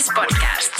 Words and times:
SBS 0.00 0.10
Podcast. 0.14 0.72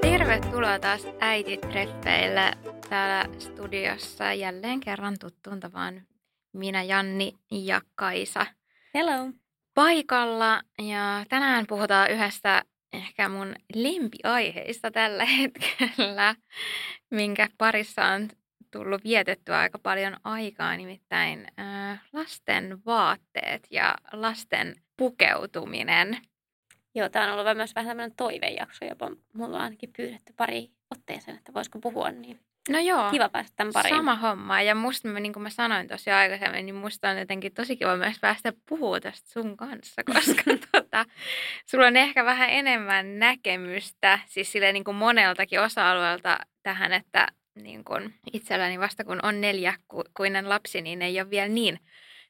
Tervetuloa 0.00 0.78
taas 0.78 1.06
äititreffeille 1.20 2.52
täällä 2.88 3.38
studiossa 3.38 4.32
jälleen 4.32 4.80
kerran 4.80 5.16
tuttuun 5.20 5.60
tavaan 5.60 6.02
minä, 6.52 6.82
Janni 6.82 7.32
ja 7.50 7.80
Kaisa 7.94 8.46
Hello. 8.94 9.32
paikalla. 9.74 10.62
Ja 10.82 11.24
tänään 11.28 11.66
puhutaan 11.66 12.10
yhdestä 12.10 12.62
ehkä 12.92 13.28
mun 13.28 13.54
lempiaiheista 13.74 14.90
tällä 14.90 15.24
hetkellä, 15.24 16.34
minkä 17.10 17.48
parissa 17.58 18.04
on 18.04 18.28
tullut 18.70 19.04
vietettyä 19.04 19.58
aika 19.58 19.78
paljon 19.78 20.16
aikaa, 20.24 20.76
nimittäin 20.76 21.46
äh, 21.60 22.02
lasten 22.12 22.84
vaatteet 22.86 23.66
ja 23.70 23.94
lasten 24.12 24.74
pukeutuminen. 24.96 26.18
Joo, 26.94 27.08
tämä 27.08 27.32
on 27.32 27.40
ollut 27.40 27.56
myös 27.56 27.74
vähän 27.74 27.88
tämmöinen 27.90 28.16
toivejakso, 28.16 28.84
jopa 28.84 29.10
mulla 29.32 29.56
on 29.56 29.62
ainakin 29.62 29.92
pyydetty 29.96 30.32
pari 30.36 30.70
otteeseen, 30.90 31.36
että 31.36 31.54
voisiko 31.54 31.78
puhua, 31.78 32.10
niin 32.10 32.40
No 32.68 32.78
joo, 32.78 33.10
kiva 33.10 33.28
päästä 33.28 33.56
tämän 33.56 33.72
pariin. 33.72 33.96
sama 33.96 34.16
homma. 34.16 34.62
Ja 34.62 34.74
musta, 34.74 35.08
niin 35.08 35.32
kuin 35.32 35.42
mä 35.42 35.50
sanoin 35.50 35.88
jo 36.06 36.16
aikaisemmin, 36.16 36.66
niin 36.66 36.74
musta 36.74 37.08
on 37.08 37.18
jotenkin 37.18 37.54
tosi 37.54 37.76
kiva 37.76 37.96
myös 37.96 38.18
päästä 38.20 38.52
puhua 38.68 39.00
tästä 39.00 39.30
sun 39.30 39.56
kanssa, 39.56 40.02
koska 40.04 40.42
tota, 40.72 41.04
sulla 41.66 41.86
on 41.86 41.96
ehkä 41.96 42.24
vähän 42.24 42.50
enemmän 42.50 43.18
näkemystä, 43.18 44.18
siis 44.26 44.52
silleen 44.52 44.74
niin 44.74 44.84
kuin 44.84 44.94
moneltakin 44.94 45.60
osa-alueelta 45.60 46.38
tähän, 46.62 46.92
että 46.92 47.26
niin 47.60 47.84
kuin 47.84 48.14
itselläni 48.32 48.80
vasta 48.80 49.04
kun 49.04 49.18
on 49.22 49.40
neljäkuinen 49.40 50.48
lapsi, 50.48 50.80
niin 50.80 51.02
ei 51.02 51.20
ole 51.20 51.30
vielä 51.30 51.48
niin, 51.48 51.80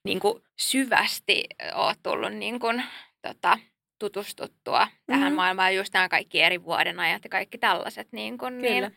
niin 0.04 0.20
kuin 0.20 0.42
syvästi 0.60 1.44
ole 1.74 1.94
tullut 2.02 2.32
niin 2.32 2.60
kuin, 2.60 2.82
tota, 3.22 3.58
tutustuttua 3.98 4.88
tähän 5.06 5.26
Mhm. 5.32 5.34
maailmaan, 5.36 5.76
just 5.76 5.94
nämä 5.94 6.08
kaikki 6.08 6.40
eri 6.42 6.64
vuodenajat 6.64 7.24
ja 7.24 7.30
kaikki 7.30 7.58
tällaiset. 7.58 8.08
Niin 8.12 8.38
kuin, 8.38 8.54
Kyllä. 8.54 8.70
Niin, 8.88 8.96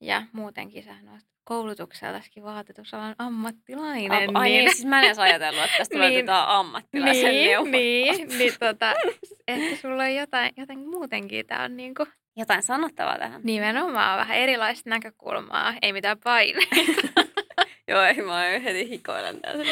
ja 0.00 0.22
muutenkin 0.32 0.82
sähän 0.82 1.08
olet 1.08 1.24
koulutukseltakin 1.44 2.42
vaatetusalan 2.42 3.14
ammattilainen. 3.18 4.36
Ai 4.36 4.48
niin, 4.50 4.74
siis 4.74 4.84
mä 4.86 4.98
en 4.98 5.04
edes 5.04 5.18
ajatellut, 5.18 5.64
että 5.64 5.78
tästä 5.78 5.98
Niin. 5.98 6.10
niin, 6.12 6.30
ammattilaisen 6.30 7.24
niin, 7.34 7.70
niin, 7.70 8.28
niin 8.38 8.52
tota, 8.60 8.94
että 9.48 9.76
sulla 9.80 10.02
on 10.02 10.14
jotain, 10.14 10.50
jotain 10.56 10.88
muutenkin, 10.88 11.46
tämä 11.46 11.62
on 11.64 11.76
niinku 11.76 12.06
Jotain 12.36 12.62
sanottavaa 12.62 13.18
tähän. 13.18 13.40
nimenomaan 13.44 14.18
vähän 14.18 14.36
erilaista 14.36 14.90
näkökulmaa, 14.90 15.74
ei 15.82 15.92
mitään 15.92 16.18
paineita. 16.24 16.76
Joo, 17.88 18.02
ei 18.02 18.22
mä 18.22 18.40
heti 18.64 18.88
hikoilen 18.88 19.40
tässä. 19.40 19.64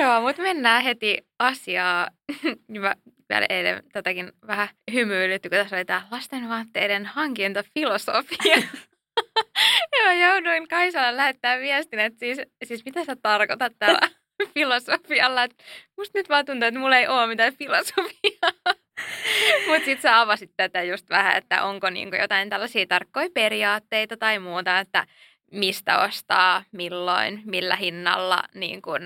Joo, 0.00 0.20
mutta 0.20 0.42
mennään 0.42 0.82
heti 0.82 1.26
asiaa. 1.38 2.08
Mä 2.80 2.94
vielä 3.28 3.46
eilen 3.48 3.82
tätäkin 3.92 4.32
vähän 4.46 4.68
hymyilytty, 4.92 5.48
kun 5.48 5.58
tässä 5.58 5.76
oli 5.76 5.84
tämä 5.84 6.08
lastenvaatteiden 6.10 7.06
hankintafilosofia. 7.06 8.56
Joo, 9.98 10.12
jouduin 10.12 10.68
Kaisalle 10.68 11.16
lähettää 11.16 11.58
viestin, 11.58 11.98
että 11.98 12.18
siis, 12.18 12.38
siis 12.64 12.84
mitä 12.84 13.04
sä 13.04 13.16
tarkoitat 13.22 13.72
tällä 13.78 14.00
filosofialla. 14.54 15.42
Että 15.42 15.64
musta 15.96 16.18
nyt 16.18 16.28
vaan 16.28 16.44
tuntuu, 16.44 16.68
että 16.68 16.80
mulla 16.80 16.96
ei 16.96 17.08
ole 17.08 17.26
mitään 17.26 17.54
filosofiaa. 17.54 18.74
Mutta 19.66 19.84
sitten 19.84 20.02
sä 20.02 20.20
avasit 20.20 20.50
tätä 20.56 20.82
just 20.82 21.10
vähän, 21.10 21.36
että 21.36 21.64
onko 21.64 21.90
niinku 21.90 22.16
jotain 22.16 22.50
tällaisia 22.50 22.86
tarkkoja 22.86 23.28
periaatteita 23.34 24.16
tai 24.16 24.38
muuta, 24.38 24.78
että 24.78 25.06
mistä 25.52 25.98
ostaa, 25.98 26.64
milloin, 26.72 27.42
millä 27.44 27.76
hinnalla, 27.76 28.42
niin 28.54 28.82
kuin 28.82 29.02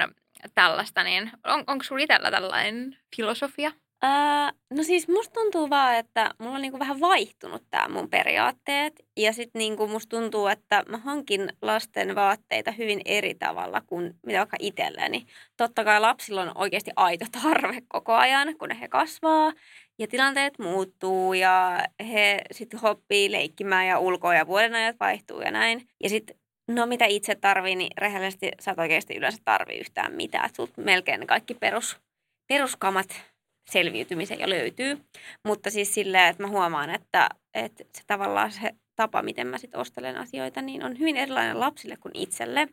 tällaista. 0.55 1.03
Niin 1.05 1.31
on, 1.45 1.65
onko 1.67 1.84
sulla 1.84 2.03
itsellä 2.03 2.31
tällainen 2.31 2.97
filosofia? 3.17 3.72
Ää, 4.05 4.53
no 4.71 4.83
siis 4.83 5.09
musta 5.09 5.41
tuntuu 5.41 5.71
vaan, 5.71 5.97
että 5.97 6.31
mulla 6.39 6.55
on 6.55 6.62
niinku 6.62 6.78
vähän 6.78 7.00
vaihtunut 7.00 7.62
tämä 7.71 7.89
mun 7.89 8.11
periaatteet. 8.11 8.93
Ja 9.16 9.33
sitten 9.33 9.59
niinku 9.59 9.87
musta 9.87 10.16
tuntuu, 10.16 10.47
että 10.47 10.83
mä 10.89 10.97
hankin 10.97 11.53
lasten 11.62 12.15
vaatteita 12.15 12.71
hyvin 12.71 13.00
eri 13.05 13.34
tavalla 13.34 13.83
kuin 13.87 14.15
mitä 14.27 14.39
vaikka 14.39 14.56
itselleni. 14.61 15.27
Totta 15.56 15.84
kai 15.84 16.00
lapsilla 16.00 16.43
on 16.43 16.53
oikeasti 16.55 16.91
aito 16.97 17.25
tarve 17.43 17.83
koko 17.89 18.12
ajan, 18.12 18.59
kun 18.59 18.71
he 18.71 18.89
kasvaa. 18.89 19.53
Ja 19.98 20.06
tilanteet 20.06 20.58
muuttuu 20.58 21.34
ja 21.34 21.78
he 22.00 22.42
sitten 22.53 22.80
hoppii 22.80 23.32
leikkimään 23.32 23.86
ja 23.86 23.98
ulkoa 23.98 24.34
ja 24.34 24.47
vuodenajat 24.47 24.97
vaihtuu 25.00 25.41
ja 25.41 25.50
näin. 25.50 25.88
Ja 26.03 26.08
sitten 26.08 26.36
No 26.69 26.86
mitä 26.86 27.04
itse 27.04 27.34
tarvii, 27.34 27.76
niin 27.76 27.92
rehellisesti 27.98 28.50
sä 28.60 28.70
et 28.70 28.78
oikeasti 28.78 29.16
yleensä 29.16 29.38
tarvii 29.44 29.78
yhtään 29.78 30.14
mitään. 30.14 30.47
Et 30.47 30.54
sulta 30.54 30.82
melkein 30.82 31.26
kaikki 31.26 31.54
perus, 31.54 32.00
peruskamat 32.48 33.22
selviytymiseen 33.70 34.41
jo 34.41 34.48
löytyy. 34.48 35.04
Mutta 35.47 35.70
siis 35.70 35.94
silleen, 35.94 36.30
että 36.30 36.42
mä 36.42 36.48
huomaan, 36.48 36.91
että, 36.91 37.28
että 37.54 37.84
se 37.94 38.03
tavallaan 38.06 38.53
se 38.53 38.70
tapa, 38.97 39.22
miten 39.22 39.47
mä 39.47 39.59
sitten 39.59 39.80
ostelen 39.80 40.16
asioita, 40.16 40.62
niin 40.62 40.84
on 40.84 40.98
hyvin 40.98 41.16
erilainen 41.16 41.60
lapsille 41.60 41.97
kuin 41.97 42.16
itselle. 42.16 42.69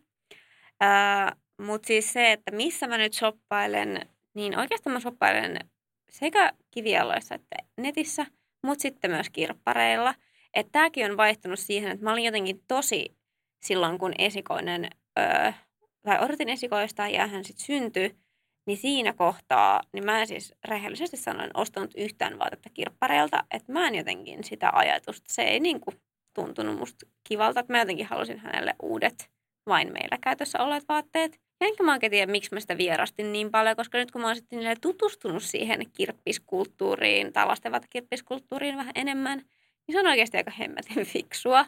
Mutta 1.61 1.87
siis 1.87 2.13
se, 2.13 2.31
että 2.31 2.51
missä 2.51 2.87
mä 2.87 2.97
nyt 2.97 3.13
shoppailen, 3.13 4.09
niin 4.35 4.59
oikeastaan 4.59 4.93
mä 4.93 4.99
shoppailen 4.99 5.59
sekä 6.09 6.53
kivialoissa 6.71 7.35
että 7.35 7.55
netissä, 7.77 8.25
mutta 8.63 8.81
sitten 8.81 9.11
myös 9.11 9.29
kirppareilla. 9.29 10.15
Että 10.53 10.71
tämäkin 10.71 11.11
on 11.11 11.17
vaihtunut 11.17 11.59
siihen, 11.59 11.91
että 11.91 12.03
mä 12.03 12.11
olin 12.11 12.23
jotenkin 12.23 12.63
tosi 12.67 13.17
silloin, 13.61 13.97
kun 13.97 14.11
esikoinen, 14.19 14.87
öö, 15.19 15.51
tai 16.01 16.19
odotin 16.25 16.49
esikoista 16.49 17.07
ja 17.07 17.27
hän 17.27 17.45
sitten 17.45 17.65
syntyi, 17.65 18.15
niin 18.67 18.77
siinä 18.77 19.13
kohtaa, 19.13 19.81
niin 19.93 20.05
mä 20.05 20.21
en 20.21 20.27
siis 20.27 20.53
rehellisesti 20.67 21.17
sanoen 21.17 21.51
ostanut 21.53 21.91
yhtään 21.97 22.39
vaatetta 22.39 22.69
kirppareilta, 22.73 23.43
että 23.51 23.71
mä 23.71 23.87
en 23.87 23.95
jotenkin 23.95 24.43
sitä 24.43 24.69
ajatusta, 24.73 25.33
se 25.33 25.41
ei 25.41 25.59
niin 25.59 25.79
kuin 25.79 26.01
tuntunut 26.33 26.79
musta 26.79 27.05
kivalta, 27.23 27.59
että 27.59 27.73
mä 27.73 27.79
jotenkin 27.79 28.05
halusin 28.05 28.39
hänelle 28.39 28.75
uudet 28.81 29.29
vain 29.69 29.93
meillä 29.93 30.17
käytössä 30.21 30.59
olleet 30.59 30.83
vaatteet. 30.89 31.39
Ja 31.59 31.67
enkä 31.67 31.83
mä 31.83 31.93
oikein 31.93 32.11
tiedä, 32.11 32.31
miksi 32.31 32.53
mä 32.53 32.59
sitä 32.59 32.77
vierastin 32.77 33.31
niin 33.31 33.51
paljon, 33.51 33.75
koska 33.75 33.97
nyt 33.97 34.11
kun 34.11 34.21
mä 34.21 34.27
oon 34.27 34.35
sitten 34.35 34.59
niille 34.59 34.75
tutustunut 34.81 35.43
siihen 35.43 35.91
kirppiskulttuuriin 35.97 37.33
tai 37.33 37.45
lastenvaatekirppiskulttuuriin 37.45 38.77
vähän 38.77 38.93
enemmän, 38.95 39.37
niin 39.37 39.93
se 39.93 39.99
on 39.99 40.07
oikeasti 40.07 40.37
aika 40.37 40.51
hemmetin 40.51 41.05
fiksua. 41.13 41.65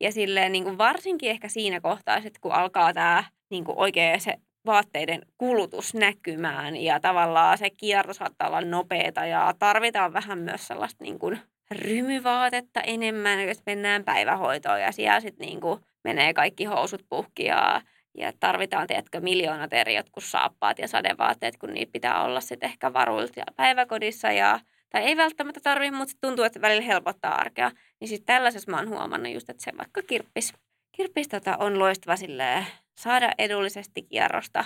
Ja 0.00 0.12
silleen 0.12 0.52
niin 0.52 0.64
kuin 0.64 0.78
varsinkin 0.78 1.30
ehkä 1.30 1.48
siinä 1.48 1.80
kohtaa, 1.80 2.20
sit 2.20 2.38
kun 2.38 2.52
alkaa 2.52 2.92
tämä 2.92 3.24
niin 3.50 3.64
kuin 3.64 3.78
oikein 3.78 4.20
se 4.20 4.34
vaatteiden 4.66 5.22
kulutus 5.38 5.94
näkymään 5.94 6.76
ja 6.76 7.00
tavallaan 7.00 7.58
se 7.58 7.70
kierto 7.70 8.14
saattaa 8.14 8.48
olla 8.48 8.60
nopeata 8.60 9.26
ja 9.26 9.54
tarvitaan 9.58 10.12
vähän 10.12 10.38
myös 10.38 10.66
sellaista 10.66 11.04
niin 11.04 11.18
kuin 11.18 11.38
rymyvaatetta 11.70 12.80
enemmän, 12.80 13.48
jos 13.48 13.62
mennään 13.66 14.04
päivähoitoon 14.04 14.80
ja 14.80 14.92
siellä 14.92 15.20
sitten 15.20 15.46
niin 15.46 15.60
kuin 15.60 15.80
menee 16.04 16.34
kaikki 16.34 16.64
housut 16.64 17.04
puhki 17.08 17.44
ja, 17.44 17.82
ja 18.14 18.32
tarvitaan, 18.40 18.86
tiedätkö, 18.86 19.20
miljoonat 19.20 19.72
eri 19.72 19.94
jotkut 19.94 20.24
saappaat 20.24 20.78
ja 20.78 20.88
sadevaatteet, 20.88 21.56
kun 21.56 21.74
niitä 21.74 21.92
pitää 21.92 22.22
olla 22.22 22.40
sitten 22.40 22.68
ehkä 22.70 22.92
varuilta 22.92 23.42
päiväkodissa 23.56 24.32
ja 24.32 24.60
tai 24.94 25.02
ei 25.02 25.16
välttämättä 25.16 25.60
tarvitse, 25.60 25.96
mutta 25.96 26.10
sit 26.10 26.20
tuntuu, 26.20 26.44
että 26.44 26.60
välillä 26.60 26.82
helpottaa 26.82 27.34
arkea. 27.34 27.70
Niin 28.00 28.08
sitten 28.08 28.26
tällaisessa 28.26 28.70
mä 28.70 28.76
oon 28.76 28.88
huomannut 28.88 29.32
just, 29.32 29.50
että 29.50 29.64
se 29.64 29.72
vaikka 29.78 30.02
kirppis, 30.02 30.52
kirppis 30.92 31.28
tota, 31.28 31.56
on 31.56 31.78
loistava 31.78 32.16
silleen, 32.16 32.66
saada 32.98 33.32
edullisesti 33.38 34.02
kierrosta 34.02 34.64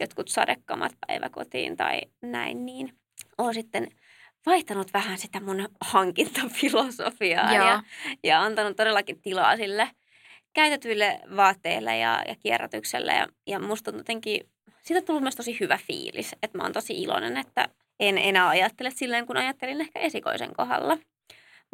jotkut 0.00 0.28
sadekamat 0.28 0.92
päiväkotiin 1.06 1.76
tai 1.76 2.00
näin, 2.22 2.66
niin 2.66 2.94
oon 3.38 3.54
sitten 3.54 3.88
vaihtanut 4.46 4.92
vähän 4.92 5.18
sitä 5.18 5.40
mun 5.40 5.68
hankintafilosofiaa 5.80 7.52
ja, 7.54 7.82
ja 8.24 8.42
antanut 8.42 8.76
todellakin 8.76 9.22
tilaa 9.22 9.56
sille 9.56 9.90
käytetyille 10.54 11.20
vaatteille 11.36 11.98
ja, 11.98 12.22
ja 12.28 12.34
kierrätykselle. 12.42 13.12
Ja, 13.12 13.26
ja 13.46 13.58
musta 13.58 13.90
on 13.90 13.96
jotenkin, 13.96 14.40
siitä 14.82 14.98
on 14.98 15.04
tullut 15.04 15.22
myös 15.22 15.36
tosi 15.36 15.60
hyvä 15.60 15.78
fiilis, 15.86 16.36
että 16.42 16.58
mä 16.58 16.64
oon 16.64 16.72
tosi 16.72 17.02
iloinen, 17.02 17.36
että 17.36 17.68
en 18.00 18.18
enää 18.18 18.48
ajattele 18.48 18.90
silleen, 18.90 19.26
kun 19.26 19.36
ajattelin 19.36 19.80
ehkä 19.80 19.98
esikoisen 19.98 20.54
kohdalla. 20.56 20.98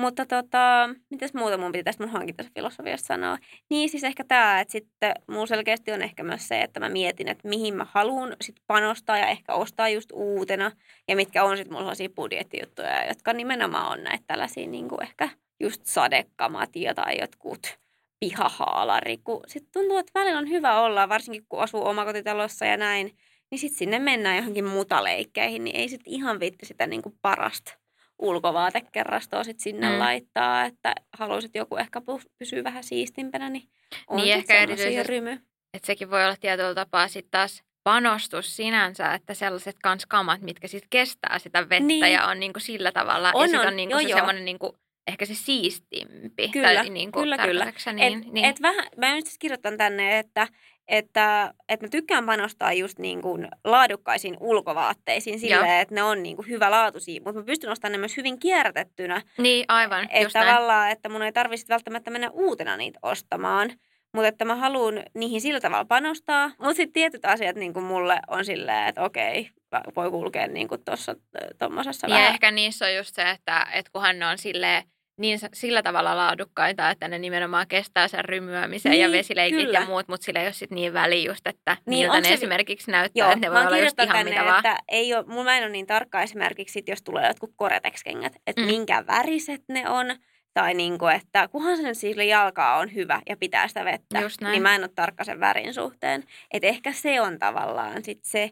Mutta 0.00 0.26
tota, 0.26 0.90
mitäs 1.10 1.34
muuta 1.34 1.58
mun 1.58 1.72
piti 1.72 1.84
tästä 1.84 2.04
mun 2.04 2.12
hankintafilosofiasta 2.12 3.06
sanoa? 3.06 3.38
Niin 3.70 3.88
siis 3.88 4.04
ehkä 4.04 4.24
tämä, 4.24 4.60
että 4.60 4.72
sitten 4.72 5.14
mun 5.26 5.48
selkeästi 5.48 5.92
on 5.92 6.02
ehkä 6.02 6.22
myös 6.22 6.48
se, 6.48 6.60
että 6.60 6.80
mä 6.80 6.88
mietin, 6.88 7.28
että 7.28 7.48
mihin 7.48 7.74
mä 7.74 7.86
haluan 7.90 8.36
sit 8.40 8.56
panostaa 8.66 9.18
ja 9.18 9.26
ehkä 9.26 9.54
ostaa 9.54 9.88
just 9.88 10.10
uutena. 10.12 10.72
Ja 11.08 11.16
mitkä 11.16 11.44
on 11.44 11.56
sitten 11.56 11.72
mulla 11.72 11.82
sellaisia 11.82 12.08
budjettijuttuja, 12.08 13.08
jotka 13.08 13.32
nimenomaan 13.32 13.92
on 13.92 14.04
näitä 14.04 14.24
tällaisia 14.26 14.66
niin 14.66 14.88
kuin 14.88 15.02
ehkä 15.02 15.28
just 15.60 15.82
sadekamat 15.84 16.70
tai 16.94 17.20
jotkut 17.20 17.78
pihahaalari. 18.20 19.18
Kun 19.24 19.40
sitten 19.46 19.72
tuntuu, 19.72 19.98
että 19.98 20.20
välillä 20.20 20.38
on 20.38 20.48
hyvä 20.48 20.80
olla, 20.80 21.08
varsinkin 21.08 21.44
kun 21.48 21.60
asuu 21.60 21.86
omakotitalossa 21.86 22.64
ja 22.66 22.76
näin, 22.76 23.16
niin 23.50 23.58
sitten 23.58 23.78
sinne 23.78 23.98
mennään 23.98 24.36
johonkin 24.36 24.64
mutaleikkeihin, 24.64 25.64
niin 25.64 25.76
ei 25.76 25.88
sitten 25.88 26.12
ihan 26.12 26.40
viitti 26.40 26.66
sitä 26.66 26.86
niin 26.86 27.02
kuin 27.02 27.14
parasta 27.22 27.72
ulkovaatekerrastoa 28.18 29.44
sit 29.44 29.60
sinne 29.60 29.88
Mm. 29.92 29.98
laittaa, 29.98 30.64
että 30.64 30.94
haluaisit 31.18 31.54
joku 31.54 31.76
ehkä 31.76 32.02
pysyä 32.38 32.64
vähän 32.64 32.84
siistimpänä, 32.84 33.50
niin 33.50 33.68
on 34.08 34.16
Niin 34.16 34.34
ehkä 34.34 34.54
erityisesti- 34.54 35.02
rymy. 35.02 35.32
että 35.74 35.86
sekin 35.86 36.10
voi 36.10 36.24
olla 36.24 36.36
tietyllä 36.40 36.74
tapaa 36.74 37.08
sitten 37.08 37.30
taas 37.30 37.62
panostus 37.84 38.56
sinänsä, 38.56 39.14
että 39.14 39.34
sellaiset 39.34 39.76
kans 39.82 40.06
kamat, 40.06 40.40
mitkä 40.40 40.68
sitten 40.68 40.90
kestää 40.90 41.38
sitä 41.38 41.60
vettä 41.68 41.80
niin. 41.86 42.12
ja 42.12 42.26
on 42.26 42.40
niinku 42.40 42.60
sillä 42.60 42.92
tavalla, 42.92 43.30
On, 43.34 43.42
ja 43.42 43.48
sit 43.48 43.60
on. 43.60 43.66
on 43.66 43.76
niinku 43.76 43.92
Joo, 43.92 44.00
se 44.02 44.08
joo. 44.08 44.16
semmoinen 44.18 44.44
niinku, 44.44 44.76
ehkä 45.06 45.26
se 45.26 45.34
siistimpi. 45.34 46.48
Kyllä, 46.48 46.74
tai 46.74 46.90
niinku, 46.90 47.20
kyllä, 47.20 47.38
kyllä. 47.38 47.72
sä 47.76 47.92
Niin, 47.92 48.18
et, 48.18 48.32
niin. 48.32 48.44
et 48.44 48.62
vähän, 48.62 48.86
mä 48.96 49.14
just 49.16 49.36
kirjoitan 49.38 49.76
tänne, 49.76 50.18
että, 50.18 50.48
että, 50.88 51.54
että 51.68 51.86
mä 51.86 51.90
tykkään 51.90 52.26
panostaa 52.26 52.72
just 52.72 52.98
niin 52.98 53.22
kuin 53.22 53.48
laadukkaisiin 53.64 54.36
ulkovaatteisiin 54.40 55.40
silleen, 55.40 55.80
että 55.80 55.94
ne 55.94 56.02
on 56.02 56.22
niin 56.22 56.36
kuin 56.36 56.48
hyvälaatuisia, 56.48 57.20
mutta 57.24 57.40
mä 57.40 57.44
pystyn 57.46 57.70
ostamaan 57.70 57.92
ne 57.92 57.98
myös 57.98 58.16
hyvin 58.16 58.38
kierrätettynä. 58.38 59.22
niin, 59.38 59.64
aivan, 59.68 60.04
Että 60.04 60.18
just 60.18 60.34
näin. 60.34 60.46
tavallaan, 60.46 60.90
että 60.90 61.08
mun 61.08 61.22
ei 61.22 61.32
tarvitsisi 61.32 61.68
välttämättä 61.68 62.10
mennä 62.10 62.30
uutena 62.30 62.76
niitä 62.76 62.98
ostamaan. 63.02 63.70
Mutta 64.14 64.28
että 64.28 64.44
mä 64.44 64.54
haluan 64.56 65.02
niihin 65.14 65.40
sillä 65.40 65.60
tavalla 65.60 65.84
panostaa. 65.84 66.48
Mutta 66.58 66.74
sitten 66.74 66.92
tietyt 66.92 67.24
asiat 67.24 67.56
niin 67.56 67.72
kuin 67.72 67.84
mulle 67.84 68.20
on 68.28 68.44
silleen, 68.44 68.88
että 68.88 69.02
okei, 69.02 69.50
voi 69.96 70.10
kulkea 70.10 70.46
niin 70.46 70.68
kuin 70.68 70.84
tuossa 70.84 71.14
tuommoisessa 71.58 72.06
Ja 72.06 72.14
vähän. 72.14 72.32
ehkä 72.32 72.50
niissä 72.50 72.84
on 72.86 72.94
just 72.94 73.14
se, 73.14 73.30
että, 73.30 73.66
että 73.72 73.90
kunhan 73.92 74.18
ne 74.18 74.26
on 74.26 74.38
silleen, 74.38 74.82
niin 75.18 75.38
sillä 75.52 75.82
tavalla 75.82 76.16
laadukkaita, 76.16 76.90
että 76.90 77.08
ne 77.08 77.18
nimenomaan 77.18 77.68
kestää 77.68 78.08
sen 78.08 78.24
rymyämisen 78.24 78.92
ja 78.92 79.06
Niin, 79.08 79.18
vesileikit 79.18 79.58
kyllä. 79.60 79.78
ja 79.78 79.86
muut, 79.86 80.08
mutta 80.08 80.24
sillä 80.24 80.40
ei 80.40 80.46
ole 80.46 80.52
sit 80.52 80.70
niin 80.70 80.92
väliä 80.92 81.30
just, 81.30 81.46
että 81.46 81.76
Niin, 81.86 82.06
miltä 82.06 82.20
ne 82.20 82.28
se- 82.28 82.34
esimerkiksi 82.34 82.90
näyttää, 82.90 83.24
Joo, 83.24 83.32
että 83.32 83.46
ne 83.46 83.50
voi 83.54 83.66
olla 83.66 83.78
just 83.78 83.98
ihan 84.00 84.16
tänne, 84.16 84.30
mitä 84.30 84.44
vaan. 84.44 84.56
että 84.66 84.76
ei 84.88 85.14
ole, 85.14 85.24
mulla 85.26 85.44
mä 85.44 85.56
en 85.56 85.62
ole 85.64 85.70
niin 85.72 85.86
tarkka 85.86 86.22
esimerkiksi, 86.22 86.72
sit, 86.72 86.88
jos 86.88 87.02
tulee 87.02 87.28
jotkut 87.28 87.50
Gore-Tex-kengät, 87.58 88.32
että 88.46 88.60
mm. 88.62 88.66
minkä 88.66 89.04
väriset 89.06 89.62
ne 89.68 89.88
on. 89.88 90.06
Tai 90.54 90.74
niin 90.74 90.98
kuin, 90.98 91.14
että 91.14 91.48
kunhan 91.48 91.76
se 91.76 91.82
nyt 91.82 91.98
sille 91.98 92.24
jalkaa 92.24 92.78
on 92.78 92.94
hyvä 92.94 93.22
ja 93.28 93.36
pitää 93.36 93.68
sitä 93.68 93.84
vettä, 93.84 94.20
niin 94.50 94.62
mä 94.62 94.74
en 94.74 94.82
ole 94.82 94.90
tarkka 94.94 95.24
sen 95.24 95.40
värin 95.40 95.74
suhteen. 95.74 96.24
Että 96.50 96.68
ehkä 96.68 96.92
se 96.92 97.20
on 97.20 97.38
tavallaan 97.38 98.04
sit 98.04 98.24
se. 98.24 98.50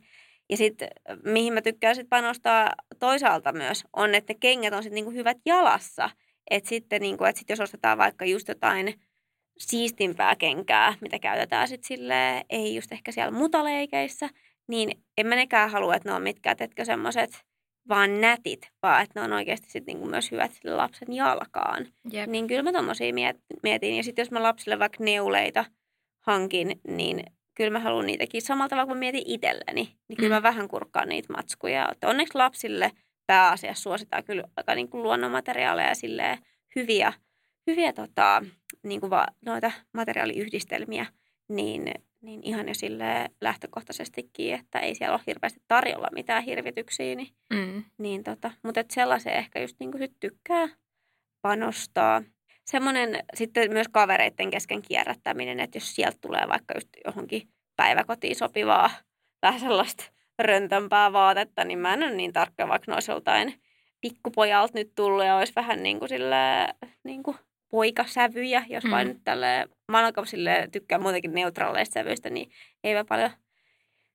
Ja 0.50 0.56
sitten 0.56 0.89
mihin 1.25 1.53
mä 1.53 1.62
tykkään 1.62 1.95
sit 1.95 2.09
panostaa 2.09 2.71
toisaalta 2.99 3.53
myös, 3.53 3.85
on, 3.93 4.15
että 4.15 4.33
ne 4.33 4.39
kengät 4.41 4.75
on 4.75 4.83
sitten 4.83 4.95
niinku 4.95 5.11
hyvät 5.11 5.37
jalassa. 5.47 6.11
Että 6.50 6.69
sitten 6.69 7.00
niinku, 7.00 7.25
et 7.25 7.37
sit 7.37 7.50
jos 7.50 7.61
ostetaan 7.61 7.99
vaikka 7.99 8.25
just 8.25 8.49
jotain 8.49 9.00
siistimpää 9.59 10.37
kenkää, 10.37 10.95
mitä 11.00 11.19
käytetään 11.19 11.69
sitten 11.69 11.89
silleen, 11.89 12.45
ei 12.50 12.75
just 12.75 12.93
ehkä 12.93 13.12
siellä 13.12 13.31
mutaleikeissä, 13.31 14.29
niin 14.69 15.03
en 15.19 15.27
mä 15.27 15.35
nekään 15.35 15.71
halua, 15.71 15.95
että 15.95 16.09
ne 16.09 16.15
on 16.15 16.23
mitkään, 16.23 16.56
teetkö 16.56 16.85
semmoiset 16.85 17.48
vaan 17.88 18.20
nätit, 18.20 18.70
vaan 18.82 19.02
että 19.02 19.20
ne 19.20 19.25
on 19.25 19.32
oikeasti 19.32 19.70
sitten 19.70 19.94
niinku 19.94 20.08
myös 20.08 20.31
hyvät 20.31 20.52
sille 20.52 20.76
lapsen 20.76 21.12
jalkaan. 21.12 21.87
Jep. 22.12 22.29
Niin 22.31 22.46
kyllä 22.46 22.62
mä 22.62 22.73
tommosia 22.73 23.12
miet- 23.12 23.40
mietin. 23.62 23.96
Ja 23.96 24.02
sitten 24.02 24.23
jos 24.23 24.31
mä 24.31 24.43
lapsille 24.43 24.79
vaikka 24.79 25.05
neuleita 25.05 25.64
hankin, 26.20 26.81
niin 26.88 27.23
kyllä 27.55 27.70
mä 27.70 27.79
haluan 27.79 28.06
niitäkin 28.06 28.43
samalla 28.43 28.69
tavalla 28.69 28.87
kuin 28.87 28.99
mietin 28.99 29.23
itselleni. 29.26 29.96
Niin 30.08 30.17
kyllä 30.17 30.29
Mm. 30.29 30.35
mä 30.35 30.43
vähän 30.43 30.69
kurkkaan 30.69 31.08
niitä 31.08 31.32
matskuja. 31.32 31.88
Että 31.93 32.08
onneksi 32.08 32.38
lapsille 32.38 32.90
pääasiassa 33.26 33.82
suositaan 33.82 34.25
kyllä 34.25 34.44
aika 34.56 34.75
niin 34.75 34.88
kuin 34.88 35.02
luonnonmateriaaleja 35.02 35.88
ja 35.88 36.38
hyviä, 36.76 37.12
hyviä 37.67 37.93
tota, 37.93 38.43
niin 38.82 39.00
kuin 39.00 39.11
va, 39.11 39.26
noita 39.44 39.70
materiaaliyhdistelmiä. 39.94 41.06
Niin, 41.49 41.94
niin 42.20 42.41
ihan 42.44 42.69
jo 42.69 42.75
silleen 42.75 43.31
lähtökohtaisestikin, 43.41 44.55
että 44.55 44.79
ei 44.79 44.94
siellä 44.94 45.15
ole 45.15 45.23
hirveästi 45.26 45.61
tarjolla 45.69 46.09
mitään 46.15 46.43
hirvityksiä, 46.43 47.15
niin 47.15 47.29
Mm. 47.53 47.85
niin 47.99 48.25
tota, 48.25 48.50
mutta 48.62 48.81
et 48.81 48.91
sellaiseen 48.91 49.37
ehkä 49.37 49.61
just 49.61 49.76
niin 49.81 49.91
sit 49.99 50.12
tykkää 50.20 50.69
panostaa. 51.43 52.23
Semmoinen 52.65 53.25
sitten 53.35 53.73
myös 53.73 53.88
kavereiden 53.88 54.50
kesken 54.50 54.82
kierrättäminen, 54.82 55.61
että 55.61 55.76
jos 55.76 55.94
sieltä 55.94 56.19
tulee 56.20 56.49
vaikka 56.49 56.75
just 56.75 56.88
johonkin 57.05 57.49
päiväkotiin 57.76 58.37
sopivaa 58.37 58.91
vähän 59.43 59.61
sellaista 59.61 60.05
röntömpää 60.38 61.12
vaatetta, 61.12 61.64
niin 61.64 61.79
mä 61.79 61.94
en 61.94 62.03
ole 62.03 62.14
niin 62.14 62.32
tarkka, 62.32 62.69
vaikka 62.69 62.91
ne 62.93 62.94
olisi 62.94 63.11
joltain 63.11 63.55
pikkupojalta 64.00 64.73
nyt 64.79 64.93
tullut 64.94 65.25
ja 65.25 65.37
olisi 65.37 65.53
vähän 65.56 65.82
niin 65.82 65.99
kuin 65.99 66.09
sillä, 66.09 66.69
niin 67.05 67.23
kuin 67.23 67.37
poikasävyjä, 67.70 68.65
jos 68.69 68.85
Mm. 68.85 68.91
vain 68.91 69.09
nyt 69.09 69.20
tälle, 69.25 69.69
mä 69.93 69.99
alkan 69.99 70.26
sille 70.26 70.69
tykkään 70.73 71.03
muutenkin 71.03 71.35
neutraaleista 71.35 71.94
sävyistä, 71.94 72.31
niin 72.31 72.50
eipä 72.85 73.05
paljon 73.05 73.31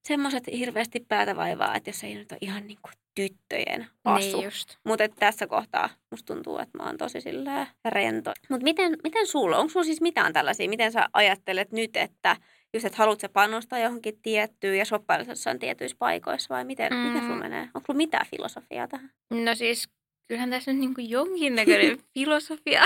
semmoiset 0.03 0.43
hirveästi 0.47 1.05
päätä 1.07 1.35
vaivaa, 1.35 1.75
että 1.75 1.89
jos 1.89 2.03
ei 2.03 2.15
nyt 2.15 2.31
ole 2.31 2.37
ihan 2.41 2.67
niin 2.67 2.79
kuin 2.81 2.93
tyttöjen 3.15 3.87
asu. 4.05 4.41
Niin. 4.41 4.51
Mutta 4.83 5.09
tässä 5.09 5.47
kohtaa 5.47 5.89
musta 6.11 6.33
tuntuu, 6.33 6.57
että 6.57 6.77
mä 6.77 6.83
oon 6.83 6.97
tosi 6.97 7.21
sillä 7.21 7.67
rento. 7.85 8.31
Mutta 8.49 8.63
miten, 8.63 8.97
miten 9.03 9.27
sulla, 9.27 9.57
onko 9.57 9.69
sulla 9.69 9.83
siis 9.83 10.01
mitään 10.01 10.33
tällaisia, 10.33 10.69
miten 10.69 10.91
sä 10.91 11.07
ajattelet 11.13 11.71
nyt, 11.71 11.97
että 11.97 12.35
just, 12.73 12.85
että 12.85 12.97
haluat 12.97 13.19
sä 13.19 13.29
panostaa 13.29 13.79
johonkin 13.79 14.19
tiettyyn 14.21 14.77
ja 14.77 14.85
shoppailla 14.85 15.25
jossain 15.29 15.59
tietyissä 15.59 15.97
paikoissa 15.99 16.55
vai 16.55 16.65
miten, 16.65 16.93
mm. 16.93 16.99
miten 16.99 17.21
sulla 17.21 17.35
Mm. 17.35 17.41
menee? 17.41 17.61
Onko 17.61 17.81
sulla 17.87 17.97
mitään 17.97 18.25
filosofiaa 18.29 18.87
tähän? 18.87 19.11
No 19.31 19.55
siis 19.55 19.89
kyllähän 20.33 20.49
tässä 20.49 20.71
nyt 20.71 20.79
niin 20.79 20.93
kuin 20.93 21.09
jonkinnäköinen 21.09 21.97
filosofia 22.13 22.83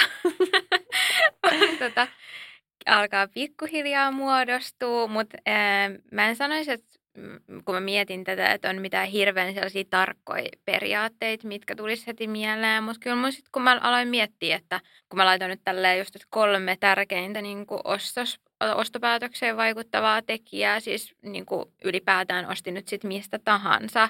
tota, 1.79 2.07
alkaa 2.85 3.27
pikkuhiljaa 3.27 4.11
muodostua, 4.11 5.07
mutta 5.07 5.37
ää, 5.45 5.89
mä 6.11 6.29
en 6.29 6.35
sanoisi, 6.35 6.71
että 6.71 6.99
mm, 7.17 7.63
kun 7.65 7.75
mä 7.75 7.81
mietin 7.81 8.23
tätä, 8.23 8.51
että 8.51 8.69
on 8.69 8.81
mitään 8.81 9.07
hirveän 9.07 9.53
sellaisia 9.53 9.83
tarkkoja 9.89 10.49
periaatteita, 10.65 11.47
mitkä 11.47 11.75
tulisi 11.75 12.07
heti 12.07 12.27
mieleen, 12.27 12.83
mutta 12.83 12.99
kyllä 12.99 13.15
mun 13.15 13.31
sit, 13.31 13.45
kun 13.51 13.61
mä 13.61 13.79
aloin 13.81 14.07
miettiä, 14.07 14.55
että 14.55 14.79
kun 15.09 15.17
mä 15.17 15.25
laitoin 15.25 15.49
nyt 15.49 15.61
tälleen 15.63 15.99
just 15.99 16.15
kolme 16.29 16.77
tärkeintä 16.79 17.41
niin 17.41 17.65
ostos, 17.83 18.39
ostopäätökseen 18.75 19.57
vaikuttavaa 19.57 20.21
tekijää, 20.21 20.79
siis 20.79 21.15
niin 21.21 21.45
kuin 21.45 21.65
ylipäätään 21.83 22.51
ostin 22.51 22.73
nyt 22.73 22.87
sit 22.87 23.03
mistä 23.03 23.39
tahansa, 23.39 24.09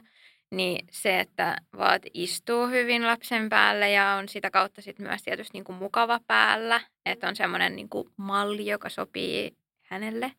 niin 0.52 0.88
se, 0.92 1.20
että 1.20 1.58
vaat 1.78 2.02
istuu 2.14 2.68
hyvin 2.68 3.08
lapsen 3.08 3.50
päälle 3.50 3.92
ja 3.92 4.12
on 4.12 4.30
sitä 4.30 4.52
kautta 4.52 4.82
sit 4.82 5.00
myös 5.00 5.24
tietysti 5.24 5.54
niin 5.54 5.64
kuin 5.64 5.78
mukava 5.78 6.20
päällä, 6.28 6.82
että 7.06 7.28
on 7.28 7.36
semmoinen 7.36 7.76
niin 7.76 7.90
kuin 7.90 8.10
malli, 8.18 8.66
joka 8.66 8.90
sopii 8.90 9.58
hänelle. 9.82 10.32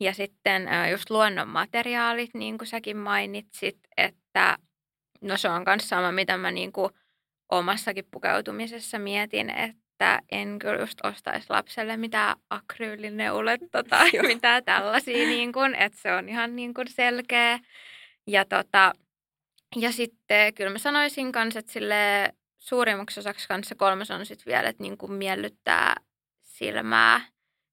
Ja 0.00 0.14
sitten 0.14 0.68
just 0.90 1.10
luonnon 1.10 1.48
materiaalit, 1.48 2.30
niin 2.34 2.58
kuin 2.58 2.68
säkin 2.68 2.96
mainitsit, 2.96 3.78
että 3.96 4.58
no 5.20 5.36
se 5.36 5.48
on 5.48 5.62
myös 5.66 5.88
sama, 5.88 6.12
mitä 6.12 6.36
mä 6.36 6.50
niin 6.50 6.72
kuin 6.72 6.92
omassakin 7.48 8.04
pukeutumisessa 8.10 8.98
mietin, 8.98 9.50
että 9.50 10.22
en 10.32 10.58
kyllä 10.58 10.80
just 10.80 11.04
ostaisi 11.04 11.46
lapselle 11.50 11.96
mitään 11.96 12.36
akryylineulettä 12.50 13.82
tai 13.82 14.10
mitään 14.26 14.64
tällaisia, 14.64 15.28
niin 15.28 15.52
kuin, 15.52 15.74
että 15.74 15.98
se 16.02 16.12
on 16.12 16.28
ihan 16.28 16.56
niin 16.56 16.74
kuin 16.74 16.88
selkeä. 16.88 17.58
Ja, 18.26 18.44
tota, 18.44 18.92
ja 19.76 19.92
sitten 19.92 20.54
kyllä 20.54 20.70
mä 20.70 20.78
sanoisin 20.78 21.32
kanssa, 21.32 21.58
että 21.58 21.72
sille 21.72 22.32
suurimmaksi 22.58 23.20
osaksi 23.20 23.48
kanssa 23.48 23.74
kolmas 23.74 24.10
on 24.10 24.26
sitten 24.26 24.46
vielä, 24.52 24.68
että 24.68 24.82
niin 24.82 24.98
kuin 24.98 25.12
miellyttää 25.12 25.94
silmää, 26.42 27.20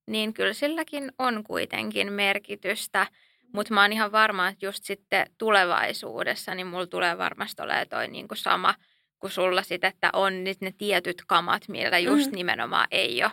niin 0.07 0.33
kyllä 0.33 0.53
silläkin 0.53 1.11
on 1.19 1.43
kuitenkin 1.43 2.13
merkitystä. 2.13 3.07
Mutta 3.53 3.73
mä 3.73 3.81
oon 3.81 3.93
ihan 3.93 4.11
varma, 4.11 4.47
että 4.47 4.65
just 4.65 4.83
sitten 4.83 5.27
tulevaisuudessa, 5.37 6.55
niin 6.55 6.67
mulla 6.67 6.87
tulee 6.87 7.17
varmasti 7.17 7.61
olemaan 7.61 7.87
toi 7.89 8.07
niinku 8.07 8.35
sama 8.35 8.75
kuin 9.19 9.31
sulla 9.31 9.63
sit, 9.63 9.83
että 9.83 10.09
on 10.13 10.43
nyt 10.43 10.61
ne 10.61 10.71
tietyt 10.77 11.23
kamat, 11.27 11.67
millä 11.67 11.99
just 11.99 12.27
Mhm. 12.27 12.35
nimenomaan 12.35 12.87
ei 12.91 13.23
ole 13.23 13.31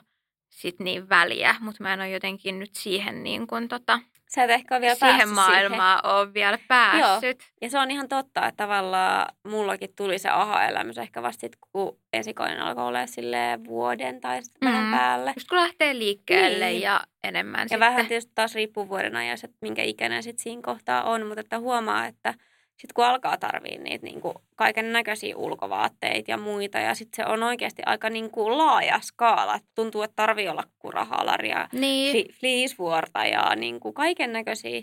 sit 0.49 0.79
niin 0.81 1.09
väliä. 1.09 1.57
Mutta 1.61 1.83
mä 1.83 1.93
en 1.95 2.01
ole 2.01 2.11
jotenkin 2.11 2.59
nyt 2.59 2.75
siihen, 2.75 3.23
niin 3.23 3.47
kun 3.47 3.69
tota, 3.69 4.01
Sä 4.35 4.45
et 4.45 4.51
ehkä 4.51 4.75
ole 4.75 4.81
vielä 4.81 4.95
siihen 4.95 5.17
päässyt 5.17 5.35
maailmaan 5.35 6.07
ole 6.07 6.35
vielä 6.35 6.59
päässyt. 6.69 7.53
Ja 7.63 7.71
se 7.71 7.79
on 7.79 7.91
ihan 7.91 8.09
totta, 8.09 8.47
että 8.49 8.57
tavallaan 8.65 9.27
mullakin 9.49 9.95
tuli 9.97 10.19
se 10.19 10.29
aha-elämys 10.29 10.99
ehkä 10.99 11.23
vasta 11.23 11.41
sit, 11.41 11.53
kun 11.73 11.99
esikoinen 12.13 12.61
alkoi 12.61 12.85
olla 12.85 13.07
silleen 13.07 13.65
vuoden 13.65 14.21
tai 14.21 14.43
sitten 14.43 14.69
vähän 14.73 14.85
Mm. 14.85 14.91
päälle. 14.99 15.33
Just 15.37 15.49
kun 15.49 15.59
lähtee 15.59 15.99
liikkeelle 15.99 16.67
Niin. 16.71 16.83
ja 16.83 17.01
enemmän 17.25 17.59
Ja 17.61 17.65
sitten. 17.65 17.81
vähän 17.81 18.07
tietysti 18.07 18.33
taas 18.35 18.55
riippuu 18.55 18.89
vuoden 18.89 19.17
ajassa, 19.17 19.45
että 19.45 19.59
minkä 19.61 19.83
ikäinen 19.83 20.23
sitten 20.23 20.43
siinä 20.43 20.63
kohtaa 20.65 21.03
on, 21.03 21.27
mutta 21.27 21.41
että 21.41 21.59
huomaa, 21.59 22.07
että 22.07 22.35
sitten 22.83 22.95
kun 22.95 23.05
alkaa 23.05 23.37
tarvii 23.37 23.79
niitä 23.79 24.05
niin 24.07 24.21
kaiken 24.57 24.93
näköisiä 24.93 25.37
ulkovaatteita 25.37 26.31
ja 26.31 26.37
muita, 26.37 26.79
ja 26.79 26.95
sitten 26.95 27.25
se 27.25 27.31
on 27.31 27.43
oikeasti 27.43 27.83
aika 27.87 28.11
niin 28.11 28.31
kuin 28.31 28.59
laaja 28.59 29.01
skaala. 29.03 29.61
Tuntuu, 29.75 30.03
että 30.03 30.17
tarvii 30.17 30.49
olla 30.49 30.65
kurahalaria, 30.79 31.69
Niin, 31.73 32.35
fleecevuorta 32.35 33.25
ja 33.25 33.57
niin 33.57 33.81
kuin 33.81 33.95
kaiken 33.95 34.33
näköisiä, 34.33 34.83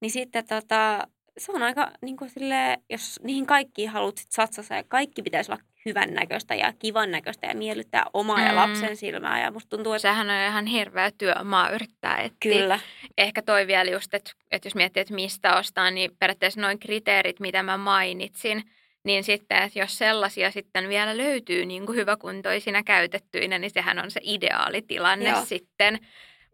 niin 0.00 0.10
sitten 0.10 0.46
tota, 0.46 1.08
se 1.38 1.52
on 1.52 1.62
aika 1.62 1.90
niin 2.02 2.16
kuin 2.16 2.30
silleen, 2.30 2.82
jos 2.90 3.20
niihin 3.22 3.46
kaikkiin 3.46 3.90
haluat 3.90 4.16
sit 4.16 4.32
satsata 4.32 4.74
ja 4.74 4.84
kaikki 4.88 5.22
pitäisi 5.22 5.52
olla 5.52 5.62
hyvän 5.88 6.14
näköistä 6.14 6.54
ja 6.54 6.72
kivan 6.78 7.10
näköistä 7.10 7.46
ja 7.46 7.54
miellyttää 7.54 8.04
omaa 8.14 8.40
ja 8.40 8.50
Mm. 8.50 8.56
lapsen 8.56 8.96
silmää. 8.96 9.42
Ja 9.42 9.50
musta 9.50 9.68
tuntuu, 9.76 9.92
että 9.92 10.02
sehän 10.02 10.30
on 10.30 10.48
ihan 10.48 10.66
hirveä 10.66 11.10
työmaa 11.18 11.70
yrittää 11.70 12.16
etsiä. 12.16 12.52
kyllä. 12.52 12.80
ehkä 13.18 13.42
toi 13.42 13.66
vielä 13.66 13.90
just, 13.90 14.14
että, 14.14 14.30
että 14.50 14.66
jos 14.66 14.74
miettii, 14.74 15.00
että 15.00 15.14
mistä 15.14 15.56
ostaa, 15.56 15.90
niin 15.90 16.10
periaatteessa 16.18 16.60
noin 16.60 16.78
kriteerit, 16.78 17.40
mitä 17.40 17.62
mä 17.62 17.76
mainitsin, 17.76 18.62
niin 19.04 19.24
sitten, 19.24 19.62
että 19.62 19.78
jos 19.78 19.98
sellaisia 19.98 20.50
sitten 20.50 20.88
vielä 20.88 21.16
löytyy 21.16 21.64
niin 21.66 21.86
kuin 21.86 21.96
hyväkuntoisina 21.96 22.82
käytettyinä, 22.82 23.58
niin 23.58 23.70
sehän 23.70 23.98
on 23.98 24.10
se 24.10 24.20
ideaalitilanne 24.22 25.30
Joo. 25.30 25.44
sitten. 25.44 25.98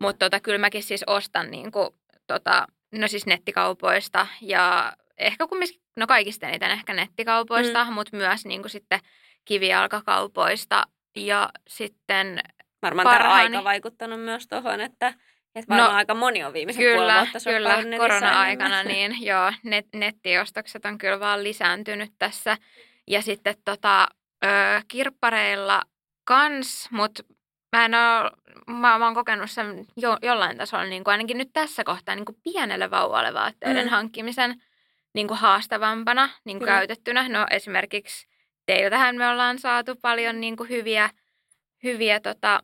Mutta 0.00 0.26
tota, 0.26 0.40
kyllä 0.40 0.58
mäkin 0.58 0.82
siis 0.82 1.04
ostan 1.06 1.50
niin 1.50 1.72
kuin 1.72 1.88
tota, 2.26 2.66
no 2.92 3.08
siis 3.08 3.26
nettikaupoista 3.26 4.26
ja 4.40 4.92
ehkä 5.18 5.46
kumminkin, 5.46 5.80
no 5.96 6.06
kaikista 6.06 6.48
eniten 6.48 6.70
ehkä 6.70 6.94
nettikaupoista, 6.94 7.84
mm. 7.84 7.92
mutta 7.92 8.16
myös 8.16 8.44
niin 8.44 8.62
kuin 8.62 8.70
sitten 8.70 9.00
kivijalkakaupoista 9.44 10.82
ja 11.16 11.50
sitten 11.68 12.40
Varmaan 12.82 13.08
parhaani... 13.08 13.44
tämä 13.44 13.58
aika 13.58 13.64
vaikuttanut 13.64 14.20
myös 14.20 14.48
tuohon, 14.48 14.80
että, 14.80 15.08
että 15.54 15.68
varmaan 15.68 15.90
no, 15.90 15.96
aika 15.96 16.14
moni 16.14 16.44
on 16.44 16.52
viimeisen 16.52 16.82
kyllä, 16.82 17.14
vuotta 17.14 17.50
Kyllä, 17.50 17.98
korona-aikana 17.98 18.82
niin 18.82 19.26
joo, 19.26 19.52
net, 19.62 19.86
nettiostokset 19.94 20.84
on 20.84 20.98
kyllä 20.98 21.20
vaan 21.20 21.42
lisääntynyt 21.42 22.12
tässä. 22.18 22.56
Ja 23.06 23.22
sitten 23.22 23.54
tota, 23.64 24.08
ö, 24.44 24.48
kirppareilla 24.88 25.82
kans, 26.24 26.88
mutta 26.90 27.22
mä 27.76 27.84
en 27.84 27.94
ole, 27.94 28.30
mä, 28.66 28.98
mä 28.98 29.04
oon 29.04 29.14
kokenut 29.14 29.50
sen 29.50 29.86
jo, 29.96 30.18
jollain 30.22 30.58
tasolla 30.58 30.84
niin 30.84 31.04
kuin 31.04 31.12
ainakin 31.12 31.38
nyt 31.38 31.50
tässä 31.52 31.84
kohtaa 31.84 32.14
niin 32.14 32.24
kuin 32.24 32.38
pienelle 32.42 32.90
vauvalle 32.90 33.34
vaatteiden 33.34 33.84
mm. 33.84 33.90
hankkimisen 33.90 34.62
niin 35.14 35.28
kuin 35.28 35.38
haastavampana 35.38 36.28
niin 36.44 36.58
kuin 36.58 36.68
käytettynä. 36.68 37.28
No 37.28 37.46
esimerkiksi 37.50 38.26
teiltähän 38.66 39.16
me 39.16 39.28
ollaan 39.28 39.58
saatu 39.58 39.96
paljon 40.02 40.40
niin 40.40 40.56
kuin 40.56 40.68
hyviä, 40.68 41.10
hyviä 41.82 42.20
tota, 42.20 42.62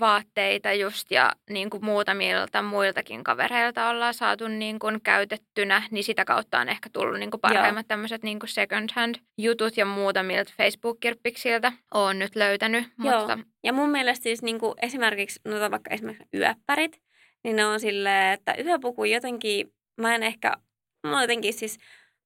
vaatteita 0.00 0.72
just 0.72 1.10
ja 1.10 1.32
niin 1.50 1.70
kuin 1.70 1.84
muutamilta 1.84 2.62
muiltakin 2.62 3.24
kavereilta 3.24 3.88
ollaan 3.88 4.14
saatu 4.14 4.48
niin 4.48 4.78
kuin 4.78 5.00
käytettynä, 5.02 5.82
niin 5.90 6.04
sitä 6.04 6.24
kautta 6.24 6.58
on 6.58 6.68
ehkä 6.68 6.90
tullut 6.92 7.18
niin 7.18 7.30
kuin 7.30 7.40
parhaimmat 7.40 7.88
tämmöiset 7.88 8.22
niin 8.22 8.38
kuin 8.38 8.50
second 8.50 8.90
hand 8.94 9.14
jutut 9.38 9.76
ja 9.76 9.84
muutamilta 9.84 10.52
Facebook-kirppiksiltä 10.56 11.72
on 11.94 12.18
nyt 12.18 12.36
löytänyt. 12.36 12.84
Joo. 13.04 13.18
Mutta... 13.18 13.38
Ja 13.64 13.72
mun 13.72 13.90
mielestä 13.90 14.22
siis 14.22 14.42
niin 14.42 14.58
kuin 14.58 14.74
esimerkiksi, 14.82 15.40
no 15.44 15.70
vaikka 15.70 15.90
esimerkiksi 15.90 16.28
yöppärit, 16.34 17.00
niin 17.44 17.56
ne 17.56 17.66
on 17.66 17.80
silleen, 17.80 18.32
että 18.32 18.54
yöpuku 18.64 19.04
jotenkin, 19.04 19.72
mä 20.00 20.14
en 20.14 20.22
ehkä, 20.22 20.52
mä 21.06 21.22
jotenkin 21.22 21.54
siis 21.54 21.78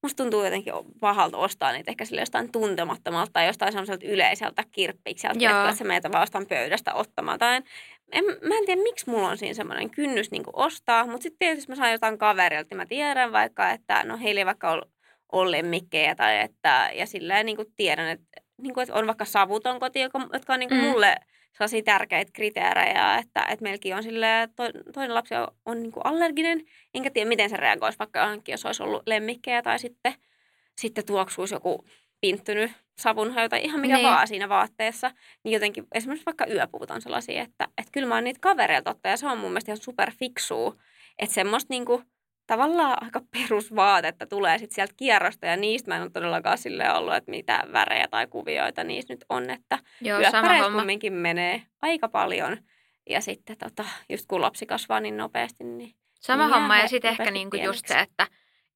musta 0.03 0.23
tuntuu 0.23 0.45
jotenkin 0.45 0.73
pahalta 1.01 1.37
ostaa 1.37 1.73
niitä 1.73 1.91
ehkä 1.91 2.05
sille 2.05 2.21
jostain 2.21 2.53
tuntemattomalta 2.53 3.33
tai 3.33 3.47
jostain 3.47 3.73
semmoiselta 3.73 4.07
yleiseltä 4.07 4.65
kirppikseltä, 4.73 5.61
että 5.61 5.75
se 5.75 5.85
meitä 5.85 6.13
vaan 6.13 6.23
jostain 6.23 6.47
pöydästä 6.47 6.95
ottamaan. 6.95 7.39
Tai 7.39 7.57
en, 7.57 7.65
en, 8.13 8.25
mä 8.25 8.59
en 8.59 8.67
tiedä, 8.67 8.83
miksi 8.83 9.11
mulla 9.11 9.29
on 9.29 9.39
siinä 9.39 9.55
semmoinen 9.55 9.91
kynnys 9.91 10.31
niin 10.31 10.43
ostaa, 10.53 11.07
mutta 11.07 11.23
sitten 11.23 11.39
tietysti 11.39 11.73
mä 11.73 11.77
saan 11.77 11.93
jotain 11.93 12.19
kaverilta, 12.19 12.67
niin 12.71 12.77
mä 12.77 12.87
tiedän 12.87 13.33
vaikka, 13.33 13.71
että 13.71 14.05
no 14.05 14.19
heillä 14.19 14.39
ei 14.39 14.47
vaikka 14.47 14.71
ole, 14.71 14.83
ole 15.33 15.51
lemmikkejä 15.51 16.15
tai 16.15 16.41
että, 16.41 16.91
ja 16.95 17.07
silleen 17.07 17.47
niin 17.47 17.59
tiedän, 17.77 18.09
että, 18.09 18.41
niin 18.63 18.75
kuin, 18.75 18.83
että 18.83 18.95
on 18.95 19.07
vaikka 19.07 19.25
savuton 19.25 19.81
koti, 19.81 20.01
joka, 20.01 20.29
jotka 20.33 20.53
on 20.53 20.61
niin 20.61 20.75
mm. 20.75 20.81
mulle– 20.81 21.17
sellaisia 21.53 21.83
tärkeitä 21.83 22.33
kriteerejä, 22.33 23.19
että, 23.19 23.47
että 23.49 23.63
meilläkin 23.63 23.97
on 23.97 24.03
sille 24.03 24.49
to, 24.57 24.63
toinen 24.93 25.15
lapsi 25.15 25.35
on, 25.35 25.49
on 25.67 25.83
niin 25.83 25.93
kuin 25.93 26.07
allerginen, 26.07 26.65
enkä 26.95 27.11
tiedä 27.11 27.29
miten 27.29 27.51
se 27.51 27.57
reagoisi 27.57 27.99
vaikka 27.99 28.21
johonkin, 28.21 28.53
jos 28.53 28.67
olisi 28.67 28.83
ollut 28.83 29.03
lemmikkejä 29.07 29.63
tai 29.63 29.79
sitten, 29.79 30.15
sitten 30.81 31.07
tuoksuisi 31.07 31.55
joku 31.55 31.85
pinttynyt 32.21 32.73
savunhaju 32.99 33.49
tai 33.49 33.65
ihan 33.65 33.81
mikä 33.81 33.95
niin. 33.95 34.07
vaan 34.07 34.29
siinä 34.29 34.49
vaatteessa, 34.49 35.11
niin 35.45 35.53
jotenkin 35.53 35.87
esimerkiksi 35.95 36.27
vaikka 36.27 36.47
yöpuvut 36.47 36.91
on 36.91 37.03
sellaisia, 37.03 37.43
että, 37.43 37.69
että 37.79 37.93
kyllä 37.93 38.09
mä 38.09 38.15
oon 38.15 38.25
niitä 38.25 38.41
kavereilta 38.41 38.91
ottaa 38.91 39.11
ja 39.11 39.17
se 39.17 39.27
on 39.27 39.39
mun 39.39 39.51
mielestä 39.51 39.71
ihan 39.71 39.83
superfiksua, 39.83 40.77
että 41.19 41.35
semmoista 41.35 41.67
niinku, 41.71 42.03
tavallaan 42.47 43.05
aika 43.05 43.21
perusvaatetta 43.31 44.27
tulee 44.27 44.59
sitten 44.59 44.75
sieltä 44.75 44.95
kierrosta 44.97 45.47
ja 45.47 45.57
niistä 45.57 45.91
mä 45.91 45.97
en 45.97 46.03
ole 46.03 46.11
todellakaan 46.11 46.59
sille 46.59 46.93
ollut, 46.93 47.15
että 47.15 47.31
mitä 47.31 47.65
värejä 47.73 48.09
tai 48.11 48.27
kuvioita 48.27 48.85
niissä 48.85 49.15
nyt 49.15 49.25
on, 49.29 49.51
että 49.51 49.79
Joo, 50.01 50.21
kumminkin 50.73 51.13
menee 51.13 51.63
aika 51.83 52.09
paljon 52.09 52.57
ja 53.11 53.21
sitten 53.21 53.57
tota, 53.59 53.85
just 54.09 54.25
kun 54.29 54.41
lapsi 54.41 54.67
kasvaa 54.67 55.01
niin 55.01 55.17
nopeasti, 55.17 55.65
niin 55.65 55.95
Sama 56.21 56.47
niin 56.47 56.55
homma 56.55 56.79
ja 56.79 56.89
sitten 56.89 57.11
ehkä 57.11 57.31
niinku 57.31 57.57
just 57.57 57.87
se, 57.87 57.99
että 57.99 58.27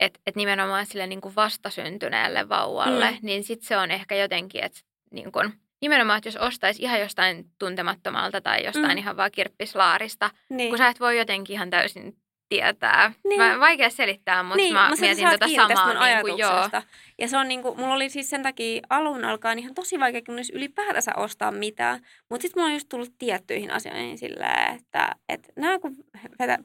et, 0.00 0.20
et 0.26 0.36
nimenomaan 0.36 0.86
sille 0.86 1.06
niinku 1.06 1.32
vastasyntyneelle 1.36 2.48
vauvalle, 2.48 3.10
mm. 3.10 3.18
niin 3.22 3.44
sitten 3.44 3.68
se 3.68 3.76
on 3.76 3.90
ehkä 3.90 4.14
jotenkin, 4.14 4.64
että 4.64 4.80
niinku, 5.10 5.40
nimenomaan, 5.80 6.16
että 6.16 6.28
jos 6.28 6.36
ostaisi 6.36 6.82
ihan 6.82 7.00
jostain 7.00 7.44
tuntemattomalta 7.58 8.40
tai 8.40 8.64
jostain 8.64 8.92
mm. 8.92 8.98
ihan 8.98 9.16
vaan 9.16 9.30
kirppislaarista, 9.30 10.30
niin. 10.50 10.68
kun 10.68 10.78
sä 10.78 10.88
et 10.88 11.00
voi 11.00 11.18
jotenkin 11.18 11.54
ihan 11.54 11.70
täysin 11.70 12.16
tietää. 12.48 13.12
Niin. 13.24 13.40
Mä, 13.40 13.60
vaikea 13.60 13.90
selittää, 13.90 14.42
mutta 14.42 14.56
niin, 14.56 14.74
mä 14.74 14.90
mietin 15.00 15.28
tätä 15.28 15.46
samaa. 15.56 15.86
Mun 15.86 16.02
niin 16.04 16.20
kuin, 16.20 16.38
joo. 16.38 16.70
Ja 17.18 17.28
se 17.28 17.36
on 17.36 17.48
niin 17.48 17.62
kuin, 17.62 17.80
mulla 17.80 17.94
oli 17.94 18.08
siis 18.08 18.30
sen 18.30 18.42
takia 18.42 18.82
alun 18.90 19.24
alkaen 19.24 19.58
ihan 19.58 19.74
tosi 19.74 20.00
vaikea 20.00 20.22
kunnes 20.26 20.50
ylipäätänsä 20.50 21.12
ostaa 21.16 21.50
mitään. 21.50 22.00
Mutta 22.30 22.42
sitten 22.42 22.60
mulla 22.60 22.68
on 22.68 22.74
just 22.74 22.88
tullut 22.88 23.14
tiettyihin 23.18 23.70
asioihin 23.70 24.18
silleen, 24.18 24.76
että, 24.76 25.12
että 25.28 25.52
nämä 25.56 25.78
kun 25.78 25.96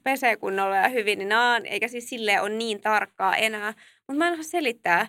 pesee 0.03 0.35
kunnolla 0.38 0.75
ja 0.75 0.89
hyvin, 0.89 1.19
niin 1.19 1.29
nämä 1.29 1.55
on, 1.55 1.65
eikä 1.65 1.88
siis 1.88 2.09
silleen 2.09 2.41
ole 2.41 2.50
niin 2.50 2.81
tarkkaa 2.81 3.35
enää. 3.35 3.73
Mutta 4.07 4.17
mä 4.17 4.27
en 4.27 4.33
osaa 4.33 4.43
selittää, 4.43 5.07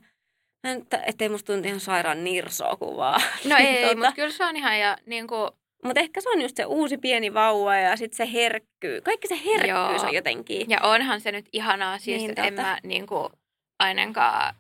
että, 0.65 1.03
ettei 1.07 1.29
musta 1.29 1.53
tunti 1.53 1.69
ihan 1.69 1.81
sairaan 1.81 2.25
nirsoa 2.25 2.77
kuvaa. 2.77 3.21
No 3.45 3.57
ei, 3.67 3.83
tota... 3.83 3.97
mutta 3.97 4.13
kyllä 4.13 4.31
se 4.31 4.45
on 4.45 4.57
ihan 4.57 4.79
ja 4.79 4.99
niin 5.07 5.27
kuin 5.27 5.51
mutta 5.85 6.01
ehkä 6.01 6.21
se 6.21 6.31
on 6.31 6.41
just 6.43 6.57
se 6.57 6.65
uusi 6.65 6.99
pieni 6.99 7.35
vauva 7.35 7.77
ja 7.77 7.97
sitten 7.97 8.17
se 8.17 8.33
herkkyy. 8.33 9.01
Kaikki 9.01 9.29
se 9.29 9.39
herkkyys 9.45 10.03
on 10.03 10.15
jotenkin. 10.15 10.71
Ja 10.71 10.79
onhan 10.83 11.21
se 11.21 11.33
nyt 11.33 11.49
ihanaa 11.53 11.99
siis, 11.99 12.21
niin, 12.21 12.31
että 12.31 12.45
en 12.45 12.55
mä 12.55 12.79
niinku, 12.83 13.31
ainakaan 13.79 14.55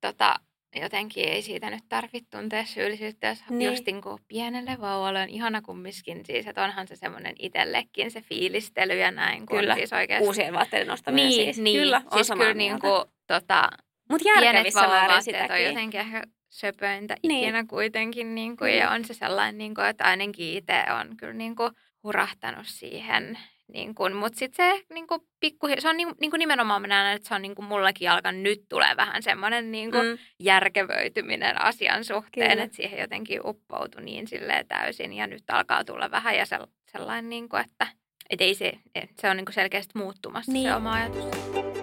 tota, 0.00 0.34
jotenkin 0.80 1.28
ei 1.28 1.42
siitä 1.42 1.70
nyt 1.70 1.84
tarvitse 1.88 2.30
tuntea 2.30 2.64
syyllisyyttä, 2.64 3.28
jos 3.28 3.38
niin. 3.50 3.70
just 3.70 3.86
niinku 3.86 4.18
pienelle 4.28 4.76
vauvalle 4.80 5.22
on 5.22 5.28
ihana 5.28 5.62
kumminkin 5.62 6.26
siis, 6.26 6.46
että 6.46 6.64
onhan 6.64 6.88
se 6.88 6.96
semmoinen 6.96 7.34
itsellekin 7.38 8.10
se 8.10 8.20
fiilistely 8.20 8.98
ja 8.98 9.10
näin. 9.10 9.46
Kyllä, 9.46 9.74
siis 9.74 9.92
oikeasti... 9.92 10.26
uusien 10.26 10.54
vaatteiden 10.54 10.88
nostaminen 10.88 11.28
niin, 11.28 11.44
siis. 11.44 11.58
Niin, 11.58 11.78
kyllä, 11.78 12.02
on 12.10 12.24
siis 12.24 12.38
kyllä 12.38 12.54
niinku, 12.54 13.04
tota, 13.26 13.70
Mut 14.10 14.22
pienet 14.22 14.74
vauvavaatteet 14.74 15.50
on 15.50 15.62
jotenkin 15.62 16.00
ehkä 16.00 16.22
söpöintä 16.50 17.16
niin. 17.22 17.42
ikinä 17.44 17.64
kuitenkin. 17.64 18.34
Niin 18.34 18.56
kuin, 18.56 18.68
niin. 18.68 18.78
Ja 18.78 18.90
on 18.90 19.04
se 19.04 19.14
sellainen, 19.14 19.58
niin 19.58 19.74
kuin, 19.74 19.86
että 19.86 20.04
ainakin 20.04 20.56
itse 20.56 20.84
on 21.00 21.16
kyllä 21.16 21.32
niin 21.32 21.56
kuin, 21.56 21.70
hurahtanut 22.02 22.66
siihen. 22.66 23.38
Niin 23.72 23.94
kuin, 23.94 24.12
mutta 24.12 24.38
sitten 24.38 24.66
se, 24.66 24.84
niin 24.94 25.06
kuin, 25.06 25.20
pikku, 25.40 25.68
se 25.78 25.88
on 25.88 25.96
niin, 25.96 26.08
niin 26.20 26.30
kuin 26.30 26.38
nimenomaan 26.38 26.82
mä 26.82 26.88
näen, 26.88 27.16
että 27.16 27.28
se 27.28 27.34
on 27.34 27.42
niin 27.42 27.54
kuin 27.54 27.66
mullakin 27.66 28.10
alkanut 28.10 28.42
nyt 28.42 28.62
tulee 28.68 28.96
vähän 28.96 29.22
semmoinen 29.22 29.72
niin 29.72 29.90
kuin, 29.90 30.06
mm. 30.06 30.18
järkevöityminen 30.40 31.62
asian 31.62 32.04
suhteen, 32.04 32.50
kyllä. 32.50 32.64
että 32.64 32.76
siihen 32.76 33.00
jotenkin 33.00 33.40
uppoutui 33.44 34.02
niin 34.02 34.28
silleen 34.28 34.66
täysin. 34.66 35.12
Ja 35.12 35.26
nyt 35.26 35.44
alkaa 35.48 35.84
tulla 35.84 36.10
vähän 36.10 36.36
ja 36.36 36.44
sellainen, 36.92 37.28
niin 37.28 37.48
kuin, 37.48 37.64
että 37.64 37.86
et 38.30 38.40
ei 38.40 38.54
se, 38.54 38.72
se 39.20 39.30
on 39.30 39.36
niin 39.36 39.44
kuin 39.44 39.54
selkeästi 39.54 39.98
muuttumassa 39.98 40.52
niin. 40.52 40.68
se 40.68 40.74
oma 40.74 40.92
ajatus. 40.92 41.77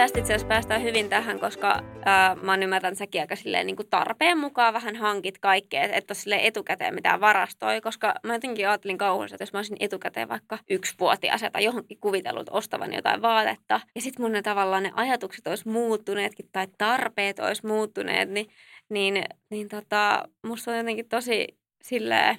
Tästä 0.00 0.18
itse 0.18 0.32
asiassa 0.34 0.48
päästään 0.48 0.82
hyvin 0.82 1.08
tähän, 1.08 1.40
koska 1.40 1.82
ää, 2.04 2.36
mä 2.42 2.52
oon 2.52 2.62
ymmärtänyt 2.62 2.98
säkin 2.98 3.20
aika 3.20 3.36
silleen, 3.36 3.66
niin 3.66 3.76
kuin 3.76 3.88
tarpeen 3.90 4.38
mukaan 4.38 4.74
vähän 4.74 4.96
hankit 4.96 5.38
kaikkea, 5.38 5.82
että 5.82 5.96
et 5.96 6.10
ole 6.26 6.38
etukäteen 6.42 6.94
mitään 6.94 7.20
varastoi, 7.20 7.80
koska 7.80 8.14
mä 8.22 8.32
jotenkin 8.32 8.68
ajattelin 8.68 8.98
kauhuisesti, 8.98 9.34
että 9.34 9.42
jos 9.42 9.52
mä 9.52 9.58
olisin 9.58 9.76
etukäteen 9.80 10.28
vaikka 10.28 10.58
yksivuotias 10.70 11.40
tai 11.52 11.64
johonkin 11.64 12.00
kuvitellut 12.00 12.48
ostavan 12.50 12.92
jotain 12.94 13.22
vaatetta, 13.22 13.80
ja 13.94 14.00
sitten 14.00 14.22
mun 14.24 14.32
ne 14.32 14.42
tavallaan 14.42 14.82
ne 14.82 14.92
ajatukset 14.94 15.46
olisi 15.46 15.68
muuttuneetkin 15.68 16.48
tai 16.52 16.66
tarpeet 16.78 17.38
olisi 17.38 17.66
muuttuneet, 17.66 18.30
niin, 18.30 18.46
niin, 18.88 19.24
niin 19.50 19.68
tota, 19.68 20.28
musta 20.46 20.70
on 20.70 20.76
jotenkin 20.76 21.08
tosi 21.08 21.58
silleen, 21.82 22.38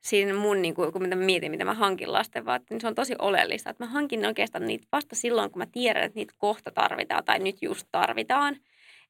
siinä 0.00 0.34
mun, 0.34 0.62
niin 0.62 0.74
kuin, 0.74 0.92
kun 0.92 1.08
mä 1.08 1.14
mietin, 1.14 1.50
mitä 1.50 1.64
mä 1.64 1.74
hankin 1.74 2.12
lasten 2.12 2.46
vaatteet, 2.46 2.70
niin 2.70 2.80
se 2.80 2.86
on 2.86 2.94
tosi 2.94 3.14
oleellista, 3.18 3.70
että 3.70 3.84
mä 3.84 3.90
hankin 3.90 4.26
oikeastaan 4.26 4.66
niitä 4.66 4.86
vasta 4.92 5.16
silloin, 5.16 5.50
kun 5.50 5.58
mä 5.58 5.66
tiedän, 5.72 6.02
että 6.02 6.16
niitä 6.16 6.34
kohta 6.38 6.70
tarvitaan 6.70 7.24
tai 7.24 7.38
nyt 7.38 7.62
just 7.62 7.86
tarvitaan. 7.92 8.56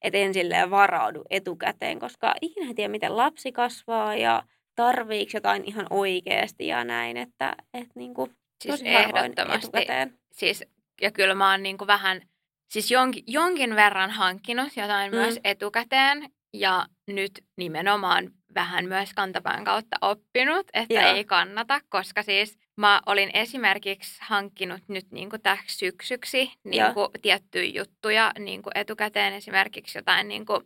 Että 0.01 0.17
en 0.17 0.33
silleen 0.33 0.71
varaudu 0.71 1.23
etukäteen, 1.29 1.99
koska 1.99 2.35
ikinä 2.41 2.73
tiedä, 2.73 2.91
miten 2.91 3.17
lapsi 3.17 3.51
kasvaa 3.51 4.15
ja 4.15 4.43
tarviiko 4.75 5.31
jotain 5.33 5.63
ihan 5.65 5.87
oikeasti 5.89 6.67
ja 6.67 6.83
näin, 6.83 7.17
että, 7.17 7.55
että 7.73 7.91
niin 7.95 8.13
kuin, 8.13 8.31
siis 8.63 8.81
ehdottomasti. 8.85 9.67
Etukäteen. 9.67 10.19
Siis, 10.31 10.63
ja 11.01 11.11
kyllä 11.11 11.35
mä 11.35 11.51
oon 11.51 11.63
niin 11.63 11.77
kuin 11.77 11.87
vähän, 11.87 12.21
siis 12.69 12.91
jonkin, 12.91 13.23
jonkin 13.27 13.75
verran 13.75 14.09
hankkinut 14.09 14.77
jotain 14.77 15.11
mm. 15.11 15.17
myös 15.17 15.39
etukäteen 15.43 16.31
ja 16.53 16.85
nyt 17.07 17.31
nimenomaan 17.57 18.31
vähän 18.55 18.85
myös 18.85 19.13
kantapään 19.13 19.63
kautta 19.63 19.97
oppinut, 20.01 20.67
että 20.73 20.93
Joo. 20.93 21.15
ei 21.15 21.25
kannata, 21.25 21.81
koska 21.89 22.23
siis 22.23 22.57
mä 22.75 23.01
olin 23.05 23.29
esimerkiksi 23.33 24.19
hankkinut 24.21 24.81
nyt 24.87 25.11
niin 25.11 25.29
kuin 25.29 25.41
täksi 25.41 25.77
syksyksi 25.77 26.51
niin 26.63 26.93
kuin 26.93 27.07
tiettyjä 27.21 27.71
juttuja 27.73 28.31
niin 28.39 28.61
kuin 28.61 28.77
etukäteen 28.77 29.33
esimerkiksi 29.33 29.97
jotain 29.97 30.27
niin 30.27 30.45
kuin, 30.45 30.61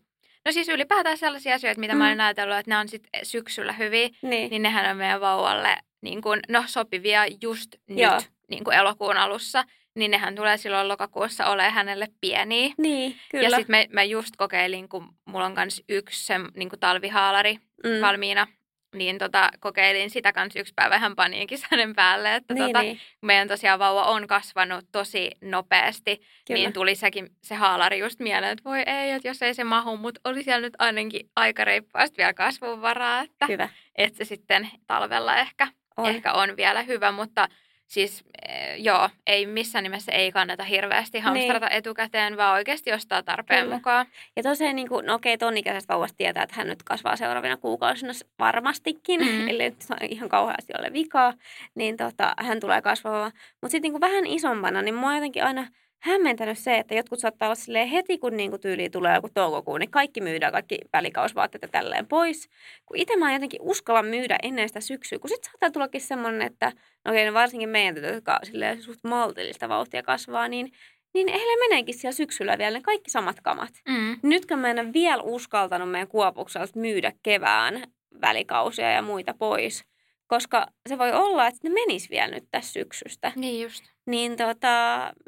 No 0.46 0.52
siis 0.52 0.70
ylipäätään 0.70 1.18
sellaisia 1.18 1.56
asioita, 1.56 1.80
mitä 1.80 1.94
mm. 1.94 1.98
mä 1.98 2.08
olen 2.08 2.22
ajatellut, 2.22 2.58
että 2.58 2.72
ne 2.72 2.78
on 2.78 2.88
sitten 2.88 3.26
syksyllä 3.26 3.74
hyviä, 3.74 4.10
niin. 4.22 4.50
niin 4.50 4.62
nehän 4.62 4.92
on 4.92 4.98
meidän 4.98 5.22
vauvalle 5.22 5.78
niin 6.02 6.22
kuin, 6.22 6.40
no, 6.50 6.64
sopivia 6.68 7.26
just 7.42 7.76
Joo. 7.88 8.16
nyt 8.16 8.32
niin 8.50 8.64
kuin 8.64 8.78
elokuun 8.78 9.18
alussa 9.18 9.64
niin 9.96 10.12
nehän 10.12 10.36
tulee 10.36 10.58
silloin 10.58 10.88
lokakuussa 10.88 11.46
olemaan 11.46 11.74
hänelle 11.74 12.08
pieniä. 12.22 12.74
Niin, 12.78 13.16
kyllä. 13.32 13.44
Ja 13.44 13.50
sitten 13.50 13.76
mä, 13.76 13.86
mä 13.90 14.04
just 14.04 14.36
kokeilin, 14.38 14.90
kun 14.90 15.08
mulla 15.26 15.46
on 15.46 15.54
myös 15.54 15.84
yksi 15.90 16.26
se 16.26 16.34
niin 16.56 16.70
talvihaalari 16.80 17.54
mm. 17.84 18.02
valmiina 18.02 18.48
niin 18.96 19.18
tota, 19.18 19.50
kokeilin 19.60 20.10
sitä 20.10 20.34
kanssa 20.34 20.60
yksi 20.60 20.74
päivä 20.76 20.96
ihan 20.96 21.16
paniikissa 21.16 21.68
hänen 21.72 21.96
päälle, 21.96 22.36
että 22.36 22.54
Niin, 22.54 22.66
tota, 22.66 22.82
niin. 22.82 23.00
meidän 23.22 23.48
tosiaan 23.48 23.80
vauva 23.80 24.04
on 24.04 24.28
kasvanut 24.28 24.86
tosi 24.92 25.32
nopeasti, 25.42 26.16
Kyllä. 26.48 26.60
niin 26.60 26.74
tuli 26.74 26.96
sekin 26.96 27.30
se 27.44 27.56
haalari 27.56 28.00
just 28.00 28.20
mieleen, 28.20 28.52
että 28.52 28.64
voi 28.64 28.84
ei, 28.86 29.12
että 29.12 29.28
jos 29.28 29.42
ei 29.42 29.54
se 29.54 29.64
mahu, 29.64 29.98
mutta 29.98 30.22
oli 30.24 30.44
siellä 30.44 30.62
nyt 30.62 30.74
ainakin 30.80 31.30
aika 31.36 31.66
reippaasti 31.66 32.18
vielä 32.18 32.34
kasvun 32.34 32.82
varaa, 32.82 33.22
että, 33.22 33.46
Hyvä. 33.48 33.70
että 33.96 34.18
se 34.18 34.26
sitten 34.26 34.70
talvella 34.88 35.38
ehkä 35.38 35.68
On. 35.98 36.06
ehkä 36.06 36.34
on 36.34 36.58
vielä 36.58 36.82
hyvä, 36.84 37.12
mutta 37.12 37.48
siis 37.88 38.24
eh, 38.50 38.76
joo, 38.78 39.10
ei 39.28 39.46
missään 39.46 39.84
nimessä 39.84 40.12
ei 40.12 40.32
kannata 40.32 40.64
hirveästi 40.64 41.20
hamstrata 41.20 41.66
niin. 41.66 41.78
etukäteen, 41.78 42.38
vaan 42.38 42.54
oikeasti 42.54 42.94
ostaa 42.94 43.24
tarpeen 43.24 43.64
Kyllä. 43.64 43.76
mukaan. 43.76 44.06
Ja 44.36 44.44
tosiaan, 44.44 44.76
niin 44.76 44.90
kuin, 44.90 45.06
no 45.06 45.14
okei, 45.14 45.38
ton 45.38 45.58
ikäisestä 45.58 45.94
vauvasta 45.94 46.18
tietää, 46.18 46.44
että 46.44 46.56
hän 46.56 46.68
nyt 46.68 46.84
kasvaa 46.84 47.16
seuraavina 47.16 47.58
kuukausina 47.58 48.14
varmastikin, 48.40 49.22
Mm. 49.22 49.28
mm. 49.28 49.48
ellei 49.48 49.70
nyt 49.70 49.84
ihan 50.10 50.30
kauheasti 50.30 50.74
ole 50.80 50.94
vikaa, 50.94 51.34
niin 51.76 51.98
tota, 51.98 52.34
hän 52.38 52.60
tulee 52.60 52.82
kasvamaan. 52.82 53.32
Mutta 53.62 53.72
sitten 53.72 53.92
niin 53.92 54.02
vähän 54.02 54.26
isompana, 54.28 54.82
niin 54.82 54.96
mua 54.96 55.16
jotenkin 55.16 55.44
aina 55.44 55.68
hämmentänyt 56.00 56.58
se, 56.58 56.78
että 56.78 56.96
jotkut 56.96 57.20
saattaa 57.20 57.48
olla 57.48 57.56
silleen 57.56 57.88
heti, 57.88 58.18
kun 58.18 58.38
niin 58.38 58.50
kuin 58.50 58.62
tyyli 58.62 58.90
tulee 58.90 59.16
joku 59.16 59.30
toukokuu, 59.34 59.78
niin 59.78 59.92
kaikki 59.92 60.22
myydään, 60.22 60.52
kaikki 60.52 60.78
välikausvaatteet 60.94 61.62
ja 61.62 61.68
tälleen 61.68 62.08
pois. 62.08 62.50
Kun 62.86 62.98
itse 62.98 63.16
mä 63.16 63.34
jotenkin 63.34 63.62
uskalla 63.62 64.04
myydä 64.04 64.38
ennen 64.44 64.70
sitä 64.70 64.80
syksyä, 64.80 65.20
kun 65.20 65.30
sitten 65.30 65.52
saattaa 65.52 65.72
tullakin 65.72 66.02
semmoinen, 66.02 66.42
että 66.42 66.72
no 67.06 67.12
okei, 67.12 67.26
no 67.26 67.34
varsinkin 67.34 67.70
meidän 67.70 67.96
tytöt, 67.96 68.16
jotka 68.16 68.40
silleen 68.44 68.82
suht 68.82 69.00
maltillista 69.04 69.70
vauhtia 69.70 70.04
kasvaa, 70.04 70.48
niin 70.48 70.72
niin 71.16 71.28
heille 71.28 71.68
meneekin 71.68 71.96
siellä 71.96 72.16
syksyllä 72.16 72.58
vielä 72.58 72.78
ne 72.78 72.82
kaikki 72.82 73.12
samat 73.12 73.42
kamat. 73.44 73.74
Mm. 73.90 74.20
Nytkö 74.24 74.56
mä 74.56 74.70
en 74.70 74.80
ole 74.80 74.94
vielä 74.94 75.24
uskaltanut 75.24 75.92
meidän 75.92 76.08
kuopukselta 76.08 76.80
myydä 76.80 77.12
kevään 77.24 77.84
välikausia 78.22 78.92
ja 78.92 79.02
muita 79.02 79.34
pois, 79.34 79.86
koska 80.28 80.68
se 80.90 80.98
voi 80.98 81.12
olla, 81.12 81.48
että 81.48 81.60
ne 81.64 81.70
menis 81.70 82.10
vielä 82.10 82.28
nyt 82.28 82.44
tässä 82.52 82.74
syksystä. 82.74 83.32
Niin 83.36 83.64
just. 83.64 83.95
Niin 84.06 84.38
tota, 84.38 84.68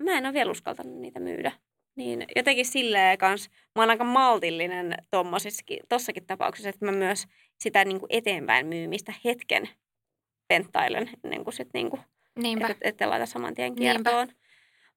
mä 0.01 0.11
en 0.11 0.25
ole 0.25 0.33
vielä 0.33 0.51
uskaltanut 0.51 0.99
niitä 1.01 1.19
myydä. 1.19 1.51
Niin 1.95 2.25
jotenkin 2.35 2.65
silleen 2.65 3.17
kans, 3.17 3.49
mä 3.49 3.81
oon 3.81 3.89
aika 3.89 4.03
maltillinen 4.03 4.97
tossakin 5.89 6.27
tapauksessa, 6.27 6.69
että 6.69 6.85
mä 6.85 6.91
myös 6.91 7.27
sitä 7.59 7.85
niin 7.85 7.99
kuin 7.99 8.09
eteenpäin 8.09 8.67
myymistä 8.67 9.13
hetken 9.25 9.69
penttailen 10.47 11.09
ennen 11.23 11.43
kuin 11.43 11.53
sit 11.53 11.69
niin 11.73 11.89
kuin 11.89 12.01
Niinpä. 12.39 12.67
että 12.67 12.89
ette 12.89 13.05
laita 13.05 13.25
saman 13.25 13.53
tien 13.53 13.75
kiertoon. 13.75 14.27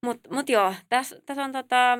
Mutta 0.03 0.35
mut 0.35 0.49
joo, 0.49 0.75
tässä 0.89 1.21
täs 1.27 1.39
on 1.39 1.53
tota, 1.53 1.99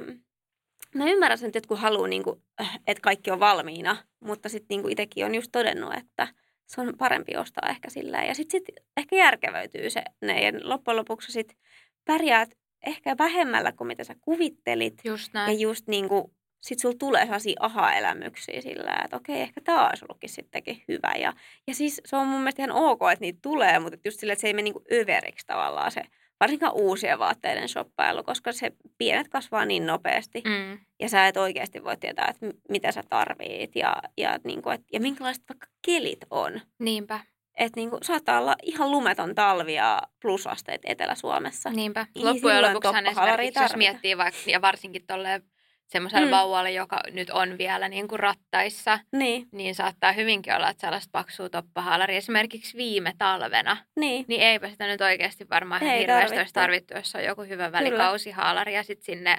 mä 0.95 1.11
ymmärrän 1.11 1.39
sen, 1.39 1.47
että 1.47 1.57
jotkut 1.57 1.79
haluaa, 1.79 2.09
niinku, 2.09 2.43
että 2.87 3.03
kaikki 3.03 3.31
on 3.31 3.41
valmiina, 3.41 3.97
mutta 4.21 4.49
sitten 4.49 4.67
niinku 4.69 4.89
itsekin 4.89 5.25
on 5.25 5.35
just 5.35 5.53
todennut, 5.53 5.95
että 5.95 6.29
se 6.71 6.81
on 6.81 6.93
parempi 6.99 7.37
ostaa 7.37 7.69
ehkä 7.69 7.91
sillä 7.91 8.25
Ja 8.25 8.35
sitten 8.35 8.61
sit 8.61 8.77
ehkä 8.97 9.17
järkevöityy 9.17 9.91
se 9.91 10.03
ne, 10.23 10.43
ja 10.43 10.53
loppujen 10.63 10.97
lopuksi 10.97 11.33
sit 11.33 11.57
pärjäät 12.05 12.59
ehkä 12.87 13.19
vähemmällä 13.19 13.73
kuin 13.73 13.89
mitä 13.89 14.05
sä 14.05 14.15
kuvittelit. 14.21 14.95
Just 15.05 15.35
Ja 15.35 15.41
näin. 15.41 15.61
just 15.61 15.87
niinku, 15.87 16.35
sit 16.61 16.79
sulla 16.79 16.97
tulee 16.99 17.23
sellaisia 17.23 17.57
aha-elämyksiä 17.61 18.61
sillä, 18.61 19.01
että 19.05 19.17
okei, 19.17 19.41
ehkä 19.41 19.61
tämä 19.61 19.89
olisi 19.89 20.05
ollutkin 20.05 20.31
sittenkin 20.31 20.83
hyvä. 20.89 21.13
Ja, 21.19 21.33
ja 21.67 21.75
siis 21.75 22.01
se 22.05 22.17
on 22.17 22.27
mun 22.27 22.41
mielestä 22.41 22.63
ihan 22.63 22.77
ok, 22.77 23.01
että 23.13 23.21
niitä 23.25 23.39
tulee, 23.43 23.79
mutta 23.79 23.99
just 24.05 24.21
sillä, 24.21 24.33
että 24.33 24.41
se 24.41 24.47
ei 24.47 24.55
mene 24.55 24.63
niinku 24.63 24.85
överiksi 24.93 25.47
tavallaan 25.47 25.91
se, 25.91 26.03
varsinkaan 26.41 26.73
uusien 26.75 27.19
vaatteiden 27.19 27.69
shoppailu, 27.69 28.23
koska 28.23 28.53
se 28.53 28.73
pienet 28.99 29.29
kasvaa 29.29 29.65
niin 29.65 29.87
nopeasti. 29.87 30.43
Mm. 30.45 30.79
Ja 31.01 31.09
sä 31.09 31.27
et 31.27 31.37
oikeasti 31.37 31.85
voi 31.85 31.97
tietää, 31.97 32.27
että 32.31 32.47
mitä 32.69 32.93
sä 32.93 33.03
tarvit 33.09 33.77
ja, 33.77 33.97
ja, 34.17 34.39
niinku, 34.45 34.71
et, 34.71 34.81
ja 34.93 35.01
minkälaiset 35.01 35.45
vaikka 35.49 35.67
kelit 35.87 36.21
on. 36.31 36.61
Niinpä. 36.79 37.21
Että 37.55 37.81
niinku, 37.81 37.99
saattaa 38.03 38.41
olla 38.41 38.57
ihan 38.63 38.91
lumeton 38.91 39.35
talvi 39.35 39.75
ja 39.75 40.03
plusasteet 40.23 40.81
Etelä-Suomessa. 40.85 41.71
Niinpä. 41.71 42.07
Niin 42.15 42.27
Loppujen 42.27 42.63
lopuksi 42.63 42.93
toppahalaria 42.93 43.49
esimerkiksi, 43.49 43.63
jos 43.63 43.77
miettii 43.77 44.17
vaikka, 44.17 44.41
ja 44.47 44.61
varsinkin 44.63 45.07
tolleen 45.07 45.43
semmoiselle 45.91 46.27
Mm. 46.27 46.31
vauvalle, 46.31 46.71
joka 46.71 47.01
nyt 47.13 47.31
on 47.31 47.59
vielä 47.59 47.89
niin 47.89 48.09
kuin 48.09 48.21
rattaissa, 48.21 48.99
Niin, 49.13 49.49
niin 49.53 49.75
saattaa 49.75 50.13
hyvinkin 50.13 50.55
olla, 50.55 50.69
että 50.71 50.81
sellaista 50.81 51.09
paksua 51.13 51.49
toppahaalari 51.49 52.17
esimerkiksi 52.17 52.77
viime 52.77 53.13
talvena, 53.19 53.77
niin, 53.97 54.25
niin 54.29 54.41
eipä 54.41 54.69
sitä 54.71 54.87
nyt 54.87 55.01
oikeasti 55.01 55.47
varmaan 55.51 55.83
Ei 55.83 56.01
hirveästi 56.01 56.13
tarvittu. 56.29 56.39
olisi 56.41 56.55
tarvittu, 56.55 56.95
jos 56.95 57.15
on 57.15 57.25
joku 57.25 57.43
hyvä 57.43 57.73
välikausihaalari 57.73 58.75
ja 58.75 58.83
sitten 58.83 59.05
sinne 59.05 59.37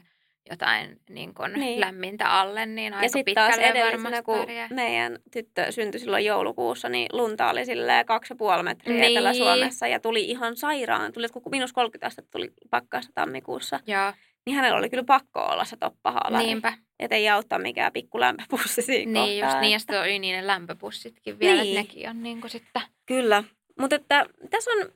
jotain 0.50 1.00
niin 1.10 1.34
kuin 1.34 1.54
Niin. 1.54 1.80
lämmintä 1.80 2.32
alle, 2.32 2.66
niin 2.66 2.94
aika 2.94 3.06
ja 3.06 3.10
taas 3.36 3.50
pitkälle 3.56 3.70
edellisenä, 3.70 4.04
varmasti 4.04 4.24
kun 4.24 4.40
pärjää. 4.40 4.68
meidän 4.72 5.18
tyttö 5.32 5.72
syntyi 5.72 6.00
silloin 6.00 6.26
joulukuussa, 6.26 6.90
niin 6.90 7.08
lunta 7.14 7.50
oli 7.50 7.66
silleen 7.66 8.06
kaksi 8.06 8.34
ja 8.34 8.38
puoli 8.38 8.64
metriä 8.64 9.00
Niin. 9.02 9.12
Etelä-Suomessa 9.12 9.88
ja 9.88 10.00
tuli 10.00 10.24
ihan 10.26 10.56
sairaan. 10.58 11.14
Tuli, 11.14 11.28
kun 11.30 11.42
minus 11.52 11.74
30 11.74 12.08
astetta 12.08 12.32
tuli 12.32 12.50
pakkasta 12.70 13.12
tammikuussa, 13.16 13.80
Joo, 13.88 14.14
niin 14.46 14.56
hänellä 14.56 14.78
oli 14.78 14.90
kyllä 14.90 15.04
pakko 15.04 15.40
olla 15.42 15.66
se 15.66 15.78
toppahaalari. 15.78 16.46
niinpä. 16.46 16.74
Että 17.00 17.16
ei 17.16 17.30
auttaa 17.30 17.60
mikään 17.60 17.92
pikku 17.94 18.20
lämpöpussi 18.20 18.82
siinä 18.82 19.12
Niin 19.12 19.38
just 19.40 19.46
kohtaa. 19.46 19.62
niin, 19.62 19.72
ja 19.74 19.80
sitten 19.80 20.02
oli 20.02 20.20
niin 20.20 20.36
ne 20.36 20.48
lämpöpussitkin 20.48 21.40
vielä, 21.40 21.62
Niin. 21.64 21.78
että 21.80 21.94
nekin 21.94 22.10
on 22.10 22.24
niin 22.24 22.42
kuin 22.42 22.52
sitten... 22.52 22.82
Kyllä, 23.06 23.44
mutta 23.80 23.96
että 23.96 24.26
tässä 24.50 24.72
on, 24.72 24.90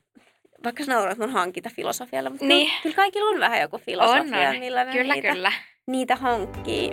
vaikka 0.64 0.84
sä 0.84 0.92
naurat 0.92 1.18
mun 1.18 1.30
hankintafilosofialla, 1.30 2.30
mutta 2.30 2.46
Niin. 2.46 2.66
kyllä, 2.66 2.80
kyllä 2.82 2.96
kaikilla 2.96 3.30
on 3.30 3.40
vähän 3.40 3.60
joku 3.60 3.78
filosofia, 3.78 4.48
On, 4.48 4.54
on. 4.54 4.58
millä 4.60 4.84
ne 4.84 4.92
Kyllä, 4.92 5.14
niitä, 5.14 5.32
kyllä. 5.32 5.52
niitä 5.86 6.16
hankkii. 6.16 6.92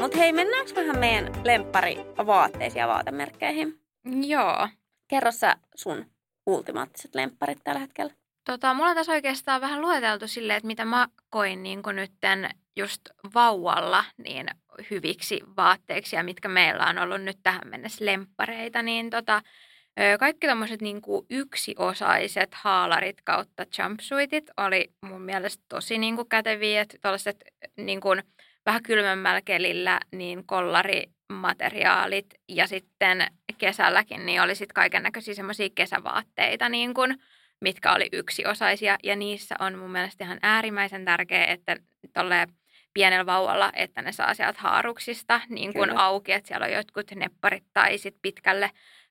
Mutta 0.00 0.18
hei, 0.18 0.32
mennäänkö 0.32 0.74
vähän 0.74 0.98
meidän 0.98 1.32
lempparivaatteisiin 1.44 2.80
ja 2.80 2.88
vaatemerkkeihin? 2.88 3.80
Joo. 4.26 4.68
Kerro 5.08 5.32
sä 5.32 5.56
sun 5.74 6.06
ultimaattiset 6.46 7.14
lempparit 7.14 7.58
tällä 7.64 7.80
hetkellä. 7.80 8.12
Tota, 8.44 8.74
mulla 8.74 8.90
on 8.90 8.96
tässä 8.96 9.12
oikeastaan 9.12 9.60
vähän 9.60 9.80
lueteltu 9.80 10.28
silleen, 10.28 10.56
että 10.56 10.66
mitä 10.66 10.84
mä 10.84 11.08
koin 11.30 11.62
niin 11.62 11.82
nytten 11.92 12.50
just 12.76 13.00
vauvalla 13.34 14.04
niin 14.16 14.46
hyviksi 14.90 15.40
vaatteiksi 15.56 16.16
ja 16.16 16.22
mitkä 16.22 16.48
meillä 16.48 16.86
on 16.86 16.98
ollut 16.98 17.22
nyt 17.22 17.38
tähän 17.42 17.68
mennessä 17.68 18.04
lemppareita, 18.04 18.82
niin 18.82 19.10
tota, 19.10 19.42
kaikki 20.20 20.46
tämmöiset 20.46 20.82
niin 20.82 21.02
kuin 21.02 21.26
yksiosaiset 21.30 22.54
haalarit 22.54 23.16
kautta 23.24 23.66
jumpsuitit 23.78 24.50
oli 24.56 24.92
mun 25.00 25.22
mielestä 25.22 25.64
tosi 25.68 25.98
niin 25.98 26.16
kuin 26.16 26.28
käteviä, 26.28 26.80
että 26.80 26.96
tällaiset 27.00 27.44
niin 27.76 28.00
kuin 28.00 28.22
vähän 28.66 28.82
kylmemmällä 28.82 29.42
kelillä 29.42 30.00
niin 30.12 30.46
kollarimateriaalit 30.46 32.26
ja 32.48 32.66
sitten 32.66 33.26
kesälläkin 33.58 34.26
niin 34.26 34.42
oli 34.42 34.54
sitten 34.54 34.74
kaiken 34.74 35.02
näköisiä 35.02 35.34
semmoisia 35.34 35.68
kesävaatteita 35.74 36.68
niin 36.68 36.94
kuin 36.94 37.18
mitkä 37.60 37.92
oli 37.92 38.08
yksiosaisia. 38.12 38.96
Ja 39.02 39.16
niissä 39.16 39.54
on 39.58 39.78
mun 39.78 39.90
mielestä 39.90 40.24
ihan 40.24 40.38
äärimmäisen 40.42 41.04
tärkeää, 41.04 41.46
että 41.46 41.76
tolle 42.12 42.46
pienellä 42.94 43.26
vauvalla, 43.26 43.72
että 43.74 44.02
ne 44.02 44.12
saa 44.12 44.34
sieltä 44.34 44.60
haaruksista 44.60 45.40
niin 45.48 45.72
kuin 45.72 45.88
Kyllä. 45.88 46.02
auki, 46.02 46.32
että 46.32 46.48
siellä 46.48 46.66
on 46.66 46.72
jotkut 46.72 47.10
nepparit 47.10 47.64
tai 47.72 47.98
sitten 47.98 48.20
pitkälle 48.22 48.70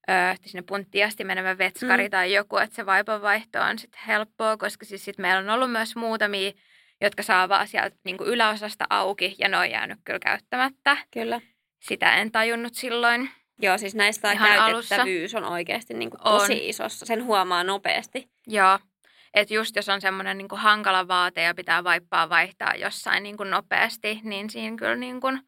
ö, 0.09 0.13
sinne 0.45 0.61
punttiin 0.67 1.05
asti 1.05 1.23
menevä 1.23 1.57
vetskari 1.57 2.03
mm. 2.03 2.09
tai 2.09 2.33
joku, 2.33 2.57
että 2.57 2.75
se 2.75 2.85
vaipanvaihto 2.85 3.61
on 3.61 3.79
sitten 3.79 4.01
helppoa, 4.07 4.57
koska 4.57 4.85
siis 4.85 5.05
sit 5.05 5.17
meillä 5.17 5.39
on 5.39 5.49
ollut 5.49 5.71
myös 5.71 5.95
muutamia, 5.95 6.51
jotka 7.01 7.23
saa 7.23 7.49
vaan 7.49 7.67
sieltä 7.67 7.95
niin 8.03 8.17
kuin 8.17 8.29
yläosasta 8.29 8.85
auki 8.89 9.35
ja 9.39 9.49
ne 9.49 9.57
on 9.57 9.69
jäänyt 9.69 9.99
kyllä 10.03 10.19
käyttämättä. 10.19 10.97
Kyllä. 11.11 11.41
Sitä 11.81 12.15
en 12.15 12.31
tajunnut 12.31 12.75
silloin. 12.75 13.29
Joo, 13.61 13.77
siis 13.77 13.95
näistä 13.95 14.31
Ihan 14.31 14.49
käytettävyys 14.49 15.35
on 15.35 15.43
oikeasti 15.43 15.93
niin 15.93 16.09
kuin 16.09 16.21
tosi 16.23 16.53
On. 16.53 16.59
isossa. 16.61 17.05
Sen 17.05 17.25
huomaa 17.25 17.63
nopeasti. 17.63 18.29
Joo. 18.47 18.79
Että 19.33 19.53
just 19.53 19.75
jos 19.75 19.89
on 19.89 20.01
semmoinen 20.01 20.37
niin 20.37 20.47
hankala 20.53 21.07
vaate 21.07 21.41
ja 21.41 21.53
pitää 21.53 21.83
vaippaa 21.83 22.29
vaihtaa 22.29 22.75
jossain 22.75 23.23
niin 23.23 23.37
kuin 23.37 23.49
nopeasti, 23.49 24.19
niin 24.23 24.49
siinä 24.49 24.77
kyllä 24.77 24.95
niin 24.95 25.21
kuin 25.21 25.39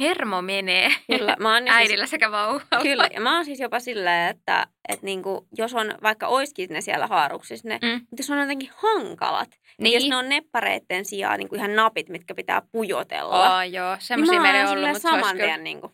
hermo 0.00 0.42
menee 0.42 0.90
Kyllä, 1.06 1.36
mä 1.38 1.54
oon 1.54 1.66
jo 1.66 1.72
siis- 1.72 1.76
äidillä 1.76 2.06
sekä 2.06 2.30
vauvalla. 2.30 2.82
Kyllä, 2.82 3.08
ja 3.12 3.20
mä 3.20 3.34
oon 3.36 3.44
siis 3.44 3.60
jopa 3.60 3.80
silleen, 3.80 4.30
että, 4.30 4.66
että 4.88 5.04
niinku, 5.06 5.48
jos 5.58 5.74
on, 5.74 5.94
vaikka 6.02 6.26
oiskin 6.26 6.70
ne 6.70 6.80
siellä 6.80 7.06
haaruksissa, 7.06 7.68
ne, 7.68 7.78
Mm. 7.82 7.92
mutta 7.92 8.16
jos 8.18 8.30
on 8.30 8.38
jotenkin 8.38 8.70
hankalat, 8.76 9.48
niin. 9.50 9.58
Niin. 9.82 9.94
jos 9.94 10.08
ne 10.08 10.16
on 10.16 10.28
neppareitten 10.28 11.04
sijaan 11.04 11.38
niinku 11.38 11.54
ihan 11.54 11.76
napit, 11.76 12.08
mitkä 12.08 12.34
pitää 12.34 12.62
pujotella, 12.72 13.56
Oh, 13.58 13.70
joo, 13.70 13.92
niin 13.94 14.02
semmoisia 14.02 14.36
mä 14.36 14.42
meillä 14.42 14.60
ei 14.60 14.66
ollut, 14.66 14.88
mutta 14.88 14.98
saman 15.10 15.32
kyllä... 15.36 15.44
tien 15.46 15.64
niinku, 15.64 15.92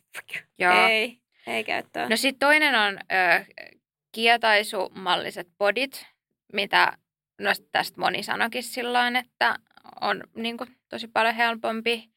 Joo. 0.58 0.88
ei, 0.88 1.18
ei 1.46 1.64
käyttöön. 1.64 2.10
No 2.10 2.16
sitten 2.16 2.38
toinen 2.38 2.74
on 2.74 2.98
ö, 3.12 3.44
kietaisumalliset 4.12 5.48
bodit, 5.58 6.06
mitä 6.52 6.92
no 7.40 7.50
tästä 7.72 8.00
moni 8.00 8.22
sanokin 8.22 8.62
silloin, 8.62 9.16
että 9.16 9.56
on 10.00 10.22
niin 10.36 10.56
kuin, 10.56 10.76
tosi 10.88 11.08
paljon 11.08 11.34
helpompi. 11.34 12.10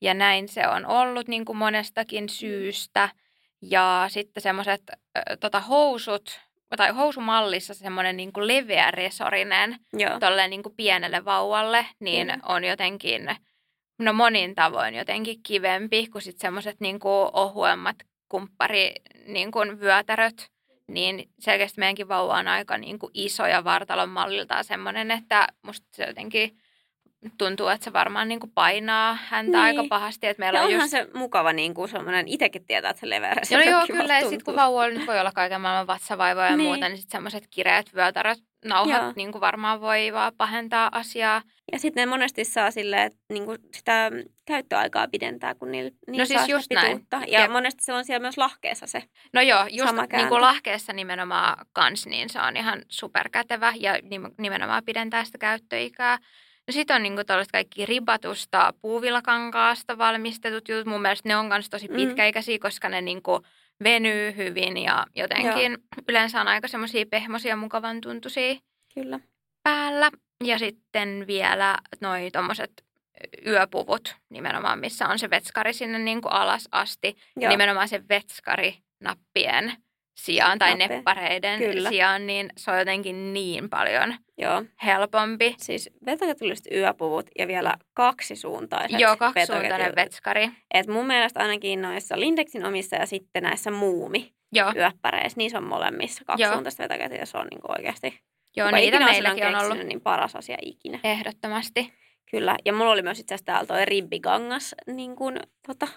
Ja 0.00 0.14
näin 0.14 0.48
se 0.48 0.68
on 0.68 0.86
ollut 0.86 1.28
niin 1.28 1.44
kuin 1.44 1.58
monestakin 1.58 2.28
syystä. 2.28 3.08
Ja 3.62 4.06
sitten 4.08 4.42
semmoiset 4.42 4.82
tota, 5.40 5.60
housut, 5.60 6.40
tai 6.76 6.90
housumallissa 6.90 7.74
semmoinen 7.74 8.16
niin 8.16 8.32
kuin 8.32 8.46
leveä 8.46 8.90
resorinen, 8.90 9.76
Joo, 9.92 10.20
tolleen 10.20 10.50
niin 10.50 10.62
kuin 10.62 10.74
pienelle 10.76 11.24
vauvalle, 11.24 11.86
niin 12.00 12.26
Kyllä. 12.26 12.40
on 12.48 12.64
jotenkin 12.64 13.36
no 13.98 14.12
monin 14.12 14.54
tavoin 14.54 14.94
jotenkin 14.94 15.42
kivempi 15.42 16.06
kuin 16.06 16.22
sitten 16.22 16.40
semmoiset 16.40 16.80
niin 16.80 16.98
ohuemmat 17.32 17.96
kumppari 18.28 18.94
niin 19.26 19.50
kuin 19.50 19.80
vyötäröt. 19.80 20.50
Niin 20.88 21.30
selkeästi 21.38 21.78
meidänkin 21.78 22.08
vauva 22.08 22.38
on 22.38 22.48
aika 22.48 22.78
niin 22.78 22.98
kuin 22.98 23.10
iso 23.14 23.46
ja 23.46 23.64
vartalon 23.64 24.08
malliltaan 24.08 24.64
semmoinen, 24.64 25.10
että 25.10 25.46
musta 25.62 25.86
se 25.92 26.04
jotenkin 26.04 26.58
tuntuu, 27.38 27.68
että 27.68 27.84
se 27.84 27.92
varmaan 27.92 28.28
niin 28.28 28.40
kuin 28.40 28.52
painaa 28.54 29.18
häntä 29.24 29.50
niin. 29.50 29.64
aika 29.64 29.84
pahasti. 29.88 30.26
Että 30.26 30.40
meillä 30.40 30.58
ja 30.58 30.62
on 30.62 30.66
onhan 30.66 30.80
just... 30.80 30.90
se 30.90 31.06
mukava 31.14 31.52
niin 31.52 31.74
kuin 31.74 31.88
semmoinen, 31.88 32.28
itsekin 32.28 32.64
tietää, 32.64 32.90
että 32.90 33.00
se 33.00 33.08
leveä 33.08 33.34
No 33.50 33.60
joo, 33.60 33.86
kyllä. 33.86 34.18
Ja 34.18 34.20
sitten 34.20 34.44
kun 34.44 34.56
vauvalla 34.56 34.94
nyt 34.98 35.06
voi 35.06 35.20
olla 35.20 35.32
kaiken 35.32 35.60
maailman 35.60 35.86
vatsavaivoja 35.86 36.50
ja 36.50 36.56
niin. 36.56 36.68
muuta, 36.68 36.88
niin 36.88 36.96
sitten 36.96 37.12
semmoiset 37.12 37.46
kireät 37.50 37.94
vyötäröt, 37.94 38.38
nauhat 38.64 39.16
niin 39.16 39.32
kuin 39.32 39.40
varmaan 39.40 39.80
voi 39.80 40.12
vaan 40.12 40.32
pahentaa 40.36 40.88
asiaa. 40.92 41.42
Ja 41.72 41.78
sitten 41.78 42.02
ne 42.02 42.06
monesti 42.06 42.44
saa 42.44 42.70
sille, 42.70 43.04
että 43.04 43.18
niin 43.32 43.44
kuin 43.44 43.58
sitä 43.74 44.10
käyttöaikaa 44.46 45.08
pidentää, 45.08 45.54
kun 45.54 45.70
niillä, 45.70 45.90
niillä 46.06 46.22
no 46.22 46.26
siis 46.26 46.40
saa 46.40 46.48
just 46.48 46.70
näin. 46.74 47.06
Ja 47.26 47.40
Jep. 47.40 47.50
monesti 47.50 47.84
se 47.84 47.92
on 47.92 48.04
siellä 48.04 48.22
myös 48.22 48.38
lahkeessa 48.38 48.86
se 48.86 49.02
No 49.32 49.40
joo, 49.40 49.66
just 49.70 49.94
niin 50.12 50.28
kuin 50.28 50.40
lahkeessa 50.40 50.92
nimenomaan 50.92 51.66
kans, 51.72 52.06
niin 52.06 52.30
se 52.30 52.40
on 52.40 52.56
ihan 52.56 52.82
superkätevä 52.88 53.72
ja 53.76 53.98
nimenomaan 54.38 54.84
pidentää 54.84 55.24
sitä 55.24 55.38
käyttöikää. 55.38 56.18
Sitten 56.70 56.96
on 56.96 57.02
niinku 57.02 57.22
kaikki 57.52 57.86
ribatusta 57.86 58.74
puuvillakankaasta 58.80 59.98
valmistetut 59.98 60.68
jutut. 60.68 60.86
Mun 60.86 61.02
mielestä 61.02 61.28
ne 61.28 61.36
on 61.36 61.46
myös 61.46 61.70
tosi 61.70 61.88
mm. 61.88 61.96
pitkäikäisiä, 61.96 62.56
mm. 62.56 62.60
koska 62.60 62.88
ne 62.88 63.00
niinku 63.00 63.42
venyy 63.84 64.36
hyvin 64.36 64.76
ja 64.76 65.06
jotenkin 65.16 65.72
Joo. 65.72 66.02
yleensä 66.08 66.40
on 66.40 66.48
aika 66.48 66.68
semmoisia 66.68 67.06
pehmoisia 67.10 67.56
mukavan 67.56 68.00
tuntuisia 68.00 68.54
Kyllä. 68.94 69.20
päällä. 69.62 70.10
Ja 70.44 70.58
sitten 70.58 71.24
vielä 71.26 71.76
noi 72.00 72.30
tommoset 72.30 72.84
yöpuvut 73.46 74.16
nimenomaan, 74.28 74.78
missä 74.78 75.08
on 75.08 75.18
se 75.18 75.30
vetskari 75.30 75.72
sinne 75.72 75.98
niinku 75.98 76.28
alas 76.28 76.68
asti. 76.72 77.16
Ja 77.40 77.48
nimenomaan 77.48 77.88
se 77.88 78.02
vetskari 78.08 78.78
nappien 79.00 79.72
sijaan 80.16 80.58
tai 80.58 80.70
Nappe. 80.70 80.88
neppareiden 80.88 81.58
Kyllä. 81.58 81.88
sijaan, 81.88 82.26
niin 82.26 82.50
se 82.56 82.70
on 82.70 82.78
jotenkin 82.78 83.32
niin 83.32 83.70
paljon 83.70 84.14
Joo. 84.38 84.64
helpompi. 84.84 85.54
Siis 85.58 85.90
vetokätylliset 86.06 86.66
yöpuvut 86.72 87.26
ja 87.38 87.48
vielä 87.48 87.74
kaksisuuntaiset 87.94 89.00
Joo, 89.00 89.16
kaksisuuntainen 89.16 89.92
vetskari. 89.96 90.50
Et 90.74 90.86
mun 90.86 91.06
mielestä 91.06 91.40
ainakin 91.40 91.82
noissa 91.82 92.20
Lindexin 92.20 92.66
omissa 92.66 92.96
ja 92.96 93.06
sitten 93.06 93.42
näissä 93.42 93.70
muumi 93.70 94.32
Joo. 94.52 94.72
yöppäreissä, 94.76 95.38
niissä 95.38 95.58
on 95.58 95.64
molemmissa 95.64 96.24
kaksisuuntaiset 96.24 96.78
vetokätyt 96.78 97.18
ja 97.18 97.26
se 97.26 97.38
on 97.38 97.46
niinku 97.50 97.72
oikeasti 97.72 98.20
Joo, 98.56 98.70
niitä 98.70 99.04
meilläkin 99.04 99.46
on, 99.46 99.54
on 99.54 99.64
ollut. 99.64 99.86
Niin 99.86 100.00
paras 100.00 100.36
asia 100.36 100.56
ikinä. 100.62 101.00
Ehdottomasti. 101.04 101.92
Kyllä, 102.30 102.56
ja 102.64 102.72
mulla 102.72 102.90
oli 102.90 103.02
myös 103.02 103.20
itse 103.20 103.34
asiassa 103.34 103.46
täällä 103.46 103.66
toi 103.66 103.84
ribbigangas 103.84 104.74
niin 104.86 105.16
kuin, 105.16 105.40
tota, 105.66 105.88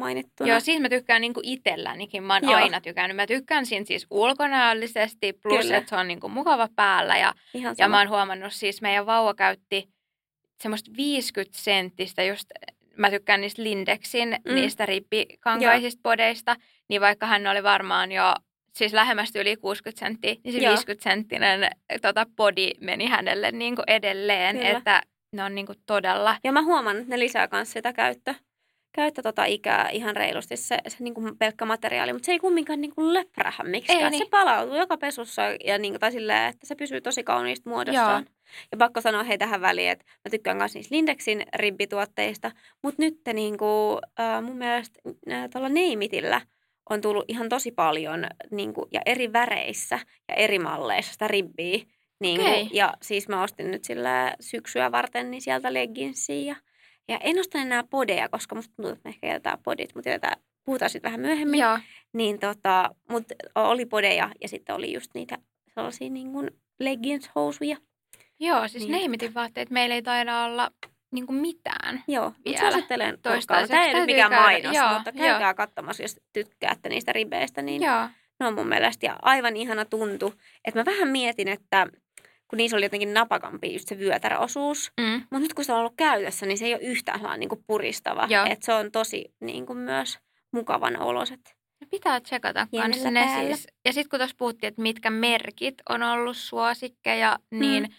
mainittuna. 0.00 0.50
Joo, 0.50 0.60
siis 0.60 0.80
mä 0.80 0.88
tykkään 0.88 1.20
niinku 1.20 1.40
itsellänikin. 1.42 2.22
Mä 2.22 2.34
oon 2.34 2.42
Joo. 2.42 2.54
aina 2.54 2.80
tykännyt. 2.80 3.16
Mä 3.16 3.26
tykkään 3.26 3.66
siinä 3.66 3.84
siis 3.84 4.06
ulkonäöllisesti, 4.10 5.32
plus 5.32 5.60
Kyllä. 5.60 5.76
että 5.76 5.90
se 5.90 5.96
on 5.96 6.08
niinku 6.08 6.28
mukava 6.28 6.68
päällä. 6.76 7.16
Ja, 7.16 7.34
ja 7.78 7.88
mä 7.88 7.98
oon 7.98 8.08
huomannut 8.08 8.52
siis, 8.52 8.82
meidän 8.82 9.06
vauva 9.06 9.34
käytti 9.34 9.88
semmoista 10.62 10.90
50 10.96 11.58
senttistä 11.58 12.22
just 12.22 12.50
mä 12.96 13.10
tykkään 13.10 13.40
niistä 13.40 13.62
Lindexin, 13.62 14.36
mm. 14.48 14.54
niistä 14.54 14.86
rippikankaisista 14.86 16.00
podeista, 16.02 16.56
niin 16.88 17.00
vaikka 17.00 17.26
hän 17.26 17.46
oli 17.46 17.62
varmaan 17.62 18.12
jo 18.12 18.34
siis 18.74 18.92
lähemmästi 18.92 19.38
yli 19.38 19.56
60 19.56 20.00
senttiä, 20.00 20.34
niin 20.44 20.52
se 20.52 20.58
Joo. 20.58 20.70
50 20.70 21.10
senttinen 21.10 21.70
tota, 22.02 22.26
body 22.36 22.70
meni 22.80 23.06
hänelle 23.06 23.52
niin 23.52 23.76
kuin 23.76 23.84
edelleen, 23.86 24.56
Kyllä. 24.56 24.78
että 24.78 25.02
ne 25.32 25.44
on 25.44 25.54
niin 25.54 25.66
kuin 25.66 25.78
todella... 25.86 26.36
Ja 26.44 26.52
mä 26.52 26.62
huomaan, 26.62 26.96
että 26.96 27.08
ne 27.08 27.18
lisää 27.18 27.48
myös 27.52 27.72
sitä 27.72 27.92
käyttöä 27.92 28.34
käyttä 28.92 29.22
tota 29.22 29.44
ikää 29.44 29.88
ihan 29.88 30.16
reilusti 30.16 30.56
se, 30.56 30.78
se 30.88 30.96
niin 31.00 31.14
kuin 31.14 31.38
pelkkä 31.38 31.64
materiaali, 31.64 32.12
mutta 32.12 32.26
se 32.26 32.32
ei 32.32 32.38
kumminkaan 32.38 32.80
niin 32.80 32.94
kuin 32.94 33.14
leprähä 33.14 33.64
miksikään. 33.64 34.04
Ei, 34.04 34.10
niin. 34.10 34.24
Se 34.24 34.30
palautuu 34.30 34.76
joka 34.76 34.96
pesussa 34.96 35.42
ja 35.64 35.78
niin 35.78 35.92
kuin, 35.92 36.00
tai 36.00 36.12
silleen, 36.12 36.48
että 36.48 36.66
se 36.66 36.74
pysyy 36.74 37.00
tosi 37.00 37.24
kauniista 37.24 37.70
muodossaan. 37.70 38.22
Joo. 38.22 38.34
Ja 38.72 38.78
pakko 38.78 39.00
sanoa 39.00 39.22
hei 39.22 39.38
tähän 39.38 39.60
väliin, 39.60 39.90
että 39.90 40.04
mä 40.08 40.30
tykkään 40.30 40.56
myös 40.56 40.74
niistä 40.74 40.94
Lindexin 40.94 41.42
ribbituotteista, 41.54 42.50
mutta 42.82 43.02
nyt 43.02 43.20
niin 43.32 43.58
kuin, 43.58 43.98
äh, 44.20 44.42
mun 44.42 44.56
mielestä 44.56 45.00
äh, 45.32 45.48
tuolla 45.52 45.68
Neimitillä 45.68 46.40
on 46.90 47.00
tullut 47.00 47.24
ihan 47.28 47.48
tosi 47.48 47.72
paljon 47.72 48.26
niin 48.50 48.74
kuin, 48.74 48.88
ja 48.92 49.00
eri 49.06 49.32
väreissä 49.32 49.98
ja 50.28 50.34
eri 50.34 50.58
malleissa 50.58 51.12
sitä 51.12 51.28
ribbiä. 51.28 51.78
Niin 52.20 52.40
kuin, 52.40 52.52
okay. 52.52 52.66
Ja 52.72 52.94
siis 53.02 53.28
mä 53.28 53.42
ostin 53.42 53.70
nyt 53.70 53.84
sillä 53.84 54.34
syksyä 54.40 54.92
varten 54.92 55.30
niin 55.30 55.42
sieltä 55.42 55.72
legginsiä 55.72 56.52
ja 56.52 56.56
ja 57.08 57.18
en 57.18 57.40
osta 57.40 57.58
enää 57.58 57.84
podeja, 57.90 58.28
koska 58.28 58.54
musta 58.54 58.74
tuntuu, 58.76 58.92
että 58.92 59.08
me 59.08 59.10
ehkä 59.10 59.26
jätetään 59.26 59.58
podit, 59.62 59.94
mutta 59.94 60.08
jätetään, 60.08 60.42
puhutaan 60.64 60.90
sitten 60.90 61.08
vähän 61.08 61.20
myöhemmin. 61.20 61.60
Joo. 61.60 61.78
Niin 62.12 62.38
tota, 62.38 62.90
mutta 63.10 63.34
oli 63.54 63.86
podeja 63.86 64.30
ja 64.40 64.48
sitten 64.48 64.74
oli 64.74 64.92
just 64.92 65.10
niitä 65.14 65.38
sellaisia 65.74 66.10
niin 66.10 66.32
kuin 66.32 66.50
leggings-housuja. 66.82 67.76
Joo, 68.40 68.68
siis 68.68 68.84
niin. 68.84 68.92
neimitin 68.92 69.34
vaatteet 69.34 69.70
meillä 69.70 69.94
ei 69.94 70.02
taida 70.02 70.44
olla 70.44 70.70
niin 71.10 71.26
kuin 71.26 71.36
mitään 71.36 72.04
Joo, 72.08 72.32
vielä. 72.44 72.58
suosittelen 72.60 73.18
toistaiseksi. 73.22 73.72
Tämä 73.72 73.84
ei 73.84 73.94
ole 73.94 74.06
mikään 74.06 74.30
käydä. 74.30 74.44
mainos, 74.44 74.76
joo, 74.76 74.94
mutta 74.94 75.12
käykää 75.12 75.40
joo. 75.40 75.54
katsomassa, 75.54 76.02
jos 76.02 76.20
tykkäätte 76.32 76.88
niistä 76.88 77.12
ribeistä. 77.12 77.62
Niin 77.62 77.82
joo. 77.82 78.08
ne 78.40 78.46
on 78.46 78.54
mun 78.54 78.68
mielestä 78.68 79.06
ja 79.06 79.16
aivan 79.22 79.56
ihana 79.56 79.84
tuntu. 79.84 80.34
Että 80.64 80.80
mä 80.80 80.84
vähän 80.84 81.08
mietin, 81.08 81.48
että 81.48 81.86
kun 82.50 82.56
niissä 82.56 82.76
oli 82.76 82.84
jotenkin 82.84 83.14
napakampi 83.14 83.72
just 83.72 83.88
se 83.88 83.98
vyötäräosuus. 83.98 84.92
Mm. 85.00 85.12
Mutta 85.14 85.38
nyt 85.38 85.54
kun 85.54 85.64
se 85.64 85.72
on 85.72 85.78
ollut 85.78 85.94
käytössä, 85.96 86.46
niin 86.46 86.58
se 86.58 86.66
ei 86.66 86.74
ole 86.74 86.82
yhtään 86.82 87.18
sellainen 87.18 87.40
niin 87.40 87.48
kuin 87.48 87.64
puristava. 87.66 88.28
Että 88.50 88.66
se 88.66 88.74
on 88.74 88.92
tosi 88.92 89.34
niin 89.40 89.66
kuin 89.66 89.78
myös 89.78 90.18
mukavan 90.52 91.02
oloset. 91.02 91.40
No 91.80 91.86
pitää 91.90 92.20
tsekata 92.20 92.66
kanssa 92.76 93.10
ne 93.10 93.28
siis. 93.40 93.66
Ja 93.84 93.92
sitten 93.92 94.10
kun 94.10 94.18
tuossa 94.18 94.36
puhuttiin, 94.38 94.68
että 94.68 94.82
mitkä 94.82 95.10
merkit 95.10 95.74
on 95.88 96.02
ollut 96.02 96.36
suosikkeja, 96.36 97.38
niin, 97.50 97.82
mm. 97.82 97.94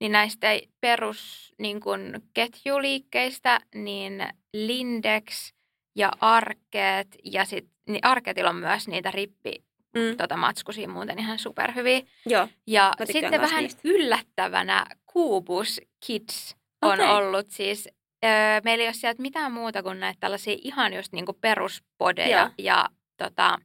niin 0.00 0.12
näistä 0.12 0.46
perus 0.80 1.52
niin 1.58 1.80
kuin 1.80 2.22
ketjuliikkeistä, 2.34 3.60
niin 3.74 4.28
Lindex 4.52 5.52
ja 5.96 6.12
Arkeet 6.20 7.08
ja 7.24 7.44
sitten 7.44 7.76
niin 7.88 8.04
Arkeetilla 8.04 8.50
on 8.50 8.56
myös 8.56 8.88
niitä 8.88 9.10
rippi 9.10 9.65
mm. 9.96 10.16
tota, 10.16 10.36
matskusia 10.36 10.88
muuten 10.88 11.18
ihan 11.18 11.38
superhyviä. 11.38 12.00
Joo, 12.26 12.48
ja 12.66 12.92
sitten 13.04 13.40
vähän 13.40 13.62
niistä. 13.62 13.80
yllättävänä 13.84 14.86
Kubus 15.06 15.80
Kids 16.06 16.56
on 16.82 17.00
okay. 17.00 17.16
ollut 17.16 17.50
siis, 17.50 17.88
öö, 18.24 18.30
meillä 18.64 18.82
ei 18.82 18.88
ole 18.88 18.94
sieltä 18.94 19.22
mitään 19.22 19.52
muuta 19.52 19.82
kuin 19.82 20.00
näitä 20.00 20.20
tällaisia 20.20 20.56
ihan 20.62 20.92
just 20.92 21.12
niinku 21.12 21.32
peruspodeja 21.32 22.38
Joo. 22.38 22.50
ja 22.58 22.88
tota, 23.16 23.58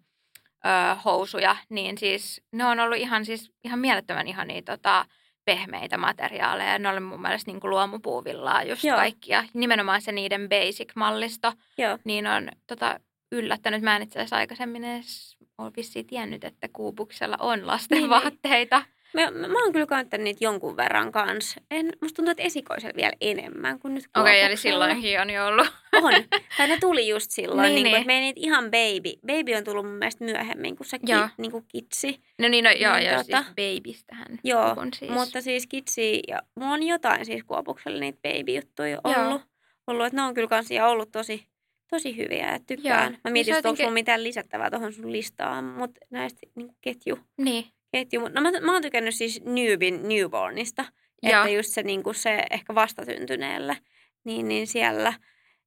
öö, 0.65 0.96
housuja, 1.06 1.56
niin 1.70 1.98
siis 1.98 2.41
ne 2.52 2.65
on 2.65 2.80
ollut 2.80 2.98
ihan, 2.98 3.26
siis, 3.26 3.52
ihan 3.63 3.80
mielettömän 3.80 4.28
ihania 4.28 4.62
tota, 4.62 5.06
pehmeitä 5.46 5.98
materiaaleja. 5.98 6.80
Ne 6.80 6.89
oli 6.89 7.00
mun 7.00 7.22
mielestä 7.22 7.52
niin 7.52 7.60
kuin 7.60 7.72
luomupuuvillaa 7.72 8.63
just 8.63 8.84
Joo. 8.84 8.98
kaikkia. 8.98 9.44
Nimenomaan 9.54 10.02
se 10.02 10.12
niiden 10.12 10.50
basic-mallisto, 10.50 11.54
Joo. 11.78 11.98
niin 12.04 12.28
on 12.28 12.50
tota, 12.67 13.00
yllättänyt. 13.32 13.82
Mä 13.82 13.96
en 13.96 14.02
itse 14.02 14.20
asiassa 14.20 14.36
aikaisemmin 14.36 14.84
edes 14.84 15.38
ole 15.62 15.71
vissiin 15.78 16.08
tiennyt, 16.08 16.43
että 16.43 16.67
Kuubuksella 16.74 17.38
on 17.39 17.67
lasten 17.67 17.95
niin, 17.95 18.02
niin. 18.02 18.10
vaatteita. 18.10 18.84
Mä, 19.13 19.32
mä, 19.32 19.47
mä 19.47 19.63
oon 19.63 19.74
kyllä 19.74 19.86
käyttänyt 19.86 20.24
niitä 20.24 20.43
jonkun 20.43 20.78
verran 20.78 21.12
kanssa. 21.12 21.62
En, 21.71 21.93
musta 22.02 22.15
tuntuu, 22.15 22.32
että 22.32 22.43
esikoisella 22.43 22.93
vielä 22.95 23.13
enemmän 23.21 23.80
kuin 23.80 23.93
nyt 23.93 24.04
Okei, 24.17 24.21
okay, 24.21 24.39
eli 24.39 24.58
silloinkin 24.58 25.21
on 25.21 25.30
jo 25.30 25.47
ollut. 25.47 25.67
On. 26.02 26.13
Tai 26.58 26.67
ne 26.67 26.78
tuli 26.80 27.08
just 27.08 27.32
silloin. 27.32 27.62
niin, 27.62 27.84
niin, 27.84 27.93
niin. 27.93 28.06
Kuin, 28.06 28.21
niitä 28.21 28.39
ihan 28.43 28.63
baby. 28.63 29.12
Baby 29.28 29.54
on 29.58 29.63
tullut 29.63 29.86
mun 29.86 29.95
mielestä 29.95 30.26
myöhemmin 30.26 30.76
kuin 30.76 30.88
se 30.88 31.00
ki, 31.00 31.12
niin 31.38 31.52
kuin 31.52 31.65
kitsi. 31.67 32.24
No 32.39 32.47
niin, 32.47 32.63
no, 32.63 32.71
joo, 32.71 32.95
niin, 32.95 33.06
joo 33.06 33.24
tota, 33.24 33.43
siis 33.43 33.56
babystähän 33.56 34.39
Joo, 34.43 34.76
siis. 34.95 35.12
mutta 35.12 35.41
siis 35.41 35.67
kitsi, 35.67 36.19
ja 36.28 36.41
mulla 36.56 36.74
on 36.74 36.84
jotain 36.84 37.26
siis 37.26 37.43
Kuopuksella 37.43 38.00
niitä 38.00 38.19
baby-juttuja 38.30 39.00
ollut. 39.04 39.41
ollut 39.88 40.06
että 40.06 40.15
ne 40.15 40.24
on 40.24 40.34
kyllä 40.34 40.47
kans 40.47 40.71
ja 40.71 40.88
ollut 40.88 41.12
tosi 41.12 41.51
tosi 41.91 42.17
hyviä, 42.17 42.56
että 42.56 42.75
tykkään. 42.75 43.12
Joo. 43.12 43.19
Mä 43.23 43.32
mietin, 43.32 43.56
että 43.56 43.69
onko 43.69 43.77
sulla 43.77 43.91
mitään 43.91 44.23
lisättävää 44.23 44.69
tuohon 44.69 44.93
sun 44.93 45.12
listaan, 45.12 45.63
mutta 45.63 46.01
näistä 46.10 46.39
niin 46.56 46.75
ketju. 46.82 47.19
Niin. 47.38 47.65
ketju. 47.91 48.21
No 48.21 48.41
mä, 48.41 48.51
mä 48.62 48.73
oon 48.73 48.82
tykännyt 48.82 49.15
siis 49.15 49.41
Newbin 49.45 50.10
Newbornista, 50.10 50.86
Joo. 51.23 51.41
että 51.43 51.49
just 51.49 51.69
se, 51.69 51.84
niin 51.84 52.04
kuin 52.04 52.15
se 52.15 52.43
ehkä 52.51 52.75
vastatyntyneelle, 52.75 53.77
niin, 54.23 54.47
niin 54.47 54.67
siellä 54.67 55.13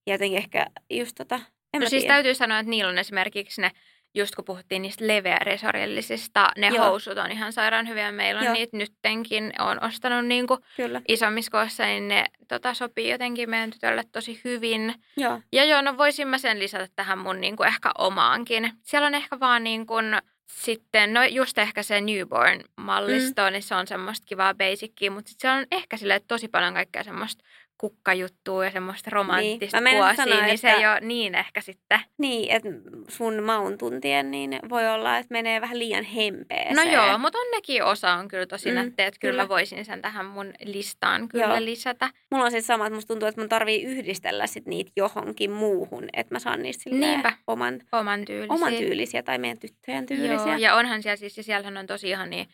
jotenkin 0.06 0.38
ehkä 0.38 0.66
just 0.90 1.14
tota, 1.14 1.40
en 1.74 1.80
no 1.80 1.88
siis 1.88 2.02
tiedä. 2.02 2.14
täytyy 2.14 2.34
sanoa, 2.34 2.58
että 2.58 2.70
niillä 2.70 2.90
on 2.90 2.98
esimerkiksi 2.98 3.60
ne 3.60 3.70
just 4.14 4.34
kun 4.34 4.44
puhuttiin 4.44 4.82
niistä 4.82 5.06
leveäresorillisista, 5.06 6.50
ne 6.56 6.68
Joo. 6.68 6.84
housut 6.84 7.18
on 7.18 7.32
ihan 7.32 7.52
sairaan 7.52 7.88
hyviä. 7.88 8.12
Meillä 8.12 8.38
on 8.38 8.44
Joo. 8.44 8.54
niitä 8.54 8.76
nyttenkin, 8.76 9.52
on 9.58 9.84
ostanut 9.84 10.26
niin 10.26 10.46
kuin 10.46 10.60
isommissa 11.08 11.50
kohdassa, 11.50 11.84
niin 11.84 12.08
ne 12.08 12.24
tota, 12.48 12.74
sopii 12.74 13.10
jotenkin 13.10 13.50
meidän 13.50 13.70
tytölle 13.70 14.02
tosi 14.12 14.40
hyvin. 14.44 14.94
Joo. 15.16 15.40
Ja 15.52 15.64
joo, 15.64 15.82
no 15.82 15.98
voisin 15.98 16.28
mä 16.28 16.38
sen 16.38 16.58
lisätä 16.58 16.88
tähän 16.96 17.18
mun 17.18 17.40
niin 17.40 17.56
kuin 17.56 17.66
ehkä 17.66 17.90
omaankin. 17.98 18.72
Siellä 18.82 19.06
on 19.06 19.14
ehkä 19.14 19.40
vaan 19.40 19.64
niin 19.64 19.86
kuin, 19.86 20.16
sitten, 20.46 21.14
no 21.14 21.24
just 21.24 21.58
ehkä 21.58 21.82
se 21.82 22.00
newborn-mallisto, 22.00 23.42
mm. 23.46 23.52
niin 23.52 23.62
se 23.62 23.74
on 23.74 23.86
semmoista 23.86 24.26
kivaa 24.26 24.54
basickia, 24.54 25.10
mutta 25.10 25.28
sitten 25.28 25.40
siellä 25.40 25.58
on 25.58 25.66
ehkä 25.70 25.96
sille 25.96 26.20
tosi 26.28 26.48
paljon 26.48 26.74
kaikkea 26.74 27.02
semmoista 27.02 27.44
kukkajuttua 27.88 28.64
ja 28.64 28.70
semmoista 28.70 29.10
romanttista 29.10 29.80
Mä 29.80 29.90
niin. 29.90 29.96
kuosia, 29.98 30.16
sanoa, 30.16 30.46
niin 30.46 30.58
se 30.58 30.68
että- 30.70 30.80
ei 30.80 30.86
ole 30.86 31.00
niin 31.00 31.34
ehkä 31.34 31.60
sitten. 31.60 32.00
Niin, 32.18 32.50
että 32.50 32.68
sun 33.08 33.42
maun 33.42 33.78
tuntien 33.78 34.30
niin 34.30 34.58
voi 34.68 34.88
olla, 34.88 35.18
että 35.18 35.32
menee 35.32 35.60
vähän 35.60 35.78
liian 35.78 36.04
hempeeseen. 36.04 36.76
No 36.76 36.82
joo, 36.82 37.18
mutta 37.18 37.38
on 37.38 37.46
nekin 37.54 37.84
osa 37.84 38.12
on 38.12 38.28
kyllä 38.28 38.46
tosi 38.46 38.68
Mm, 38.68 38.74
nättejä, 38.74 39.06
että 39.08 39.20
kyllä, 39.20 39.32
kyllä. 39.32 39.42
mä 39.42 39.48
voisin 39.48 39.84
sen 39.84 40.02
tähän 40.02 40.26
mun 40.26 40.52
listaan 40.64 41.28
kyllä 41.28 41.44
Joo. 41.44 41.64
lisätä. 41.64 42.10
Mulla 42.30 42.44
on 42.44 42.50
siis 42.50 42.66
sama, 42.66 42.86
että 42.86 42.94
musta 42.94 43.08
tuntuu, 43.08 43.28
että 43.28 43.40
mun 43.40 43.48
tarvii 43.48 43.82
yhdistellä 43.82 44.46
sit 44.46 44.66
niitä 44.66 44.90
johonkin 44.96 45.50
muuhun, 45.50 46.04
että 46.12 46.34
mä 46.34 46.38
saan 46.38 46.62
niistä 46.62 46.90
Niinpä. 46.90 47.32
oman, 47.46 47.80
Oman 47.92 48.24
tyylisiä. 48.24 48.54
oman 48.54 48.72
tyylisiä 48.74 49.22
tai 49.22 49.38
meidän 49.38 49.58
tyttöjen 49.58 50.06
tyylisiä. 50.06 50.46
Joo, 50.46 50.56
ja 50.58 50.74
onhan 50.74 51.02
siellä 51.02 51.16
siis, 51.16 51.36
ja 51.36 51.42
siellähän 51.42 51.76
on 51.76 51.86
tosi 51.86 52.08
ihania 52.08 52.44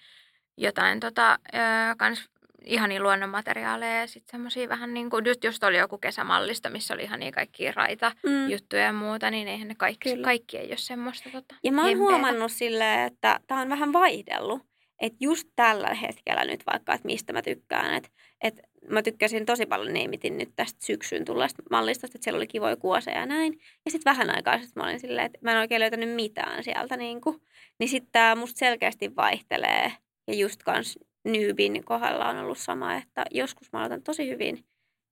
jotain 0.57 1.01
tota, 1.01 1.38
öö, 1.55 1.61
kans 1.99 2.31
ihania 2.64 3.03
luonnonmateriaaleja 3.03 4.01
ja 4.01 4.07
sitten 4.07 4.31
semmoisia 4.31 4.68
vähän 4.68 4.94
niin 4.94 5.11
kuin, 5.11 5.25
just, 5.27 5.44
just 5.44 5.64
oli 5.64 5.79
joku 5.79 5.99
kesämallista, 5.99 6.70
missä 6.70 6.94
oli 6.94 7.03
ihania 7.03 7.33
kaikkia 7.33 7.73
raita 7.77 8.12
Mm. 8.23 8.49
juttuja 8.51 8.83
ja 8.83 8.92
muuta, 8.92 9.31
niin 9.31 9.49
eihän 9.49 9.68
ne 9.68 9.75
kaikki, 9.75 10.11
Kyllä. 10.11 10.25
kaikki 10.25 10.59
ei 10.59 10.68
ole 10.68 10.77
semmoista 10.77 11.31
tota, 11.31 11.55
Ja 11.64 11.73
mä 11.73 11.87
oon 11.87 11.99
huomannut 11.99 12.53
silleen, 12.53 13.01
että 13.01 13.40
tää 13.46 13.61
on 13.61 13.68
vähän 13.68 13.92
vaihdellut. 13.92 14.62
Että 15.01 15.16
just 15.20 15.49
tällä 15.57 15.94
hetkellä 15.94 16.44
nyt 16.44 16.61
vaikka, 16.73 16.94
että 16.94 17.07
mistä 17.07 17.33
mä 17.33 17.42
tykkään. 17.42 17.94
Että 17.94 18.09
et 18.42 18.61
mä 18.90 19.03
tykkäsin 19.03 19.46
tosi 19.46 19.66
paljon 19.66 19.92
neimitin 19.92 20.38
nyt 20.38 20.49
tästä 20.57 20.87
syksyyn 20.87 21.25
tulleesta 21.25 21.62
mallista, 21.70 22.07
että 22.07 22.18
siellä 22.20 22.37
oli 22.37 22.46
kivoja 22.46 22.77
kuoseja 22.77 23.20
ja 23.20 23.27
näin. 23.27 23.61
Ja 23.85 23.90
sitten 23.90 24.11
vähän 24.11 24.37
aikaa 24.37 24.59
sitten 24.59 24.83
mä 24.83 24.88
olin 24.88 25.01
silleen, 25.01 25.27
että 25.27 25.38
mä 25.42 25.53
en 25.53 25.59
oikein 25.59 25.81
löytänyt 25.81 26.14
mitään 26.14 26.64
sieltä. 26.64 26.96
Niin, 26.96 27.20
kuin. 27.20 27.40
niin 27.79 27.88
sitten 27.88 28.12
tää 28.12 28.35
musta 28.35 28.59
selkeästi 28.59 29.16
vaihtelee. 29.16 29.92
Ja 30.29 30.35
just 30.35 30.62
kans 30.62 30.99
Nybin 31.24 31.85
kohdalla 31.85 32.28
on 32.28 32.38
ollut 32.38 32.59
sama, 32.59 32.94
että 32.96 33.24
joskus 33.30 33.72
mä 33.72 33.78
aloitan 33.78 34.02
tosi 34.02 34.28
hyvin 34.28 34.64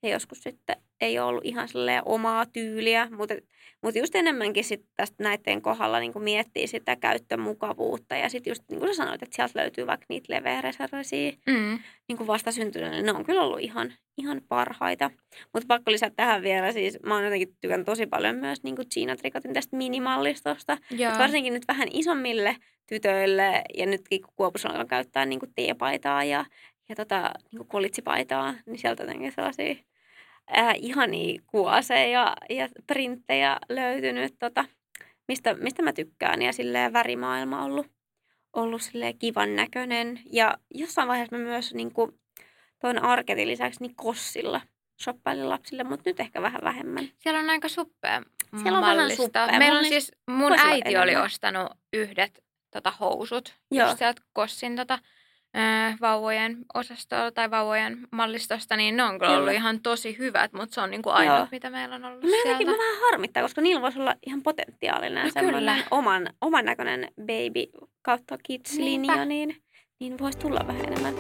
ja 0.02 0.08
joskus 0.08 0.42
sitten 0.42 0.76
ei 1.00 1.18
ole 1.18 1.28
ollut 1.28 1.44
ihan 1.44 1.68
silleen 1.68 2.02
omaa 2.04 2.46
tyyliä, 2.46 3.08
mutta, 3.11 3.34
mutta 3.82 3.98
just 3.98 4.14
enemmänkin 4.14 4.64
sitten 4.64 4.90
tästä 4.96 5.22
näiden 5.22 5.62
kohdalla 5.62 6.00
niin 6.00 6.12
miettii 6.22 6.66
sitä 6.66 6.96
käyttömukavuutta 6.96 8.16
ja 8.16 8.28
sitten 8.28 8.50
just 8.50 8.62
niin 8.70 8.80
kuin 8.80 8.88
sä 8.88 8.96
sanoit, 8.96 9.22
että 9.22 9.37
sieltä 9.37 9.58
löytyy 9.61 9.87
vaikka 9.87 10.06
niitä 10.08 10.34
leveäreservisiä 10.34 11.32
Mm. 11.46 11.78
niin 12.08 12.26
vastasyntyneille, 12.26 13.02
ne 13.02 13.12
on 13.12 13.24
kyllä 13.24 13.42
ollut 13.42 13.61
ihan, 13.61 13.92
ihan 14.18 14.40
parhaita. 14.48 15.11
Mutta 15.52 15.66
pakko 15.68 15.90
lisätä 15.90 16.16
tähän 16.16 16.42
vielä, 16.42 16.72
siis 16.72 16.98
mä 17.02 17.14
oon 17.14 17.24
jotenkin 17.24 17.56
tykännyt 17.61 17.87
tosi 17.87 18.06
paljon 18.06 18.37
myös 18.37 18.62
niin 18.62 18.76
kuin 18.76 18.88
Gina 18.94 19.16
Tricotin 19.16 19.52
tästä 19.54 19.76
minimallistosta. 19.76 20.78
Varsinkin 21.18 21.52
nyt 21.52 21.68
vähän 21.68 21.88
isommille 21.92 22.56
tytöille 22.87 23.62
ja 23.78 23.87
nytkin 23.87 24.22
kun 24.22 24.32
Kuopusalla 24.37 24.84
käyttää 24.84 25.26
niin 25.26 25.40
kuin 25.40 25.52
teepaitaa 25.54 26.24
ja, 26.24 26.44
ja 26.88 26.96
tota, 26.96 27.30
niin 27.50 27.58
kuin 27.58 27.68
kolitsipaitaa, 27.68 28.54
niin 28.66 28.78
sieltä 28.78 29.02
jotenkin 29.02 29.32
sellaisia 29.32 29.74
ää, 30.52 30.72
ihania 30.72 31.40
kuoseja 31.46 32.37
ja 32.50 32.68
printtejä 32.87 33.58
löytynyt, 33.68 34.34
tota, 34.38 34.64
mistä, 35.28 35.54
mistä 35.54 35.82
mä 35.82 35.92
tykkään. 35.92 36.42
Ja 36.42 36.52
silleen 36.52 36.92
värimaailma 36.92 37.58
on 37.58 37.64
ollut, 37.64 37.87
ollut 38.52 38.82
silleen 38.82 39.18
kivan 39.18 39.56
näköinen. 39.56 40.20
Ja 40.32 40.58
jossain 40.74 41.08
vaiheessa 41.08 41.37
mä 41.37 41.42
myös 41.42 41.74
niin 41.74 41.92
kuin, 41.92 42.12
toin 42.78 43.02
arketin 43.02 43.48
lisäksi 43.48 43.80
niin 43.80 43.96
kossilla 43.96 44.61
shoppailin 45.02 45.48
lapsille, 45.48 45.84
mutta 45.84 46.11
nyt 46.11 46.20
ehkä 46.20 46.42
vähän 46.42 46.61
vähemmän. 46.64 47.08
Siellä 47.18 47.40
on 47.40 47.50
aika 47.50 47.68
suppea 47.68 48.22
Siellä 48.62 48.78
on 48.78 48.84
vähän 48.84 49.16
suppea. 49.16 49.58
Meillä 49.58 49.78
on 49.78 49.84
siis, 49.84 50.12
mun 50.30 50.52
äiti 50.52 50.96
oli 50.96 51.11
enemmän. 51.11 51.24
ostanut 51.24 51.72
yhdet 51.92 52.44
tota, 52.70 52.90
housut 53.00 53.54
Joo. 53.70 53.87
just 53.87 53.98
sieltä 53.98 54.22
Kossin 54.32 54.76
tota, 54.76 54.98
vauvojen 56.00 56.56
osastolla 56.74 57.30
tai 57.30 57.50
vauvojen 57.50 57.98
mallistosta, 58.11 58.76
niin 58.76 58.96
ne 58.96 59.02
on 59.02 59.18
kyllä 59.18 59.38
ollut 59.38 59.52
ihan 59.52 59.80
tosi 59.80 60.18
hyvät, 60.18 60.52
mutta 60.52 60.74
se 60.74 60.80
on 60.80 60.90
niinku 60.90 61.11
ainut, 61.11 61.37
Joo. 61.37 61.48
mitä 61.50 61.70
meillä 61.70 61.94
on 61.94 62.04
ollut 62.04 62.22
No 62.22 62.28
mä 62.28 62.37
sieltä. 62.42 62.64
mä 62.64 62.70
vähän 62.78 63.00
harmittaa, 63.11 63.42
koska 63.42 63.61
niillä 63.61 63.82
voisi 63.82 64.00
olla 64.00 64.14
ihan 64.26 64.42
potentiaalinen 64.42 65.24
No 65.24 65.30
semmoinen 65.32 65.74
kyllä. 65.74 65.87
oman, 65.90 66.30
oman 66.40 66.64
näköinen 66.64 67.08
baby 67.20 67.87
kautta 68.02 68.38
kids-linja, 68.42 69.14
Niinpä. 69.14 69.24
niin, 69.24 69.56
niin 70.00 70.18
voisi 70.18 70.38
tulla 70.38 70.61
vähän 70.66 70.82
enemmän. 70.87 71.14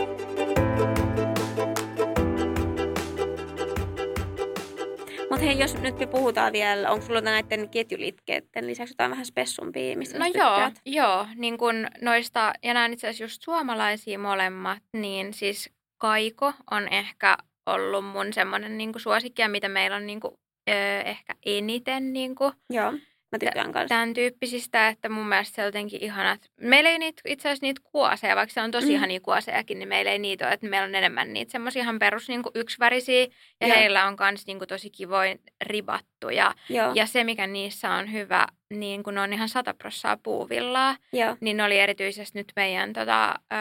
Mutta 5.38 5.50
hei, 5.50 5.58
jos 5.60 5.74
nyt 5.74 5.98
me 5.98 6.06
puhutaan 6.06 6.52
vielä, 6.52 6.90
onko 6.90 7.06
sulla 7.06 7.20
näiden 7.20 7.68
ketjuliikkeiden 7.68 8.66
lisäksi 8.66 8.92
jotain 8.92 9.10
vähän 9.10 9.26
spessumpia, 9.26 9.96
mistä 9.96 10.18
No 10.18 10.24
joo, 10.26 10.32
tykkäät? 10.34 10.80
joo, 10.86 11.26
niin 11.34 11.58
kun 11.58 11.86
noista, 12.00 12.52
ja 12.62 12.74
nämä 12.74 12.86
itse 12.86 13.06
asiassa 13.08 13.24
just 13.24 13.42
suomalaisia 13.42 14.18
molemmat, 14.18 14.78
niin 14.92 15.34
siis 15.34 15.70
Kaiko 15.98 16.52
on 16.70 16.88
ehkä 16.92 17.36
ollut 17.66 18.04
mun 18.04 18.32
semmoinen 18.32 18.78
niin 18.78 18.92
suosikki, 18.96 19.42
ja 19.42 19.48
mitä 19.48 19.68
meillä 19.68 19.96
on 19.96 20.06
niin 20.06 20.20
kuin, 20.20 20.34
ö, 20.70 21.00
ehkä 21.00 21.34
eniten 21.46 22.12
niin 22.12 22.34
kuin, 22.34 22.52
Joo, 22.70 22.92
mä 23.32 23.38
tykkään 23.38 23.72
kanssa. 23.72 23.88
tämän 23.88 24.14
tyyppisistä, 24.14 24.88
että 24.88 25.08
mun 25.08 25.28
mielestä 25.28 25.54
se 25.56 25.62
on 25.62 25.66
jotenkin 25.66 26.02
ihanat. 26.02 26.40
Meillä 26.60 26.90
ei 26.90 26.98
niitä, 26.98 27.22
itse 27.26 27.48
asiassa 27.48 27.66
niitä 27.66 27.80
kuoseja, 27.84 28.36
vaikka 28.36 28.52
se 28.52 28.60
on 28.60 28.70
tosi 28.70 28.86
Mm. 28.86 28.92
ihania 28.92 29.20
kuosejakin, 29.20 29.78
niin 29.78 29.88
meillä 29.88 30.10
ei 30.10 30.18
niitä 30.18 30.44
ole, 30.46 30.52
että 30.54 30.66
meillä 30.68 30.84
on 30.86 30.94
enemmän 30.94 31.32
niitä 31.32 31.52
semmoisia 31.52 31.82
ihan 31.82 31.98
perus 31.98 32.28
niin 32.28 32.42
yksivärisiä, 32.54 33.26
ja 33.60 33.66
Joo. 33.68 33.76
heillä 33.76 34.06
on 34.06 34.16
myös 34.20 34.46
niin 34.46 34.58
tosi 34.68 34.90
kivoin 34.90 35.40
ribattuja. 35.64 36.54
Joo, 36.68 36.92
Ja 36.94 37.06
se, 37.06 37.24
mikä 37.24 37.46
niissä 37.46 37.90
on 37.90 38.12
hyvä, 38.12 38.46
niin 38.70 39.02
kun 39.02 39.14
ne 39.14 39.20
on 39.20 39.32
ihan 39.32 39.48
100 39.48 39.74
prossaa 39.74 40.16
puuvillaa, 40.22 40.96
joo, 41.12 41.36
niin 41.40 41.56
ne 41.56 41.64
oli 41.64 41.78
erityisesti 41.78 42.38
nyt 42.38 42.52
meidän 42.56 42.92
tota, 42.92 43.34
ö, 43.52 43.56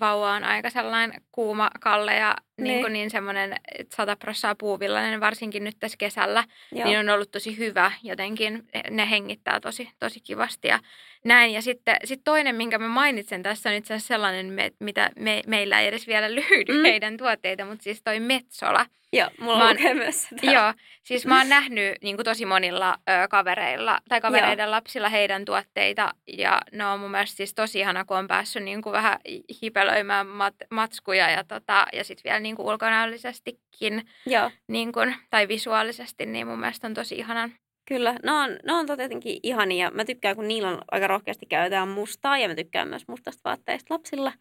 vauva 0.00 0.30
on 0.32 0.44
aika 0.44 0.70
sellainen 0.70 1.20
kuuma 1.32 1.70
kalle 1.80 2.14
ja 2.14 2.36
niin, 2.64 2.72
Niin. 2.72 2.80
kuin 2.82 2.92
niin 2.92 3.10
semmoinen 3.10 3.54
100 3.96 4.16
prossaa 4.16 4.54
puuvillainen, 4.54 5.20
varsinkin 5.20 5.64
nyt 5.64 5.76
tässä 5.80 5.96
kesällä, 5.98 6.44
joo. 6.72 6.84
niin 6.84 6.98
on 6.98 7.08
ollut 7.10 7.30
tosi 7.30 7.58
hyvä 7.58 7.92
jotenkin. 8.02 8.68
Ne 8.90 9.10
hengittää 9.10 9.60
tosi, 9.60 9.88
tosi 9.98 10.20
kivasti 10.20 10.68
ja 10.68 10.78
näin. 11.24 11.52
Ja 11.52 11.62
sitten 11.62 11.96
sit 12.04 12.20
toinen, 12.24 12.54
minkä 12.56 12.78
mä 12.78 12.88
mainitsen 12.88 13.42
tässä 13.42 13.70
on 13.70 13.76
itse 13.76 13.94
asiassa 13.94 14.08
sellainen, 14.08 14.46
me, 14.46 14.72
mitä 14.78 15.10
me, 15.18 15.42
meillä 15.46 15.80
ei 15.80 15.86
edes 15.88 16.06
vielä 16.06 16.34
löydy 16.34 16.72
Mm. 16.72 16.82
heidän 16.82 17.16
tuotteita, 17.16 17.64
mutta 17.64 17.82
siis 17.82 18.02
toi 18.02 18.20
Metsola. 18.20 18.86
joo 19.12 19.30
mulla 19.40 19.58
Mä 19.58 19.62
on 19.64 19.68
oon- 19.68 19.76
lukee 19.76 19.94
myös 19.94 20.22
sitä. 20.28 20.46
Joo, 20.50 20.72
siis 21.02 21.26
mä 21.26 21.38
oon 21.38 21.48
nähnyt 21.48 21.96
niin 22.02 22.16
kuin 22.16 22.24
tosi 22.24 22.46
monilla 22.46 22.96
ö, 23.08 23.28
kavereilla 23.28 23.98
tai 24.08 24.20
kavereiden 24.20 24.70
lapsilla 24.70 25.08
heidän 25.08 25.44
tuotteita 25.44 26.14
ja 26.38 26.60
ne 26.72 26.86
on 26.86 27.00
mun 27.00 27.10
mielestä 27.10 27.36
siis 27.36 27.54
tosi 27.54 27.78
ihana, 27.78 28.04
kun 28.04 28.16
on 28.16 28.26
päässyt 28.28 28.62
niin 28.62 28.82
kuin 28.82 28.92
vähän 28.92 29.18
hipelöimään 29.62 30.26
mat, 30.26 30.54
matskuja 30.70 31.30
ja, 31.30 31.44
tota, 31.44 31.86
ja 31.92 32.04
sitten 32.04 32.24
vielä 32.30 32.40
niin 32.40 32.49
kuin 32.56 32.66
ulkonäöllisestikin 32.66 34.02
joo. 34.26 34.50
niin 34.68 34.92
kuin, 34.92 35.14
tai 35.30 35.48
visuaalisesti, 35.48 36.26
niin 36.26 36.46
mun 36.46 36.60
mielestä 36.60 36.86
on 36.86 36.94
tosi 36.94 37.14
ihanan. 37.14 37.52
Kyllä, 37.88 38.16
ne 38.22 38.32
on, 38.32 38.58
ne 38.64 38.72
on 38.72 38.86
tietenkin 38.86 39.40
ihania. 39.42 39.90
Mä 39.90 40.04
tykkään, 40.04 40.36
kun 40.36 40.48
niillä 40.48 40.68
on 40.68 40.82
aika 40.90 41.06
rohkeasti 41.06 41.46
käytetään 41.46 41.88
mustaa 41.88 42.38
ja 42.38 42.48
mä 42.48 42.54
tykkään 42.54 42.88
myös 42.88 43.08
mustasta 43.08 43.40
vaatteista 43.44 43.94
lapsilla. 43.94 44.32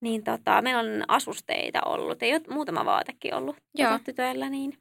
Niin 0.00 0.24
tota, 0.24 0.62
meillä 0.62 0.80
on 0.80 1.04
asusteita 1.08 1.80
ollut. 1.86 2.22
Ei 2.22 2.32
ole 2.34 2.42
muutama 2.50 2.84
vaatekin 2.84 3.34
ollut 3.34 3.56
Joo. 3.74 3.90
tota 3.90 4.04
tytöillä, 4.04 4.50
niin 4.50 4.78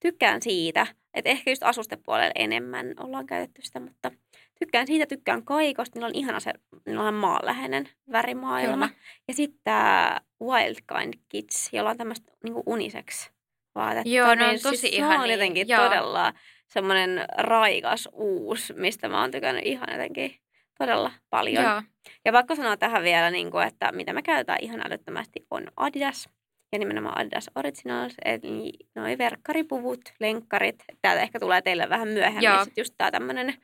tykkään 0.00 0.42
siitä. 0.42 0.86
Että 1.14 1.30
ehkä 1.30 1.50
just 1.50 1.62
asustepuolella 1.62 2.32
enemmän 2.34 2.94
ollaan 3.00 3.26
käytetty 3.26 3.62
sitä, 3.62 3.80
mutta 3.80 4.10
tykkään 4.58 4.86
siitä, 4.86 5.06
tykkään 5.06 5.44
kaikosta. 5.44 5.98
Niillä 5.98 6.06
on 6.06 6.14
ihana 6.14 6.40
se, 6.40 6.52
niillä 6.86 7.02
on 7.02 7.14
maanläheinen 7.14 7.88
värimaailma. 8.12 8.88
Kyllä. 8.88 9.00
Ja 9.28 9.34
sitten 9.34 9.60
tämä 9.64 10.20
Wild 10.42 10.76
Kind 10.92 11.14
Kids, 11.28 11.68
jolla 11.72 11.90
on 11.90 11.96
tämmöistä 11.96 12.32
niinku 12.44 12.62
unisex 12.66 13.30
vaatetta. 13.74 14.08
Joo, 14.08 14.34
ne 14.34 14.44
on 14.44 14.50
niin 14.50 14.62
tosi 14.62 14.76
siis 14.76 14.94
ihania. 14.94 15.20
on 15.20 15.30
jotenkin 15.30 15.68
Joo. 15.68 15.84
todella 15.84 16.32
semmoinen 16.66 17.24
raikas 17.38 18.08
uusi, 18.12 18.72
mistä 18.72 19.08
mä 19.08 19.20
oon 19.20 19.30
tykännyt 19.30 19.66
ihan 19.66 19.88
jotenkin 19.92 20.36
todella 20.78 21.12
paljon. 21.30 21.64
Joo, 21.64 21.82
Ja 22.24 22.32
pakko 22.32 22.54
sanoa 22.54 22.76
tähän 22.76 23.02
vielä, 23.02 23.30
niin 23.30 23.50
kuin, 23.50 23.66
että 23.66 23.92
mitä 23.92 24.12
me 24.12 24.22
käytetään 24.22 24.58
ihan 24.62 24.86
älyttömästi 24.86 25.46
on 25.50 25.66
Adidas. 25.76 26.28
Ja 26.72 26.78
nimenomaan 26.78 27.18
Adidas 27.18 27.50
Originals, 27.54 28.14
eli 28.24 28.72
noi 28.94 29.18
verkkaripuvut, 29.18 30.00
lenkkarit. 30.20 30.84
Täältä 31.02 31.22
ehkä 31.22 31.40
tulee 31.40 31.62
teille 31.62 31.88
vähän 31.88 32.08
myöhemmin 32.08 32.42
Joo. 32.42 32.64
sit 32.64 32.76
just 32.76 32.94
tää 32.98 33.10
tämmönen 33.10 33.54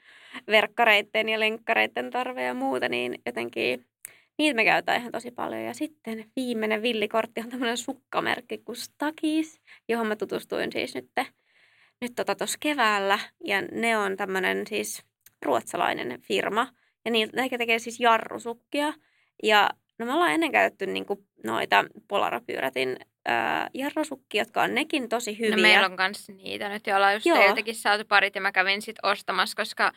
verkkareitten 0.47 1.29
ja 1.29 1.40
lenkkareitten 1.40 2.11
tarve 2.11 2.44
ja 2.44 2.55
muuta, 2.55 2.88
niin 2.88 3.18
jotenkin 3.27 3.87
niitä 4.38 4.57
me 4.57 4.64
käytetään 4.64 5.01
ihan 5.01 5.12
tosi 5.12 5.31
paljon. 5.31 5.62
Ja 5.62 5.75
sitten 5.75 6.25
viimeinen 6.37 6.83
villikortti 6.83 7.40
on 7.40 7.49
tämmöinen 7.49 7.77
sukkamerkki 7.77 8.59
kuin 8.59 8.77
Stakis, 8.77 9.61
johon 9.88 10.07
mä 10.07 10.16
tutustuin 10.16 10.73
siis 10.73 10.94
nyt, 10.94 11.11
nyt 12.01 12.12
tota 12.16 12.35
tuossa 12.35 12.59
keväällä. 12.61 13.18
Ja 13.44 13.62
ne 13.62 13.99
on 13.99 14.16
tämmöinen 14.16 14.66
siis 14.66 15.03
ruotsalainen 15.42 16.21
firma. 16.21 16.68
Ja 17.05 17.11
niitä, 17.11 17.37
ne 17.37 17.49
tekee 17.59 17.79
siis 17.79 18.01
jarrusukkia. 18.01 18.92
Ja 19.42 19.71
no 19.98 20.06
me 20.06 20.12
ollaan 20.12 20.32
ennen 20.32 20.52
käytetty 20.52 20.87
niinku 20.87 21.24
noita 21.44 21.84
Polarapyrätin 22.08 22.96
ää, 23.26 23.70
jarrusukkia, 23.74 24.40
jotka 24.40 24.62
on 24.62 24.74
nekin 24.74 25.08
tosi 25.08 25.38
hyviä. 25.38 25.56
no 25.56 25.62
meillä 25.62 25.87
on 25.87 25.96
myös 25.98 26.28
niitä 26.28 26.68
nyt, 26.68 26.87
joilla 26.87 27.06
on 27.06 27.14
just 27.14 27.26
Joo. 27.26 27.38
teiltäkin 27.38 27.74
saatu 27.74 28.04
parit 28.08 28.34
ja 28.34 28.40
mä 28.40 28.52
kävin 28.52 28.82
sit 28.82 28.96
ostamassa, 29.02 29.56
koska 29.56 29.92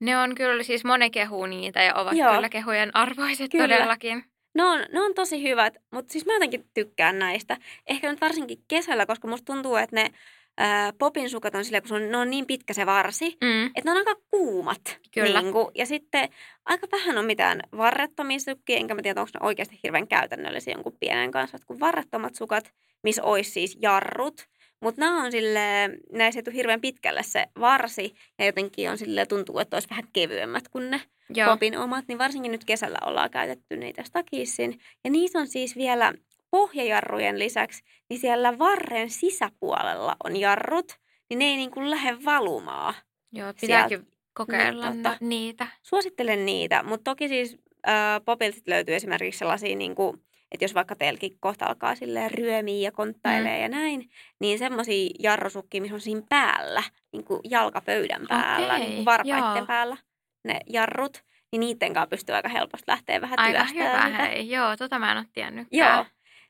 ne 0.00 0.18
on 0.18 0.34
kyllä 0.34 0.62
siis 0.62 0.84
moni 0.84 1.10
kehuu 1.10 1.46
niitä 1.46 1.82
ja 1.82 1.94
ovat 1.94 2.16
Joo. 2.16 2.34
kyllä 2.34 2.48
kehujen 2.48 2.96
arvoiset 2.96 3.50
Kyllä. 3.50 3.68
todellakin. 3.68 4.24
Ne 4.54 4.64
on, 4.64 4.86
ne 4.92 5.00
on 5.00 5.14
tosi 5.14 5.42
hyvät, 5.42 5.76
mutta 5.90 6.12
siis 6.12 6.26
mä 6.26 6.32
jotenkin 6.32 6.64
tykkään 6.74 7.18
näistä. 7.18 7.56
Ehkä 7.86 8.10
nyt 8.10 8.20
varsinkin 8.20 8.58
kesällä, 8.68 9.06
koska 9.06 9.28
musta 9.28 9.52
tuntuu, 9.52 9.76
että 9.76 9.96
ne 9.96 10.10
ää, 10.58 10.92
popin 10.98 11.30
sukat 11.30 11.54
on 11.54 11.64
silleen, 11.64 11.82
kun 11.88 11.96
on, 11.96 12.10
ne 12.10 12.16
on 12.16 12.30
niin 12.30 12.46
pitkä 12.46 12.74
se 12.74 12.86
varsi, 12.86 13.36
Mm. 13.40 13.66
että 13.66 13.82
ne 13.84 13.90
on 13.90 13.96
aika 13.96 14.14
kuumat. 14.30 14.98
Kyllä. 15.14 15.42
Niin 15.42 15.52
kuin, 15.52 15.66
ja 15.74 15.86
sitten 15.86 16.28
aika 16.64 16.86
vähän 16.92 17.18
on 17.18 17.24
mitään 17.24 17.60
varrettomia 17.76 18.38
sukkia, 18.38 18.76
enkä 18.76 18.94
mä 18.94 19.02
tiedä, 19.02 19.20
onko 19.20 19.30
ne 19.40 19.46
oikeasti 19.46 19.80
hirveän 19.82 20.08
käytännöllisiä 20.08 20.74
jonkun 20.74 20.96
pienen 21.00 21.30
kanssa. 21.30 21.56
Että 21.56 21.66
kun 21.66 21.80
varrettomat 21.80 22.34
sukat, 22.34 22.72
missä 23.02 23.22
olisi 23.22 23.50
siis 23.50 23.78
jarrut, 23.82 24.46
mutta 24.80 25.00
nämä 25.00 25.22
on 25.24 25.32
sille, 25.32 25.90
näissä 26.12 26.38
ei 26.38 26.42
tule 26.42 26.54
hirveän 26.54 26.80
pitkälle 26.80 27.22
se 27.22 27.46
varsi, 27.60 28.14
ja 28.38 28.46
jotenkin 28.46 28.90
on 28.90 28.98
sille 28.98 29.26
tuntuu, 29.26 29.58
että 29.58 29.76
olisi 29.76 29.90
vähän 29.90 30.04
kevyemmät 30.12 30.68
kuin 30.68 30.90
ne 30.90 31.00
Joo. 31.34 31.50
popin 31.50 31.78
omat, 31.78 32.04
niin 32.08 32.18
varsinkin 32.18 32.52
nyt 32.52 32.64
kesällä 32.64 32.98
ollaan 33.06 33.30
käytetty 33.30 33.76
niitä 33.76 34.02
Stakissin. 34.04 34.80
Ja 35.04 35.10
niissä 35.10 35.38
on 35.38 35.46
siis 35.46 35.76
vielä 35.76 36.12
pohjajarrujen 36.52 37.38
lisäksi, 37.38 37.82
niin 38.10 38.20
siellä 38.20 38.58
varren 38.58 39.10
sisäpuolella 39.10 40.16
on 40.24 40.36
jarrut, 40.36 40.98
niin 41.30 41.38
ne 41.38 41.44
ei 41.44 41.56
niin 41.56 41.70
kuin 41.70 41.90
lähde 41.90 42.24
valumaan. 42.24 42.94
Joo, 43.32 43.52
pitääkin 43.60 44.06
kokeilla 44.34 44.90
Niin, 44.90 45.02
tota. 45.02 45.16
niitä. 45.20 45.66
Suosittelen 45.82 46.46
niitä, 46.46 46.82
mutta 46.82 47.10
toki 47.10 47.28
siis 47.28 47.58
äh, 47.88 48.20
popilta 48.24 48.60
löytyy 48.66 48.94
esimerkiksi 48.94 49.38
sellaisia, 49.38 49.76
niin 49.76 49.94
kuin, 49.94 50.16
että 50.52 50.64
jos 50.64 50.74
vaikka 50.74 50.96
teilläkin 50.96 51.36
kohta 51.40 51.66
alkaa 51.66 51.94
silleen 51.94 52.30
ryömiä 52.30 52.80
ja 52.88 52.92
konttailee 52.92 53.56
mm. 53.56 53.62
ja 53.62 53.68
näin, 53.68 54.10
niin 54.40 54.58
semmoisia 54.58 55.10
jarrusukkia, 55.18 55.80
missä 55.80 55.94
on 55.94 56.00
siinä 56.00 56.22
päällä, 56.28 56.82
niin 57.12 57.24
kuin 57.24 57.40
jalkapöydän 57.50 58.26
päällä, 58.28 58.74
Okei, 58.74 58.86
niin 58.86 58.94
kuin 58.94 59.04
varpaitten 59.04 59.56
joo. 59.56 59.66
päällä 59.66 59.96
ne 60.44 60.60
jarrut, 60.66 61.24
niin 61.52 61.60
niiden 61.60 61.94
kanssa 61.94 62.06
pystyy 62.06 62.34
aika 62.34 62.48
helposti 62.48 62.84
lähteä 62.86 63.20
vähän 63.20 63.38
Aika 63.38 63.58
työstämään 63.58 64.06
hyvä, 64.06 64.18
niitä. 64.18 64.24
hei. 64.24 64.50
Joo, 64.50 64.76
tota 64.76 64.98
mä 64.98 65.12
en 65.12 65.18
ole 65.18 65.26
tiennytkään. 65.32 65.96
Joo. 65.96 66.06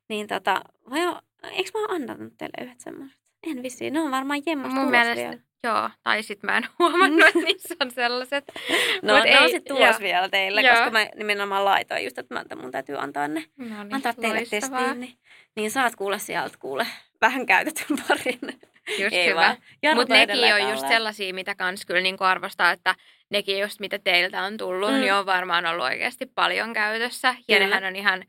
Niin 0.08 0.26
tota, 0.26 0.60
vai 0.90 1.06
o, 1.06 1.20
eikö 1.50 1.70
mä 1.74 1.80
oon 1.80 1.90
antanut 1.90 2.32
teille 2.38 2.64
yhdet 2.64 2.80
semmoiset? 2.80 3.18
En 3.46 3.62
vissiin, 3.62 3.92
ne 3.92 4.00
on 4.00 4.10
varmaan 4.10 4.42
jemmasta 4.46 4.80
Mun 4.80 4.90
mielestä, 4.90 5.14
vielä. 5.24 5.38
joo, 5.64 5.90
tai 6.02 6.22
sit 6.22 6.42
mä 6.42 6.56
en 6.56 6.66
huomannut, 6.78 7.26
että 7.26 7.38
niissä 7.38 7.74
on 7.80 7.90
sellaiset. 7.90 8.44
No 9.02 9.14
Mut 9.14 9.24
ne 9.24 9.38
on 9.38 9.44
ei- 9.44 9.50
sitten 9.50 9.76
tulos 9.76 9.90
joo. 9.90 10.00
vielä 10.00 10.28
teille, 10.28 10.60
Joo. 10.62 10.74
koska 10.74 10.90
mä 10.90 11.06
nimenomaan 11.16 11.64
laitoin 11.64 12.04
just, 12.04 12.18
että 12.18 12.56
mun 12.56 12.70
täytyy 12.70 12.98
antaa 12.98 13.28
ne 13.28 13.44
No 13.56 13.64
niin, 13.84 13.94
antaa 13.94 14.12
teille 14.14 14.36
loistavaa. 14.38 14.78
testiin, 14.80 15.00
niin, 15.00 15.16
niin 15.56 15.70
saat 15.70 15.96
kuule 15.96 16.18
sieltä 16.18 16.56
kuule 16.58 16.86
vähän 17.20 17.46
käytetyn 17.46 17.98
parin. 18.08 18.38
Just 18.98 19.12
Ei 19.16 19.26
hyvä. 19.30 19.56
Mutta 19.94 20.14
on 20.14 20.20
nekin 20.20 20.54
on 20.54 20.60
just 20.60 20.72
tälleen. 20.72 20.88
sellaisia, 20.88 21.34
mitä 21.34 21.54
kans 21.54 21.86
kyllä 21.86 22.00
niinku 22.00 22.24
arvostaa, 22.24 22.70
että 22.70 22.94
nekin 23.30 23.58
just 23.60 23.80
mitä 23.80 23.98
teiltä 23.98 24.42
on 24.42 24.56
tullut, 24.56 24.88
Mm. 24.90 24.94
mm. 24.94 25.00
niin 25.00 25.14
on 25.14 25.26
varmaan 25.26 25.66
ollut 25.66 25.84
oikeasti 25.84 26.26
paljon 26.26 26.72
käytössä. 26.72 27.34
Ja 27.48 27.56
Kyllä. 27.58 27.68
nehän 27.68 27.84
on 27.84 27.96
ihan, 27.96 28.24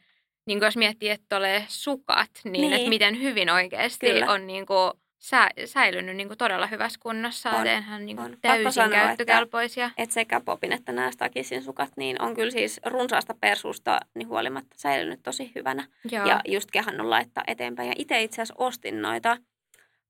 niin 0.45 0.59
jos 0.61 0.77
miettii, 0.77 1.09
että 1.09 1.35
tulee 1.35 1.65
sukat, 1.67 2.29
niin, 2.43 2.51
Niin. 2.51 2.73
että 2.73 2.89
miten 2.89 3.21
hyvin 3.21 3.49
oikeasti 3.49 4.05
Kyllä. 4.09 4.31
on 4.31 4.47
niinku 4.47 4.73
sä, 5.19 5.49
säilynyt 5.65 6.15
niinku 6.15 6.35
todella 6.35 6.67
hyvässä 6.67 6.99
kunnossa. 7.03 7.49
On, 7.51 7.61
On, 7.61 7.67
Eihän 7.67 8.05
niinku 8.05 8.23
on. 8.23 8.37
Täysin 8.41 8.71
sanoa, 8.73 8.87
että- 8.87 9.05
käyttökelpoisia. 9.07 9.91
että 9.97 10.13
sekä 10.13 10.39
popin 10.39 10.71
että 10.73 10.91
nämä 10.91 11.11
Stakisin 11.11 11.63
sukat, 11.63 11.91
niin 11.97 12.21
on 12.21 12.35
kyllä 12.35 12.51
siis 12.51 12.79
runsaasta 12.85 13.33
persuusta 13.41 13.99
niin 14.15 14.27
huolimatta 14.27 14.75
säilynyt 14.75 15.19
tosi 15.23 15.51
hyvänä. 15.55 15.87
Joo. 16.11 16.27
Ja 16.27 16.41
just 16.47 16.71
kehannut 16.71 17.07
laittaa 17.07 17.43
eteenpäin. 17.47 17.87
Ja 17.89 17.95
itse 17.97 18.23
itse 18.23 18.35
asiassa 18.41 18.55
ostin 18.57 19.01
noita 19.01 19.37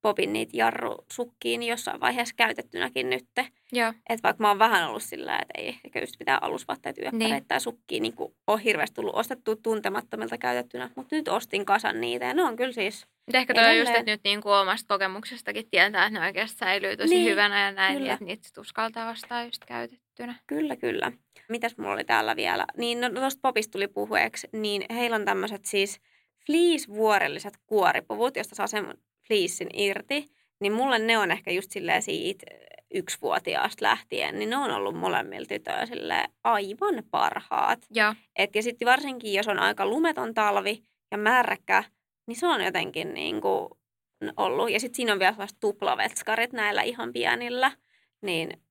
popin 0.03 0.33
niitä 0.33 0.57
jarrusukkiin 0.57 1.63
jossain 1.63 1.99
vaiheessa 1.99 2.35
käytettynäkin 2.37 3.09
nytte. 3.09 3.47
Joo. 3.71 3.89
Että 4.09 4.23
vaikka 4.23 4.41
mä 4.43 4.47
oon 4.47 4.59
vähän 4.59 4.89
ollut 4.89 5.03
sillä, 5.03 5.39
että 5.41 5.53
ei 5.61 5.79
ehkä 5.85 5.99
just 5.99 6.15
pitää 6.19 6.37
alusvaatteet, 6.41 6.97
yöppäreitä 6.97 7.35
Niin. 7.35 7.45
tai 7.47 7.61
sukkia, 7.61 7.99
niin 8.01 8.13
kuin 8.15 8.33
on 8.47 8.59
hirveästi 8.59 8.95
tullut 8.95 9.15
ostettua 9.15 9.55
tuntemattomilta 9.55 10.37
käytettynä. 10.37 10.89
Mutta 10.95 11.15
nyt 11.15 11.27
ostin 11.27 11.65
kasan 11.65 12.01
niitä 12.01 12.25
ja 12.25 12.33
ne 12.33 12.43
on 12.43 12.55
kyllä 12.55 12.71
siis, 12.71 13.05
Mutta 13.25 13.37
ehkä 13.37 13.53
toi 13.53 13.69
on 13.69 13.77
just, 13.77 13.91
että 13.91 14.11
nyt 14.11 14.21
niinku 14.23 14.49
omasta 14.49 14.93
kokemuksestakin 14.95 15.69
tietää, 15.71 16.05
että 16.05 16.19
ne 16.19 16.25
oikeasti 16.25 16.57
säilyy 16.57 16.97
tosi 16.97 17.15
Niin, 17.15 17.31
hyvänä 17.31 17.65
ja 17.65 17.71
näin, 17.71 17.93
kyllä. 17.93 18.05
niin 18.05 18.13
että 18.13 18.25
niitä 18.25 18.47
sit 18.47 18.57
uskaltaa 18.57 19.09
ostaa 19.09 19.43
just 19.43 19.65
käytettynä. 19.65 20.35
kyllä 20.47 20.75
kyllä. 20.75 21.11
Mitäs 21.49 21.77
mulla 21.77 21.93
oli 21.93 22.03
täällä 22.03 22.35
vielä? 22.35 22.65
Niin 22.77 23.01
no 23.01 23.09
tuosta 23.09 23.39
popista 23.41 23.71
tuli 23.71 23.87
puhueeksi, 23.87 24.47
niin 24.53 24.85
heillä 24.93 25.15
on 25.15 25.25
tämmöiset 25.25 25.65
siis 25.65 25.99
fleece-vuorelliset 26.45 27.53
kuoripuvut, 27.67 28.35
josta 28.35 28.55
saa 28.55 28.67
sen 28.67 28.93
fleecein 29.27 29.69
irti. 29.73 30.31
Niin 30.59 30.73
mulle 30.73 30.99
ne 30.99 31.17
on 31.17 31.31
ehkä 31.31 31.51
just 31.51 31.71
silleen 31.71 32.01
siitä 32.01 32.45
yksivuotiaasta 32.93 33.85
lähtien, 33.85 34.39
niin 34.39 34.49
ne 34.49 34.57
on 34.57 34.71
ollut 34.71 34.95
molemmilla 34.95 35.45
tytöillä 35.45 36.27
aivan 36.43 37.03
parhaat. 37.11 37.79
Et, 38.35 38.55
ja 38.55 38.63
sitten 38.63 38.85
varsinkin, 38.85 39.33
jos 39.33 39.47
on 39.47 39.59
aika 39.59 39.85
lumeton 39.85 40.33
talvi 40.33 40.83
ja 41.11 41.17
märkä, 41.17 41.83
niin 42.27 42.35
se 42.35 42.47
on 42.47 42.63
jotenkin 42.63 43.13
niin 43.13 43.41
kuin 43.41 43.69
ollut. 44.37 44.71
Ja 44.71 44.79
sitten 44.79 44.95
siinä 44.95 45.13
on 45.13 45.19
vielä 45.19 45.31
sellaiset 45.31 45.57
tuplavetskarit 45.59 46.53
näillä 46.53 46.81
ihan 46.81 47.13
pienillä. 47.13 47.71
Niin 48.21 48.61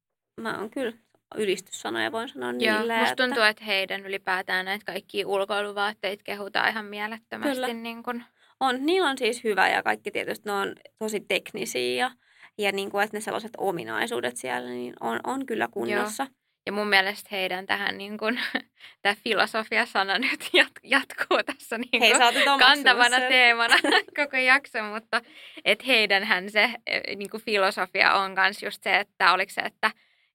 mä 0.41 0.59
oon 0.59 0.71
kyllä 0.71 0.93
ylistyssanoja 1.35 2.13
voin 2.13 2.29
sanoa 2.29 2.53
Joo, 2.59 2.79
niille. 2.79 2.99
musta 2.99 3.13
että 3.13 3.27
tuntuu, 3.27 3.43
että 3.43 3.65
heidän 3.65 4.07
ylipäätään 4.07 4.65
näitä 4.65 4.85
kaikkia 4.85 5.29
ulkoiluvaatteita 5.29 6.25
kehutaan 6.25 6.69
ihan 6.71 6.85
mielettömästi. 6.85 7.55
Kyllä. 7.55 7.73
Niin 7.73 8.03
kun, 8.03 8.23
on, 8.63 8.87
niillä 8.87 9.09
on 9.11 9.19
siis 9.19 9.45
hyvä 9.45 9.69
ja 9.69 9.83
kaikki 9.83 10.11
tietysti 10.11 10.49
ne 10.49 10.53
on 10.53 10.75
tosi 10.99 11.21
teknisiä 11.21 12.05
ja, 12.05 12.11
ja 12.59 12.73
niin 12.73 12.91
kuin, 12.91 13.05
että 13.05 13.17
ne 13.17 13.21
sellaiset 13.21 13.53
ominaisuudet 13.59 14.37
siellä 14.37 14.69
niin 14.71 14.95
on, 15.01 15.21
on 15.25 15.47
kyllä 15.47 15.69
kunnossa. 15.71 16.27
ja 16.67 16.73
mun 16.73 16.89
mielestä 16.89 17.29
heidän 17.33 17.67
tähän 17.67 17.99
niin 17.99 18.19
kun, 18.19 18.39
tämä 19.03 19.15
filosofia-sana 19.25 20.19
nyt 20.19 20.51
jat, 20.53 20.73
jatkuu 20.83 21.39
tässä 21.47 21.79
niin 21.79 22.03
Hei, 22.03 22.13
oot 22.15 22.35
nyt 22.35 22.45
kantavana 22.59 23.17
sen. 23.19 23.29
teemana 23.29 23.75
koko 24.25 24.37
jakso, 24.37 24.83
mutta 24.83 25.21
et 25.65 25.87
heidänhän 25.87 26.51
se 26.51 26.71
eh, 26.87 27.17
niin 27.17 27.31
kuin 27.31 27.43
filosofia 27.43 28.15
on 28.15 28.31
myös 28.31 28.63
just 28.63 28.83
se, 28.83 28.97
että 28.97 29.33
oliko 29.33 29.53
se, 29.53 29.61
että 29.61 29.91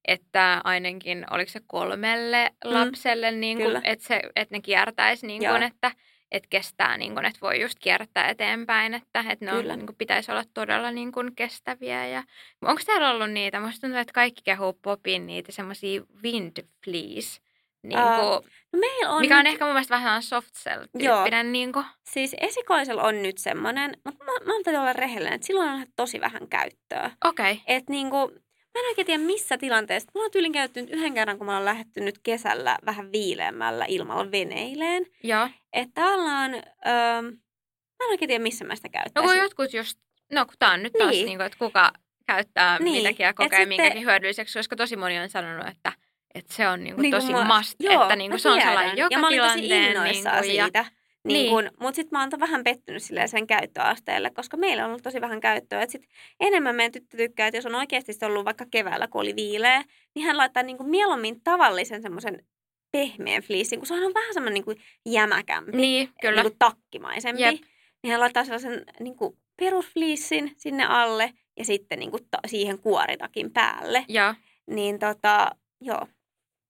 että 0.08 0.62
ainakin 0.64 1.26
oliko 1.32 1.52
se 1.52 1.60
kolmelle 1.68 2.52
Mm, 2.66 2.74
lapselle, 2.74 3.32
niin 3.32 3.58
kyllä. 3.58 3.82
kuin, 3.82 3.92
että, 3.92 4.06
se, 4.08 4.22
että 4.36 4.56
ne 4.56 4.62
kiertäisi, 4.62 5.28
niin 5.28 5.42
Joo. 5.44 5.54
kuin, 5.54 5.64
että, 5.64 5.92
että 6.32 6.48
kestää, 6.50 6.98
niin 6.98 7.14
kuin, 7.14 7.26
että 7.26 7.40
voi 7.42 7.62
just 7.62 7.80
kiertää 7.80 8.28
eteenpäin, 8.30 8.94
että, 8.94 9.26
että 9.30 9.46
ne 9.46 9.54
on, 9.54 9.66
niin 9.68 9.86
kuin, 9.86 9.96
pitäisi 9.96 10.32
olla 10.32 10.44
todella 10.54 10.92
niin 10.92 11.12
kuin, 11.12 11.36
kestäviä. 11.36 12.08
Ja, 12.08 12.24
onko 12.62 12.82
täällä 12.86 13.12
ollut 13.12 13.32
niitä? 13.32 13.60
Musta 13.60 13.82
tuntuu, 13.82 14.00
että 14.00 14.14
kaikki 14.14 14.42
kehuu 14.44 14.74
popin 14.74 15.28
niitä 15.28 15.52
semmoisia 15.52 16.02
wind 16.24 16.58
fleece, 16.86 17.42
niin 17.84 18.00
Aa, 18.00 18.20
kuin, 18.20 18.52
No 18.74 18.80
meillä 18.80 19.12
on 19.12 19.22
mikä 19.22 19.38
on 19.38 19.44
nyt- 19.44 19.54
ehkä 19.54 19.66
mun 19.66 19.74
mielestä 19.74 19.96
vähän 19.96 20.24
soft 20.24 20.50
Joo. 20.66 20.76
cell-tyyppinen. 20.76 21.52
Niin 21.52 21.72
kuin, 21.74 21.86
Siis 22.04 22.36
esikoisella 22.42 23.04
on 23.04 23.24
nyt 23.24 23.38
semmoinen, 23.38 23.98
mutta 24.06 24.24
mä, 24.24 24.32
mä 24.46 24.80
olla 24.82 24.94
rehellinen, 24.94 25.34
että 25.34 25.48
silloin 25.48 25.70
on 25.70 25.86
tosi 25.96 26.22
vähän 26.22 26.48
käyttöä. 26.50 27.12
okei, 27.26 27.52
okay. 27.52 27.64
Et 27.68 27.90
niinku, 27.90 28.32
mä 28.78 28.82
en 28.82 28.90
oikein 28.90 29.06
tiedä 29.06 29.24
missä 29.24 29.58
tilanteessa. 29.58 30.12
Mulla 30.14 30.26
on 30.26 30.32
tyylin 30.32 30.52
käytetty 30.52 30.82
nyt 30.82 30.90
yhden 30.90 31.14
kerran, 31.14 31.38
kun 31.38 31.46
mä 31.48 31.54
oon 31.56 31.66
lähdetty 31.66 32.00
nyt 32.02 32.20
kesällä 32.24 32.78
vähän 32.86 33.12
viileämmällä 33.12 33.86
ilmalla 33.88 34.32
veneileen. 34.32 35.06
joo. 35.24 35.50
Että 35.74 36.06
on, 36.06 36.22
öö, 36.56 37.22
mä 37.22 38.06
en 38.06 38.10
oikein 38.10 38.28
tiedä 38.30 38.44
missä 38.44 38.66
mä 38.66 38.76
sitä 38.76 38.88
No 38.88 38.92
käyttäisin. 38.92 39.30
kun 39.30 39.38
jotkut 39.38 39.74
just, 39.74 40.00
no 40.32 40.46
kun 40.46 40.56
tää 40.60 40.72
on 40.72 40.84
nyt 40.84 40.94
taas 40.94 41.10
Niin. 41.12 41.26
niin 41.26 41.38
kuin, 41.38 41.46
että 41.46 41.58
kuka 41.60 41.92
käyttää 42.28 42.80
Niin, 42.80 43.04
mitäkin 43.04 43.24
ja 43.24 43.30
et 43.30 43.36
kokee 43.36 43.50
sitten- 43.60 43.68
minkäkin 43.68 44.04
hyödylliseksi, 44.04 44.60
koska 44.60 44.76
tosi 44.76 44.96
moni 44.96 45.20
on 45.20 45.30
sanonut, 45.30 45.68
että, 45.68 45.92
että 46.36 46.54
se 46.54 46.68
on 46.68 46.84
niin 46.84 46.96
kuin 46.96 47.02
Niinku 47.02 47.20
tosi 47.20 47.32
mä- 47.32 47.58
must, 47.58 47.76
Joo, 47.80 48.02
että 48.04 48.16
niin 48.16 48.32
kuin 48.32 48.40
se 48.40 48.50
on 48.50 48.62
sellainen 48.62 48.98
joka 48.98 49.16
Ja 49.16 49.20
mä 49.20 49.28
olin 49.28 49.42
tosi 49.42 49.62
tilanteen. 49.62 49.92
innoissaan 49.92 50.36
niin 50.42 50.44
kuin, 50.52 50.56
ja, 50.58 50.64
siitä. 50.66 50.86
Niin 51.28 51.56
Niin. 51.58 51.72
mutta 51.80 51.96
sitten 51.96 52.18
mä 52.18 52.20
oon 52.22 52.40
vähän 52.40 52.64
pettynyt 52.64 53.04
silleen 53.04 53.30
sen 53.30 53.48
käyttöasteelle, 53.48 54.30
koska 54.30 54.58
meillä 54.58 54.84
on 54.84 54.90
ollut 54.90 55.04
tosi 55.04 55.22
vähän 55.22 55.40
käyttöä. 55.40 55.82
Et 55.82 55.90
sit 55.90 56.08
enemmän 56.40 56.76
meidän 56.76 56.92
tyttö 56.92 57.18
tykkää, 57.18 57.48
että 57.48 57.58
jos 57.58 57.66
on 57.66 57.76
oikeasti 57.76 58.12
ollut 58.26 58.46
vaikka 58.46 58.66
keväällä, 58.72 59.08
kun 59.08 59.22
oli 59.22 59.36
viileä, 59.36 59.84
niin 60.16 60.26
hän 60.26 60.38
laittaa 60.38 60.64
niinku 60.64 60.84
mieluummin 60.84 61.42
tavallisen 61.44 62.02
semmoisen 62.02 62.44
pehmeän 62.92 63.44
fleecin, 63.44 63.80
kun 63.80 63.88
se 63.88 63.94
on 63.94 64.14
vähän 64.14 64.34
semmoinen 64.34 64.54
niinku 64.54 64.74
jämäkämpi, 65.06 65.72
niin, 65.78 66.10
kyllä. 66.22 66.42
niinku 66.44 66.56
takkimaisempi. 66.60 67.42
Jep. 67.42 67.56
Niin 68.04 68.12
hän 68.12 68.20
laittaa 68.20 68.44
sellaisen 68.44 68.84
niinku 69.00 69.38
perusfleecin 69.60 70.52
sinne 70.58 70.86
alle 70.86 71.34
ja 71.58 71.66
sitten 71.66 72.00
niinku 72.00 72.18
ta- 72.32 72.48
siihen 72.48 72.80
kuoritakin 72.80 73.52
päälle. 73.52 74.06
Joo, 74.08 74.34
Niin 74.68 75.00
tota, 75.00 75.52
joo. 75.82 76.08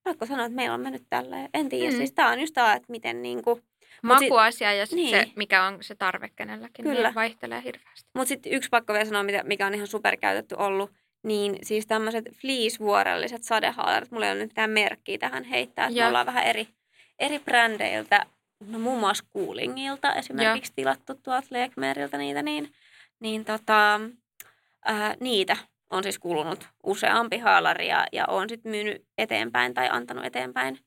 Pakko 0.04 0.26
sanoa, 0.26 0.46
että 0.46 0.56
meillä 0.56 0.74
on 0.74 0.82
mennyt 0.82 1.04
tälleen. 1.10 1.50
En 1.54 1.70
tiedä, 1.70 1.92
Mm. 1.92 1.98
siis 1.98 2.12
tää 2.12 2.28
on 2.30 2.40
just 2.40 2.54
tää, 2.54 2.74
että 2.74 2.92
miten 2.92 3.22
niinku... 3.22 3.60
Makuasia 4.04 4.74
ja 4.74 4.86
sit 4.86 4.96
niin. 4.96 5.10
se, 5.10 5.32
mikä 5.36 5.64
on 5.64 5.78
se 5.82 5.96
tarve 5.96 6.30
kenelläkin, 6.36 6.86
Kyllä. 6.86 7.08
niin 7.08 7.16
vaihtelee 7.16 7.64
hirveästi. 7.64 8.10
Mutta 8.14 8.30
sitten 8.30 8.54
yksi 8.54 8.70
pakko 8.70 8.94
vielä 8.94 9.06
sanoa, 9.06 9.24
mikä 9.44 9.68
on 9.68 9.74
ihan 9.74 9.88
superkäytetty 9.88 10.56
ollut, 10.56 10.92
niin 11.24 11.58
siis 11.64 11.88
tämmöiset 11.88 12.26
fleece-vuorelliset 12.26 13.44
sadehaalarit, 13.44 14.12
mulla 14.12 14.26
ei 14.26 14.32
ole 14.32 14.40
nyt 14.40 14.50
mitään 14.50 14.70
merkkiä 14.70 15.18
tähän 15.18 15.44
heittää, 15.44 15.88
että 15.88 16.00
me 16.00 16.08
ollaan 16.08 16.26
vähän 16.26 16.44
eri, 16.44 16.68
eri 17.20 17.40
brändeiltä, 17.40 18.26
no 18.68 18.80
muun 18.80 19.00
muassa 19.00 19.26
Coolingilta 19.34 20.14
esimerkiksi 20.14 20.74
tilattu 20.76 21.16
tuolta 21.24 21.48
Lekmeriltä 21.50 22.18
niitä, 22.18 22.42
niin, 22.42 22.74
niin 23.20 23.46
tota, 23.46 24.00
ää, 24.86 25.16
niitä 25.20 25.58
on 25.90 26.04
siis 26.04 26.20
kulunut 26.20 26.68
useampi 26.84 27.38
haalari 27.38 27.88
ja, 27.88 28.06
ja 28.12 28.26
on 28.28 28.50
sitten 28.50 28.72
myynyt 28.72 29.06
eteenpäin 29.18 29.74
tai 29.74 29.90
antanut 29.92 30.26
eteenpäin 30.26 30.80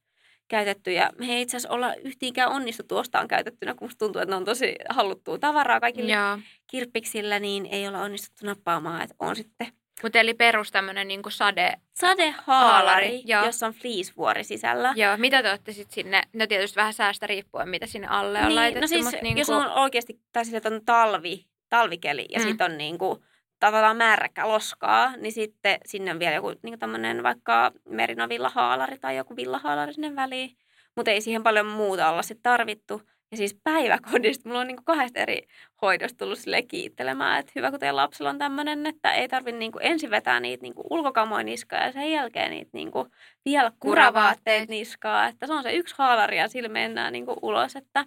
käytetty. 0.50 0.92
Ja 0.92 1.10
me 1.18 1.26
ei 1.26 1.42
itse 1.42 1.56
asiassa 1.56 1.74
olla 1.74 1.94
yhtiinkään 1.94 2.50
onnistuttu 2.50 2.96
ostaan 2.96 3.28
käytettynä, 3.28 3.74
kun 3.74 3.86
musta 3.88 3.98
tuntuu, 3.98 4.22
että 4.22 4.32
ne 4.32 4.36
on 4.36 4.44
tosi 4.44 4.74
haluttua 4.88 5.38
tavaraa 5.38 5.80
kaikille 5.80 6.12
Joo. 6.12 6.38
kirppiksillä, 6.66 7.38
niin 7.38 7.66
ei 7.66 7.88
olla 7.88 7.98
onnistuttu 8.02 8.46
nappaamaan, 8.46 9.02
että 9.02 9.14
on 9.18 9.36
sitten 9.36 9.66
Mutta 10.02 10.18
eli 10.18 10.34
perus 10.34 10.70
tämmöinen 10.70 11.08
niinku 11.08 11.30
sade. 11.30 11.72
sadehaalari, 11.92 12.36
Haalari, 12.46 13.22
joo. 13.24 13.44
jossa 13.44 13.66
on 13.66 13.72
fleecevuori 13.72 14.44
sisällä. 14.44 14.92
Joo, 14.96 15.16
mitä 15.16 15.42
te 15.42 15.50
olette 15.50 15.72
sitten 15.72 15.94
sinne, 15.94 16.22
no 16.32 16.46
tietysti 16.46 16.76
vähän 16.76 16.92
säästä 16.94 17.26
riippuen, 17.26 17.68
mitä 17.68 17.86
sinne 17.86 18.06
alle 18.08 18.38
on 18.38 18.44
niin, 18.44 18.56
laitettu. 18.56 18.80
no 18.80 18.86
siis, 18.86 19.04
mut 19.04 19.22
niinku, 19.22 19.38
jos 19.40 19.50
on 19.50 19.66
oikeasti, 19.72 20.20
tai 20.32 20.44
sille, 20.44 20.60
on 20.64 20.80
talvi, 20.84 21.46
talvikeli 21.68 22.26
ja 22.30 22.38
Mm. 22.40 22.44
sitten 22.48 22.70
on 22.72 22.78
niin 22.78 22.98
kuin, 22.98 23.24
tavallaan 23.60 23.96
märkä 23.96 24.48
loskaa, 24.48 25.16
niin 25.16 25.32
sitten 25.32 25.78
sinne 25.86 26.10
on 26.10 26.18
vielä 26.18 26.34
joku 26.34 26.52
niin 26.62 26.78
tämmöinen 26.78 27.22
vaikka 27.22 27.72
merinovillahalari 27.88 28.98
tai 28.98 29.16
joku 29.16 29.36
villahaalari 29.36 29.92
sinne 29.92 30.16
väliin. 30.16 30.56
Mutta 30.96 31.10
ei 31.10 31.20
siihen 31.20 31.42
paljon 31.42 31.66
muuta 31.66 32.10
olla 32.10 32.22
sitten 32.22 32.42
tarvittu. 32.42 33.02
Ja 33.30 33.36
siis 33.36 33.56
päiväkodista 33.64 34.48
mulla 34.48 34.60
on 34.60 34.66
niin 34.66 34.84
kahdesta 34.84 35.20
eri 35.20 35.46
hoidosta 35.82 36.18
tullut 36.18 36.38
sille 36.38 36.62
kiittelemään, 36.62 37.40
että 37.40 37.52
hyvä 37.56 37.70
kun 37.70 37.80
teidän 37.80 37.96
lapsella 37.96 38.30
on 38.30 38.38
tämmöinen, 38.38 38.86
että 38.86 39.12
ei 39.12 39.28
tarvitse 39.28 39.58
niin 39.58 39.72
ensin 39.80 40.10
vetää 40.10 40.40
niitä 40.40 40.62
niin 40.62 40.74
ulkokamoja 40.90 41.44
niskaa 41.44 41.84
ja 41.84 41.92
sen 41.92 42.12
jälkeen 42.12 42.50
niitä 42.50 42.70
niin 42.72 42.90
vielä 42.92 43.06
Kuravaatteet. 43.44 43.80
kuravaatteet 43.80 44.68
niskaa. 44.68 45.26
Että 45.26 45.46
se 45.46 45.52
on 45.52 45.62
se 45.62 45.72
yksi 45.72 45.94
haalari 45.98 46.38
ja 46.38 46.48
sillä 46.48 46.68
mennään 46.68 47.12
niin 47.12 47.26
ulos, 47.42 47.76
että 47.76 48.04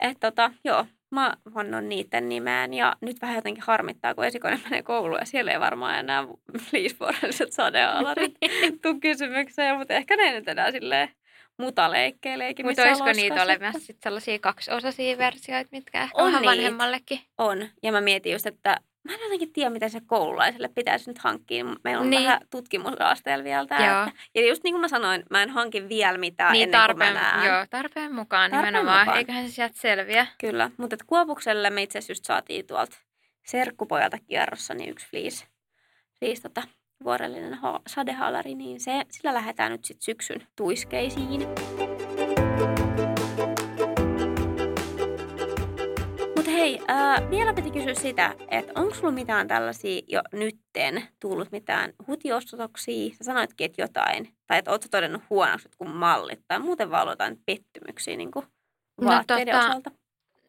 et 0.00 0.16
tota, 0.20 0.52
joo, 0.64 0.86
mä 1.12 1.34
vannon 1.54 1.88
niiden 1.88 2.28
nimeen 2.28 2.74
ja 2.74 2.96
nyt 3.00 3.22
vähän 3.22 3.36
jotenkin 3.36 3.64
harmittaa, 3.66 4.14
kun 4.14 4.24
esikoinen 4.24 4.60
menee 4.64 4.82
kouluun 4.82 5.20
ja 5.20 5.26
siellä 5.26 5.52
ei 5.52 5.60
varmaan 5.60 5.98
enää 5.98 6.26
liisvuorelliset 6.72 7.52
sadeaalarit 7.52 8.34
tuu 8.82 9.00
kysymykseen, 9.00 9.78
mutta 9.78 9.94
ehkä 9.94 10.16
ne 10.16 10.32
nyt 10.32 10.48
enää 10.48 10.70
silleen 10.70 11.08
mutaleikkeileekin. 11.58 12.66
Mutta 12.66 12.82
olisiko 12.82 13.12
niitä 13.12 13.42
olemassa 13.42 13.80
sit 13.80 14.02
sellaisia 14.02 14.38
kaksiosaisia 14.38 15.18
versioita, 15.18 15.68
mitkä 15.72 16.02
ehkä 16.02 16.22
On 16.22 16.32
vähän 16.32 16.44
vanhemmallekin? 16.44 17.20
On, 17.38 17.68
ja 17.82 17.92
mä 17.92 18.00
mietin 18.00 18.32
just, 18.32 18.46
että 18.46 18.76
mä 19.04 19.12
en 19.14 19.20
jotenkin 19.22 19.52
tiedä, 19.52 19.70
mitä 19.70 19.88
se 19.88 20.00
koululaiselle 20.06 20.68
pitäisi 20.68 21.10
nyt 21.10 21.18
hankkia. 21.18 21.64
Meillä 21.84 22.00
on 22.00 22.10
Niin. 22.10 22.22
vähän 22.24 22.40
tutkimusraasteella 22.50 23.44
vielä 23.44 23.66
tää. 23.66 23.86
Joo. 23.92 24.02
Että, 24.06 24.20
ja 24.34 24.48
just 24.48 24.64
niin 24.64 24.74
kuin 24.74 24.80
mä 24.80 24.88
sanoin, 24.88 25.22
mä 25.30 25.42
en 25.42 25.50
hankin 25.50 25.88
vielä 25.88 26.18
mitään 26.18 26.52
Niin 26.52 26.62
ennen 26.62 26.80
tarpeen, 26.80 27.12
kuin 27.12 27.22
mä 27.24 27.32
näen. 27.36 27.48
joo, 27.54 27.66
tarpeen 27.70 28.14
mukaan 28.14 28.50
Tarpeen 28.50 28.72
nimenomaan. 28.74 29.00
mukaan. 29.00 29.18
Eiköhän 29.18 29.48
se 29.48 29.52
sieltä 29.54 29.74
selviä. 29.78 30.26
Kyllä, 30.40 30.70
mutta 30.76 30.94
et 30.94 31.02
Kuopukselle 31.06 31.70
me 31.70 31.82
itse 31.82 31.98
asiassa 31.98 32.10
just 32.10 32.24
saatiin 32.24 32.66
tuolta 32.66 32.96
serkkupojalta 33.46 34.18
kierrossa 34.18 34.74
niin 34.74 34.90
yksi 34.90 35.06
fleece, 35.10 35.46
fleece 36.18 36.42
tota, 36.42 36.62
vuorellinen 37.04 37.54
ha- 37.54 37.80
sadehaalari, 37.88 38.54
niin 38.54 38.80
se, 38.80 39.02
sillä 39.10 39.34
lähdetään 39.34 39.72
nyt 39.72 39.84
sitten 39.84 40.04
syksyn 40.04 40.46
tuiskeisiin. 40.56 41.40
Ää, 46.94 47.30
vielä 47.30 47.54
piti 47.54 47.70
kysyä 47.70 47.94
sitä, 47.94 48.34
että 48.48 48.72
onko 48.74 48.94
sulla 48.94 49.12
mitään 49.12 49.48
tällaisia 49.48 50.00
jo 50.08 50.20
nytten 50.32 51.02
tullut 51.20 51.52
mitään 51.52 51.92
hutiostotoksia? 52.06 53.10
Sä 53.10 53.24
sanoitkin, 53.24 53.64
että 53.64 53.82
jotain, 53.82 54.34
tai 54.46 54.58
että 54.58 54.70
ootko 54.70 54.88
todennut 54.90 55.22
huonoksi 55.30 55.66
jotkut 55.68 55.96
mallit, 55.96 56.40
tai 56.48 56.58
muuten 56.58 56.90
vaan 56.90 57.08
jotain 57.08 57.38
pettymyksiä 57.46 58.16
niin 58.16 58.30
kuin 58.30 58.46
No 59.00 59.06
vaatteiden 59.06 59.54
tota, 59.54 59.66
osalta. 59.68 59.90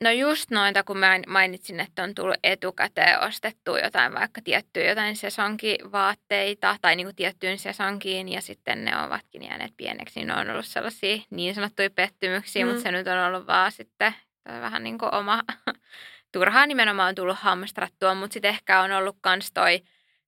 No 0.03 0.11
just 0.11 0.51
noita, 0.51 0.83
kun 0.83 0.97
mä 0.97 1.19
mainitsin, 1.27 1.79
että 1.79 2.03
on 2.03 2.15
tullut 2.15 2.37
etukäteen 2.43 3.23
ostettua 3.23 3.79
jotain 3.79 4.13
vaikka 4.13 4.41
tiettyjä 4.43 4.89
jotain 4.89 5.15
sesonkivaatteita 5.15 6.77
tai 6.81 6.95
niin 6.95 7.07
kuin 7.07 7.15
tiettyyn 7.15 7.59
sesonkiin 7.59 8.29
ja 8.29 8.41
sitten 8.41 8.85
ne 8.85 9.03
ovatkin 9.05 9.43
jääneet 9.43 9.73
pieneksi, 9.77 10.19
niin 10.19 10.27
ne 10.27 10.33
on 10.35 10.49
ollut 10.49 10.65
sellaisia 10.65 11.17
niin 11.29 11.55
sanottuja 11.55 11.89
pettymyksiä, 11.89 12.65
Mm. 12.65 12.69
mutta 12.69 12.83
se 12.83 12.91
nyt 12.91 13.07
on 13.07 13.17
ollut 13.19 13.47
vaan 13.47 13.71
sitten 13.71 14.13
vähän 14.61 14.83
niin 14.83 14.97
kuin 14.97 15.15
oma 15.15 15.41
turhaa 16.33 16.65
nimenomaan 16.65 17.09
on 17.09 17.15
tullut 17.15 17.37
hamstrattua, 17.39 18.13
mutta 18.13 18.33
sitten 18.33 18.49
ehkä 18.49 18.81
on 18.81 18.91
ollut 18.91 19.17
kans 19.21 19.51
toi 19.53 19.81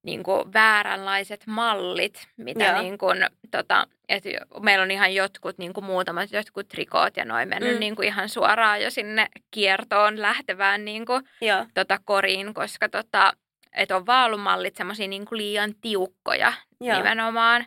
niin 0.03 0.23
kuin 0.23 0.53
vääränlaiset 0.53 1.43
mallit, 1.47 2.27
mitä 2.37 2.65
Joo. 2.65 2.81
niin 2.81 2.97
kuin, 2.97 3.17
tota, 3.51 3.87
et 4.09 4.23
meillä 4.59 4.83
on 4.83 4.91
ihan 4.91 5.13
jotkut 5.13 5.57
niin 5.57 5.73
kuin 5.73 5.85
muutamat 5.85 6.31
jotkut 6.31 6.67
trikoot 6.67 7.17
ja 7.17 7.25
noin 7.25 7.49
mennyt 7.49 7.73
Mm. 7.73 7.79
niin 7.79 7.95
kuin 7.95 8.07
ihan 8.07 8.29
suoraan 8.29 8.81
jo 8.81 8.89
sinne 8.91 9.27
kiertoon 9.51 10.21
lähtevään 10.21 10.85
niin 10.85 11.05
kuin, 11.05 11.23
Joo. 11.41 11.65
tota, 11.73 11.99
koriin, 12.05 12.53
koska 12.53 12.89
tota, 12.89 13.33
et 13.73 13.91
on 13.91 14.05
vaan 14.05 14.25
ollut 14.25 14.41
mallit 14.41 14.75
semmoisia 14.75 15.07
niin 15.07 15.25
kuin 15.25 15.37
liian 15.37 15.73
tiukkoja 15.81 16.53
Joo. 16.81 16.97
nimenomaan. 16.97 17.65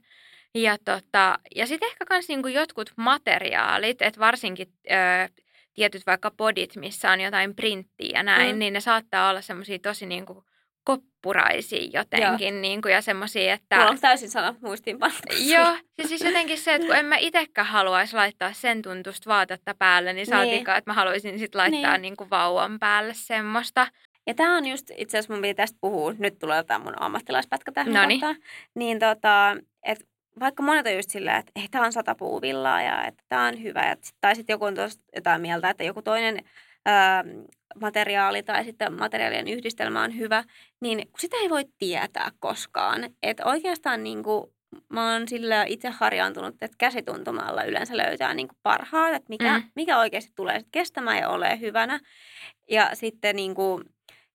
Ja, 0.54 0.76
tota, 0.84 1.38
ja 1.54 1.66
sitten 1.66 1.88
ehkä 1.88 2.04
myös 2.10 2.28
niinku 2.28 2.48
jotkut 2.48 2.92
materiaalit, 2.96 4.02
että 4.02 4.20
varsinkin 4.20 4.72
ö, 4.90 4.94
tietyt 5.78 6.06
vaikka 6.06 6.30
podit, 6.30 6.76
missä 6.76 7.10
on 7.10 7.20
jotain 7.20 7.54
printtiä 7.56 8.10
ja 8.18 8.22
näin, 8.22 8.54
Mm. 8.56 8.58
niin 8.58 8.72
ne 8.72 8.80
saattaa 8.80 9.30
olla 9.30 9.40
semmoisia 9.40 9.78
tosi 9.78 10.06
niinku 10.06 10.44
koppuraisia 10.84 11.90
jotenkin 12.00 12.62
niinku, 12.62 12.88
ja 12.88 13.02
semmoisia, 13.02 13.52
että... 13.52 13.76
Mulla 13.76 13.90
on 13.90 13.98
täysin 14.00 14.30
sana 14.30 14.54
muistiinpantu. 14.62 15.16
Joo, 15.38 15.76
ja 15.98 16.08
siis 16.08 16.20
jotenkin 16.24 16.58
se, 16.58 16.74
että 16.74 16.86
kun 16.86 16.96
en 16.96 17.04
mä 17.04 17.16
itsekään 17.16 17.66
haluaisi 17.66 18.16
laittaa 18.16 18.52
sen 18.52 18.82
tuntusta 18.82 19.30
vaatetta 19.30 19.74
päälle, 19.74 20.12
niin 20.12 20.26
saatiinkaan, 20.26 20.78
että 20.78 20.90
mä 20.90 20.94
haluaisin 20.94 21.38
sitten 21.38 21.58
laittaa 21.58 21.92
Niin. 21.92 22.02
niin. 22.02 22.16
kuin 22.16 22.30
vauvan 22.30 22.78
päälle 22.78 23.14
semmoista. 23.14 23.86
Ja 24.26 24.34
tämä 24.34 24.56
on 24.56 24.66
just, 24.66 24.90
itse 24.96 25.18
asiassa 25.18 25.34
mun 25.34 25.42
piti 25.42 25.54
tästä 25.54 25.78
puhua, 25.80 26.14
nyt 26.18 26.38
tulee 26.38 26.64
tämä 26.64 26.84
mun 26.84 27.02
ammattilaispätkä 27.02 27.72
tähän 27.72 27.92
Noniin. 27.94 28.20
kohtaan. 28.20 28.36
Niin 28.74 28.98
tota, 28.98 29.56
että 29.82 30.04
vaikka 30.40 30.62
monet 30.62 30.86
on 30.86 30.94
just 30.94 31.10
silleen, 31.10 31.36
että 31.36 31.52
tämä 31.70 31.84
on 31.84 31.92
sata 31.92 32.14
puuvillaa 32.14 32.82
ja 32.82 33.04
että 33.04 33.24
tämä 33.28 33.46
on 33.46 33.62
hyvä. 33.62 33.80
Ja, 33.80 33.96
tai 34.20 34.36
sitten 34.36 34.54
joku 34.54 34.64
on 34.64 34.74
tuosta 34.74 35.02
jotain 35.16 35.40
mieltä, 35.40 35.70
että 35.70 35.84
joku 35.84 36.02
toinen 36.02 36.44
ää, 36.86 37.24
materiaali 37.80 38.42
tai 38.42 38.64
sitten 38.64 38.92
materiaalien 38.92 39.48
yhdistelmä 39.48 40.02
on 40.02 40.18
hyvä, 40.18 40.44
niin 40.80 41.08
sitä 41.18 41.36
ei 41.36 41.50
voi 41.50 41.64
tietää 41.78 42.30
koskaan. 42.38 43.10
Että 43.22 43.44
oikeastaan 43.44 44.04
niin 44.04 44.22
kuin, 44.22 44.44
mä 44.88 45.12
oon 45.12 45.28
sillä 45.28 45.64
itse 45.64 45.88
harjaantunut, 45.88 46.54
että 46.62 46.76
käsituntumalla 46.78 47.64
yleensä 47.64 47.96
löytää 47.96 48.34
niin 48.34 48.48
kuin 48.48 48.58
parhaat, 48.62 49.14
että 49.14 49.28
mikä, 49.28 49.58
mm. 49.58 49.70
mikä 49.74 49.98
oikeasti 49.98 50.32
tulee 50.36 50.60
sit 50.60 50.68
kestämään 50.72 51.18
ja 51.18 51.28
ole 51.28 51.60
hyvänä. 51.60 52.00
Ja 52.70 52.90
sitten 52.94 53.36
niin 53.36 53.54
kuin, 53.54 53.84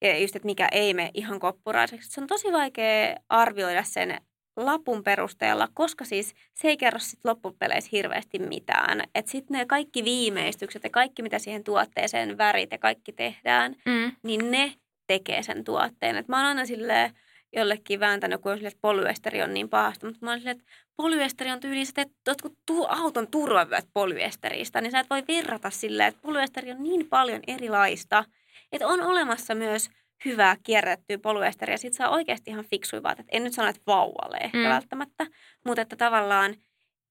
ja 0.02 0.18
just, 0.18 0.36
että 0.36 0.46
mikä 0.46 0.68
ei 0.72 0.94
mene 0.94 1.12
ihan 1.14 1.40
koppuraiseksi. 1.40 2.10
Se 2.12 2.22
on 2.22 2.28
tosi 2.28 2.52
vaikea 2.52 3.16
arvioida 3.30 3.84
sen 3.84 4.18
lapun 4.56 5.04
perusteella, 5.04 5.68
koska 5.74 6.06
siis 6.06 6.34
se 6.54 6.68
ei 6.68 6.78
kerro 6.78 7.00
sit 7.00 7.20
loppupeleissä 7.24 7.90
hirveästi 7.92 8.40
mitään. 8.40 9.02
Että 9.16 9.32
sitten 9.32 9.58
ne 9.58 9.66
kaikki 9.66 10.04
viimeistykset 10.04 10.84
ja 10.84 10.90
kaikki, 10.90 11.22
mitä 11.22 11.40
siihen 11.40 11.64
tuotteeseen 11.64 12.38
värit 12.38 12.72
ja 12.72 12.78
kaikki 12.78 13.14
tehdään, 13.14 13.76
Mm. 13.86 14.12
niin 14.24 14.52
ne 14.52 14.74
tekee 15.08 15.44
sen 15.44 15.64
tuotteen. 15.64 16.16
Et 16.16 16.28
mä 16.28 16.38
oon 16.38 16.46
aina 16.46 16.66
silleen 16.66 17.12
jollekin 17.56 18.00
vääntänyt, 18.00 18.42
kun 18.42 18.52
on 18.52 18.58
silleen, 18.58 18.72
että 18.72 18.82
polyesteri 18.82 19.42
on 19.44 19.54
niin 19.54 19.70
pahasta, 19.70 20.06
mutta 20.06 20.26
mä 20.26 20.32
oon 20.32 20.40
silleen, 20.40 20.58
että 20.58 20.72
polyesteri 20.98 21.52
on 21.52 21.60
tyyliin, 21.60 21.88
että 21.98 22.32
jotkut 22.32 22.58
tu- 22.66 22.86
auton 22.90 23.28
turvavyöt 23.28 23.88
polyesteristä, 23.94 24.82
niin 24.82 24.92
sä 24.92 25.00
et 25.00 25.10
voi 25.10 25.24
verrata 25.28 25.70
silleen, 25.70 26.08
että 26.10 26.22
polyesteri 26.22 26.72
on 26.72 26.84
niin 26.84 27.10
paljon 27.10 27.40
erilaista, 27.48 28.26
että 28.72 28.88
on 28.88 29.02
olemassa 29.02 29.56
myös 29.56 29.90
hyvää 30.26 30.58
kierrättyä 30.64 31.18
polyesteria. 31.18 31.78
Sitten 31.78 31.98
saa 31.98 32.10
oikeasti 32.10 32.52
ihan 32.52 32.66
fiksuja 32.66 33.04
vaatteita. 33.04 33.30
En 33.32 33.44
nyt 33.44 33.54
sano, 33.54 33.68
että 33.70 33.82
vauvalle 33.88 34.38
ehkä 34.38 34.58
Mm. 34.58 34.70
välttämättä, 34.70 35.26
mutta 35.66 35.82
että 35.82 35.96
tavallaan 35.96 36.56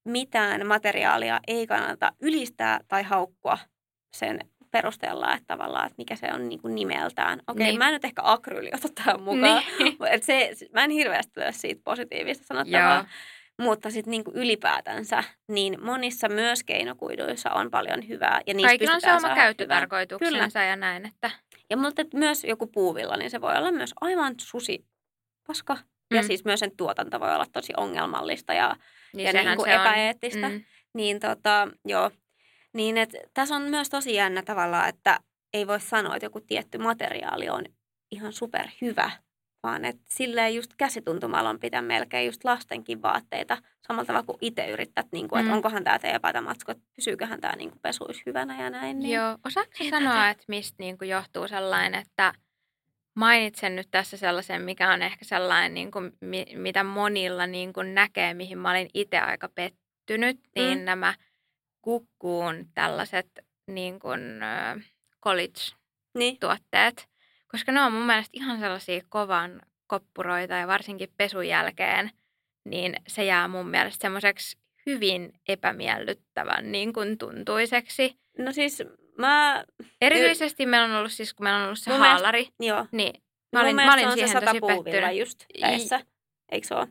mitään 0.04 0.66
materiaalia 0.66 1.40
ei 1.48 1.66
kannata 1.66 2.12
ylistää 2.20 2.80
tai 2.88 3.02
haukkua 3.02 3.58
sen 4.14 4.38
perusteella, 4.70 5.32
että 5.34 5.44
tavallaan, 5.46 5.86
että 5.86 5.94
mikä 5.98 6.16
se 6.16 6.28
on 6.34 6.48
niin 6.48 6.60
kuin 6.62 6.74
nimeltään. 6.74 7.40
Okei, 7.46 7.66
Niin. 7.66 7.78
mä 7.78 7.86
en 7.88 7.92
nyt 7.92 8.04
ehkä 8.04 8.22
akryyli 8.24 8.70
ota 8.74 8.88
tähän 8.94 9.22
mukaan. 9.22 9.62
Niin. 9.78 9.96
Et 10.10 10.22
se, 10.22 10.50
mä 10.74 10.84
en 10.84 10.90
hirveästi 10.90 11.32
löydä 11.36 11.52
siitä 11.52 11.80
positiivista 11.84 12.44
sanottavaa. 12.46 12.94
Joo. 12.94 13.04
Mutta 13.62 13.90
sitten 13.90 14.10
niinku 14.10 14.32
ylipäätänsä, 14.34 15.24
niin 15.48 15.84
monissa 15.84 16.28
myös 16.28 16.64
keinokuiduissa 16.64 17.50
on 17.50 17.70
paljon 17.70 18.08
hyvää. 18.08 18.40
Ja 18.46 18.54
Kaikilla 18.62 18.94
on 18.94 19.00
se 19.00 19.12
oma 19.12 19.34
käyttötarkoituksensa 19.34 20.62
ja 20.62 20.76
näin, 20.76 21.06
että 21.06 21.30
Ja 21.72 21.76
mutta 21.76 22.02
myös 22.14 22.44
joku 22.44 22.66
puuvilla, 22.66 23.16
niin 23.16 23.30
se 23.30 23.40
voi 23.40 23.56
olla 23.56 23.72
myös 23.72 23.94
aivan 24.00 24.34
susi 24.40 24.86
paska. 25.46 25.74
Mm. 25.74 26.16
Ja 26.16 26.22
siis 26.22 26.44
myös 26.44 26.60
sen 26.60 26.76
tuotanto 26.76 27.20
voi 27.20 27.34
olla 27.34 27.46
tosi 27.52 27.72
ongelmallista 27.76 28.52
ja, 28.52 28.76
niin 29.14 29.26
ja 29.26 29.32
sehän 29.32 29.46
niinku 29.46 29.64
se 29.64 29.74
on. 29.74 29.80
epäeettistä. 29.80 30.48
Mm. 30.48 30.64
Niin 30.94 31.20
tota, 31.20 31.68
joo. 31.84 32.10
Niin 32.72 32.98
et, 32.98 33.10
tässä 33.34 33.56
on 33.56 33.62
myös 33.62 33.88
tosi 33.88 34.14
jännä 34.14 34.42
tavalla, 34.42 34.88
että 34.88 35.20
ei 35.52 35.66
voi 35.66 35.80
sanoa, 35.80 36.16
että 36.16 36.26
joku 36.26 36.40
tietty 36.40 36.78
materiaali 36.78 37.48
on 37.48 37.64
ihan 38.10 38.32
superhyvä, 38.32 39.10
vaan 39.62 39.84
että 39.84 40.02
silleen 40.08 40.54
just 40.54 40.70
käsituntumalla 40.76 41.50
on 41.50 41.58
pitää 41.60 41.82
melkein 41.82 42.26
just 42.26 42.44
lastenkin 42.44 43.02
vaatteita 43.02 43.58
samalla 43.86 44.06
tavalla 44.06 44.26
kuin 44.26 44.38
itse 44.40 44.70
yrittät, 44.70 45.06
niin 45.12 45.28
kuin, 45.28 45.40
että 45.40 45.50
Mm. 45.50 45.56
onkohan 45.56 45.84
tämä 45.84 45.98
teidän 45.98 46.20
paitamatsko, 46.20 46.72
että 46.72 46.84
pysyyköhän 46.96 47.40
tämä 47.40 47.56
niin 47.56 47.72
pesuis 47.82 48.22
hyvänä 48.26 48.62
ja 48.62 48.70
näin. 48.70 48.98
Niin. 48.98 49.14
Joo, 49.16 49.38
osaatko 49.44 49.84
sanoa, 49.90 50.28
että 50.28 50.44
mistä 50.48 50.76
niinku 50.78 51.04
johtuu 51.04 51.48
sellainen, 51.48 52.00
että 52.00 52.34
mainitsen 53.16 53.76
nyt 53.76 53.88
tässä 53.90 54.16
sellaisen, 54.16 54.62
mikä 54.62 54.92
on 54.92 55.02
ehkä 55.02 55.24
sellainen, 55.24 55.74
niin 55.74 55.90
kuin, 55.90 56.12
mitä 56.56 56.84
monilla 56.84 57.46
niin 57.46 57.72
kuin 57.72 57.94
näkee, 57.94 58.34
mihin 58.34 58.58
mä 58.58 58.70
olin 58.70 58.90
itse 58.94 59.18
aika 59.18 59.48
pettynyt, 59.48 60.40
niin 60.56 60.78
Mm. 60.78 60.84
nämä 60.84 61.14
kukkuun 61.82 62.66
tällaiset 62.74 63.28
niin 63.66 64.00
kuin, 64.00 64.20
college-tuotteet, 65.24 66.96
Niin. 66.96 67.11
Koska 67.52 67.72
ne 67.72 67.80
on 67.82 67.92
mun 67.92 68.06
mielestä 68.06 68.30
ihan 68.32 68.58
sellaisia 68.60 69.00
kovan 69.08 69.62
koppuroita 69.86 70.54
ja 70.54 70.66
varsinkin 70.66 71.08
pesun 71.16 71.48
jälkeen, 71.48 72.10
niin 72.64 72.96
se 73.08 73.24
jää 73.24 73.48
mun 73.48 73.68
mielestä 73.68 74.02
semmoiseksi 74.02 74.58
hyvin 74.86 75.32
epämiellyttävän 75.48 76.72
niin 76.72 76.92
kuin 76.92 77.18
tuntuiseksi. 77.18 78.16
No 78.38 78.52
siis 78.52 78.82
mä, 79.18 79.64
Erityisesti 80.00 80.66
meillä 80.66 80.84
on 80.84 80.94
ollut 80.98 81.12
siis, 81.12 81.34
kun 81.34 81.44
meillä 81.44 81.58
on 81.58 81.64
ollut 81.64 81.78
se 81.78 81.90
Mun 81.90 82.00
mielestä- 82.00 82.14
haalari, 82.14 82.48
joo. 82.60 82.86
niin 82.92 83.22
Mä 83.52 83.60
olin, 83.60 83.68
Mun 83.68 83.74
mä 83.76 83.82
mielestä 83.82 83.94
olin 83.94 84.06
on 84.22 84.28
siihen 84.28 84.44
tosi 84.44 84.60
pettynyt. 84.84 85.18
just 85.18 85.44
tässä. 85.60 86.00
Eikö 86.52 86.66
se 86.66 86.74
ole? 86.74 86.88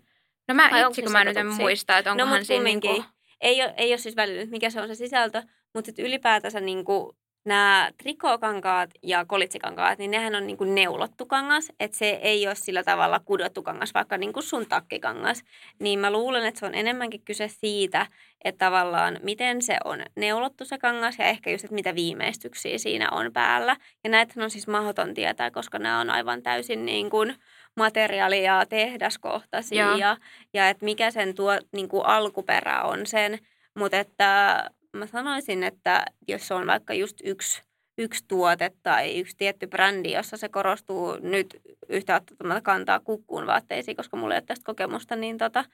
No 0.48 0.56
mä 0.56 0.70
Vai 0.72 0.82
itse, 0.82 0.94
se 0.96 1.02
kun 1.02 1.12
mä 1.12 1.24
nyt 1.24 1.38
en 1.38 1.48
muista, 1.48 1.98
että 1.98 2.10
No 2.10 2.12
onkohan 2.24 2.40
mut 2.40 2.48
siinä 2.48 2.64
niinku, 2.64 2.88
kumminkin. 2.88 3.12
Ei 3.42 3.62
ole, 3.64 3.74
ei 3.78 3.92
ole 3.92 3.98
siis 3.98 4.16
välillä, 4.16 4.46
mikä 4.46 4.70
se 4.70 4.82
on 4.82 4.88
se 4.88 4.96
sisältö, 4.96 5.44
mutta 5.74 5.92
ylipäätänsä 5.98 6.60
niinku, 6.60 7.18
nämä 7.46 7.90
trikookankaat 7.98 8.90
ja 9.04 9.26
kolitsikankaat, 9.26 10.00
niin 10.00 10.12
nehän 10.12 10.36
on 10.36 10.48
niinku 10.48 10.64
neulottu 10.64 11.26
kangas, 11.26 11.72
että 11.80 11.98
se 11.98 12.10
ei 12.10 12.48
ole 12.48 12.56
sillä 12.56 12.84
tavalla 12.84 13.20
kudottu 13.20 13.64
kangas, 13.64 13.94
vaikka 13.94 14.18
niinku 14.18 14.42
sun 14.42 14.66
takkikangas. 14.66 15.44
Niin 15.80 16.00
mä 16.00 16.12
luulen, 16.12 16.46
että 16.46 16.60
se 16.60 16.66
on 16.66 16.76
enemmänkin 16.76 17.22
kyse 17.22 17.48
siitä, 17.48 18.08
että 18.44 18.66
tavallaan 18.66 19.20
miten 19.24 19.62
se 19.62 19.78
on 19.86 20.04
neulottu 20.16 20.66
se 20.66 20.78
kangas 20.78 21.20
ja 21.20 21.26
ehkä 21.26 21.52
just, 21.52 21.64
että 21.64 21.76
mitä 21.76 21.96
viimeistyksiä 21.96 22.78
siinä 22.78 23.10
on 23.12 23.34
päällä. 23.34 23.78
Ja 24.04 24.10
näitä 24.10 24.44
on 24.44 24.50
siis 24.50 24.68
mahdoton 24.68 25.14
tietää, 25.14 25.52
koska 25.52 25.80
nämä 25.80 26.00
on 26.00 26.10
aivan 26.10 26.42
täysin 26.42 26.86
niin 26.86 27.10
kuin 27.10 27.36
materiaali- 27.76 28.44
ja 28.44 28.66
tehdaskohtaisia 28.66 29.98
ja, 29.98 30.18
ja 30.54 30.70
että 30.70 30.86
mikä 30.86 31.12
sen 31.12 31.36
tuo, 31.36 31.60
niin 31.72 31.90
kuin 31.90 32.06
alkuperä 32.06 32.82
on 32.82 33.06
sen. 33.06 33.40
Mutta 33.76 33.98
että 33.98 34.70
mä 34.94 35.06
sanoisin, 35.08 35.64
että 35.64 36.06
jos 36.28 36.52
on 36.52 36.68
vaikka 36.68 36.94
just 36.94 37.18
yksi, 37.24 37.62
yksi 37.98 38.26
tuote 38.28 38.72
tai 38.84 39.20
yksi 39.20 39.38
tietty 39.38 39.68
brändi, 39.68 40.12
jossa 40.12 40.38
se 40.38 40.50
korostuu 40.50 41.18
nyt 41.22 41.58
yhtä 41.90 42.16
ottamatta 42.16 42.62
kantaa 42.62 43.00
kukkuun 43.00 43.48
vaatteisiin, 43.48 43.98
koska 43.98 44.18
mulla 44.18 44.34
ei 44.34 44.38
ole 44.38 44.46
tästä 44.46 44.66
kokemusta, 44.66 45.16
niin, 45.16 45.38
tota, 45.38 45.66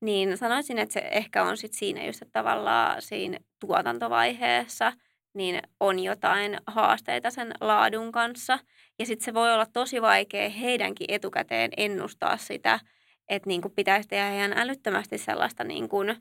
niin 0.00 0.38
sanoisin, 0.38 0.78
että 0.78 0.92
se 0.92 1.08
ehkä 1.10 1.42
on 1.42 1.56
sit 1.56 1.72
siinä 1.72 2.06
just, 2.06 2.22
että 2.22 2.32
tavallaan 2.32 3.02
siinä 3.02 3.38
tuotantovaiheessa 3.60 4.92
niin 5.34 5.62
on 5.80 5.98
jotain 5.98 6.58
haasteita 6.66 7.30
sen 7.30 7.54
laadun 7.60 8.12
kanssa. 8.12 8.58
Ja 8.98 9.06
sitten 9.06 9.24
se 9.24 9.34
voi 9.34 9.54
olla 9.54 9.66
tosi 9.66 10.02
vaikea 10.02 10.48
heidänkin 10.48 11.06
etukäteen 11.08 11.70
ennustaa 11.76 12.36
sitä, 12.36 12.80
että 13.28 13.48
niin 13.48 13.62
pitäisi 13.76 14.08
tehdä 14.08 14.34
ihan 14.34 14.58
älyttömästi 14.58 15.18
sellaista 15.18 15.64
niin 15.64 15.88
kuin, 15.88 16.16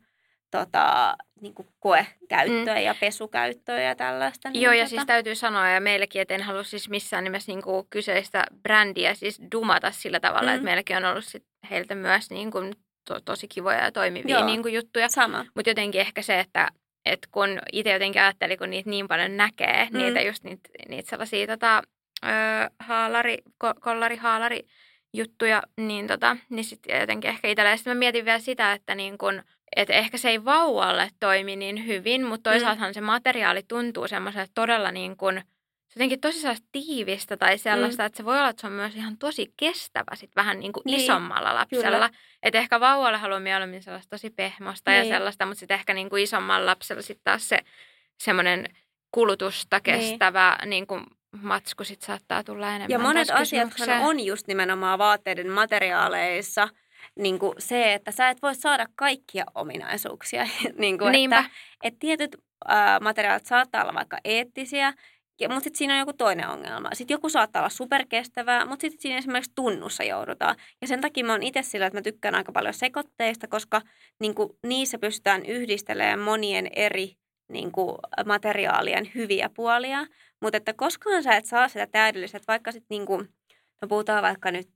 tota, 0.57 1.15
niin 1.41 1.53
kuin 1.53 1.67
koekäyttöä 1.79 2.75
mm. 2.75 2.81
ja 2.81 2.95
pesukäyttöä 2.99 3.81
ja 3.81 3.95
tällaista. 3.95 4.49
Niin 4.49 4.61
Joo, 4.61 4.73
ja 4.73 4.83
tota, 4.83 4.89
siis 4.89 5.05
täytyy 5.05 5.35
sanoa, 5.35 5.69
ja 5.69 5.81
meillekin, 5.81 6.21
että 6.21 6.33
en 6.35 6.41
halua 6.41 6.63
siis 6.63 6.89
missään 6.89 7.23
nimessä 7.23 7.51
niinku 7.51 7.87
kyseistä 7.89 8.45
brändiä 8.63 9.13
siis 9.13 9.41
dumata 9.51 9.91
sillä 9.91 10.19
tavalla, 10.19 10.49
Mm. 10.49 10.55
että 10.55 10.65
meilläkin 10.65 10.97
on 10.97 11.05
ollut 11.05 11.25
sit 11.25 11.43
heiltä 11.69 11.95
myös 11.95 12.29
niinku 12.29 12.59
to, 13.07 13.19
tosi 13.19 13.47
kivoja 13.47 13.83
ja 13.83 13.91
toimivia 13.91 14.37
Joo. 14.37 14.45
niinku 14.45 14.67
juttuja. 14.67 15.09
Sama. 15.09 15.45
Mutta 15.55 15.69
jotenkin 15.69 16.01
ehkä 16.01 16.21
se, 16.21 16.39
että 16.39 16.67
et 17.05 17.27
kun 17.31 17.59
itse 17.71 17.91
jotenkin 17.93 18.21
ajattelin, 18.21 18.57
kun 18.57 18.69
niitä 18.69 18.89
niin 18.89 19.07
paljon 19.07 19.37
näkee, 19.37 19.87
Mm. 19.91 19.97
niitä 19.97 20.21
just 20.21 20.43
niitä, 20.43 20.69
niitä 20.89 21.09
sellaisia 21.09 21.47
tota, 21.47 21.81
ö, 22.25 22.29
haalari, 22.79 23.37
ko, 23.57 23.73
kollari, 23.79 24.15
haalari 24.15 24.59
juttuja, 25.13 25.63
niin, 25.77 26.07
tota, 26.07 26.37
niin 26.49 26.63
sitten 26.65 26.99
jotenkin 26.99 27.29
ehkä 27.29 27.47
itsellä. 27.47 27.77
Sitten 27.77 27.91
mä 27.97 27.99
mietin 27.99 28.25
vielä 28.25 28.39
sitä, 28.39 28.73
että 28.73 28.95
niin 28.95 29.17
kun, 29.17 29.43
et 29.75 29.89
ehkä 29.89 30.17
se 30.17 30.29
ei 30.29 30.45
vauvalle 30.45 31.09
toimi 31.19 31.55
niin 31.55 31.87
hyvin, 31.87 32.25
mutta 32.25 32.49
toisaaltahan 32.49 32.93
se 32.93 33.01
materiaali 33.01 33.63
tuntuu 33.67 34.07
semmoiselta 34.07 34.51
todella 34.55 34.91
niin 34.91 35.15
se 35.93 35.99
jotenkin 35.99 36.19
tosi 36.21 36.47
tiivistä 36.71 37.37
tai 37.37 37.57
sellaista, 37.57 38.03
mm. 38.03 38.07
että 38.07 38.17
se 38.17 38.25
voi 38.25 38.37
olla, 38.37 38.49
että 38.49 38.61
se 38.61 38.67
on 38.67 38.73
myös 38.73 38.95
ihan 38.95 39.17
tosi 39.17 39.53
kestävä 39.57 40.15
sit 40.15 40.35
vähän 40.35 40.59
niin 40.59 40.73
kuin 40.73 40.81
Niin, 40.85 40.99
isommalla 40.99 41.55
lapsella. 41.55 42.09
Että 42.43 42.59
ehkä 42.59 42.79
vauvalle 42.79 43.17
haluaa 43.17 43.39
mieluummin 43.39 43.83
sellaista 43.83 44.09
tosi 44.09 44.29
pehmosta 44.29 44.91
Niin. 44.91 44.97
ja 45.09 45.15
sellaista, 45.15 45.45
mutta 45.45 45.59
sitten 45.59 45.75
ehkä 45.75 45.93
niin 45.93 46.09
kuin 46.09 46.23
isommalla 46.23 46.65
lapsella 46.65 47.01
sitten 47.01 47.23
taas 47.23 47.49
se 47.49 47.59
semmoinen 48.19 48.67
kulutusta 49.11 49.75
Niin. 49.75 49.83
kestävä 49.83 50.57
niin 50.65 50.87
kuin 50.87 51.03
matsku 51.41 51.83
sit 51.83 52.01
saattaa 52.01 52.43
tulla 52.43 52.67
enemmän 52.67 52.89
Ja 52.89 52.99
monet 52.99 53.29
asiat 53.31 53.73
on 54.01 54.19
just 54.19 54.47
nimenomaan 54.47 54.99
vaatteiden 54.99 55.49
materiaaleissa 55.49 56.67
niin 57.19 57.39
kuin 57.39 57.53
se, 57.59 57.93
että 57.93 58.11
sä 58.11 58.29
et 58.29 58.41
voi 58.41 58.55
saada 58.55 58.85
kaikkia 58.95 59.45
ominaisuuksia. 59.55 60.47
niin 60.77 60.97
kuin, 60.97 61.11
Niinpä. 61.11 61.39
että, 61.39 61.51
että 61.83 61.99
tietyt 61.99 62.37
ää, 62.67 62.99
materiaalit 62.99 63.45
saattaa 63.45 63.81
olla 63.81 63.93
vaikka 63.93 64.17
eettisiä, 64.23 64.93
mutta 65.41 65.59
sitten 65.59 65.77
siinä 65.77 65.93
on 65.93 65.99
joku 65.99 66.13
toinen 66.13 66.49
ongelma. 66.49 66.89
Sitten 66.93 67.15
joku 67.15 67.29
saattaa 67.29 67.61
olla 67.61 67.69
superkestävää, 67.69 68.65
mutta 68.65 68.81
sitten 68.81 69.01
siinä 69.01 69.17
esimerkiksi 69.17 69.51
tunnussa 69.55 70.03
joudutaan. 70.03 70.55
Ja 70.81 70.87
sen 70.87 71.01
takia 71.01 71.25
mä 71.25 71.31
oon 71.31 71.43
itse 71.43 71.61
sillä, 71.61 71.85
että 71.85 71.97
mä 71.97 72.01
tykkään 72.01 72.35
aika 72.35 72.51
paljon 72.51 72.73
sekoitteista, 72.73 73.47
koska 73.47 73.81
niin 74.19 74.35
kuin, 74.35 74.49
niissä 74.67 74.97
pystytään 74.97 75.45
yhdistelemään 75.45 76.19
monien 76.19 76.69
eri 76.75 77.15
niin 77.51 77.71
kuin, 77.71 77.97
materiaalien 78.25 79.11
hyviä 79.15 79.49
puolia. 79.55 80.05
Mutta 80.41 80.57
että 80.57 80.73
koskaan 80.73 81.23
sä 81.23 81.35
et 81.35 81.45
saa 81.45 81.67
sitä 81.67 81.87
täydellistä, 81.87 82.37
että 82.37 82.51
vaikka 82.51 82.71
sitten 82.71 82.87
niin 82.89 83.05
kuin, 83.05 83.29
no 83.83 83.87
puhutaan 83.87 84.23
vaikka 84.23 84.51
nyt 84.51 84.69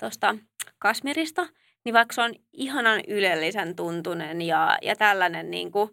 tuosta 0.00 0.36
kasmirista, 0.78 1.46
niin 1.84 1.92
vaikka 1.92 2.14
se 2.14 2.22
on 2.22 2.34
ihanan 2.52 3.00
ylellisen 3.08 3.76
tuntunen 3.76 4.42
ja, 4.42 4.78
ja 4.82 4.96
tällainen 4.96 5.50
niin 5.50 5.72
kuin 5.72 5.90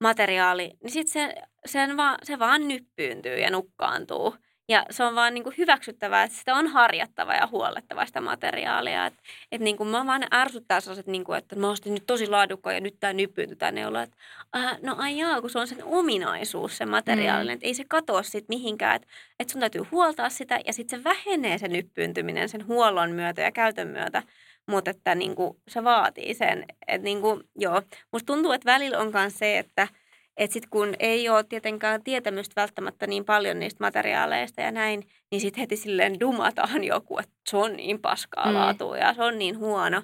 materiaali, 0.00 0.72
niin 0.82 0.90
sitten 0.90 1.12
se, 1.12 1.34
sen 1.66 1.96
vaan, 1.96 2.18
se 2.22 2.38
vaan 2.38 2.68
nyppyyntyy 2.68 3.38
ja 3.38 3.50
nukkaantuu. 3.50 4.34
Ja 4.68 4.86
se 4.90 5.04
on 5.04 5.14
vaan 5.14 5.34
niin 5.34 5.44
kuin 5.44 5.54
hyväksyttävää, 5.58 6.22
että 6.22 6.38
sitä 6.38 6.54
on 6.54 6.66
harjattava 6.66 7.34
ja 7.34 7.46
huollettava 7.46 8.06
sitä 8.06 8.20
materiaalia. 8.20 9.06
Että 9.06 9.20
et 9.52 9.60
niin 9.60 9.76
kuin 9.76 9.88
mä 9.88 10.06
vaan 10.06 10.26
ärsyttää 10.34 10.80
sellaiset, 10.80 11.06
niin 11.06 11.24
kuin, 11.24 11.38
että 11.38 11.56
mä 11.56 11.70
ostin 11.70 11.94
nyt 11.94 12.06
tosi 12.06 12.26
laadukkaan 12.26 12.74
ja 12.74 12.80
nyt 12.80 12.96
tämä 13.00 13.12
nyppyyntyy 13.12 13.56
tämä 13.56 13.72
neula. 13.72 14.02
Että, 14.02 14.16
äh, 14.56 14.78
no 14.82 14.96
ai 14.98 15.18
jaa, 15.18 15.40
kun 15.40 15.50
se 15.50 15.58
on 15.58 15.66
sen 15.66 15.84
ominaisuus, 15.84 16.76
se 16.76 16.86
materiaali. 16.86 17.50
Mm. 17.50 17.54
Että 17.54 17.66
ei 17.66 17.74
se 17.74 17.84
katoa 17.88 18.22
sitten 18.22 18.56
mihinkään. 18.58 18.96
Että 18.96 19.08
et 19.40 19.48
sun 19.48 19.60
täytyy 19.60 19.82
huoltaa 19.90 20.30
sitä 20.30 20.60
ja 20.66 20.72
sitten 20.72 20.98
se 20.98 21.04
vähenee 21.04 21.58
se 21.58 21.68
nyppyyntyminen 21.68 22.48
sen 22.48 22.66
huollon 22.66 23.10
myötä 23.10 23.42
ja 23.42 23.52
käytön 23.52 23.88
myötä. 23.88 24.22
Mutta 24.66 24.90
että 24.90 25.14
niin 25.14 25.34
kuin, 25.34 25.56
se 25.68 25.84
vaatii 25.84 26.34
sen. 26.34 26.64
Että 26.88 27.04
niin 27.04 27.20
kuin, 27.20 27.40
joo, 27.56 27.82
musta 28.12 28.26
tuntuu, 28.26 28.52
että 28.52 28.72
välillä 28.72 28.98
on 28.98 29.10
myös 29.12 29.38
se, 29.38 29.58
että 29.58 29.88
että 30.36 30.52
sitten 30.52 30.70
kun 30.70 30.94
ei 30.98 31.28
ole 31.28 31.44
tietenkään 31.44 32.02
tietämystä 32.02 32.60
välttämättä 32.60 33.06
niin 33.06 33.24
paljon 33.24 33.58
niistä 33.58 33.84
materiaaleista 33.84 34.60
ja 34.60 34.70
näin, 34.72 35.02
niin 35.30 35.40
sitten 35.40 35.60
heti 35.60 35.76
silleen 35.76 36.20
dumataan 36.20 36.84
joku, 36.84 37.18
että 37.18 37.32
se 37.50 37.56
on 37.56 37.76
niin 37.76 38.00
paskaa 38.00 38.46
Mm. 38.46 38.54
laatua 38.54 38.98
ja 38.98 39.14
se 39.14 39.22
on 39.22 39.38
niin 39.38 39.58
huono. 39.58 40.02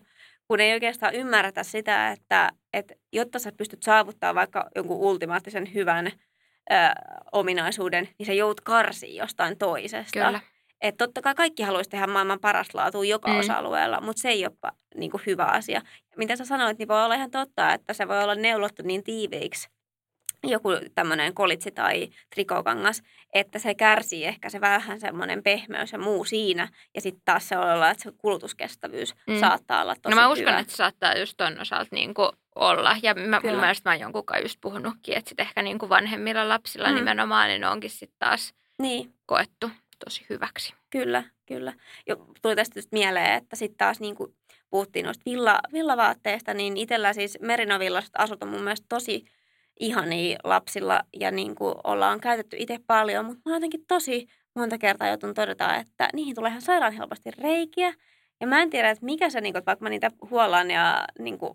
Kun 0.49 0.61
ei 0.61 0.73
oikeastaan 0.73 1.15
ymmärretä 1.15 1.63
sitä, 1.63 2.11
että, 2.13 2.51
että 2.73 2.95
jotta 3.13 3.39
sä 3.39 3.53
pystyt 3.57 3.83
saavuttamaan 3.83 4.35
vaikka 4.35 4.69
jonkun 4.77 4.97
ultimaattisen 4.97 5.75
hyvän 5.75 6.07
ö, 6.07 6.75
ominaisuuden, 7.33 8.09
niin 8.19 8.27
sä 8.27 8.33
joudut 8.33 8.61
karsiin 8.61 9.17
jostain 9.17 9.59
toisesta. 9.59 10.13
Kyllä. 10.27 10.41
Että 10.81 11.07
totta 11.07 11.23
kai 11.23 11.35
kaikki 11.35 11.63
haluaisi 11.63 11.91
tehdä 11.91 12.07
maailman 12.07 12.41
parasta 12.41 12.79
laatua 12.79 13.05
joka 13.05 13.29
Mm. 13.33 13.39
osa-alueella, 13.39 14.01
mutta 14.01 14.23
se 14.23 14.29
ei 14.29 14.47
ole 14.47 14.73
niin 14.95 15.11
kuin 15.11 15.23
hyvä 15.27 15.45
asia. 15.45 15.83
Mitä 16.17 16.37
sä 16.37 16.45
sanoit, 16.45 16.79
niin 16.79 16.89
voi 16.89 17.05
olla 17.05 17.15
ihan 17.15 17.31
totta, 17.31 17.73
että 17.73 17.93
se 17.93 18.09
voi 18.09 18.23
olla 18.23 18.35
neulottu 18.35 18.83
niin 18.83 19.05
tiiveiksi, 19.05 19.69
joku 20.45 20.69
tämmöinen 20.95 21.35
kolitsi 21.35 21.71
tai 21.71 22.09
trikokangas, 22.35 23.03
että 23.35 23.59
se 23.59 23.75
kärsii 23.75 24.25
ehkä 24.25 24.51
se 24.51 24.61
vähän 24.61 25.01
semmoinen 25.01 25.43
pehmeys 25.43 25.93
ja 25.93 25.99
muu 25.99 26.25
siinä. 26.25 26.69
Ja 26.95 27.01
sitten 27.01 27.23
taas 27.25 27.49
se 27.49 27.59
olla, 27.59 27.91
että 27.91 28.03
se 28.03 28.13
kulutuskestävyys 28.19 29.15
Mm. 29.27 29.41
saattaa 29.41 29.83
olla 29.83 29.95
tosi 30.03 30.15
No 30.17 30.21
mä 30.23 30.29
uskon, 30.29 30.47
hyvä. 30.49 30.59
että 30.59 30.71
se 30.73 30.77
saattaa 30.77 31.19
just 31.19 31.35
ton 31.37 31.61
osalta 31.61 31.89
niin 31.93 32.15
kuin 32.15 32.29
olla. 32.55 32.97
Ja 33.03 33.15
mä, 33.15 33.41
Kyllä. 33.41 33.53
mun 33.53 33.61
mielestä 33.61 33.91
mä 33.91 33.95
oon 33.95 34.01
jonkun 34.01 34.27
kanssa 34.27 34.45
just 34.45 34.59
puhunutkin, 34.61 35.17
että 35.17 35.29
sit 35.29 35.41
ehkä 35.41 35.63
niin 35.63 35.79
kuin 35.79 35.89
vanhemmilla 35.89 36.49
lapsilla 36.49 36.89
Mm. 36.89 36.95
nimenomaan 36.95 37.49
niin 37.49 37.65
onkin 37.65 37.91
sitten 37.91 38.17
taas 38.19 38.55
Niin, 38.79 39.15
koettu 39.27 39.71
tosi 40.05 40.27
hyväksi. 40.31 40.75
kyllä, 40.91 41.23
kyllä. 41.47 41.73
Jo, 42.07 42.17
tuli 42.43 42.57
tästä 42.57 42.79
just 42.79 42.93
mieleen, 42.93 43.33
että 43.33 43.57
sitten 43.57 43.77
taas 43.79 44.01
niin 44.01 44.17
kuin 44.17 44.35
puhuttiin 44.71 45.05
noista 45.07 45.23
villa, 45.27 45.61
villavaatteista, 45.73 46.55
niin 46.55 46.77
itsellä 46.77 47.13
siis 47.13 47.39
merinovillaiset 47.43 48.11
asut 48.19 48.43
on 48.43 48.49
mun 48.49 48.63
mielestä 48.63 48.87
tosi 48.89 49.25
ihania 49.81 50.39
lapsilla 50.45 51.03
ja 51.21 51.31
niin 51.31 51.55
kuin 51.55 51.75
ollaan 51.85 52.21
käytetty 52.21 52.57
itse 52.59 52.79
paljon, 52.87 53.25
mutta 53.25 53.51
mä 53.51 53.57
jotenkin 53.57 53.85
tosi 53.89 54.27
monta 54.55 54.79
kertaa 54.79 55.09
joutun 55.09 55.35
todeta, 55.35 55.77
että 55.77 56.09
niihin 56.13 56.35
tulee 56.35 56.49
ihan 56.49 56.63
sairaan 56.63 56.93
helposti 56.93 57.31
reikiä. 57.31 57.95
Ja 58.41 58.47
mä 58.47 58.63
en 58.63 58.71
tiedä, 58.71 58.91
että 58.91 59.05
mikä 59.05 59.31
se, 59.31 59.41
niin 59.41 59.53
kuin, 59.53 59.59
että 59.59 59.67
vaikka 59.67 59.83
mä 59.83 59.91
niitä 59.91 60.11
huollaan 60.31 60.71
ja 60.71 61.05
niin 61.19 61.39
kuin 61.39 61.53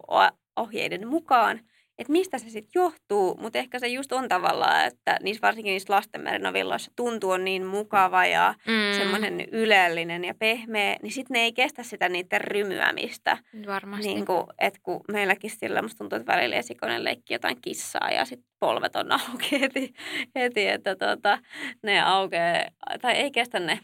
ohjeiden 0.56 1.08
mukaan, 1.08 1.60
että 1.98 2.12
mistä 2.12 2.38
se 2.38 2.50
sitten 2.50 2.72
johtuu, 2.76 3.38
mutta 3.42 3.60
ehkä 3.60 3.80
se 3.80 3.88
just 3.88 4.12
on 4.12 4.30
tavallaan, 4.30 4.86
että 4.86 5.18
niissä 5.24 5.42
varsinkin 5.42 5.72
niissä 5.72 5.94
lastenmerinovilloissa 5.94 6.92
tuntuu 6.96 7.30
on 7.30 7.46
niin 7.46 7.66
mukava 7.66 8.26
ja 8.26 8.54
mm. 8.68 8.98
semmoinen 8.98 9.42
ylellinen 9.52 10.26
ja 10.26 10.34
pehmeä, 10.40 10.98
niin 11.02 11.12
sitten 11.12 11.36
ne 11.36 11.40
ei 11.40 11.54
kestä 11.54 11.84
sitä 11.84 12.10
niiden 12.10 12.42
rymyämistä. 12.42 13.38
Varmasti. 13.68 14.08
Niin 14.08 14.26
kuin, 14.26 14.44
että 14.60 14.80
kun 14.84 15.02
meilläkin 15.12 15.50
sillä 15.50 15.82
musta 15.82 15.98
tuntuu, 15.98 16.20
että 16.20 16.34
välillä 16.34 16.56
esikoinen 16.56 17.04
leikki 17.04 17.34
jotain 17.34 17.62
kissaa 17.62 18.12
ja 18.12 18.26
sitten 18.26 18.50
polvet 18.60 18.96
on 18.96 19.12
auki 19.30 19.62
heti, 19.62 19.94
heti 20.36 20.68
että 20.68 20.96
tota, 20.96 21.40
ne 21.84 22.02
aukeaa, 22.02 22.66
tai 23.02 23.14
ei 23.14 23.32
kestä 23.32 23.60
ne 23.60 23.80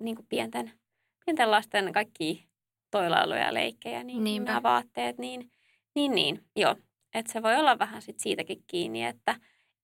niin 0.00 0.16
pienten, 0.28 0.72
pienten 1.26 1.50
lasten 1.50 1.92
kaikki 1.92 2.48
toilailuja 2.90 3.40
ja 3.40 3.54
leikkejä, 3.54 4.04
niin 4.04 4.44
nämä 4.44 4.62
vaatteet, 4.62 5.18
niin, 5.18 5.50
niin, 5.94 6.14
niin 6.14 6.44
joo. 6.56 6.76
Että 7.14 7.32
se 7.32 7.42
voi 7.42 7.56
olla 7.56 7.78
vähän 7.78 8.02
sit 8.02 8.20
siitäkin 8.20 8.64
kiinni, 8.66 9.04
että 9.04 9.34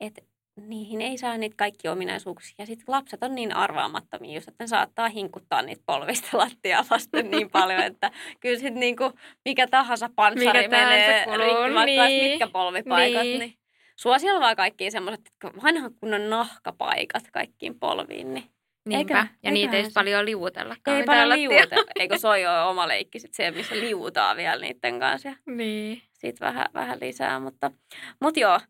et 0.00 0.24
niihin 0.66 1.00
ei 1.00 1.18
saa 1.18 1.36
niitä 1.36 1.56
kaikki 1.56 1.88
ominaisuuksia. 1.88 2.54
Ja 2.58 2.66
sitten 2.66 2.84
lapset 2.88 3.22
on 3.22 3.34
niin 3.34 3.56
arvaamattomia 3.56 4.34
just, 4.34 4.48
että 4.48 4.64
ne 4.64 4.68
saattaa 4.68 5.08
hinkuttaa 5.08 5.62
niitä 5.62 5.82
polvista 5.86 6.38
lattiaa 6.38 6.84
vasten 6.90 7.30
niin 7.30 7.50
paljon, 7.60 7.82
että 7.82 8.10
kyllä 8.40 8.58
sitten 8.58 8.80
niinku 8.80 9.12
mikä 9.44 9.66
tahansa 9.66 10.10
panssari 10.16 10.62
mikä 10.62 10.84
menee 10.84 11.24
rikki, 11.24 11.96
niin. 11.96 12.30
mitkä 12.30 12.46
polvipaikat. 12.46 13.22
Niin. 13.22 13.38
niin. 13.38 13.54
Suosiolla 13.96 14.40
vaan 14.40 14.56
kaikki 14.56 14.90
semmoiset 14.90 15.32
vanhan 15.64 15.94
kunnon 16.00 16.30
nahkapaikat 16.30 17.24
kaikkiin 17.32 17.78
polviin, 17.80 18.34
niin 18.34 18.44
Niinpä. 18.88 19.18
Eikä, 19.18 19.26
ja 19.42 19.50
niitä 19.50 19.76
ei 19.76 19.90
paljon 19.94 20.24
liuutellakaan. 20.24 20.96
Ei 20.96 21.04
paljon 21.04 21.28
liuutella. 21.28 21.90
Eikö 22.00 22.18
se 22.18 22.28
ole 22.28 22.62
oma 22.62 22.88
leikki 22.88 23.18
sit 23.18 23.34
se, 23.34 23.50
missä 23.50 23.74
liuutaa 23.74 24.36
vielä 24.36 24.60
niiden 24.60 25.00
kanssa. 25.00 25.32
Niin. 25.46 26.02
Sitten 26.18 26.46
vähän, 26.46 26.66
vähän 26.74 26.98
lisää. 27.00 27.40
Mutta, 27.40 27.70
mutta 28.20 28.40
joo, 28.40 28.60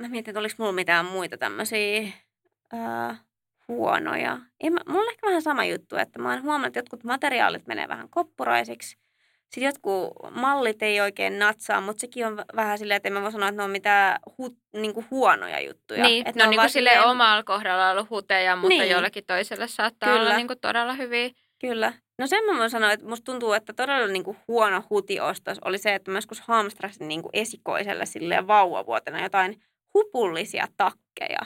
mä 0.00 0.08
mietin, 0.08 0.32
että 0.32 0.40
oliko 0.40 0.54
mulla 0.58 0.72
mitään 0.72 1.06
muita 1.06 1.38
tämmöisiä 1.38 2.02
huonoja. 3.68 4.38
Ei, 4.60 4.70
mä, 4.70 4.80
mulla 4.88 5.02
on 5.02 5.10
ehkä 5.10 5.26
vähän 5.26 5.42
sama 5.42 5.64
juttu, 5.64 5.96
että 5.96 6.18
mä 6.18 6.30
oon 6.30 6.42
huomannut, 6.42 6.66
että 6.66 6.78
jotkut 6.78 7.04
materiaalit 7.04 7.66
menee 7.66 7.88
vähän 7.88 8.08
koppuraisiksi. 8.08 8.96
Sitten 9.54 9.66
jotkut 9.66 10.12
mallit 10.30 10.82
ei 10.82 11.00
oikein 11.00 11.38
natsaa, 11.38 11.80
mutta 11.80 12.00
sekin 12.00 12.26
on 12.26 12.44
vähän 12.56 12.78
silleen, 12.78 12.96
että 12.96 13.08
en 13.08 13.12
mä 13.12 13.22
voi 13.22 13.32
sanoa, 13.32 13.48
että 13.48 13.56
ne 13.56 13.64
on 13.64 13.70
mitään 13.70 14.18
hu, 14.38 14.56
niinku 14.72 15.04
huonoja 15.10 15.60
juttuja. 15.60 16.04
Niin, 16.04 16.26
että 16.26 16.38
ne 16.40 16.44
on, 16.44 16.48
on 16.48 16.50
niinku 16.50 16.68
silleen 16.68 17.04
omalla 17.04 17.42
kohdalla 17.42 17.90
ollut 17.90 18.10
huteja, 18.10 18.56
mutta 18.56 18.68
niin. 18.68 18.90
jollekin 18.90 19.24
toiselle 19.26 19.68
saattaa 19.68 20.08
Kyllä. 20.08 20.22
olla 20.22 20.36
niinku 20.36 20.56
todella 20.56 20.92
hyviä. 20.92 21.30
Kyllä. 21.60 21.92
No 22.18 22.26
sen 22.26 22.44
mä 22.44 22.58
voin 22.58 22.70
sanoa, 22.70 22.92
että 22.92 23.06
musta 23.06 23.24
tuntuu, 23.24 23.52
että 23.52 23.72
todella 23.72 24.06
niinku 24.06 24.36
huono 24.48 24.84
hutiostos 24.90 25.58
oli 25.64 25.78
se, 25.78 25.94
että 25.94 26.10
mä 26.10 26.18
joskus 26.18 26.40
hamstrasin 26.40 27.08
niinku 27.08 27.30
esikoiselle 27.32 28.06
silleen 28.06 28.46
vauvavuotena 28.46 29.22
jotain 29.22 29.62
hupullisia 29.94 30.68
takkeja. 30.76 31.40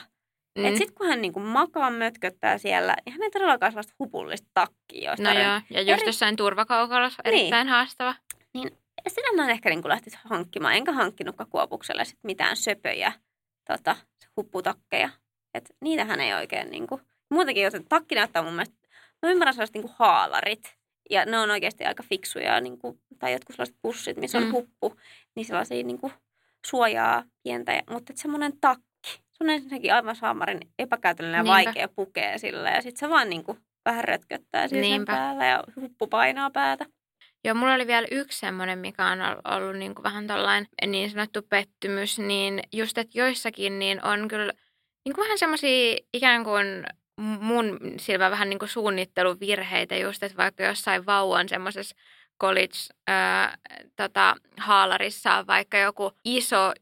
Mm. 0.57 0.65
Et 0.65 0.77
sit 0.77 0.91
kun 0.91 1.07
hän 1.07 1.21
niinku 1.21 1.39
makaa 1.39 1.91
mötköttää 1.91 2.57
siellä, 2.57 2.95
niin 3.05 3.13
hän 3.13 3.21
ei 3.21 3.31
todellakaan 3.31 3.71
sellaista 3.71 3.93
hupullista 3.99 4.47
takkia. 4.53 5.15
No 5.19 5.31
joo, 5.31 5.61
ja 5.69 5.81
just 5.81 6.01
eri... 6.01 6.09
jossain 6.09 6.35
turvakaukalossa 6.35 7.21
erittäin 7.25 7.65
niin. 7.65 7.71
haastava. 7.71 8.15
Niin 8.53 8.71
sitä 9.07 9.35
mä 9.35 9.51
ehkä 9.51 9.69
niinku 9.69 9.89
lähtis 9.89 10.15
hankkimaan, 10.15 10.73
enkä 10.73 10.91
hankkinutkaan 10.91 11.49
kuopukselle 11.49 12.05
sit 12.05 12.19
mitään 12.23 12.57
söpöjä 12.57 13.11
tota, 13.67 13.95
hupputakkeja. 14.37 15.09
Et 15.53 15.75
niitähän 15.81 16.19
ei 16.19 16.33
oikein 16.33 16.71
niinku, 16.71 17.01
muutenkin 17.31 17.63
jos 17.63 17.73
takki 17.89 18.15
näyttää 18.15 18.43
mun 18.43 18.53
mielestä, 18.53 18.78
mä 19.21 19.31
ymmärrän 19.31 19.53
sellaiset 19.53 19.73
niinku 19.73 19.91
haalarit, 19.99 20.75
ja 21.09 21.25
ne 21.25 21.39
on 21.39 21.51
oikeasti 21.51 21.85
aika 21.85 22.03
fiksuja, 22.03 22.61
niin 22.61 22.77
kuin, 22.79 22.99
tai 23.19 23.31
jotkut 23.33 23.55
sellaiset 23.55 23.77
pussit, 23.81 24.17
missä 24.17 24.37
on 24.37 24.43
mm. 24.43 24.51
huppu, 24.51 24.95
niin 25.35 25.45
sellaisia 25.45 25.83
niin 25.83 25.99
kuin, 25.99 26.13
suojaa 26.65 27.23
pientä, 27.43 27.83
mutta 27.89 28.13
semmoinen 28.15 28.53
takki, 28.61 28.83
se 29.07 29.43
on 29.43 29.49
ensinnäkin 29.49 29.93
aivan 29.93 30.15
saamarin 30.15 30.59
epäkäytännöllinen 30.79 31.45
ja 31.45 31.65
vaikea 31.65 31.87
pukea 31.95 32.37
sillä. 32.37 32.69
Ja 32.69 32.81
sitten 32.81 32.99
se 32.99 33.09
vaan 33.09 33.29
niin 33.29 33.43
kuin 33.43 33.57
vähän 33.85 34.03
rötköttää 34.03 34.67
sen 34.67 35.05
päällä 35.05 35.45
ja 35.45 35.63
huppu 35.75 36.07
painaa 36.07 36.49
päätä. 36.49 36.85
Joo, 37.43 37.55
mulla 37.55 37.73
oli 37.73 37.87
vielä 37.87 38.07
yksi 38.11 38.39
semmoinen, 38.39 38.79
mikä 38.79 39.07
on 39.07 39.19
ollut 39.55 39.75
niin 39.75 39.95
kuin 39.95 40.03
vähän 40.03 40.27
tällainen 40.27 40.67
niin 40.87 41.09
sanottu 41.09 41.41
pettymys, 41.41 42.19
niin 42.19 42.59
just, 42.73 42.97
että 42.97 43.17
joissakin 43.17 43.79
niin 43.79 44.05
on 44.05 44.27
kyllä 44.27 44.53
niin 45.05 45.15
kuin 45.15 45.23
vähän 45.23 45.37
semmoisia 45.37 45.97
ikään 46.13 46.43
kuin 46.43 46.85
mun 47.19 47.79
silmä 47.97 48.31
vähän 48.31 48.49
niin 48.49 48.59
kuin 48.59 48.69
suunnitteluvirheitä 48.69 49.97
just, 49.97 50.23
että 50.23 50.37
vaikka 50.37 50.63
jossain 50.63 51.05
vauvan 51.05 51.49
semmoisessa 51.49 51.95
college 52.41 52.77
ää, 53.07 53.57
tota, 53.95 54.35
haalarissa 54.57 55.33
on 55.33 55.47
vaikka 55.47 55.77
joku 55.77 56.11
iso 56.25 56.73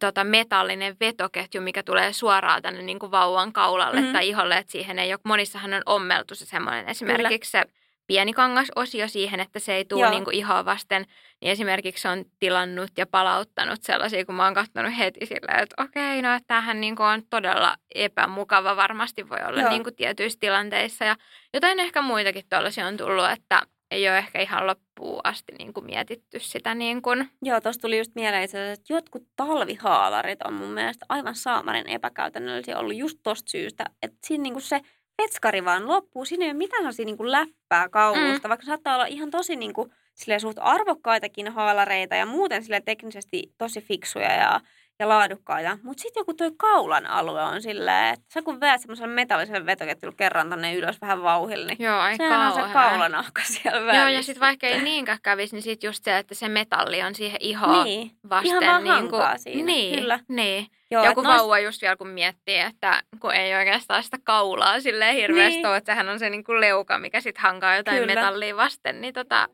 tota, 0.00 0.24
metallinen 0.24 0.96
vetoketju, 1.00 1.60
mikä 1.60 1.82
tulee 1.82 2.12
suoraan 2.12 2.62
tänne 2.62 2.82
niin 2.82 2.98
kuin 2.98 3.10
vauvan 3.10 3.52
kaulalle 3.52 4.00
mm-hmm. 4.00 4.12
tai 4.12 4.28
iholle, 4.28 4.56
että 4.56 4.72
siihen 4.72 4.98
ei 4.98 5.12
ole, 5.12 5.20
monissahan 5.24 5.74
on 5.74 5.82
ommeltu 5.86 6.34
se 6.34 6.46
semmoinen 6.46 6.88
esimerkiksi 6.88 7.52
Kyllä. 7.52 7.64
se 7.64 7.83
pieni 8.06 8.32
kangasosio 8.32 9.08
siihen, 9.08 9.40
että 9.40 9.58
se 9.58 9.74
ei 9.74 9.84
tule 9.84 10.10
niin 10.10 10.24
kuin 10.24 10.36
ihoa 10.36 10.64
vasten, 10.64 11.06
niin 11.40 11.52
esimerkiksi 11.52 12.08
on 12.08 12.24
tilannut 12.40 12.90
ja 12.96 13.06
palauttanut 13.06 13.82
sellaisia, 13.82 14.24
kun 14.24 14.34
mä 14.34 14.44
oon 14.44 14.54
katsonut 14.54 14.98
heti 14.98 15.26
sillä, 15.26 15.58
että 15.62 15.82
okei, 15.82 16.22
no 16.22 16.28
tämähän 16.46 16.80
niin 16.80 17.00
on 17.00 17.22
todella 17.30 17.76
epämukava 17.94 18.76
varmasti 18.76 19.28
voi 19.28 19.38
olla 19.48 19.68
niin 19.68 19.82
tietyissä 19.96 20.38
tilanteissa 20.40 21.04
ja 21.04 21.16
jotain 21.54 21.80
ehkä 21.80 22.02
muitakin 22.02 22.44
tuollaisia 22.50 22.86
on 22.86 22.96
tullut, 22.96 23.30
että 23.30 23.62
ei 23.90 24.08
ole 24.08 24.18
ehkä 24.18 24.40
ihan 24.40 24.66
loppuun 24.66 25.20
asti 25.24 25.52
niin 25.58 25.72
kuin 25.72 25.86
mietitty 25.86 26.40
sitä. 26.40 26.74
Niin 26.74 27.02
kuin. 27.02 27.30
Joo, 27.42 27.60
tuossa 27.60 27.80
tuli 27.80 27.98
just 27.98 28.14
mieleen, 28.14 28.42
että 28.42 28.58
jotkut 28.88 29.22
talvihaalarit 29.36 30.42
on 30.42 30.52
mun 30.52 30.70
mielestä 30.70 31.06
aivan 31.08 31.34
saamarin 31.34 31.88
epäkäytännöllisiä 31.88 32.78
ollut 32.78 32.96
just 32.96 33.18
tosta 33.22 33.50
syystä, 33.50 33.84
että 34.02 34.18
siinä 34.26 34.42
niin 34.42 34.52
kuin 34.52 34.62
se 34.62 34.80
vetskari 35.22 35.64
vaan 35.64 35.88
loppuu. 35.88 36.24
Siinä 36.24 36.44
ei 36.44 36.50
ole 36.50 36.58
mitään 36.58 36.80
sellaisia 36.80 37.04
niin 37.04 37.16
kuin 37.16 37.32
läppää 37.32 37.88
kaulusta, 37.88 38.48
mm. 38.48 38.48
vaikka 38.48 38.66
saattaa 38.66 38.94
olla 38.94 39.06
ihan 39.06 39.30
tosi 39.30 39.56
niin 39.56 39.72
kuin, 39.72 39.90
suht 40.38 40.58
arvokkaitakin 40.60 41.52
haalareita 41.52 42.14
ja 42.14 42.26
muuten 42.26 42.62
sille 42.62 42.80
teknisesti 42.80 43.54
tosi 43.58 43.80
fiksuja 43.80 44.32
ja 44.32 44.60
ja 44.98 45.08
laadukkaita. 45.08 45.78
Mutta 45.82 46.00
sitten 46.02 46.20
joku 46.20 46.34
toi 46.34 46.52
kaulan 46.56 47.06
alue 47.06 47.42
on 47.42 47.62
silleen, 47.62 48.14
että 48.14 48.26
sä 48.34 48.42
kun 48.42 48.60
veät 48.60 48.80
semmoisen 48.80 49.10
metallisen 49.10 49.66
vetoketjulla 49.66 50.14
kerran 50.16 50.50
tonne 50.50 50.74
ylös 50.74 51.00
vähän 51.00 51.22
vauhille, 51.22 51.66
niin 51.66 51.86
Joo, 51.86 51.98
ai 51.98 52.16
sehän 52.16 52.52
on 52.52 52.66
se 52.66 52.72
kaulanahka 52.72 53.42
siellä 53.44 53.80
välissä. 53.80 54.00
Joo, 54.00 54.08
ja 54.08 54.22
sitten 54.22 54.40
vaikka 54.40 54.66
ei 54.66 54.82
niinkään 54.82 55.18
kävisi, 55.22 55.56
niin 55.56 55.62
sitten 55.62 55.88
just 55.88 56.04
se, 56.04 56.18
että 56.18 56.34
se 56.34 56.48
metalli 56.48 57.02
on 57.02 57.14
siihen 57.14 57.40
ihoon 57.40 57.84
niin. 57.84 58.10
vasten. 58.30 58.50
Ihan 58.50 58.64
vaan 58.66 58.84
niin 58.84 59.10
kuin, 59.10 59.22
siinä, 59.36 59.64
niin, 59.64 59.98
kyllä. 59.98 60.18
Niin. 60.28 60.66
Joo, 60.90 61.04
Joku 61.04 61.22
nois... 61.22 61.36
vauva 61.36 61.58
just 61.58 61.82
vielä 61.82 61.96
kun 61.96 62.08
miettii, 62.08 62.58
että 62.58 63.02
kun 63.20 63.34
ei 63.34 63.54
oikeastaan 63.54 64.02
sitä 64.02 64.18
kaulaa 64.24 64.80
silleen 64.80 65.14
hirveästi 65.14 65.56
niin. 65.56 65.66
ole, 65.66 65.76
että 65.76 65.92
sehän 65.92 66.08
on 66.08 66.18
se 66.18 66.30
niin 66.30 66.44
kuin 66.44 66.60
leuka, 66.60 66.98
mikä 66.98 67.20
sitten 67.20 67.42
hankaa 67.42 67.76
jotain 67.76 67.98
kyllä. 67.98 68.14
metallia 68.14 68.56
vasten, 68.56 69.00
niin 69.00 69.14
tota... 69.14 69.48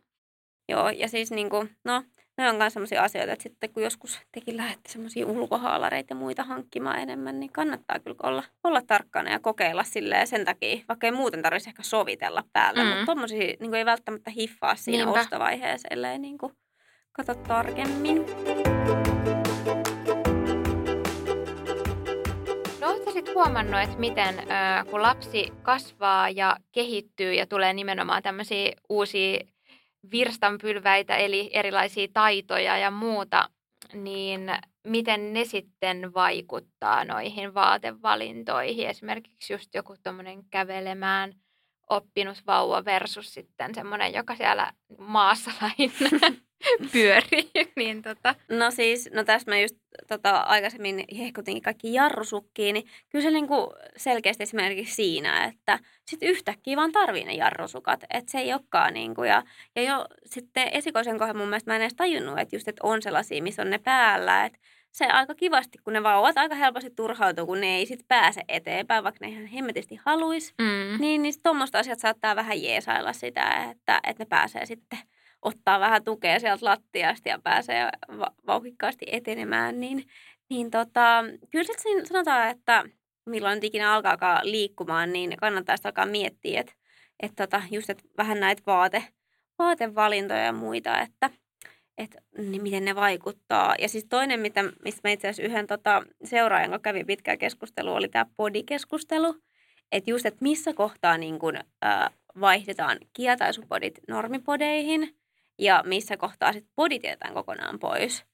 Joo, 0.68 0.88
ja 0.88 1.09
siis 1.09 1.30
niin 1.30 1.51
kuin, 1.51 1.76
no 1.84 2.03
ne 2.41 2.49
on 2.49 2.57
myös 2.57 2.72
sellaisia 2.72 3.03
asioita, 3.03 3.32
että 3.32 3.43
sitten 3.43 3.70
kun 3.70 3.82
joskus 3.82 4.20
tekin 4.32 4.57
lähdette 4.57 4.88
semmoisia 4.88 5.26
ulkohaalareita 5.26 6.12
ja 6.12 6.16
muita 6.16 6.45
hankkimaan 6.45 6.99
enemmän, 6.99 7.41
niin 7.41 7.53
kannattaa 7.53 7.99
kyllä 7.99 8.16
olla, 8.22 8.43
olla 8.64 8.82
tarkkana 8.86 9.30
ja 9.30 9.38
kokeilla 9.38 9.84
silleen 9.84 10.26
sen 10.26 10.45
takia, 10.45 10.84
vaikka 10.88 11.07
ei 11.07 11.12
muuten 11.12 11.43
tarvitsisi 11.43 11.70
ehkä 11.70 11.82
sovitella 11.82 12.45
päällä, 12.53 12.84
mm. 12.84 12.88
mutta 12.88 13.07
tommosia 13.07 13.55
niin 13.61 13.74
ei 13.74 13.84
välttämättä 13.84 14.30
hiffaa 14.30 14.74
siinä 14.74 15.05
Niinpä. 15.05 15.20
ostovaiheessa, 15.20 15.88
ellei 15.91 16.18
niin 16.18 16.38
kuin 16.38 16.53
katso 17.12 17.34
tarkemmin. 17.34 18.26
No 22.80 22.88
oletko 22.88 23.32
huomannut, 23.34 23.80
että 23.80 23.99
miten 23.99 24.34
kun 24.91 25.03
lapsi 25.03 25.53
kasvaa 25.62 26.30
ja 26.30 26.57
kehittyy 26.72 27.34
ja 27.34 27.47
tulee 27.47 27.72
nimenomaan 27.72 28.22
tämmöisiä 28.22 28.72
uusia 28.88 29.41
virstanpylväitä, 30.11 31.16
eli 31.16 31.51
erilaisia 31.53 32.09
taitoja 32.12 32.78
ja 32.78 32.90
muuta, 32.90 33.51
niin 33.92 34.51
miten 34.86 35.32
ne 35.32 35.44
sitten 35.44 36.14
vaikuttaa 36.14 37.05
noihin 37.05 37.55
vaatevalintoihin? 37.55 38.88
Esimerkiksi 38.88 39.53
just 39.53 39.74
joku 39.74 39.94
tuommoinen 40.03 40.44
kävelemään 40.51 41.34
oppinut 41.90 42.42
vauva 42.46 42.84
versus 42.84 43.34
sitten 43.34 43.74
semmoinen, 43.74 44.12
joka 44.14 44.36
siellä 44.36 44.72
maassa 44.98 45.51
lähinnä 45.62 46.36
pyörii. 46.92 47.50
niin 47.76 48.02
tota. 48.02 48.34
No 48.48 48.70
siis, 48.70 49.11
no 49.12 49.24
tässä 49.24 49.50
mä 49.50 49.61
just 49.61 49.76
tota, 50.08 50.30
aikaisemmin 50.30 51.04
hehkutin 51.18 51.62
kaikki 51.62 51.94
jarrusukkiin, 51.94 52.74
niin 52.74 52.86
kyllä 53.08 53.22
se 53.22 53.30
niinku 53.30 53.74
selkeästi 53.96 54.42
esimerkiksi 54.42 54.94
siinä, 54.94 55.44
että 55.44 55.78
sitten 56.06 56.28
yhtäkkiä 56.28 56.76
vaan 56.76 56.92
tarvii 56.92 57.24
ne 57.24 57.34
jarrusukat, 57.34 58.04
että 58.11 58.32
se 58.32 58.38
ei 58.38 58.52
olekaan 58.52 58.94
niinku, 58.94 59.24
ja, 59.24 59.42
ja 59.76 59.82
jo 59.82 60.06
sitten 60.26 60.68
esikoisen 60.72 61.18
kohdalla 61.18 61.38
mun 61.38 61.48
mielestä 61.48 61.70
mä 61.70 61.76
en 61.76 61.82
edes 61.82 61.94
tajunnut, 61.94 62.38
että 62.38 62.56
just, 62.56 62.68
että 62.68 62.86
on 62.86 63.02
sellaisia, 63.02 63.42
missä 63.42 63.62
on 63.62 63.70
ne 63.70 63.78
päällä, 63.78 64.44
että 64.44 64.58
se 64.90 65.06
aika 65.06 65.34
kivasti, 65.34 65.78
kun 65.78 65.92
ne 65.92 66.02
vauvat 66.02 66.38
aika 66.38 66.54
helposti 66.54 66.90
turhautuu, 66.90 67.46
kun 67.46 67.61
ne 67.61 67.76
ei 67.76 67.86
sitten 67.86 68.06
pääse 68.08 68.42
eteenpäin, 68.48 69.04
vaikka 69.04 69.26
ne 69.26 69.32
ihan 69.32 69.46
hemmetisti 69.46 70.00
haluaisi, 70.04 70.54
mm. 70.58 71.00
niin, 71.00 71.22
niin 71.22 71.34
tuommoista 71.42 71.78
asiat 71.78 71.98
saattaa 71.98 72.36
vähän 72.36 72.62
jeesailla 72.62 73.12
sitä, 73.12 73.70
että, 73.70 74.00
että 74.06 74.22
ne 74.22 74.26
pääsee 74.28 74.66
sitten 74.66 74.98
ottaa 75.43 75.80
vähän 75.80 76.05
tukea 76.05 76.41
sieltä 76.41 76.66
lattiasta 76.66 77.28
ja 77.28 77.38
pääsee 77.45 77.88
va- 78.18 78.34
vauhikkaasti 78.47 79.07
etenemään, 79.12 79.80
niin, 79.80 80.05
niin 80.51 80.70
tota, 80.70 81.24
kyllä 81.51 81.74
siinä 81.78 82.05
sanotaan, 82.05 82.51
että 82.51 82.84
milloin 83.26 83.57
nyt 83.57 83.64
ikinä 83.64 83.93
alkaakaan 83.93 84.51
liikkumaan, 84.51 85.12
niin 85.12 85.36
kannattaa 85.36 85.76
alkaa 85.84 86.07
miettiä, 86.07 86.61
että, 86.61 86.72
että 87.22 87.47
tota, 87.47 87.62
just 87.70 87.91
että 87.91 88.05
vähän 88.18 88.41
näitä 88.41 88.62
vaate, 88.66 89.05
vaatevalintoja 89.59 90.45
ja 90.45 90.53
muita, 90.53 91.01
että, 91.01 91.30
että 91.99 92.18
niin 92.38 92.62
miten 92.62 92.84
ne 92.84 92.95
vaikuttaa. 92.95 93.74
Ja 93.78 93.88
siis 93.88 94.07
toinen, 94.09 94.41
mitä, 94.41 94.64
mistä 94.84 95.01
mä 95.05 95.12
itse 95.12 95.28
asiassa 95.28 95.51
yhden 95.51 95.66
tota, 95.66 96.03
seuraajan 96.24 96.70
kanssa 96.70 96.82
kävin 96.82 97.07
pitkää 97.07 97.36
keskustelua, 97.36 97.97
oli 97.97 98.09
tämä 98.09 98.26
podikeskustelu. 98.36 99.34
Että 99.93 100.11
just, 100.11 100.26
että 100.26 100.43
missä 100.43 100.72
kohtaa 100.72 101.18
niin 101.18 101.38
kun, 101.38 101.57
äh, 101.84 102.11
vaihdetaan 102.41 102.99
kietaisupodit 103.12 104.01
normipodeihin 104.09 105.20
ja 105.61 105.82
missä 105.86 106.16
kohtaa 106.16 106.52
sitten 106.52 106.72
podit 106.76 107.02
kokonaan 107.34 107.78
pois. 107.78 108.24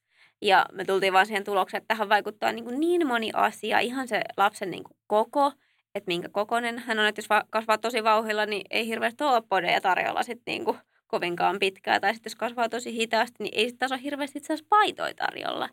Ja 0.41 0.65
me 0.71 0.85
tultiin 0.85 1.13
vaan 1.13 1.25
siihen 1.25 1.43
tulokseen, 1.43 1.81
että 1.81 1.93
tähän 1.93 2.09
vaikuttaa 2.09 2.51
niin, 2.51 2.63
kuin 2.65 2.79
niin 2.79 3.07
moni 3.07 3.31
asia, 3.33 3.79
ihan 3.79 4.07
se 4.07 4.21
lapsen 4.37 4.71
niin 4.71 4.83
kuin 4.83 4.97
koko, 5.07 5.51
että 5.95 6.07
minkä 6.07 6.29
kokoinen 6.29 6.79
hän 6.79 6.99
on, 6.99 7.05
että 7.05 7.19
jos 7.19 7.43
kasvaa 7.49 7.77
tosi 7.77 8.03
vauhilla, 8.03 8.45
niin 8.45 8.61
ei 8.69 8.87
hirveästi 8.87 9.23
ole 9.23 9.41
podeja 9.49 9.81
tarjolla 9.81 10.23
sitten 10.23 10.51
niin 10.51 10.65
kuin 10.65 10.77
kovinkaan 11.07 11.59
pitkään. 11.59 12.01
Tai 12.01 12.13
sitten 12.13 12.29
jos 12.29 12.35
kasvaa 12.35 12.69
tosi 12.69 12.93
hitaasti, 12.93 13.43
niin 13.43 13.53
ei 13.55 13.69
sitten 13.69 13.91
ole 13.91 14.01
hirveästi 14.03 14.37
itse 14.37 14.53
asiassa 14.53 14.69
paitoja 14.69 15.13
tarjolla. 15.13 15.69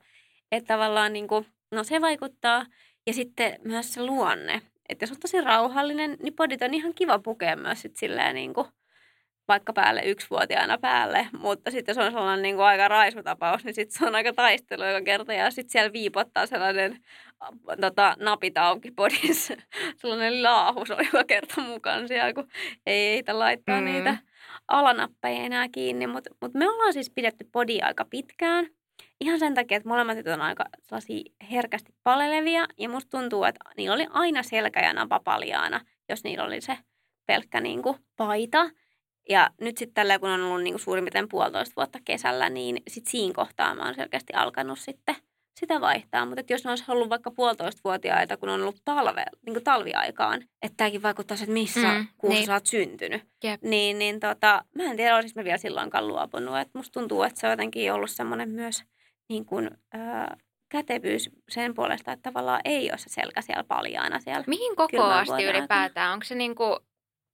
Että 0.52 0.74
tavallaan 0.74 1.12
niin 1.12 1.28
kuin, 1.28 1.46
no 1.70 1.84
se 1.84 2.00
vaikuttaa. 2.00 2.66
Ja 3.07 3.12
sitten 3.12 3.59
myös 3.64 3.94
se 3.94 4.02
luonne. 4.02 4.62
Että 4.88 5.02
jos 5.02 5.11
on 5.11 5.20
tosi 5.20 5.40
rauhallinen, 5.40 6.16
niin 6.22 6.34
podit 6.34 6.62
on 6.62 6.74
ihan 6.74 6.94
kiva 6.94 7.18
pukea 7.18 7.57
myös 7.57 7.82
sit 7.82 7.96
silleen 7.96 8.34
niin 8.34 8.55
kuin, 8.55 8.66
vaikka 9.49 9.72
päälle 9.72 10.03
yksivuotiaana 10.05 10.78
päälle, 10.78 11.28
mutta 11.38 11.70
sitten 11.70 11.95
se 11.95 12.03
on 12.03 12.12
sellainen 12.12 12.42
niin 12.42 12.57
kuin 12.57 12.66
aika 12.66 12.88
raisutapaus, 12.88 13.64
niin 13.64 13.74
sitten 13.74 13.99
se 13.99 14.07
on 14.07 14.14
aika 14.14 14.32
taistelu 14.32 14.84
joka 14.84 15.05
kerta 15.05 15.32
ja 15.32 15.51
sitten 15.51 15.72
siellä 15.72 15.92
viipottaa 15.92 16.47
sellainen 16.47 17.01
tota, 17.80 18.16
napit 18.18 18.59
auki 18.59 18.90
podissa, 18.90 19.55
sellainen 19.97 20.42
laahus 20.42 20.90
on 20.90 21.05
joka 21.05 21.24
kerta 21.24 21.61
mukaan 21.61 22.09
siellä, 22.09 22.32
kun 22.32 22.49
ei 22.86 23.07
eitä 23.07 23.38
laittaa 23.38 23.80
mm. 23.80 23.84
niitä 23.84 24.16
alanappeja 24.68 25.42
enää 25.42 25.68
kiinni, 25.68 26.07
mutta 26.07 26.30
mut 26.40 26.55
me 26.55 26.68
ollaan 26.68 26.92
siis 26.92 27.11
pidetty 27.11 27.49
podia 27.53 27.86
aika 27.86 28.05
pitkään. 28.05 28.66
Ihan 29.20 29.38
sen 29.38 29.55
takia, 29.55 29.76
että 29.76 29.88
molemmat 29.88 30.26
on 30.34 30.40
aika 30.40 30.64
herkästi 31.51 31.95
palelevia 32.03 32.66
ja 32.78 32.88
musta 32.88 33.18
tuntuu, 33.18 33.45
että 33.45 33.61
niillä 33.76 33.95
oli 33.95 34.07
aina 34.11 34.42
selkä 34.42 34.80
ja 34.80 34.92
napa 34.92 35.20
paljaana, 35.24 35.80
jos 36.09 36.24
niillä 36.24 36.45
oli 36.45 36.61
se 36.61 36.78
pelkkä 37.26 37.61
niin 37.61 37.82
kuin, 37.82 37.97
paita. 38.16 38.70
Ja 39.29 39.51
nyt 39.61 39.79
sitten 39.79 39.95
tällä, 39.95 40.18
kun 40.18 40.29
on 40.29 40.43
ollut 40.43 40.62
niin 40.62 40.75
kuin 40.75 40.81
suurin 40.81 41.05
piirtein 41.05 41.29
puolitoista 41.29 41.77
vuotta 41.77 41.99
kesällä, 42.05 42.49
niin 42.49 42.83
sitten 42.89 43.11
siinä 43.11 43.35
kohtaa 43.35 43.75
mä 43.75 43.85
oon 43.85 43.95
selkeästi 43.95 44.33
alkanut 44.33 44.79
sitten 44.79 45.16
sitä 45.61 45.81
vaihtaa. 45.81 46.27
Mutta 46.27 46.43
jos 46.49 46.64
ne 46.64 46.70
olisi 46.70 46.85
ollut 46.89 47.11
vaikka 47.11 47.31
puolitoista 47.31 47.81
vuotiaita, 47.85 48.37
kun 48.37 48.49
on 48.49 48.61
ollut 48.61 48.83
talve, 48.85 49.25
niin 49.47 49.55
kuin 49.55 49.64
talviaikaan, 49.64 50.43
että 50.62 50.77
tämäkin 50.77 51.03
vaikuttaa 51.03 51.37
että 51.41 51.53
missä 51.53 51.93
mm, 51.93 52.07
kuussa 52.18 52.39
niin. 52.39 52.47
sä 52.47 52.55
oot 52.55 52.66
syntynyt. 52.66 53.22
Yep. 53.45 53.62
Niin, 53.62 53.99
niin 53.99 54.20
tota, 54.20 54.64
mä 54.77 54.85
en 54.85 54.97
tiedä, 54.97 55.16
olisinko 55.16 55.41
mä 55.41 55.45
vielä 55.45 55.59
silloinkaan 55.59 56.09
luopunut. 56.09 56.59
Et 56.59 56.68
musta 56.75 57.01
tuntuu, 57.01 57.22
että 57.22 57.41
se 57.41 57.47
on 57.47 57.53
jotenkin 57.53 57.93
ollut 57.93 58.11
semmoinen 58.11 58.49
myös 58.49 58.83
niin 59.29 59.45
kuin, 59.45 59.70
äh, 59.95 60.27
kätevyys 60.68 61.31
sen 61.49 61.75
puolesta, 61.75 62.12
että 62.12 62.31
tavallaan 62.31 62.61
ei 62.64 62.91
ole 62.91 62.99
se 62.99 63.09
selkä 63.09 63.43
siellä 63.43 63.64
paljaana 63.64 64.20
siellä. 64.20 64.45
Mihin 64.47 64.77
koko 64.77 65.03
asti 65.03 65.45
ylipäätään? 65.45 66.12
Onko 66.12 66.25
se 66.25 66.35
niin 66.35 66.55
kuin 66.55 66.77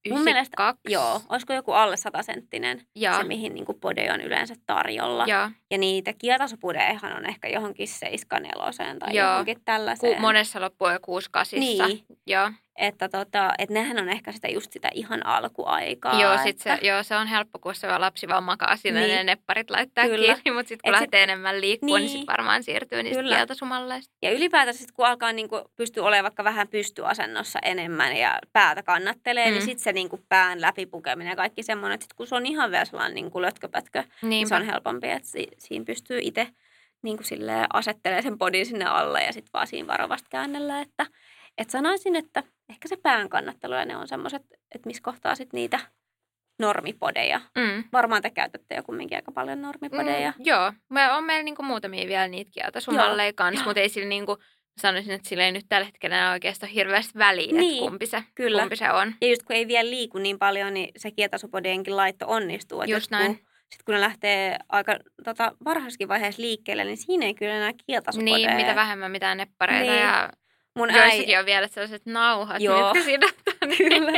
Mun 0.09 0.24
mielestä, 0.24 0.57
kaksi. 0.57 0.92
joo, 0.92 1.20
olisiko 1.28 1.53
joku 1.53 1.72
alle 1.72 1.96
satasenttinen 1.96 2.82
ja. 2.96 3.16
se, 3.16 3.24
mihin 3.24 3.55
niin 3.55 3.64
pode 3.80 4.12
on 4.12 4.20
yleensä 4.20 4.55
tarjolla. 4.66 5.24
Ja, 5.26 5.51
ja 5.70 5.78
niitä 5.78 6.12
kietasopudeehan 6.18 7.16
on 7.16 7.26
ehkä 7.26 7.48
johonkin 7.48 7.88
74 7.88 8.98
tai 8.98 9.16
joo. 9.16 9.30
johonkin 9.30 9.61
tällaiseen. 9.64 10.14
Ku, 10.14 10.20
monessa 10.20 10.61
loppuu 10.61 10.88
jo 10.88 10.98
68. 11.03 11.61
Niin. 11.61 12.05
Joo. 12.26 12.51
Että, 12.81 13.09
tota, 13.09 13.53
että 13.59 13.74
nehän 13.74 13.99
on 13.99 14.09
ehkä 14.09 14.33
sitä 14.33 14.49
just 14.49 14.72
sitä 14.72 14.89
ihan 14.95 15.26
alkuaikaa. 15.26 16.20
Joo, 16.20 16.33
että... 16.33 16.45
sit 16.45 16.59
se, 16.59 16.78
joo 16.83 17.03
se 17.03 17.16
on 17.16 17.26
helppo, 17.26 17.59
kun 17.59 17.74
se 17.74 17.99
lapsi 17.99 18.28
vaan 18.28 18.45
makaa 18.45 18.76
siinä 18.76 19.01
niin. 19.01 19.16
ne 19.16 19.24
nepparit 19.24 19.70
laittaa 19.70 20.05
Kyllä. 20.05 20.35
kiinni, 20.35 20.51
mutta 20.51 20.68
sitten 20.68 20.91
kun 20.91 20.95
Et 20.95 21.01
lähtee 21.01 21.20
sit... 21.20 21.31
enemmän 21.31 21.61
liikkua, 21.61 21.87
niin, 21.87 22.07
niin 22.07 22.09
sitten 22.09 22.26
varmaan 22.26 22.62
siirtyy 22.62 23.03
niistä 23.03 23.22
Kyllä. 23.22 23.37
kieltosumalleista. 23.37 24.14
Ja 24.22 24.33
ylipäätään 24.33 24.74
sitten 24.74 24.95
kun 24.95 25.07
alkaa 25.07 25.33
niinku 25.33 25.70
pystyä 25.76 26.05
olemaan 26.05 26.24
vaikka 26.24 26.45
vähän 26.45 26.68
pystyasennossa 26.68 27.59
enemmän 27.62 28.16
ja 28.16 28.39
päätä 28.53 28.83
kannattelee, 28.83 29.45
niin 29.45 29.55
mm. 29.55 29.59
niin 29.59 29.66
sitten 29.66 29.85
se 29.85 29.93
niinku 29.93 30.20
pään 30.28 30.61
läpipukeminen 30.61 31.31
ja 31.31 31.37
kaikki 31.37 31.62
semmoinen, 31.62 31.95
että 31.95 32.05
sit 32.05 32.12
kun 32.12 32.26
se 32.26 32.35
on 32.35 32.47
ihan 32.47 32.70
vielä 32.70 32.85
sellainen 32.85 33.14
niinku 33.14 33.43
lötköpätkö, 33.43 34.05
niin 34.22 34.49
se 34.49 34.55
on 34.55 34.64
helpompi, 34.64 35.09
että 35.09 35.28
si- 35.28 35.49
siinä 35.59 35.85
pystyy 35.85 36.18
itse 36.22 36.47
niin 37.03 37.16
kuin 37.16 37.26
asettelee 37.72 38.22
sen 38.22 38.39
bodin 38.39 38.66
sinne 38.66 38.85
alle 38.85 39.22
ja 39.22 39.33
sitten 39.33 39.51
vaan 39.53 39.66
siinä 39.66 39.87
varovasti 39.87 40.28
käännellä, 40.31 40.81
että 40.81 41.07
et 41.59 41.70
sanoisin, 41.70 42.16
että 42.16 42.43
ehkä 42.70 42.88
se 42.88 42.96
pään 42.96 43.28
kannattelu 43.28 43.74
ja 43.74 43.84
ne 43.84 43.96
on 43.96 44.08
semmoiset, 44.08 44.42
että 44.74 44.86
missä 44.86 45.02
kohtaa 45.02 45.34
sitten 45.34 45.58
niitä 45.58 45.80
normipodeja. 46.58 47.40
Mm. 47.58 47.84
Varmaan 47.92 48.22
te 48.22 48.30
käytätte 48.30 48.74
jo 48.74 48.82
kumminkin 48.82 49.18
aika 49.18 49.32
paljon 49.32 49.62
normipodeja. 49.62 50.32
Mm, 50.38 50.44
joo, 50.44 50.72
me 50.88 51.12
on 51.12 51.24
meillä 51.24 51.42
niinku 51.42 51.62
muutamia 51.62 52.08
vielä 52.08 52.28
niitä 52.28 52.50
kieltosumalleja 52.54 53.32
kanssa, 53.32 53.64
mutta 53.64 53.80
ei 53.80 53.88
sillä 53.88 54.08
niinku, 54.08 54.36
sanoisin, 54.80 55.12
että 55.12 55.28
sillä 55.28 55.44
ei 55.44 55.52
nyt 55.52 55.66
tällä 55.68 55.84
hetkellä 55.84 56.30
oikeastaan 56.30 56.72
hirveästi 56.72 57.18
väliä, 57.18 57.52
niin, 57.52 57.74
että 57.74 57.90
kumpi 57.90 58.06
se, 58.06 58.22
kyllä. 58.34 58.60
kumpi 58.60 58.76
se 58.76 58.90
on. 58.90 59.14
Ja 59.20 59.28
just 59.28 59.42
kun 59.42 59.56
ei 59.56 59.68
vielä 59.68 59.90
liiku 59.90 60.18
niin 60.18 60.38
paljon, 60.38 60.74
niin 60.74 60.88
se 60.96 61.10
kietasupodienkin 61.10 61.96
laitto 61.96 62.26
onnistuu. 62.28 62.82
Just 62.82 63.10
näin. 63.10 63.36
Kun, 63.36 63.46
sitten 63.60 63.84
kun 63.84 63.94
ne 63.94 64.00
lähtee 64.00 64.56
aika 64.68 64.96
tota, 65.24 65.52
varhaiskin 65.64 66.08
vaiheessa 66.08 66.42
liikkeelle, 66.42 66.84
niin 66.84 66.96
siinä 66.96 67.26
ei 67.26 67.34
kyllä 67.34 67.54
enää 67.54 67.72
kieltasupodeja. 67.86 68.36
Niin, 68.36 68.56
mitä 68.56 68.74
vähemmän 68.74 69.10
mitään 69.10 69.36
neppareita 69.36 69.92
niin. 69.92 70.02
ja 70.02 70.30
mun 70.76 70.94
Joissakin 70.94 71.38
on 71.38 71.46
vielä 71.46 71.68
sellaiset 71.68 72.06
nauhat, 72.06 72.60
Joo. 72.60 72.84
mitkä 72.84 73.04
sidotaan. 73.04 73.76
Kyllä. 73.88 74.12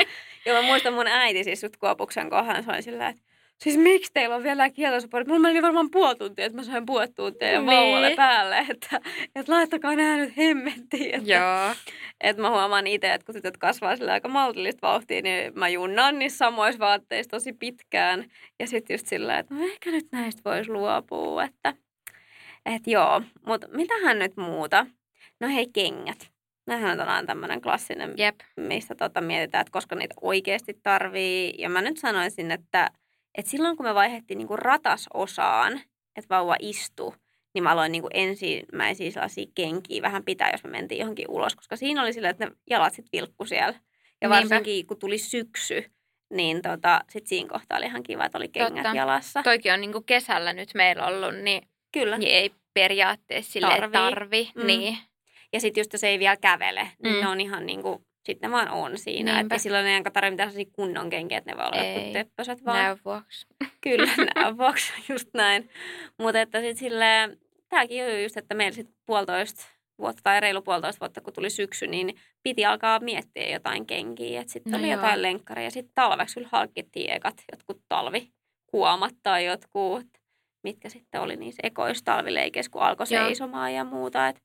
Joo, 0.46 0.62
mä 0.62 0.66
muistan 0.66 0.94
mun 0.94 1.06
äiti 1.06 1.44
siis 1.44 1.60
sut 1.60 1.76
Kuopuksen 1.76 2.30
kohdan, 2.30 2.64
se 2.64 2.70
oli 2.70 2.82
sillä, 2.82 3.08
että 3.08 3.22
siis 3.62 3.76
miksi 3.76 4.10
teillä 4.14 4.36
on 4.36 4.42
vielä 4.42 4.70
kieltosuporit? 4.70 5.28
Mulla 5.28 5.40
meni 5.40 5.62
varmaan 5.62 5.90
puoli 5.90 6.16
tuntia, 6.16 6.46
että 6.46 6.58
mä 6.58 6.64
sain 6.64 6.86
puettua 6.86 7.30
teidän 7.30 7.66
niin. 7.66 7.76
vauvalle 7.76 8.16
päälle, 8.16 8.58
että, 8.68 9.00
että 9.36 9.52
laittakaa 9.52 9.94
nämä 9.94 10.16
nyt 10.16 10.36
hemmettiin. 10.36 11.14
Että, 11.14 11.32
Joo. 11.32 11.74
Että 12.20 12.42
mä 12.42 12.50
huomaan 12.50 12.86
itse, 12.86 13.14
että 13.14 13.24
kun 13.24 13.34
tytöt 13.34 13.56
kasvaa 13.56 13.96
sillä 13.96 14.12
aika 14.12 14.28
maltillista 14.28 14.86
vauhtia, 14.86 15.22
niin 15.22 15.52
mä 15.58 15.68
junnaan 15.68 16.18
niissä 16.18 16.38
samoissa 16.38 16.78
vaatteissa 16.78 17.30
tosi 17.30 17.52
pitkään. 17.52 18.24
Ja 18.60 18.66
sitten 18.66 18.94
just 18.94 19.06
sillä, 19.06 19.38
että 19.38 19.54
no 19.54 19.64
ehkä 19.64 19.90
nyt 19.90 20.06
näistä 20.12 20.42
voisi 20.44 20.70
luopua, 20.70 21.44
että, 21.44 21.74
että 22.66 22.90
joo. 22.90 23.22
Mutta 23.46 23.68
mitähän 23.68 24.18
nyt 24.18 24.36
muuta? 24.36 24.86
No 25.40 25.48
hei, 25.48 25.66
kengät. 25.72 26.31
Nämähän 26.66 27.00
on 27.18 27.26
tämmöinen 27.26 27.60
klassinen, 27.60 28.14
Jep. 28.16 28.40
mistä 28.56 28.94
tota 28.94 29.20
mietitään, 29.20 29.60
että 29.60 29.72
koska 29.72 29.94
niitä 29.94 30.14
oikeasti 30.20 30.74
tarvii. 30.82 31.54
Ja 31.58 31.68
mä 31.68 31.82
nyt 31.82 31.98
sanoisin, 31.98 32.50
että, 32.50 32.90
että 33.38 33.50
silloin 33.50 33.76
kun 33.76 33.86
me 33.86 33.94
vaihdettiin 33.94 34.38
niinku 34.38 34.56
ratasosaan, 34.56 35.72
että 36.16 36.34
vauva 36.34 36.56
istuu, 36.58 37.14
niin 37.54 37.62
mä 37.62 37.70
aloin 37.70 37.92
niinku 37.92 38.08
ensimmäisiä 38.14 39.10
sellaisia 39.10 39.46
kenkiä 39.54 40.02
vähän 40.02 40.24
pitää, 40.24 40.50
jos 40.50 40.64
me 40.64 40.70
mentiin 40.70 40.98
johonkin 40.98 41.26
ulos. 41.28 41.56
Koska 41.56 41.76
siinä 41.76 42.02
oli 42.02 42.12
sillä, 42.12 42.28
että 42.28 42.46
ne 42.46 42.52
jalat 42.70 42.94
sitten 42.94 43.18
vilkku 43.20 43.44
siellä. 43.44 43.80
Ja 44.20 44.28
varsinkin 44.28 44.72
Niinpä. 44.72 44.88
kun 44.88 44.98
tuli 44.98 45.18
syksy, 45.18 45.84
niin 46.30 46.62
tota, 46.62 47.00
sitten 47.10 47.28
siinä 47.28 47.48
kohtaa 47.48 47.78
oli 47.78 47.86
ihan 47.86 48.02
kiva, 48.02 48.24
että 48.24 48.38
oli 48.38 48.48
kengät 48.48 48.82
Totta. 48.82 48.96
jalassa. 48.96 49.42
Toikin 49.42 49.72
on 49.72 49.80
niinku 49.80 50.00
kesällä 50.00 50.52
nyt 50.52 50.70
meillä 50.74 51.06
ollut, 51.06 51.34
niin, 51.42 51.68
Kyllä. 51.92 52.18
niin 52.18 52.32
ei 52.34 52.50
periaatteessa 52.74 53.52
sille 53.52 53.68
tarvi. 53.68 53.92
tarvi. 53.92 54.50
Mm. 54.54 54.66
Niin. 54.66 54.98
Ja 55.52 55.60
sitten 55.60 55.80
just 55.80 55.92
jos 55.92 56.04
ei 56.04 56.18
vielä 56.18 56.36
kävele, 56.36 56.88
niin 57.02 57.14
mm. 57.14 57.20
ne 57.20 57.28
on 57.28 57.40
ihan 57.40 57.66
niin 57.66 57.82
kuin, 57.82 58.06
sitten 58.24 58.50
ne 58.50 58.56
vaan 58.56 58.70
on 58.70 58.98
siinä. 58.98 59.32
Niinpä. 59.32 59.54
Että 59.54 59.62
silloin 59.62 59.86
ei 59.86 59.94
enkä 59.94 60.10
tarvitse 60.10 60.46
mitään 60.46 60.72
kunnon 60.72 61.10
kenkiä, 61.10 61.38
että 61.38 61.50
ne 61.50 61.56
voi 61.56 61.66
olla 61.66 61.84
jotkut 61.84 62.12
töppöset 62.12 62.64
vaan. 62.64 62.78
Näy 62.78 62.96
vuoksi. 63.04 63.46
Kyllä, 63.80 64.12
näy 64.34 64.56
vuoksi, 64.56 64.92
just 65.12 65.28
näin. 65.34 65.70
Mutta 66.18 66.40
että 66.40 66.60
sitten 66.60 66.76
silleen, 66.76 67.38
tämäkin 67.68 68.04
on 68.04 68.22
just, 68.22 68.36
että 68.36 68.54
meillä 68.54 68.74
sitten 68.74 68.94
puolitoista 69.06 69.64
vuotta 69.98 70.22
tai 70.22 70.40
reilu 70.40 70.62
puolitoista 70.62 71.00
vuotta, 71.00 71.20
kun 71.20 71.32
tuli 71.32 71.50
syksy, 71.50 71.86
niin 71.86 72.16
piti 72.42 72.64
alkaa 72.64 73.00
miettiä 73.00 73.48
jotain 73.48 73.86
kenkiä. 73.86 74.40
Että 74.40 74.52
sitten 74.52 74.72
no 74.72 74.78
oli 74.78 74.86
joo. 74.86 74.96
jotain 74.96 75.22
lenkkaria. 75.22 75.70
Sitten 75.70 75.94
talveksi 75.94 76.34
kyllä 76.34 76.48
halkittiin 76.52 77.12
ekat 77.12 77.34
jotkut 77.52 77.82
talvikuomat 77.88 79.14
tai 79.22 79.46
jotkut, 79.46 80.06
mitkä 80.62 80.88
sitten 80.88 81.20
oli 81.20 81.36
niissä 81.36 81.60
ekoistalvileikeissä, 81.62 82.70
kun 82.70 82.82
alkoi 82.82 83.06
seisomaan 83.06 83.74
ja 83.74 83.84
muuta. 83.84 84.28
Että 84.28 84.42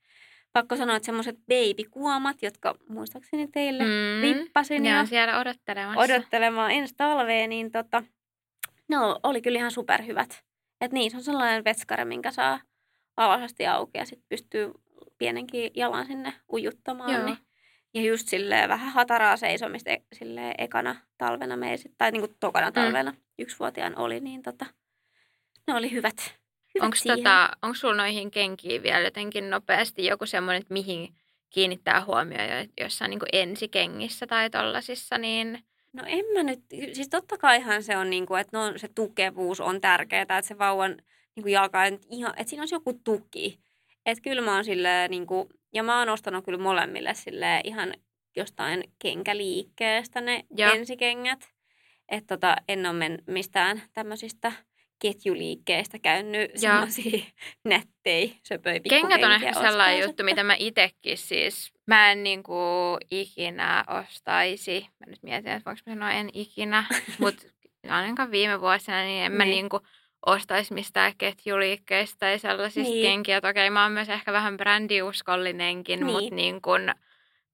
pakko 0.58 0.76
sanoa, 0.76 0.96
että 0.96 1.06
semmoiset 1.06 1.38
babykuomat, 1.48 2.42
jotka 2.42 2.76
muistaakseni 2.90 3.48
teille 3.48 3.84
mm, 3.84 4.22
rippasin. 4.22 4.84
Ne 4.84 5.00
on 5.00 5.08
siellä 5.08 5.40
odottelemassa. 5.40 6.02
Odottelemaan 6.02 6.72
ensi 6.72 6.94
talveen, 6.98 7.50
niin 7.50 7.72
tota, 7.72 8.04
no 8.90 9.20
oli 9.24 9.42
kyllä 9.42 9.60
ihan 9.60 9.72
superhyvät. 9.72 10.44
Että 10.82 10.94
niin, 10.94 11.12
se 11.12 11.18
on 11.18 11.24
sellainen 11.24 11.64
vetskare, 11.64 12.06
minkä 12.06 12.32
saa 12.32 12.60
alasasti 13.18 13.68
auki 13.68 13.98
ja 13.98 14.06
sitten 14.06 14.26
pystyy 14.30 14.72
pienenkin 15.18 15.72
jalan 15.76 16.06
sinne 16.06 16.34
ujuttamaan. 16.54 17.14
Joo. 17.14 17.26
Niin. 17.26 17.38
Ja 17.94 18.02
just 18.02 18.28
silleen 18.28 18.70
vähän 18.70 18.94
hataraa 18.94 19.38
seisomista 19.38 19.90
e, 19.90 19.98
silleen 20.14 20.56
ekana 20.58 20.96
talvena 21.18 21.58
meillä, 21.58 21.94
tai 21.98 22.12
niin 22.12 22.22
kuin 22.22 22.36
tokana 22.40 22.68
mm. 22.68 22.74
talvena 22.74 23.12
mm. 23.12 23.18
yksivuotiaan 23.40 23.98
oli, 23.98 24.20
niin 24.20 24.42
tota, 24.42 24.66
ne 25.68 25.74
oli 25.76 25.92
hyvät. 25.92 26.36
Onko 26.82 26.98
tota, 27.08 27.50
onks 27.62 27.80
sulla 27.80 27.96
noihin 27.96 28.32
kenkiin 28.32 28.84
vielä 28.84 29.00
jotenkin 29.00 29.50
nopeasti 29.50 30.06
joku 30.06 30.26
semmoinen, 30.26 30.62
että 30.62 30.74
mihin 30.74 31.16
kiinnittää 31.50 32.06
huomioon 32.06 32.50
jo- 32.50 32.84
jossain 32.84 33.10
niin 33.10 33.20
ensikengissä 33.34 34.28
tai 34.28 34.50
tollasissa, 34.50 35.18
niin 35.18 35.64
No 35.94 36.04
en 36.08 36.26
mä 36.34 36.44
nyt, 36.44 36.60
siis 36.94 37.10
totta 37.10 37.38
kaihan 37.38 37.84
se 37.84 37.98
on, 37.98 38.10
niin 38.10 38.26
kuin, 38.26 38.42
että 38.42 38.58
no, 38.58 38.78
se 38.78 38.88
tukevuus 38.96 39.62
on 39.62 39.82
tärkeää, 39.82 40.22
että 40.22 40.42
se 40.42 40.58
vauvan 40.58 40.98
niin 41.36 41.44
kuin 41.44 41.54
jalka, 41.54 41.90
nyt 41.90 42.06
ihan, 42.10 42.34
että 42.38 42.50
siinä 42.50 42.62
olisi 42.62 42.76
joku 42.76 42.94
tuki. 42.94 43.60
Että 44.06 44.22
kyllä 44.22 44.42
mä 44.42 44.56
oon 44.56 44.66
silleen, 44.66 45.12
niin 45.12 45.28
kuin, 45.28 45.50
ja 45.74 45.84
mä 45.84 46.00
oon 46.00 46.10
ostanut 46.10 46.46
kyllä 46.46 46.58
molemmille 46.58 47.14
silleen 47.14 47.62
ihan 47.64 47.94
jostain 48.36 48.84
kenkäliikkeestä 49.00 50.22
ne 50.22 50.46
Joo. 50.58 50.74
ensikengät. 50.74 51.50
Että 52.10 52.36
tota, 52.36 52.56
en 52.68 52.86
ole 52.86 52.94
men, 52.94 53.24
mistään 53.28 53.82
tämmöisistä 53.94 54.52
ketjuliikkeistä 55.00 56.00
käynyt 56.00 56.52
semmoisia 56.56 57.20
nettejä, 57.70 58.30
söpöjä 58.44 58.80
Kengät 58.90 59.24
on 59.24 59.32
ehkä 59.32 59.54
sellainen 59.54 60.02
juttu, 60.08 60.24
mitä 60.24 60.44
mä 60.44 60.56
itsekin 60.60 61.18
siis, 61.18 61.72
mä 61.88 62.12
en 62.12 62.24
niinku 62.24 62.56
ikinä 63.12 63.84
ostaisi. 63.88 64.82
Mä 65.00 65.06
nyt 65.12 65.24
mietin, 65.24 65.52
että 65.52 65.66
voinko 65.66 65.82
mä 65.86 65.94
sanoa 65.94 66.12
en 66.12 66.30
ikinä, 66.34 66.84
mutta 67.20 67.48
ainakaan 67.90 68.32
viime 68.32 68.62
vuosina, 68.62 69.02
niin 69.04 69.24
en 69.26 69.32
mä 69.32 69.44
Niin. 69.44 69.52
niinku 69.52 69.80
ostaisi 70.26 70.74
mistään 70.74 71.14
ketjuliikkeistä 71.18 72.16
tai 72.20 72.40
sellaisista 72.40 72.92
Niin. 72.94 73.04
kenkiä. 73.06 73.40
Okei, 73.50 73.70
mä 73.70 73.84
oon 73.84 73.92
myös 73.92 74.10
ehkä 74.10 74.34
vähän 74.34 74.58
brändiuskollinenkin, 74.58 76.00
Niin. 76.00 76.12
mutta 76.12 76.36
niin 76.36 76.62
kun, 76.62 76.90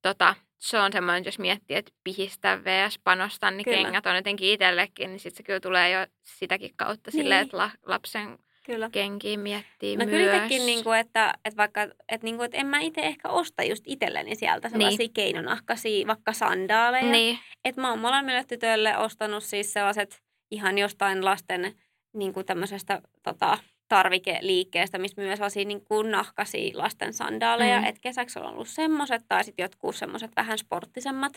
tota, 0.02 0.36
se 0.64 0.80
on 0.80 0.94
semmoinen, 0.94 1.26
jos 1.26 1.40
miettii, 1.40 1.78
että 1.78 1.92
pihistä 2.04 2.60
vs 2.64 3.00
panosta, 3.04 3.52
niin 3.52 3.66
Kyllä. 3.66 3.78
kengät 3.84 4.06
on 4.06 4.16
jotenkin 4.16 4.50
itsellekin, 4.54 5.10
niin 5.10 5.20
sitten 5.20 5.38
se 5.38 5.44
kyllä 5.44 5.60
tulee 5.60 5.90
jo 5.90 6.08
sitäkin 6.24 6.72
kautta 6.76 7.12
Niin. 7.14 7.24
silleen, 7.24 7.42
että 7.42 7.58
la, 7.58 7.72
lapsen 7.86 8.38
Kyllä. 8.66 8.90
kenkiä 8.92 9.38
miettii 9.38 9.98
No 9.98 10.06
myös. 10.06 10.18
kyllä 10.18 10.36
itsekin, 10.36 10.66
niin 10.66 10.84
kuin, 10.84 11.00
että, 11.00 11.34
että 11.46 11.58
vaikka, 11.58 11.82
että, 11.84 12.24
niin 12.26 12.36
kuin, 12.36 12.46
että 12.46 12.58
en 12.58 12.68
mä 12.68 12.80
itse 12.80 13.02
ehkä 13.02 13.30
osta 13.30 13.64
just 13.64 13.84
itselleni 13.88 14.36
sieltä 14.36 14.70
sellaisia 14.70 14.98
niin. 14.98 15.14
keinonahkaisia 15.14 16.08
vaikka 16.08 16.34
sandaaleja. 16.34 17.12
Niin, 17.12 17.40
Että 17.66 17.82
mä 17.82 17.90
oon 17.90 18.00
molemmille 18.00 18.44
tytöille 18.44 18.98
ostanut 18.98 19.44
siis 19.44 19.74
sellaiset 19.74 20.22
ihan 20.52 20.78
jostain 20.78 21.26
lasten 21.26 21.76
niin 22.14 22.34
kuin 22.34 22.46
tämmöisestä 22.46 23.02
tota, 23.24 23.58
tarvikeliikkeestä, 23.94 24.98
missä 24.98 25.22
myös 25.22 25.38
sellaisia 25.38 25.66
niin 25.66 25.86
kuin 25.86 26.12
nahkaisia 26.12 26.78
lasten 26.78 27.14
sandaaleja. 27.14 27.80
Mm. 27.82 27.86
Että 27.86 28.02
kesäksi 28.02 28.40
on 28.40 28.46
ollut 28.46 28.68
semmoiset 28.68 29.22
tai 29.28 29.44
sitten 29.44 29.64
jotkut 29.64 29.96
semmoiset 29.96 30.32
vähän 30.36 30.58
sporttisemmat 30.58 31.34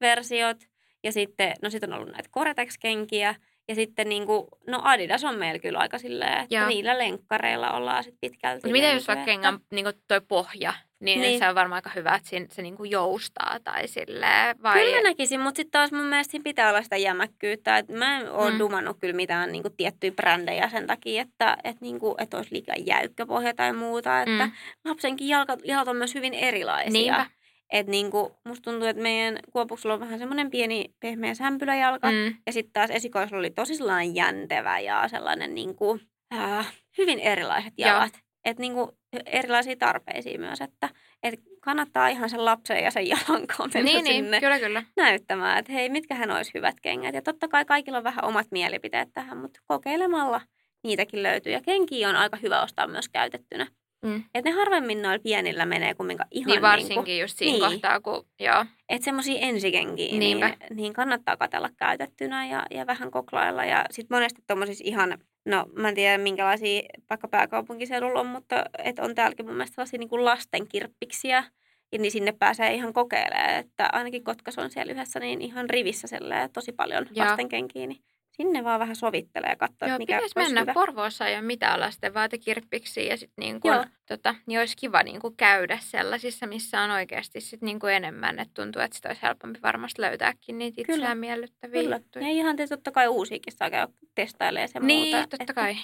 versiot. 0.00 0.56
Ja 1.04 1.12
sitten, 1.12 1.54
no 1.62 1.70
sitten 1.70 1.92
on 1.92 1.98
ollut 1.98 2.12
näitä 2.12 2.28
Gore-Tex-kenkiä. 2.32 3.34
Ja 3.68 3.74
sitten 3.74 4.08
niin 4.08 4.26
kuin, 4.26 4.46
no 4.66 4.80
Adidas 4.82 5.24
on 5.24 5.34
meillä 5.34 5.58
kyllä 5.58 5.78
aika 5.78 5.98
silleen, 5.98 6.38
että 6.38 6.54
Joo. 6.54 6.68
niillä 6.68 6.98
lenkkareilla 6.98 7.70
ollaan 7.70 8.04
sitten 8.04 8.18
pitkälti. 8.20 8.56
mutta 8.56 8.72
miten 8.72 8.94
jos 8.94 9.08
vaikka 9.08 9.24
kengän 9.24 9.58
niin 9.70 9.86
toi 10.08 10.20
pohja, 10.28 10.74
niin, 11.00 11.20
Niin. 11.20 11.38
se 11.38 11.48
on 11.48 11.54
varmaan 11.54 11.76
aika 11.78 11.90
hyvä, 11.94 12.14
että 12.14 12.28
siinä, 12.28 12.46
se 12.50 12.62
niin 12.62 12.76
kuin 12.76 12.90
joustaa 12.90 13.56
tai 13.64 13.88
silleen, 13.88 14.62
vai... 14.62 14.84
Kyllä 14.84 15.02
näkisin, 15.02 15.40
mutta 15.40 15.56
sitten 15.56 15.70
taas 15.70 15.92
mun 15.92 16.04
mielestä 16.06 16.30
siinä 16.30 16.44
pitää 16.44 16.68
olla 16.70 16.82
sitä 16.82 16.96
jämäkkyyttä. 16.96 17.78
Et 17.78 17.88
mä 17.88 18.18
en 18.20 18.30
ole 18.32 18.50
Mm. 18.50 18.58
dumannut 18.58 18.96
kyllä 19.00 19.14
mitään 19.14 19.52
niinku, 19.52 19.70
tiettyjä 19.76 20.12
brändejä 20.12 20.68
sen 20.68 20.86
takia, 20.86 21.22
että 21.22 21.56
et, 21.64 21.80
niinku, 21.80 22.14
et 22.18 22.34
olisi 22.34 22.52
liikaa 22.54 22.74
jäykkä 22.86 23.26
pohja 23.26 23.54
tai 23.54 23.72
muuta. 23.72 24.22
Että 24.22 24.46
Mm. 24.46 24.52
lapsenkin 24.84 25.28
jalka, 25.28 25.56
jalat 25.64 25.88
on 25.88 25.96
myös 25.96 26.14
hyvin 26.14 26.34
erilaisia. 26.34 26.90
Niinpä. 26.92 27.26
Et, 27.72 27.86
niinku, 27.86 28.36
musta 28.44 28.70
tuntuu, 28.70 28.88
että 28.88 29.02
meidän 29.02 29.38
kuopuksella 29.52 29.94
on 29.94 30.00
vähän 30.00 30.18
semmoinen 30.18 30.50
pieni 30.50 30.94
pehmeä 31.00 31.34
sämpyläjalka. 31.34 32.10
Mm. 32.10 32.34
Ja 32.46 32.52
sitten 32.52 32.72
taas 32.72 32.90
esikoisella 32.90 33.38
oli 33.38 33.50
tosi 33.50 33.74
sellainen 33.74 34.14
jäntevä 34.14 34.78
ja 34.80 35.08
sellainen 35.08 35.54
niinku, 35.54 35.98
äh, 36.34 36.72
hyvin 36.98 37.18
erilaiset 37.18 37.72
Joo. 37.76 38.08
Että 38.44 38.60
niinku, 38.60 38.98
erilaisia 39.26 39.76
tarpeisia 39.76 40.38
myös, 40.38 40.60
että 40.60 40.88
et 41.22 41.34
kannattaa 41.60 42.08
ihan 42.08 42.30
sen 42.30 42.44
lapsen 42.44 42.84
ja 42.84 42.90
sen 42.90 43.08
jalan 43.08 43.46
mennä 43.74 43.90
Niin, 43.90 44.04
niin, 44.04 44.06
sinne 44.06 44.40
kyllä, 44.40 44.58
kyllä. 44.58 44.82
näyttämään, 44.96 45.58
että 45.58 45.72
hei, 45.72 45.88
mitkä 45.88 46.14
hän 46.14 46.30
olisi 46.30 46.50
hyvät 46.54 46.80
kengät. 46.82 47.14
Ja 47.14 47.22
totta 47.22 47.48
kai 47.48 47.64
kaikilla 47.64 47.98
on 47.98 48.04
vähän 48.04 48.24
omat 48.24 48.46
mielipiteet 48.50 49.08
tähän, 49.14 49.38
mutta 49.38 49.60
kokeilemalla 49.66 50.40
niitäkin 50.84 51.22
löytyy. 51.22 51.52
Ja 51.52 51.60
kenkiä 51.60 52.08
on 52.08 52.16
aika 52.16 52.36
hyvä 52.36 52.62
ostaa 52.62 52.86
myös 52.86 53.08
käytettynä. 53.08 53.66
Mm. 54.04 54.24
Että 54.34 54.50
ne 54.50 54.56
harvemmin 54.56 55.02
noilla 55.02 55.22
pienillä 55.22 55.66
menee 55.66 55.94
kumminkaan 55.94 56.28
ihan 56.30 56.50
Niin 56.50 56.62
varsinkin 56.62 56.96
Niin 56.96 57.04
kuin, 57.04 57.20
just 57.20 57.38
siinä 57.38 57.52
niin. 57.68 57.72
kohtaa, 57.72 58.00
kun 58.00 58.26
joo. 58.40 58.64
että 58.88 59.04
semmoisia 59.04 59.40
ensikenkiä, 59.40 60.18
Niinpä. 60.18 60.48
niin, 60.48 60.76
niin 60.76 60.92
kannattaa 60.92 61.36
katella 61.36 61.70
käytettynä 61.76 62.46
ja, 62.46 62.66
ja 62.70 62.86
vähän 62.86 63.10
koklailla. 63.10 63.64
Ja 63.64 63.84
sitten 63.90 64.16
monesti 64.16 64.42
tuommoisissa 64.46 64.84
ihan, 64.86 65.18
no 65.44 65.66
mä 65.76 65.88
en 65.88 65.94
tiedä 65.94 66.18
minkälaisia 66.18 66.82
vaikka 67.10 67.28
pääkaupunkiseudulla 67.28 68.20
on, 68.20 68.26
mutta 68.26 68.64
et 68.84 68.98
on 68.98 69.14
täälläkin 69.14 69.46
mun 69.46 69.54
mielestä 69.54 69.74
sellaisia 69.74 69.98
niin 69.98 70.24
lastenkirppiksiä. 70.24 71.44
Ja 71.92 71.98
niin 71.98 72.12
sinne 72.12 72.32
pääsee 72.32 72.74
ihan 72.74 72.92
kokeilemaan, 72.92 73.50
että 73.50 73.88
ainakin 73.92 74.24
Kotkassa 74.24 74.62
on 74.62 74.70
siellä 74.70 74.92
yhdessä 74.92 75.20
niin 75.20 75.42
ihan 75.42 75.70
rivissä 75.70 76.08
tosi 76.52 76.72
paljon 76.72 77.06
Joo. 77.10 77.26
lastenkenkiä, 77.26 77.86
niin 77.86 78.00
sinne 78.42 78.64
vaan 78.64 78.80
vähän 78.80 78.96
sovittelee 78.96 79.50
ja 79.50 79.56
katsoo, 79.56 79.88
Joo, 79.88 79.94
että 79.94 79.98
mikä 79.98 80.16
pitäisi 80.16 80.32
olisi 80.38 80.48
mennä. 80.54 80.60
hyvä. 80.60 80.72
Porvoossa 80.72 81.26
ei 81.26 81.34
ole 81.34 81.42
mitään 81.42 81.80
lasten 81.80 82.14
vaatekirppiksiä 82.14 83.02
ja 83.04 83.16
sit 83.16 83.30
niin 83.36 83.60
Joo. 83.64 83.84
tota, 84.06 84.34
niin 84.46 84.60
olisi 84.60 84.76
kiva 84.76 85.02
niin 85.02 85.20
kun 85.20 85.36
käydä 85.36 85.78
sellaisissa, 85.82 86.46
missä 86.46 86.80
on 86.80 86.90
oikeasti 86.90 87.40
sit 87.40 87.62
niin 87.62 87.80
kuin 87.80 87.94
enemmän. 87.94 88.38
Et 88.38 88.48
tuntuu, 88.54 88.82
että 88.82 88.96
sitä 88.96 89.08
olisi 89.08 89.22
helpompi 89.22 89.58
varmasti 89.62 90.02
löytääkin 90.02 90.58
niitä 90.58 90.82
Kyllä. 90.82 90.96
itseään 90.96 91.18
miellyttäviä 91.18 91.82
Kyllä. 91.82 91.96
juttuja. 91.96 92.24
Ja 92.26 92.30
ihan 92.32 92.56
te 92.56 92.66
totta 92.66 92.90
kai 92.92 93.08
uusiakin 93.08 93.52
saa 93.56 93.70
käydä 93.70 93.88
testailemaan 94.14 94.68
sen 94.68 94.86
Niin, 94.86 95.16
muuta. 95.16 95.28
totta 95.28 95.36
että- 95.42 95.54
kai. 95.54 95.76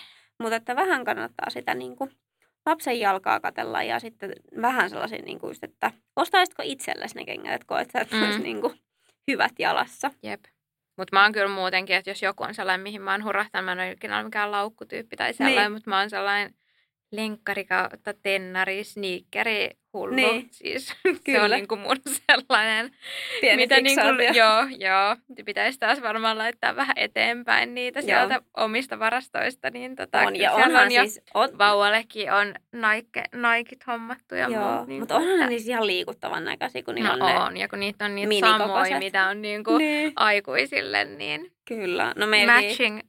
Mutta 0.43 0.57
että 0.57 0.77
vähän 0.77 1.05
kannattaa 1.05 1.51
sitä 1.51 1.75
niin 1.75 1.97
kuin 1.97 2.11
lapsen 2.67 3.01
jalkaa 3.01 3.41
katella 3.41 3.83
ja 3.83 4.01
sitten 4.01 4.33
vähän 4.63 4.91
sellaisia, 4.91 5.23
niin 5.23 5.39
kuin 5.39 5.51
just, 5.51 5.65
että 5.65 5.93
ostaisitko 6.17 6.63
itsellesi 6.67 7.15
ne 7.15 7.25
kengät, 7.25 7.53
että 7.55 7.67
koet 7.67 7.91
sä, 7.91 8.01
että 8.01 8.17
mm. 8.17 8.23
olisi 8.23 8.39
niin 8.39 8.61
kuin 8.61 8.81
hyvät 9.31 9.53
jalassa. 9.59 10.11
Jep. 10.23 10.41
Mutta 10.97 11.17
mä 11.17 11.23
oon 11.23 11.33
kyllä 11.33 11.49
muutenkin, 11.49 11.97
että 11.97 12.11
jos 12.11 12.23
joku 12.23 12.43
on 12.45 12.55
sellainen, 12.55 12.81
mihin 12.83 13.03
mä 13.03 13.11
oon 13.13 13.25
hurahtanut, 13.25 13.65
mä 13.65 13.73
en 13.73 13.79
ole 13.79 13.91
ikinä 13.93 14.23
mikään 14.23 14.51
laukkutyyppi 14.51 15.17
tai 15.17 15.35
sellainen, 15.35 15.63
Niin. 15.65 15.73
mutta 15.73 15.91
mä 15.91 15.99
oon 16.01 16.11
sellainen 16.11 16.55
lenkkari 17.13 17.65
kautta 17.65 18.15
tennari, 18.23 18.85
sneakeri, 18.85 19.71
hullu. 19.97 20.15
Niin. 20.15 20.49
Siis 20.51 20.87
se 21.03 21.15
Kyllä. 21.25 21.45
on 21.45 21.51
niin 21.51 21.69
kuin 21.69 21.81
mun 21.81 21.97
sellainen, 22.31 22.91
Pieni 23.41 23.57
mitä 23.63 23.81
niin 23.81 23.99
kuin, 24.01 24.35
joo, 24.37 24.67
joo, 24.79 25.17
pitäisi 25.45 25.79
taas 25.79 26.03
varmaan 26.03 26.39
laittaa 26.39 26.77
vähän 26.77 26.97
eteenpäin 26.99 27.75
niitä 27.75 28.01
Joo. 28.01 28.07
sieltä 28.07 28.41
omista 28.57 28.99
varastoista. 28.99 29.71
Niin 29.71 29.97
tota, 29.97 30.19
On, 30.21 30.37
ja 30.37 30.53
onhan 30.53 30.85
on 30.85 30.91
siis, 30.91 31.21
on, 31.35 31.49
vauvallekin 31.59 32.33
on 32.33 32.55
Nike, 32.73 33.25
Nikit 33.57 33.87
hommattu 33.87 34.35
ja 34.35 34.49
joo, 34.49 34.75
muut. 34.75 34.89
Niin 34.89 35.01
mutta 35.03 35.17
onhan 35.17 35.29
ne 35.31 35.35
että- 35.37 35.49
niissä 35.49 35.71
ihan 35.73 35.87
liikuttavan 35.87 36.45
näköisiä, 36.45 36.83
kun 36.83 36.95
niillä 36.95 37.17
No 37.17 37.27
on 37.27 37.33
ne. 37.33 37.39
on, 37.41 37.57
ja 37.57 37.69
kun 37.69 37.81
niitä 37.81 38.05
on 38.05 38.15
niitä 38.15 38.49
samoja, 38.49 38.99
mitä 38.99 39.27
on 39.29 39.43
niin 39.43 39.65
kuin 39.65 39.79
Niin. 39.79 40.13
aikuisille, 40.17 41.05
niin 41.05 41.53
Kyllä. 41.65 42.13
No 42.17 42.27
meilläkin 42.27 42.69
matching. 42.69 43.01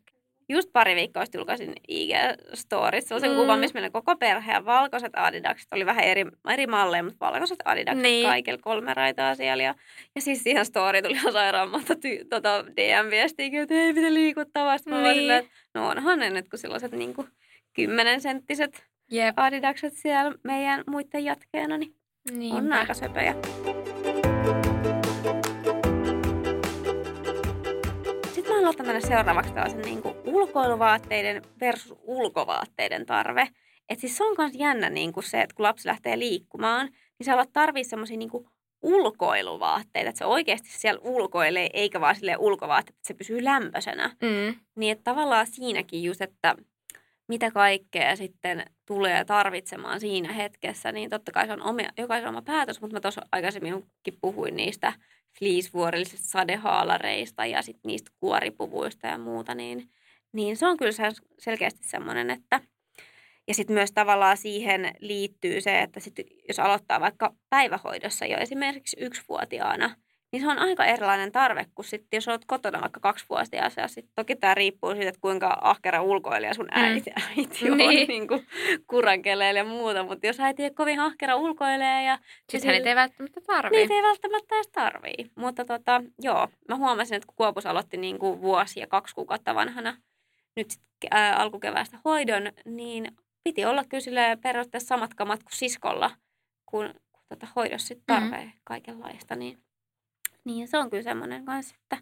Just 0.50 0.70
pari 0.74 0.96
viikkoa 0.96 1.26
sitten 1.26 1.40
julkaisin 1.40 1.74
IG-storit. 1.92 3.02
Sellaisen 3.02 3.32
Mm. 3.32 3.36
kuvan, 3.38 3.60
missä 3.60 3.74
meillä 3.74 3.90
koko 3.90 4.16
perhe 4.16 4.52
ja 4.52 4.66
valkoiset 4.66 5.12
adidakset 5.16 5.68
oli 5.74 5.86
vähän 5.86 6.04
eri, 6.04 6.26
eri 6.50 6.68
malleja, 6.68 7.04
mutta 7.04 7.26
valkoiset 7.26 7.60
adidakset 7.66 8.02
Niin. 8.04 8.12
niin. 8.14 8.28
kaikilla 8.28 8.60
kolme 8.62 8.94
raitaa 8.94 9.36
siellä. 9.36 9.64
Ja, 9.64 9.76
ja 10.16 10.22
siis 10.22 10.44
siihen 10.44 10.66
story 10.66 11.02
tuli 11.02 11.14
ihan 11.14 11.34
sairaan 11.34 11.70
monta 11.70 11.96
ty, 11.96 12.26
tota 12.30 12.66
DM-viestiä, 12.68 13.62
että 13.62 13.74
ei 13.76 13.94
miten 13.94 14.14
liikuttavaa. 14.14 14.78
Sitten 14.78 15.04
Niin. 15.04 15.16
silleen, 15.16 15.40
että 15.44 15.52
no 15.74 15.88
onhan 15.90 16.20
ne 16.20 16.30
nyt, 16.30 16.50
kun 16.50 16.60
sellaiset 16.60 16.92
niin 16.92 17.14
kuin 17.14 17.28
10 17.74 18.22
senttiset 18.22 18.84
Jep. 19.12 19.40
adidakset 19.40 19.94
siellä 19.94 20.34
meidän 20.44 20.84
muiden 20.88 21.26
jatkeena, 21.26 21.78
niin 21.78 21.96
on 22.32 22.40
Niinpä. 22.40 22.80
aika 22.80 22.94
söpöjä. 22.94 23.36
Haluan 28.68 28.86
mennä 28.86 29.08
seuraavaksi 29.08 29.54
tällaisen 29.54 29.82
niin 29.82 30.02
kuin 30.02 30.16
ulkoiluvaatteiden 30.26 31.42
versus 31.62 31.98
ulkovaatteiden 32.04 33.06
tarve. 33.06 33.48
Et 33.90 34.00
siis 34.00 34.18
se 34.18 34.24
on 34.24 34.36
myös 34.38 34.52
jännä 34.56 34.90
niin 34.90 35.14
kuin 35.14 35.24
se, 35.24 35.42
että 35.42 35.56
kun 35.56 35.64
lapsi 35.64 35.88
lähtee 35.88 36.20
liikkumaan, 36.20 36.88
niin 36.88 37.26
sä 37.26 37.34
alat 37.34 37.50
tarvii 37.54 37.84
semmoisia 37.84 38.18
niin 38.18 38.30
ulkoiluvaatteita, 38.82 40.10
että 40.10 40.18
se 40.18 40.26
oikeasti 40.26 40.70
siellä 40.72 41.02
ulkoilee, 41.04 41.70
eikä 41.74 42.02
vaan 42.02 42.16
sille 42.16 42.38
ulkovaatteet, 42.38 42.96
että 42.96 43.08
se 43.08 43.14
pysyy 43.14 43.44
lämpöisenä. 43.44 44.08
Mm. 44.08 44.60
Niin 44.76 44.92
että 44.92 45.04
tavallaan 45.04 45.48
siinäkin 45.48 46.04
just, 46.04 46.22
että 46.22 46.56
kaikkea 47.54 48.16
sitten 48.16 48.66
tulee 48.86 49.26
tarvitsemaan 49.26 50.00
siinä 50.00 50.34
hetkessä, 50.34 50.92
niin 50.92 51.10
totta 51.10 51.32
kai 51.32 51.48
se 51.48 51.54
on 51.54 51.62
oma, 51.62 51.82
jokaisen 51.98 52.30
oma 52.30 52.42
päätös, 52.42 52.82
mutta 52.82 52.96
mä 52.96 53.00
tuossa 53.00 53.22
aikaisemminkin 53.32 54.18
puhuin 54.22 54.56
niistä 54.56 54.94
fleecevuorillisista 55.40 56.28
sadehaalareista 56.28 57.46
ja 57.46 57.62
sitten 57.62 57.90
niistä 57.90 58.12
kuoripuvuista 58.20 59.08
ja 59.08 59.18
muuta, 59.18 59.56
niin, 59.56 59.90
niin 60.32 60.58
se 60.58 60.68
on 60.68 60.78
kyllä 60.78 60.92
se- 60.92 61.04
selkeästi 61.40 61.88
semmoinen, 61.88 62.30
että 62.30 62.62
ja 63.48 63.54
sitten 63.54 63.74
myös 63.74 63.92
tavallaan 63.92 64.38
siihen 64.38 64.92
liittyy 65.00 65.62
se, 65.62 65.82
että 65.82 66.00
sit 66.00 66.16
jos 66.48 66.60
aloittaa 66.60 67.00
vaikka 67.00 67.36
päivähoidossa 67.50 68.26
jo 68.26 68.38
esimerkiksi 68.38 68.98
yksivuotiaana, 69.00 69.96
niin 70.32 70.42
se 70.42 70.48
on 70.48 70.60
aika 70.60 70.86
erilainen 70.86 71.32
tarve 71.32 71.66
kuin 71.76 71.86
sitten, 71.86 72.18
jos 72.18 72.28
olet 72.28 72.46
kotona 72.48 72.82
vaikka 72.82 73.00
kaksivuotias. 73.00 73.78
Ja 73.78 73.88
sitten 73.88 74.14
toki 74.16 74.36
tämä 74.36 74.56
riippuu 74.56 74.92
siitä, 74.92 75.10
että 75.10 75.22
kuinka 75.22 75.58
ahkera 75.62 76.02
ulkoilija 76.02 76.54
sun 76.54 76.68
äiti, 76.72 77.10
mm. 77.10 77.24
äiti 77.38 77.72
on 77.72 77.78
niin. 77.78 78.08
niin 78.14 78.28
kuin 78.28 78.48
kurankelee 78.88 79.54
ja 79.54 79.64
muuta. 79.64 80.04
Mutta 80.04 80.28
jos 80.28 80.40
äiti 80.40 80.64
ei 80.64 80.72
kovin 80.72 81.00
ahkera 81.00 81.36
ulkoilee 81.36 82.04
ja... 82.04 82.20
Sitten 82.50 82.72
niitä 82.72 82.90
ei 82.90 82.96
välttämättä 82.96 83.42
tarvii. 83.42 83.80
Niitä 83.80 83.94
ei 83.94 84.04
välttämättä 84.04 84.56
edes 84.56 84.68
tarvii. 84.68 85.32
Mutta 85.36 85.66
tota, 85.66 86.04
joo, 86.20 86.48
mä 86.68 86.76
huomasin, 86.76 87.16
että 87.16 87.28
kun 87.28 87.36
Kuopus 87.36 87.66
aloitti 87.66 87.98
niin 87.98 88.20
kuin 88.20 88.42
vuosi 88.42 88.80
ja 88.80 88.88
kaksi 88.88 89.16
kuukautta 89.16 89.56
vanhana 89.56 89.98
nyt 90.56 90.72
sit, 90.72 90.82
ää, 91.12 91.36
alkukeväästä 91.36 91.98
hoidon, 92.06 92.44
niin 92.66 93.18
piti 93.44 93.66
olla 93.66 93.84
kyllä 93.84 94.38
periaatteessa 94.38 94.88
samat 94.88 95.14
kamat 95.14 95.44
kuin 95.44 95.58
siskolla, 95.58 96.12
kun, 96.66 96.94
kun 97.12 97.24
tota 97.30 97.48
hoidossa 97.56 97.88
sitten 97.88 98.16
mm-hmm. 98.16 98.30
tarvee 98.30 98.46
mm-hmm. 98.46 98.62
kaikenlaista. 98.64 99.36
Niin 99.36 99.58
niin 100.48 100.68
se 100.68 100.78
on 100.78 100.90
kyllä 100.90 101.04
semmoinen 101.04 101.46
kanssa, 101.46 101.76
että 101.84 101.98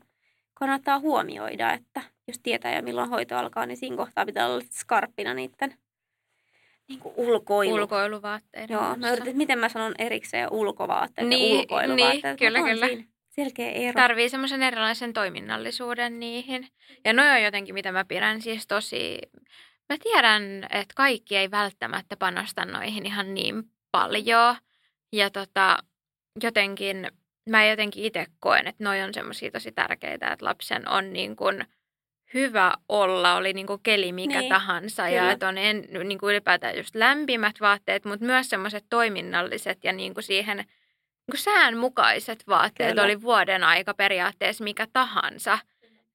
kannattaa 0.53 0.99
huomioida, 0.99 1.73
että 1.73 2.01
jos 2.27 2.39
tietää 2.43 2.75
jo 2.75 2.81
milloin 2.81 3.09
hoito 3.09 3.37
alkaa, 3.37 3.65
niin 3.65 3.77
siinä 3.77 3.97
kohtaa 3.97 4.25
pitää 4.25 4.47
olla 4.47 4.63
skarppina 4.71 5.33
niiden 5.33 5.77
niin 6.87 6.99
kuin 6.99 7.13
ulkoilu. 7.17 7.73
ulkoiluvaatteiden 7.73 8.73
Joo, 8.73 8.81
kanssa. 8.81 8.99
mä 8.99 9.11
yritin, 9.11 9.37
miten 9.37 9.59
mä 9.59 9.69
sanon 9.69 9.95
erikseen 9.97 10.51
ulkovaatteet 10.51 11.27
niin, 11.27 11.55
ja 11.55 11.59
ulkoiluvaatteet. 11.61 12.23
Niin, 12.23 12.37
kyllä, 12.37 12.61
kyllä. 12.61 12.87
selkeä 13.29 13.71
ero. 13.71 13.93
Tarvii 14.01 14.29
semmoisen 14.29 14.63
erilaisen 14.63 15.13
toiminnallisuuden 15.13 16.19
niihin. 16.19 16.67
Ja 17.05 17.13
noin 17.13 17.31
on 17.31 17.43
jotenkin, 17.43 17.75
mitä 17.75 17.91
mä 17.91 18.05
pidän 18.05 18.41
siis 18.41 18.67
tosi... 18.67 19.17
Mä 19.89 19.97
tiedän, 20.03 20.63
että 20.63 20.93
kaikki 20.95 21.37
ei 21.37 21.51
välttämättä 21.51 22.17
panosta 22.17 22.65
noihin 22.65 23.05
ihan 23.05 23.33
niin 23.33 23.63
paljon. 23.91 24.55
Ja 25.11 25.29
tota, 25.29 25.77
jotenkin 26.43 27.11
mä 27.49 27.65
jotenkin 27.65 28.03
itse 28.03 28.25
koen, 28.39 28.67
että 28.67 28.83
noi 28.83 29.01
on 29.01 29.13
semmoisia 29.13 29.51
tosi 29.51 29.71
tärkeitä, 29.71 30.31
että 30.31 30.45
lapsen 30.45 30.89
on 30.89 31.13
niin 31.13 31.35
kuin 31.35 31.65
hyvä 32.33 32.73
olla, 32.89 33.35
oli 33.35 33.53
niin 33.53 33.67
kuin 33.67 33.81
keli 33.83 34.11
mikä 34.11 34.39
niin, 34.39 34.49
tahansa. 34.49 35.03
Kyllä. 35.03 35.15
Ja 35.15 35.31
että 35.31 35.47
on 35.47 35.57
en, 35.57 35.87
niin 36.03 36.19
kuin 36.19 36.31
ylipäätään 36.31 36.77
just 36.77 36.95
lämpimät 36.95 37.55
vaatteet, 37.61 38.05
mutta 38.05 38.25
myös 38.25 38.49
semmoiset 38.49 38.85
toiminnalliset 38.89 39.83
ja 39.83 39.93
niin 39.93 40.13
kuin 40.13 40.23
siihen 40.23 40.57
niin 40.57 41.31
kuin 41.31 41.39
säänmukaiset 41.39 42.47
vaatteet 42.47 42.89
kyllä. 42.89 43.03
oli 43.03 43.21
vuoden 43.21 43.63
aika 43.63 43.93
periaatteessa 43.93 44.63
mikä 44.63 44.87
tahansa. 44.93 45.59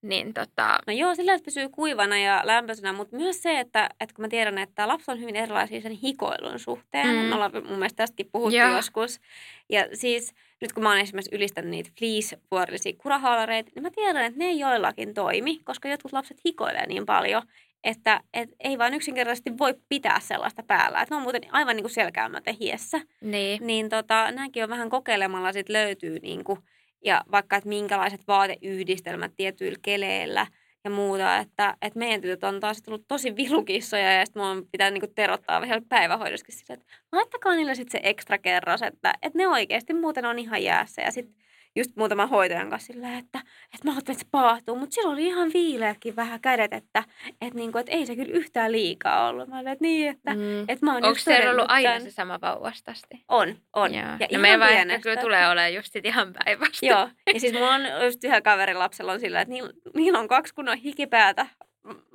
Niin 0.03 0.35
tota... 0.35 0.79
No 0.87 0.93
joo, 0.93 1.15
sillä 1.15 1.35
että 1.35 1.45
pysyy 1.45 1.69
kuivana 1.69 2.19
ja 2.19 2.43
lämpöisenä, 2.45 2.93
mutta 2.93 3.17
myös 3.17 3.43
se, 3.43 3.61
että, 3.61 3.89
että 4.01 4.15
kun 4.15 4.25
mä 4.25 4.29
tiedän, 4.29 4.59
että 4.59 4.89
lapsi 4.89 5.11
on 5.11 5.21
hyvin 5.21 5.37
erilaisia 5.37 5.81
sen 5.81 5.93
hikoilun 5.93 6.59
suhteen. 6.59 7.09
Mm. 7.09 7.15
Me 7.15 7.35
ollaan 7.35 7.53
mun 7.55 7.79
mielestä 7.79 7.97
tästäkin 7.97 8.29
puhuttu 8.33 8.57
joo. 8.57 8.77
joskus. 8.77 9.21
Ja 9.69 9.87
siis 9.93 10.35
nyt 10.61 10.73
kun 10.73 10.83
mä 10.83 10.89
oon 10.89 10.99
esimerkiksi 10.99 11.37
ylistänyt 11.37 11.71
niitä 11.71 11.91
fleece-vuorillisia 11.99 12.93
kurahaalareita, 12.99 13.71
niin 13.75 13.83
mä 13.83 13.91
tiedän, 13.91 14.25
että 14.25 14.39
ne 14.39 14.45
ei 14.45 14.59
joillakin 14.59 15.15
toimi, 15.15 15.59
koska 15.65 15.89
jotkut 15.89 16.13
lapset 16.13 16.41
hikoilee 16.47 16.87
niin 16.87 17.07
paljon, 17.07 17.43
että 17.85 18.21
et 18.35 18.51
ei 18.61 18.79
vaan 18.79 18.95
yksinkertaisesti 18.95 19.59
voi 19.59 19.75
pitää 19.89 20.21
sellaista 20.21 20.63
päällä. 20.63 21.03
Että 21.03 21.15
ne 21.15 21.17
on 21.17 21.23
muuten 21.23 21.43
aivan 21.53 21.77
niin 21.77 21.85
kuin 21.85 21.93
selkäämätä 21.93 22.55
hiessä. 22.61 23.01
Niin. 23.21 23.67
Niin 23.67 23.89
tota, 23.89 24.31
nämäkin 24.31 24.63
on 24.65 24.71
vähän 24.71 24.91
kokeilemalla 24.91 25.53
sit 25.53 25.69
löytyy 25.69 26.19
niin 26.19 26.45
kuin, 26.45 26.59
ja 27.05 27.25
vaikka, 27.33 27.57
että 27.57 27.69
minkälaiset 27.69 28.21
vaateyhdistelmät 28.29 29.33
tietyillä 29.37 29.79
keleillä– 29.83 30.47
ja 30.85 30.91
muuta, 30.91 31.37
että, 31.37 31.77
että 31.83 31.99
meidän 31.99 32.21
tytöt 32.21 32.45
on 32.45 32.61
taas 32.61 32.83
tullut 32.83 33.05
tosi 33.09 33.37
vilukissoja 33.37 34.13
ja 34.13 34.27
sitten 34.27 34.43
mun 34.43 34.69
pitää 34.73 34.91
niinku 34.91 35.07
terottaa 35.15 35.63
vielä 35.63 35.83
päivähoidossakin 35.89 36.55
sille, 36.55 36.75
että 36.75 36.87
laittakaa 37.13 37.55
niille 37.55 37.75
sitten 37.75 38.01
se 38.01 38.09
ekstra 38.09 38.39
kerros, 38.39 38.83
että, 38.83 39.15
että 39.23 39.39
ne 39.39 39.49
oikeasti 39.49 39.95
muuten 39.95 40.27
on 40.27 40.39
ihan 40.39 40.63
jäässä. 40.63 41.03
Ja 41.03 41.13
sitten 41.13 41.35
just 41.77 41.91
muutaman 41.97 42.29
hoitajan 42.29 42.71
kanssa 42.71 42.93
sillä, 42.93 43.19
että, 43.19 43.39
että 43.75 43.85
mä 43.85 43.91
ajattelin, 43.91 44.17
että 44.17 44.25
se 44.25 44.29
paahtuu, 44.31 44.77
mutta 44.77 44.95
silloin 44.95 45.13
oli 45.13 45.27
ihan 45.27 45.51
viileäkin 45.55 46.17
vähän 46.17 46.41
kädet, 46.41 46.73
että, 46.73 47.05
että, 47.41 47.59
niin 47.59 47.73
kuin, 47.73 47.81
että 47.81 47.93
ei 47.93 48.07
se 48.07 48.17
kyllä 48.17 48.33
yhtään 48.33 48.73
liikaa 48.73 49.29
ollut. 49.29 49.49
Mä 49.49 49.59
olin, 49.59 49.69
että 49.69 49.85
niin, 49.85 50.11
että, 50.11 50.35
mm. 50.35 50.61
että 50.61 50.87
mä 50.87 50.95
oon 50.95 51.05
Onko 51.05 51.19
se 51.19 51.51
ollut 51.51 51.65
aina 51.69 51.89
tämän... 51.89 52.03
se 52.03 52.11
sama 52.11 52.41
vauvastasti? 52.41 53.25
On, 53.29 53.57
on. 53.77 53.95
Joo. 53.95 54.05
Ja 54.21 54.29
no 54.33 54.39
meidän 54.39 54.69
pienestä. 54.69 55.03
kyllä 55.03 55.21
tulee 55.21 55.49
olemaan 55.49 55.75
just 55.75 55.93
sit 55.93 56.07
ihan 56.07 56.33
päivästä. 56.45 56.87
Joo, 56.87 57.09
ja 57.35 57.41
siis 57.41 57.53
mulla 57.53 57.75
on 57.75 57.83
just 58.05 58.25
yhä 58.25 58.41
kaverin 58.41 58.79
lapsella 58.79 59.13
on 59.13 59.21
sillä, 59.21 59.41
että 59.41 59.53
niillä, 59.53 59.73
niillä 59.95 60.19
on 60.19 60.29
kaksi 60.29 60.55
kunnon 60.55 60.79
hikipäätä 60.79 61.47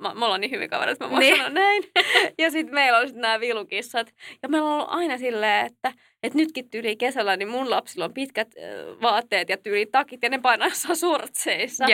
mä, 0.00 0.14
mä 0.14 0.24
ollaan 0.24 0.40
niin 0.40 0.50
hyvin 0.50 0.70
kavereita, 0.70 1.04
että 1.04 1.14
mä 1.14 1.20
niin. 1.20 1.36
sanon 1.36 1.54
näin. 1.54 1.82
ja 2.38 2.50
sitten 2.50 2.74
meillä 2.74 2.98
on 2.98 3.06
sitten 3.06 3.22
nämä 3.22 3.40
vilukissat. 3.40 4.12
Ja 4.42 4.48
meillä 4.48 4.68
on 4.68 4.74
ollut 4.74 4.88
aina 4.90 5.18
silleen, 5.18 5.66
että, 5.66 5.92
että 6.22 6.38
nytkin 6.38 6.70
tyyli 6.70 6.96
kesällä, 6.96 7.36
niin 7.36 7.48
mun 7.48 7.70
lapsilla 7.70 8.04
on 8.04 8.14
pitkät 8.14 8.48
äh, 8.48 9.02
vaatteet 9.02 9.48
ja 9.48 9.56
tyyli 9.56 9.86
takit 9.86 10.22
ja 10.22 10.28
ne 10.28 10.38
painaa 10.38 10.68
surtseissa. 10.94 11.84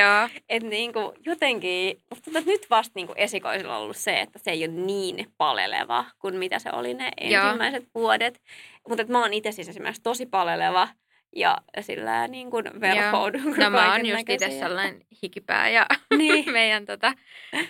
Että 0.48 0.68
niinku 0.68 1.14
jotenkin, 1.26 1.96
tuntuu, 2.08 2.38
että 2.38 2.50
nyt 2.50 2.70
vasta 2.70 2.92
niinku 2.94 3.14
esikoisilla 3.16 3.76
on 3.76 3.82
ollut 3.82 3.96
se, 3.96 4.20
että 4.20 4.38
se 4.38 4.50
ei 4.50 4.64
ole 4.64 4.74
niin 4.74 5.26
paleleva 5.38 6.04
kuin 6.18 6.36
mitä 6.36 6.58
se 6.58 6.70
oli 6.72 6.94
ne 6.94 7.10
ensimmäiset 7.20 7.82
Joo. 7.82 8.02
vuodet. 8.02 8.40
Mutta 8.88 9.04
mä 9.08 9.20
oon 9.20 9.32
itse 9.32 9.52
siis 9.52 9.68
esimerkiksi 9.68 10.02
tosi 10.02 10.26
paleleva 10.26 10.88
ja 11.36 11.58
sillä 11.80 12.28
niin 12.28 12.50
kuin 12.50 12.64
verhoudun. 12.80 13.54
No 13.56 13.70
mä 13.70 13.92
oon 13.92 14.06
just 14.06 14.28
itse 14.28 14.50
sellainen 14.50 15.00
hikipää 15.22 15.68
ja 15.68 15.86
niin. 16.18 16.52
meidän, 16.52 16.86
tota, 16.86 17.12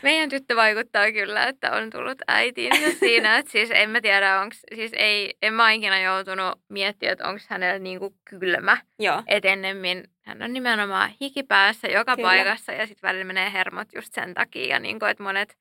meidän 0.03 0.29
tyttö 0.29 0.57
vaikuttaa 0.57 1.13
kyllä, 1.13 1.45
että 1.45 1.73
on 1.73 1.91
tullut 1.91 2.19
äitiin 2.29 2.73
siinä. 3.01 3.39
Että 3.39 3.53
siis 3.53 3.71
en 3.75 3.91
mä 3.91 4.01
tiedä, 4.01 4.41
onko, 4.41 4.57
siis 4.75 4.93
ei, 4.95 5.37
en 5.43 5.55
mä 5.55 5.71
ikinä 5.71 6.01
joutunut 6.01 6.61
miettimään, 6.69 7.13
että 7.13 7.29
onko 7.29 7.41
hänellä 7.49 7.79
niin 7.79 7.99
kuin 7.99 8.15
kylmä. 8.25 8.77
Joo. 8.99 9.23
Et 9.27 9.45
ennemmin 9.45 10.05
hän 10.23 10.43
on 10.43 10.53
nimenomaan 10.53 11.11
hikipäässä 11.21 11.89
joka 11.89 12.17
kyllä. 12.17 12.29
paikassa 12.29 12.73
ja 12.73 12.87
sitten 12.87 13.09
välillä 13.09 13.25
menee 13.25 13.53
hermot 13.53 13.89
just 13.95 14.13
sen 14.13 14.35
takia. 14.35 14.67
Ja 14.67 14.79
niin 14.79 14.99
kuin, 14.99 15.11
että 15.11 15.23
monet 15.23 15.57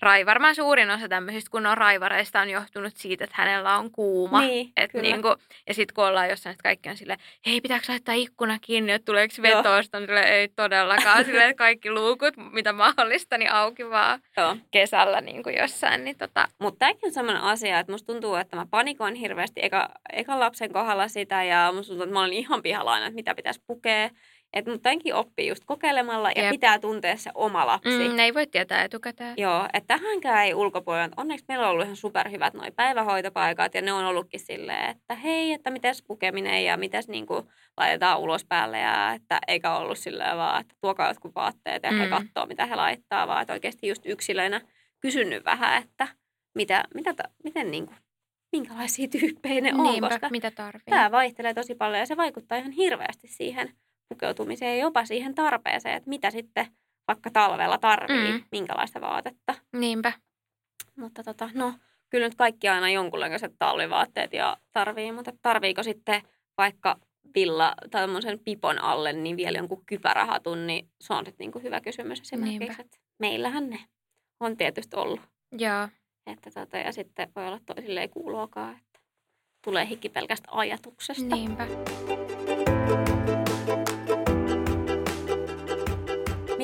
rai, 0.00 0.26
varmaan 0.26 0.54
suurin 0.54 0.90
osa 0.90 1.08
tämmöisistä 1.08 1.50
kunnon 1.50 1.78
raivareista 1.78 2.40
on 2.40 2.50
johtunut 2.50 2.96
siitä, 2.96 3.24
että 3.24 3.36
hänellä 3.38 3.78
on 3.78 3.90
kuuma. 3.90 4.40
Niin, 4.40 4.72
et 4.76 4.94
niin 4.94 5.22
kuin, 5.22 5.34
ja 5.68 5.74
sitten 5.74 5.94
kun 5.94 6.04
ollaan 6.04 6.28
jossain, 6.28 6.52
että 6.52 6.62
kaikki 6.62 6.88
on 6.88 6.96
silleen, 6.96 7.18
hei 7.46 7.60
pitääkö 7.60 7.84
laittaa 7.88 8.14
ikkuna 8.14 8.58
kiinni, 8.60 8.92
että 8.92 9.04
tuleeko 9.06 9.34
vetosta, 9.42 10.00
niin 10.00 10.10
ei 10.10 10.48
todellakaan. 10.48 11.24
silleen, 11.24 11.50
että 11.50 11.58
kaikki 11.58 11.90
luukut, 11.90 12.34
mitä 12.52 12.72
mahdollista, 12.72 13.38
niin 13.38 13.52
auki 13.52 13.90
vaan 13.90 14.20
Joo. 14.36 14.56
kesällä 14.70 15.20
niin 15.20 15.42
kuin 15.42 15.56
jossain. 15.56 16.04
Niin 16.04 16.18
tota. 16.18 16.48
Mutta 16.58 16.78
tämäkin 16.78 17.06
on 17.06 17.12
sellainen 17.12 17.42
asia, 17.42 17.78
että 17.78 17.92
musta 17.92 18.12
tuntuu, 18.12 18.34
että 18.34 18.56
mä 18.56 18.66
panikoin 18.70 19.14
hirveästi 19.14 19.60
eka, 19.64 19.88
eka 20.12 20.40
lapsen 20.40 20.72
kohdalla 20.72 21.08
sitä 21.08 21.44
ja 21.44 21.72
musta 21.74 21.88
tuntuu, 21.88 22.04
että 22.04 22.14
mä 22.14 22.20
olin 22.20 22.32
ihan 22.32 22.62
pihalla 22.62 22.92
aina, 22.92 23.06
että 23.06 23.14
mitä 23.14 23.34
pitäisi 23.34 23.62
pukea. 23.66 24.10
Että 24.56 24.70
mutta 24.70 24.82
tämänkin 24.82 25.14
oppii 25.14 25.48
just 25.48 25.64
kokeilemalla 25.66 26.30
ja 26.36 26.42
Jep. 26.42 26.50
pitää 26.50 26.78
tuntea 26.78 27.16
se 27.16 27.30
oma 27.34 27.66
lapsi. 27.66 28.08
Mm, 28.08 28.16
ne 28.16 28.24
ei 28.24 28.34
voi 28.34 28.46
tietää 28.46 28.84
etukäteen. 28.84 29.34
Joo, 29.36 29.68
että 29.72 29.98
tähänkään 29.98 30.44
ei 30.44 30.54
ulkopuolella. 30.54 31.14
Onneksi 31.16 31.44
meillä 31.48 31.64
on 31.64 31.70
ollut 31.70 31.84
ihan 31.84 31.96
superhyvät 31.96 32.54
noi 32.54 32.70
päivähoitopaikat 32.70 33.74
ja 33.74 33.82
ne 33.82 33.92
on 33.92 34.04
ollutkin 34.04 34.40
silleen, 34.40 34.90
että 34.90 35.14
hei, 35.14 35.52
että 35.52 35.70
mitäs 35.70 36.02
pukeminen 36.02 36.64
ja 36.64 36.76
mitäs 36.76 37.08
niinku 37.08 37.48
laitetaan 37.76 38.18
ulos 38.18 38.44
päälle 38.44 38.78
ja 38.78 39.12
että 39.12 39.38
eikä 39.48 39.76
ollut 39.76 39.98
silleen 39.98 40.36
vaan, 40.36 40.60
että 40.60 40.74
tuokaa 40.80 41.08
jotkut 41.08 41.34
vaatteet 41.34 41.82
ja 41.82 41.90
mm. 41.90 41.98
he 41.98 42.08
katsoo 42.08 42.46
mitä 42.46 42.66
he 42.66 42.76
laittaa, 42.76 43.26
vaan 43.26 43.42
että 43.42 43.52
oikeasti 43.52 43.88
just 43.88 44.06
yksilöinä 44.06 44.60
kysynyt 45.00 45.44
vähän, 45.44 45.82
että 45.82 46.08
mitä, 46.54 46.84
mitä, 46.94 47.14
miten 47.44 47.70
niinku, 47.70 47.94
minkälaisia 48.52 49.08
tyyppejä 49.08 49.60
ne 49.60 49.74
on, 49.74 49.82
Niinpä, 49.82 50.08
koska 50.08 50.28
mitä 50.30 50.50
tarvii. 50.50 50.84
tämä 50.90 51.10
vaihtelee 51.10 51.54
tosi 51.54 51.74
paljon 51.74 51.98
ja 51.98 52.06
se 52.06 52.16
vaikuttaa 52.16 52.58
ihan 52.58 52.72
hirveästi 52.72 53.28
siihen 53.28 53.72
pukeutumiseen 54.08 54.78
ja 54.78 54.84
jopa 54.84 55.04
siihen 55.04 55.34
tarpeeseen, 55.34 55.96
että 55.96 56.08
mitä 56.08 56.30
sitten 56.30 56.66
vaikka 57.08 57.30
talvella 57.30 57.78
tarvii, 57.78 58.32
mm. 58.32 58.44
minkälaista 58.52 59.00
vaatetta. 59.00 59.54
Niinpä. 59.72 60.12
Mutta 60.96 61.22
tota, 61.22 61.50
no, 61.54 61.74
kyllä 62.10 62.26
nyt 62.26 62.34
kaikki 62.34 62.68
aina 62.68 62.90
jonkunlaiset 62.90 63.52
talvivaatteet 63.58 64.32
ja 64.32 64.56
tarvii, 64.72 65.12
mutta 65.12 65.32
tarviiko 65.42 65.82
sitten 65.82 66.22
vaikka 66.58 66.96
villa 67.34 67.74
tai 67.90 68.02
tämmöisen 68.02 68.38
pipon 68.38 68.78
alle, 68.78 69.12
niin 69.12 69.36
vielä 69.36 69.58
jonkun 69.58 69.86
kypärähatun, 69.86 70.66
niin 70.66 70.88
se 71.00 71.14
on 71.14 71.24
sitten 71.24 71.44
niinku 71.44 71.58
hyvä 71.58 71.80
kysymys 71.80 72.20
esimerkiksi. 72.20 72.80
Että 72.80 72.98
meillähän 73.18 73.70
ne 73.70 73.78
on 74.40 74.56
tietysti 74.56 74.96
ollut. 74.96 75.20
Joo. 75.58 75.88
Että 76.26 76.50
tota, 76.50 76.76
ja 76.76 76.92
sitten 76.92 77.32
voi 77.36 77.46
olla 77.46 77.60
toisille 77.66 78.00
ei 78.00 78.08
kuuluakaan, 78.08 78.72
että 78.72 79.00
tulee 79.64 79.86
hikki 79.88 80.08
pelkästä 80.08 80.48
ajatuksesta. 80.52 81.36
Niinpä. 81.36 81.66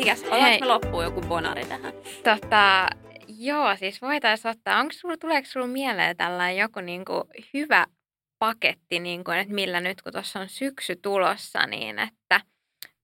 Mikäs? 0.03 0.23
Me 0.23 0.67
loppuun 0.67 1.05
joku 1.05 1.21
bonari 1.21 1.65
tähän? 1.65 1.93
Tota, 2.25 2.89
joo, 3.29 3.77
siis 3.77 4.03
voitaisiin 4.03 4.51
ottaa. 4.51 4.81
Onko 4.81 4.93
sulla, 4.93 5.17
tuleeko 5.17 5.49
sinulla 5.49 5.73
mieleen 5.73 6.17
tällainen 6.17 6.57
joku 6.57 6.81
niinku 6.81 7.25
hyvä 7.55 7.87
paketti, 8.39 9.01
niinku, 9.01 9.31
että 9.31 9.55
millä 9.55 9.81
nyt 9.81 10.03
kun 10.03 10.13
tuossa 10.13 10.41
on 10.41 10.49
syksy 10.49 10.97
tulossa, 10.97 11.67
niin 11.67 11.99
että 11.99 12.41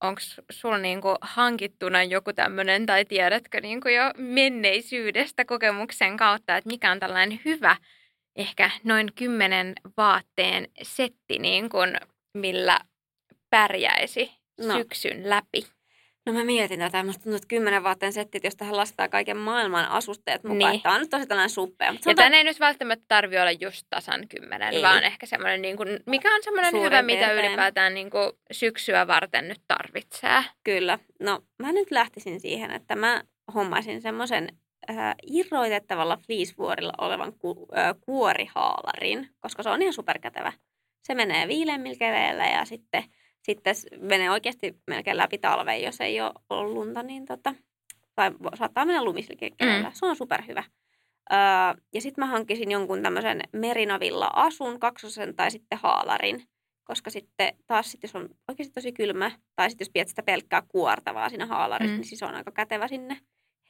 onko 0.01 0.21
sulla 0.51 0.79
niinku 0.79 1.15
hankittuna 1.21 2.03
joku 2.03 2.33
tämmöinen, 2.33 2.87
tai 2.87 3.05
tiedätkö 3.05 3.61
niinku 3.61 3.89
jo 3.89 4.03
menneisyydestä 4.17 5.45
kokemuksen 5.45 6.17
kautta, 6.17 6.57
että 6.57 6.71
mikä 6.71 6.91
on 6.91 7.01
tällainen 7.01 7.41
hyvä, 7.45 7.77
ehkä 8.37 8.71
noin 8.85 9.13
kymmenen 9.15 9.75
vaatteen 9.97 10.69
setti, 10.83 11.39
niin 11.39 11.69
kuin, 11.69 11.97
millä 12.35 12.79
pärjäisi 13.51 14.33
no. 14.61 14.75
syksyn 14.75 15.31
läpi? 15.31 15.78
No 16.29 16.35
mä 16.35 16.45
mietin 16.45 16.79
tätä. 16.79 17.05
Musta 17.05 17.23
tuntuu, 17.23 17.37
että 17.37 17.49
kymmenen 17.49 17.83
vaatteen 17.83 18.13
settit, 18.13 18.45
jos 18.45 18.57
tähän 18.57 18.77
lastaa 18.77 19.09
kaiken 19.09 19.37
maailman 19.37 19.89
asusteet 19.89 20.45
mukaan. 20.45 20.73
Niin. 20.73 20.83
Tämä 20.83 20.95
on 20.95 21.01
nyt 21.01 21.11
tosi 21.11 21.27
tällainen 21.27 21.51
suppea. 21.51 21.93
Mutta 21.93 22.11
ja 22.11 22.15
tämän 22.15 22.35
ei 22.35 22.45
nyt 22.45 22.61
välttämättä 22.61 23.05
tarvi 23.09 23.39
olla 23.39 23.53
just 23.53 23.87
tasan 23.91 24.29
kymmenen, 24.29 24.75
ei. 24.75 24.83
vaan 24.83 25.05
ehkä 25.05 25.27
semmoinen, 25.27 25.63
niin 25.63 25.77
kuin, 25.77 26.01
mikä 26.07 26.35
on 26.35 26.43
semmoinen 26.43 26.71
Suurin 26.71 26.87
hyvä, 26.87 27.03
mitä 27.03 27.33
ylipäätään 27.33 27.95
niin 27.95 28.11
kuin 28.11 28.33
syksyä 28.51 29.07
varten 29.07 29.49
nyt 29.49 29.61
tarvitsee. 29.69 30.45
Kyllä. 30.65 30.99
No 31.21 31.41
mä 31.59 31.73
nyt 31.73 31.91
lähtisin 31.91 32.41
siihen, 32.41 32.71
että 32.71 32.97
mä 32.97 33.23
hommaisin 33.55 34.01
semmoisen 34.01 34.49
äh, 34.91 35.15
irroitettavalla 35.27 36.19
fleecevuorilla 36.27 36.93
olevan 36.99 37.33
ku, 37.33 37.69
äh, 37.79 37.95
kuorihaalarin, 38.01 39.29
koska 39.41 39.63
se 39.63 39.71
on 39.71 39.83
ihan 39.83 39.95
superkätevä. 39.95 40.53
Se 41.03 41.15
menee 41.15 41.49
viileämmillä 41.49 42.47
ja 42.47 42.65
sitten– 42.65 43.05
sitten 43.43 43.75
menee 44.01 44.31
oikeasti 44.31 44.77
melkein 44.87 45.17
läpi 45.17 45.39
talven, 45.39 45.83
jos 45.83 46.01
ei 46.01 46.21
ole 46.21 46.33
ollut 46.51 46.75
lunta, 46.75 47.03
niin 47.03 47.27
tota, 47.27 47.55
tai 48.15 48.31
saattaa 48.55 48.85
mennä 48.85 49.05
lumisillekin 49.05 49.55
mm. 49.63 49.93
Se 49.93 50.07
on 50.07 50.17
superhyvä. 50.17 50.65
Öö, 51.33 51.39
ja 51.95 52.01
sitten 52.01 52.23
mä 52.23 52.27
hankkisin 52.27 52.71
jonkun 52.71 53.03
tämmöisen 53.03 53.41
merinavilla 53.53 54.31
asun, 54.33 54.81
kaksosen 54.81 55.37
tai 55.37 55.51
sitten 55.51 55.79
haalarin. 55.83 56.43
Koska 56.85 57.11
sitten 57.11 57.55
taas 57.67 57.91
sit, 57.91 58.03
jos 58.03 58.15
on 58.15 58.29
oikeasti 58.49 58.73
tosi 58.75 58.93
kylmä, 58.93 59.31
tai 59.57 59.71
sitten 59.71 59.85
jos 59.85 59.91
pidät 59.93 60.09
sitä 60.09 60.23
pelkkää 60.23 60.63
kuortavaa 60.69 61.29
siinä 61.29 61.47
haalarissa, 61.47 61.93
mm. 61.93 61.97
niin 62.01 62.09
siis 62.09 62.23
on 62.23 62.35
aika 62.35 62.53
kätevä 62.53 62.89
sinne 62.89 63.21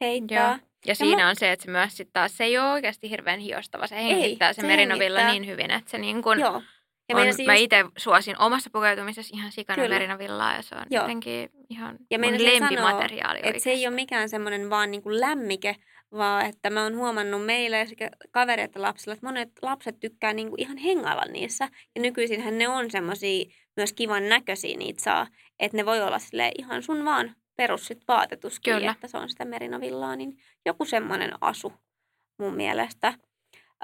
heittää. 0.01 0.37
Joo. 0.37 0.47
Ja, 0.47 0.59
ja 0.87 0.95
siinä 0.95 1.23
mä... 1.23 1.29
on 1.29 1.35
se, 1.35 1.51
että 1.51 1.65
se 1.65 1.71
myös 1.71 1.97
sitten 1.97 2.13
taas, 2.13 2.37
se 2.37 2.43
ei 2.43 2.57
ole 2.57 2.71
oikeasti 2.71 3.09
hirveän 3.09 3.39
hiostava. 3.39 3.87
Se 3.87 3.95
hengittää 3.95 4.47
ei, 4.49 4.53
se, 4.53 4.61
se 4.61 4.67
merinovilla 4.67 5.19
hengittää. 5.19 5.39
niin 5.39 5.51
hyvin, 5.51 5.71
että 5.71 5.91
se 5.91 5.97
niin 5.97 6.23
kuin... 6.23 6.39
Joo 6.39 6.61
ja 7.09 7.15
on, 7.15 7.21
mä 7.21 7.27
just... 7.27 7.63
itse 7.63 7.85
suosin 7.97 8.39
omassa 8.39 8.69
pukeutumisessa 8.73 9.37
ihan 9.37 9.51
sikana 9.51 9.87
merinavillaa 9.87 10.55
ja 10.55 10.61
se 10.61 10.75
on 10.75 10.85
Joo. 10.89 11.03
jotenkin 11.03 11.49
ihan 11.69 11.97
ja 12.11 12.19
mun 12.19 12.43
lempimateriaali 12.43 13.39
että 13.43 13.61
se 13.61 13.69
ei 13.69 13.87
ole 13.87 13.95
mikään 13.95 14.29
semmoinen 14.29 14.69
vaan 14.69 14.91
niin 14.91 15.01
kuin 15.01 15.19
lämmike, 15.19 15.75
vaan 16.11 16.45
että 16.45 16.69
mä 16.69 16.83
oon 16.83 16.95
huomannut 16.95 17.45
meille 17.45 17.85
sekä 17.85 18.09
kavereita 18.31 18.69
että 18.69 18.81
lapsilla, 18.81 19.13
että 19.13 19.25
monet 19.25 19.49
lapset 19.61 19.99
tykkää 19.99 20.33
niin 20.33 20.49
kuin 20.49 20.61
ihan 20.61 20.77
hengailla 20.77 21.25
niissä. 21.31 21.69
Ja 21.95 22.01
nykyisinhän 22.01 22.57
ne 22.57 22.67
on 22.67 22.91
semmoisia 22.91 23.45
myös 23.77 23.93
kivan 23.93 24.29
näköisiä 24.29 24.77
niitä 24.77 25.03
saa, 25.03 25.27
että 25.59 25.77
ne 25.77 25.85
voi 25.85 26.01
olla 26.01 26.19
sille 26.19 26.51
ihan 26.57 26.83
sun 26.83 27.05
vaan 27.05 27.35
perus 27.55 27.87
sit 27.87 28.01
vaatetuskin, 28.07 28.73
Kyllä. 28.73 28.91
että 28.91 29.07
se 29.07 29.17
on 29.17 29.29
sitä 29.29 29.45
merinavillaa, 29.45 30.15
niin 30.15 30.37
joku 30.65 30.85
semmoinen 30.85 31.31
asu 31.41 31.73
mun 32.39 32.55
mielestä. 32.55 33.13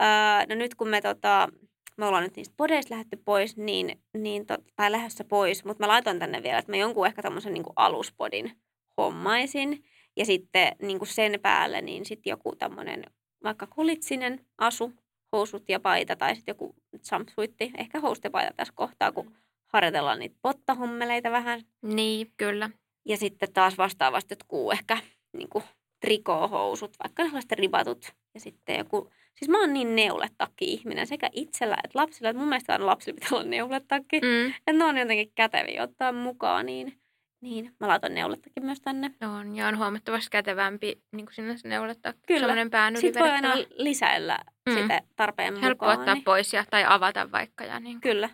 Öö, 0.01 0.45
no 0.49 0.55
nyt 0.55 0.75
kun 0.75 0.87
me 0.87 1.01
tota, 1.01 1.49
me 1.97 2.05
ollaan 2.05 2.23
nyt 2.23 2.35
niistä 2.35 2.53
podeista 2.57 2.93
lähdetty 2.93 3.17
pois, 3.25 3.57
niin, 3.57 4.01
niin 4.17 4.45
to, 4.45 4.57
tai 4.75 4.91
lähdössä 4.91 5.23
pois, 5.23 5.65
mutta 5.65 5.83
mä 5.83 5.87
laitoin 5.87 6.19
tänne 6.19 6.43
vielä, 6.43 6.59
että 6.59 6.71
mä 6.71 6.77
jonkun 6.77 7.07
ehkä 7.07 7.21
tämmöisen 7.21 7.53
niin 7.53 7.63
aluspodin 7.75 8.51
hommaisin. 8.97 9.83
Ja 10.17 10.25
sitten 10.25 10.75
niin 10.81 10.97
kuin 10.97 11.07
sen 11.07 11.39
päälle, 11.41 11.81
niin 11.81 12.05
sitten 12.05 12.31
joku 12.31 12.55
tämmöinen 12.55 13.03
vaikka 13.43 13.67
kulitsinen 13.67 14.45
asu, 14.57 14.93
housut 15.31 15.69
ja 15.69 15.79
paita 15.79 16.15
tai 16.15 16.35
sitten 16.35 16.53
joku 16.53 16.75
jumpsuitti, 17.11 17.71
ehkä 17.77 17.99
houstepaita 17.99 18.53
tässä 18.57 18.73
kohtaa, 18.77 19.11
kun 19.11 19.35
harjoitellaan 19.67 20.19
niitä 20.19 20.35
pottahommeleita 20.41 21.31
vähän. 21.31 21.61
Niin, 21.81 22.33
kyllä. 22.37 22.69
Ja 23.05 23.17
sitten 23.17 23.53
taas 23.53 23.77
vastaavasti 23.77 24.31
jotkut 24.31 24.73
ehkä 24.73 24.97
niin 25.33 25.49
kuin 25.49 25.63
trikoohousut, 26.01 26.95
vaikka 27.03 27.23
sellaiset 27.23 27.51
ribatut. 27.51 28.11
Ja 28.33 28.39
sitten 28.39 28.77
joku 28.77 29.11
Siis 29.35 29.49
mä 29.49 29.59
oon 29.59 29.73
niin 29.73 29.95
neuletakki-ihminen 29.95 31.07
sekä 31.07 31.29
itsellä 31.31 31.77
että 31.83 31.99
lapsilla. 31.99 32.29
Että 32.29 32.39
mun 32.39 32.49
mielestä 32.49 32.73
aina 32.73 32.85
lapsilla 32.85 33.15
pitää 33.15 33.37
olla 33.37 33.49
neuletakki. 33.49 34.19
Mm. 34.19 34.47
Että 34.47 34.73
ne 34.73 34.85
on 34.85 34.97
jotenkin 34.97 35.31
käteviä 35.35 35.83
ottaa 35.83 36.11
mukaan. 36.11 36.65
Niin, 36.65 36.99
niin 37.41 37.75
mä 37.79 37.87
laitan 37.87 38.15
neuletakki 38.15 38.59
myös 38.59 38.81
tänne. 38.81 39.11
On, 39.39 39.55
ja 39.55 39.67
on 39.67 39.77
huomattavasti 39.77 40.29
kätevämpi 40.31 41.01
niin 41.11 41.25
kuin 41.25 41.35
sinne 41.35 41.57
se 41.57 41.67
neuletakki. 41.67 42.21
Kyllä. 42.27 42.55
Sitten 42.99 43.23
voi 43.23 43.31
aina 43.31 43.55
lisäillä 43.75 44.39
mm. 44.69 44.75
sitä 44.75 45.01
tarpeen 45.15 45.55
Helppo 45.61 45.85
mukaan. 45.85 45.99
ottaa 45.99 46.13
niin. 46.13 46.23
pois 46.23 46.53
ja, 46.53 46.65
tai 46.69 46.85
avata 46.87 47.31
vaikka. 47.31 47.63
Ja 47.63 47.79
niin. 47.79 48.01
Kyllä. 48.01 48.29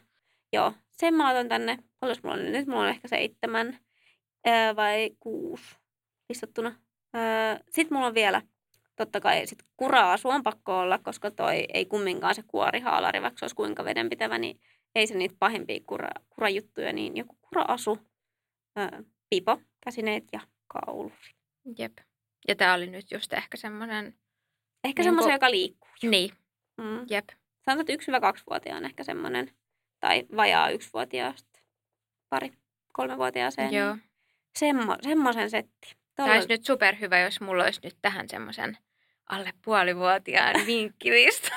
Joo, 0.53 0.73
sen 0.91 1.13
mä 1.13 1.23
laitan 1.23 1.49
tänne. 1.49 1.77
Paljon 1.99 2.17
mulla 2.23 2.35
on 2.35 2.51
nyt? 2.51 2.67
Mulla 2.67 2.81
on 2.81 2.89
ehkä 2.89 3.07
seitsemän 3.07 3.79
ää, 4.45 4.75
vai 4.75 5.09
kuusi 5.19 5.75
listattuna. 6.29 6.75
Sitten 7.69 7.97
mulla 7.97 8.07
on 8.07 8.13
vielä 8.13 8.41
totta 8.95 9.19
kai 9.19 9.47
sit 9.47 9.63
kura-asu 9.77 10.29
on 10.29 10.43
pakko 10.43 10.79
olla, 10.79 10.97
koska 10.97 11.31
toi 11.31 11.65
ei 11.73 11.85
kumminkaan 11.85 12.35
se 12.35 12.43
kuorihaalari, 12.47 13.21
vaikka 13.21 13.39
se 13.39 13.45
olisi 13.45 13.55
kuinka 13.55 13.85
vedenpitävä, 13.85 14.37
niin 14.37 14.59
ei 14.95 15.07
se 15.07 15.17
niitä 15.17 15.35
pahimpia 15.39 15.79
kura, 15.85 16.09
kurajuttuja, 16.29 16.93
niin 16.93 17.17
joku 17.17 17.37
kura-asu, 17.41 17.99
ää, 18.75 19.03
pipo, 19.29 19.61
käsineet 19.83 20.23
ja 20.33 20.39
kauluri. 20.67 21.31
Jep. 21.77 21.97
Ja 22.47 22.55
tämä 22.55 22.73
oli 22.73 22.87
nyt 22.87 23.11
just 23.11 23.33
ehkä 23.33 23.57
semmoinen... 23.57 24.15
Ehkä 24.83 24.99
niin 25.01 25.07
semmoisen, 25.07 25.29
kun... 25.29 25.33
joka 25.33 25.51
liikkuu. 25.51 25.89
Niin, 26.03 26.31
mm. 26.77 27.05
jep. 27.09 27.29
Sanotaan, 27.65 27.85
että 27.89 28.29
1-2-vuotiaan 28.29 28.85
ehkä 28.85 29.03
semmoinen, 29.03 29.51
tai 29.99 30.25
vajaa 30.35 30.69
yksivuotiaasta 30.69 31.59
pari, 32.29 32.51
kolmevuotiaaseen. 32.93 33.73
Joo. 33.73 33.95
Niin 33.95 34.03
semmo, 34.55 34.95
semmoisen 35.01 35.49
setti. 35.49 36.00
Tämä 36.15 36.33
olisi 36.33 36.47
nyt 36.47 36.65
superhyvä, 36.65 37.19
jos 37.19 37.41
mulla 37.41 37.63
olisi 37.63 37.79
nyt 37.83 37.95
tähän 38.01 38.29
semmoisen 38.29 38.77
alle 39.29 39.53
puolivuotiaan 39.65 40.55
vinkkilista. 40.67 41.49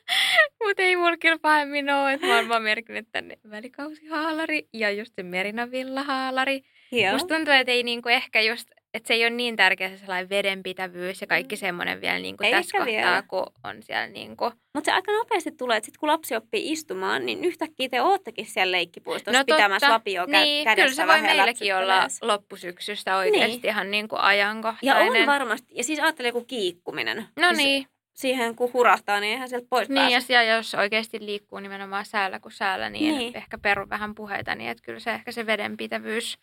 Mutta 0.64 0.82
ei 0.82 0.96
mulla 0.96 1.16
kyllä 1.16 1.38
pahemmin 1.38 1.90
ole. 1.90 2.12
Että 2.12 2.26
mä 2.26 2.36
oon 2.36 2.48
vaan 2.48 2.62
merkinnyt 2.62 3.08
tänne 3.12 3.38
välikausihaalari 3.50 4.68
ja 4.72 4.90
just 4.90 5.12
se 5.14 5.22
merinavillahaalari. 5.22 6.62
Joo. 6.92 7.12
Musta 7.12 7.34
tuntuu, 7.34 7.54
että 7.54 7.72
ei 7.72 7.82
niinku 7.82 8.08
ehkä 8.08 8.40
just 8.40 8.70
että 8.94 9.06
se 9.06 9.14
ei 9.14 9.24
ole 9.24 9.30
niin 9.30 9.56
tärkeä 9.56 9.88
se 9.88 9.98
sellainen 9.98 10.28
vedenpitävyys 10.28 11.20
ja 11.20 11.26
kaikki 11.26 11.54
mm. 11.54 11.58
semmoinen 11.58 12.00
vielä 12.00 12.18
niin 12.18 12.36
kuin 12.36 12.50
tässä 12.50 12.78
kohtaa, 12.78 12.86
vielä. 12.86 13.22
kun 13.28 13.46
on 13.64 13.82
siellä 13.82 14.06
niin 14.06 14.36
kuin... 14.36 14.52
Mutta 14.74 14.88
se 14.88 14.92
aika 14.92 15.12
nopeasti 15.12 15.52
tulee, 15.52 15.76
että 15.76 15.86
sit 15.86 15.96
kun 15.96 16.08
lapsi 16.08 16.36
oppii 16.36 16.72
istumaan, 16.72 17.26
niin 17.26 17.44
yhtäkkiä 17.44 17.88
te 17.88 18.02
oottekin 18.02 18.46
siellä 18.46 18.72
leikkipuistossa 18.72 19.38
no 19.38 19.44
pitämässä 19.44 19.90
lapioa 19.90 20.26
niin, 20.26 20.64
kädessä 20.64 20.84
kyllä 20.84 20.94
se 20.94 21.06
voi 21.06 21.22
meilläkin 21.22 21.76
olla 21.76 22.06
loppusyksystä 22.22 23.16
oikeasti 23.16 23.56
niin. 23.56 23.66
ihan 23.68 23.90
niin 23.90 24.08
kuin 24.08 24.20
ajankohtainen. 24.20 25.14
Ja 25.14 25.20
on 25.20 25.26
varmasti. 25.26 25.74
Ja 25.76 25.84
siis 25.84 26.00
ajattelee 26.00 26.28
joku 26.28 26.44
kiikkuminen. 26.44 27.26
No 27.36 27.48
siis 27.48 27.56
niin. 27.56 27.86
Siihen 28.12 28.56
kun 28.56 28.72
hurahtaa, 28.72 29.20
niin 29.20 29.32
eihän 29.32 29.48
sieltä 29.48 29.66
pois 29.70 29.88
Niin, 29.88 30.10
pääse. 30.10 30.32
ja 30.32 30.42
jos 30.42 30.74
oikeasti 30.74 31.26
liikkuu 31.26 31.58
nimenomaan 31.58 32.04
säällä 32.04 32.40
kuin 32.40 32.52
säällä, 32.52 32.90
niin, 32.90 33.18
niin. 33.18 33.36
ehkä 33.36 33.58
peru 33.58 33.88
vähän 33.88 34.14
puheita, 34.14 34.54
niin 34.54 34.70
että 34.70 34.82
kyllä 34.82 35.00
se 35.00 35.10
ehkä 35.10 35.32
se 35.32 35.46
vedenpitävyys 35.46 36.38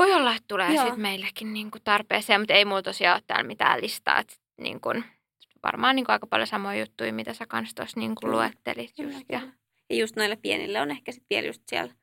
voi 0.00 0.12
olla, 0.12 0.34
että 0.34 0.48
tulee 0.48 0.76
sitten 0.76 1.00
meillekin 1.00 1.52
niin 1.52 1.70
kuin 1.70 1.82
tarpeeseen, 1.82 2.40
mutta 2.40 2.54
ei 2.54 2.64
mulla 2.64 2.82
tosiaan 2.82 3.16
ole 3.16 3.22
täällä 3.26 3.46
mitään 3.46 3.80
listaa. 3.80 4.18
Että 4.18 4.34
niin 4.60 4.80
kuin, 4.80 5.04
varmaan 5.62 5.96
niin 5.96 6.04
kuin 6.04 6.12
aika 6.12 6.26
paljon 6.26 6.46
samoja 6.46 6.80
juttuja, 6.80 7.12
mitä 7.12 7.34
sä 7.34 7.46
kanssa 7.46 7.76
tuossa 7.76 8.00
niin 8.00 8.14
kuin 8.14 8.32
luettelit. 8.32 8.98
Just, 8.98 9.14
kyllä, 9.14 9.24
ja. 9.28 9.40
ja 9.90 9.96
just 9.96 10.16
noille 10.16 10.36
pienille 10.36 10.80
on 10.80 10.90
ehkä 10.90 11.12
sitten 11.12 11.26
vielä 11.30 11.46
just 11.46 11.62
siellä 11.66 11.94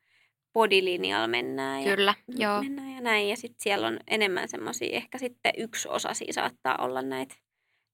bodylinjalla 0.52 1.28
mennään. 1.28 1.84
Ja 1.84 1.96
kyllä, 1.96 2.14
joo. 2.28 2.62
Mennään 2.62 2.94
ja 2.94 3.00
näin. 3.00 3.28
Ja 3.28 3.36
sitten 3.36 3.60
siellä 3.60 3.86
on 3.86 3.98
enemmän 4.06 4.48
semmoisia, 4.48 4.96
ehkä 4.96 5.18
sitten 5.18 5.52
yksi 5.56 5.88
osa 5.88 6.08
saattaa 6.30 6.76
olla 6.78 7.02
näitä 7.02 7.34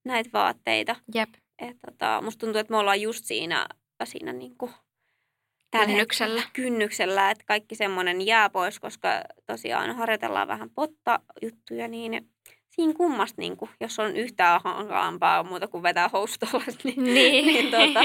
näit 0.05 0.33
vaatteita. 0.33 0.95
Jep. 1.15 1.29
Et, 1.59 1.77
tota, 1.85 2.21
musta 2.21 2.39
tuntuu, 2.39 2.59
että 2.59 2.71
me 2.71 2.77
ollaan 2.77 3.01
just 3.01 3.25
siinä, 3.25 3.67
siinä 4.03 4.33
niin 4.33 4.57
kuin 4.57 4.71
kynnyksellä. 5.71 6.43
kynnyksellä, 6.53 7.31
että 7.31 7.43
kaikki 7.47 7.75
semmoinen 7.75 8.25
jää 8.25 8.49
pois, 8.49 8.79
koska 8.79 9.07
tosiaan 9.45 9.95
harjoitellaan 9.95 10.47
vähän 10.47 10.69
potta-juttuja, 10.69 11.87
niin 11.87 12.29
siinä 12.75 12.93
kummasta, 12.93 13.41
niin 13.41 13.57
kuin, 13.57 13.71
jos 13.79 13.99
on 13.99 14.15
yhtään 14.15 14.61
hankaampaa 14.63 15.43
muuta 15.43 15.67
kuin 15.67 15.83
vetää 15.83 16.09
housut 16.13 16.41
niin, 16.83 17.03
niin. 17.03 17.45
niin 17.45 17.71
tota, 17.71 17.99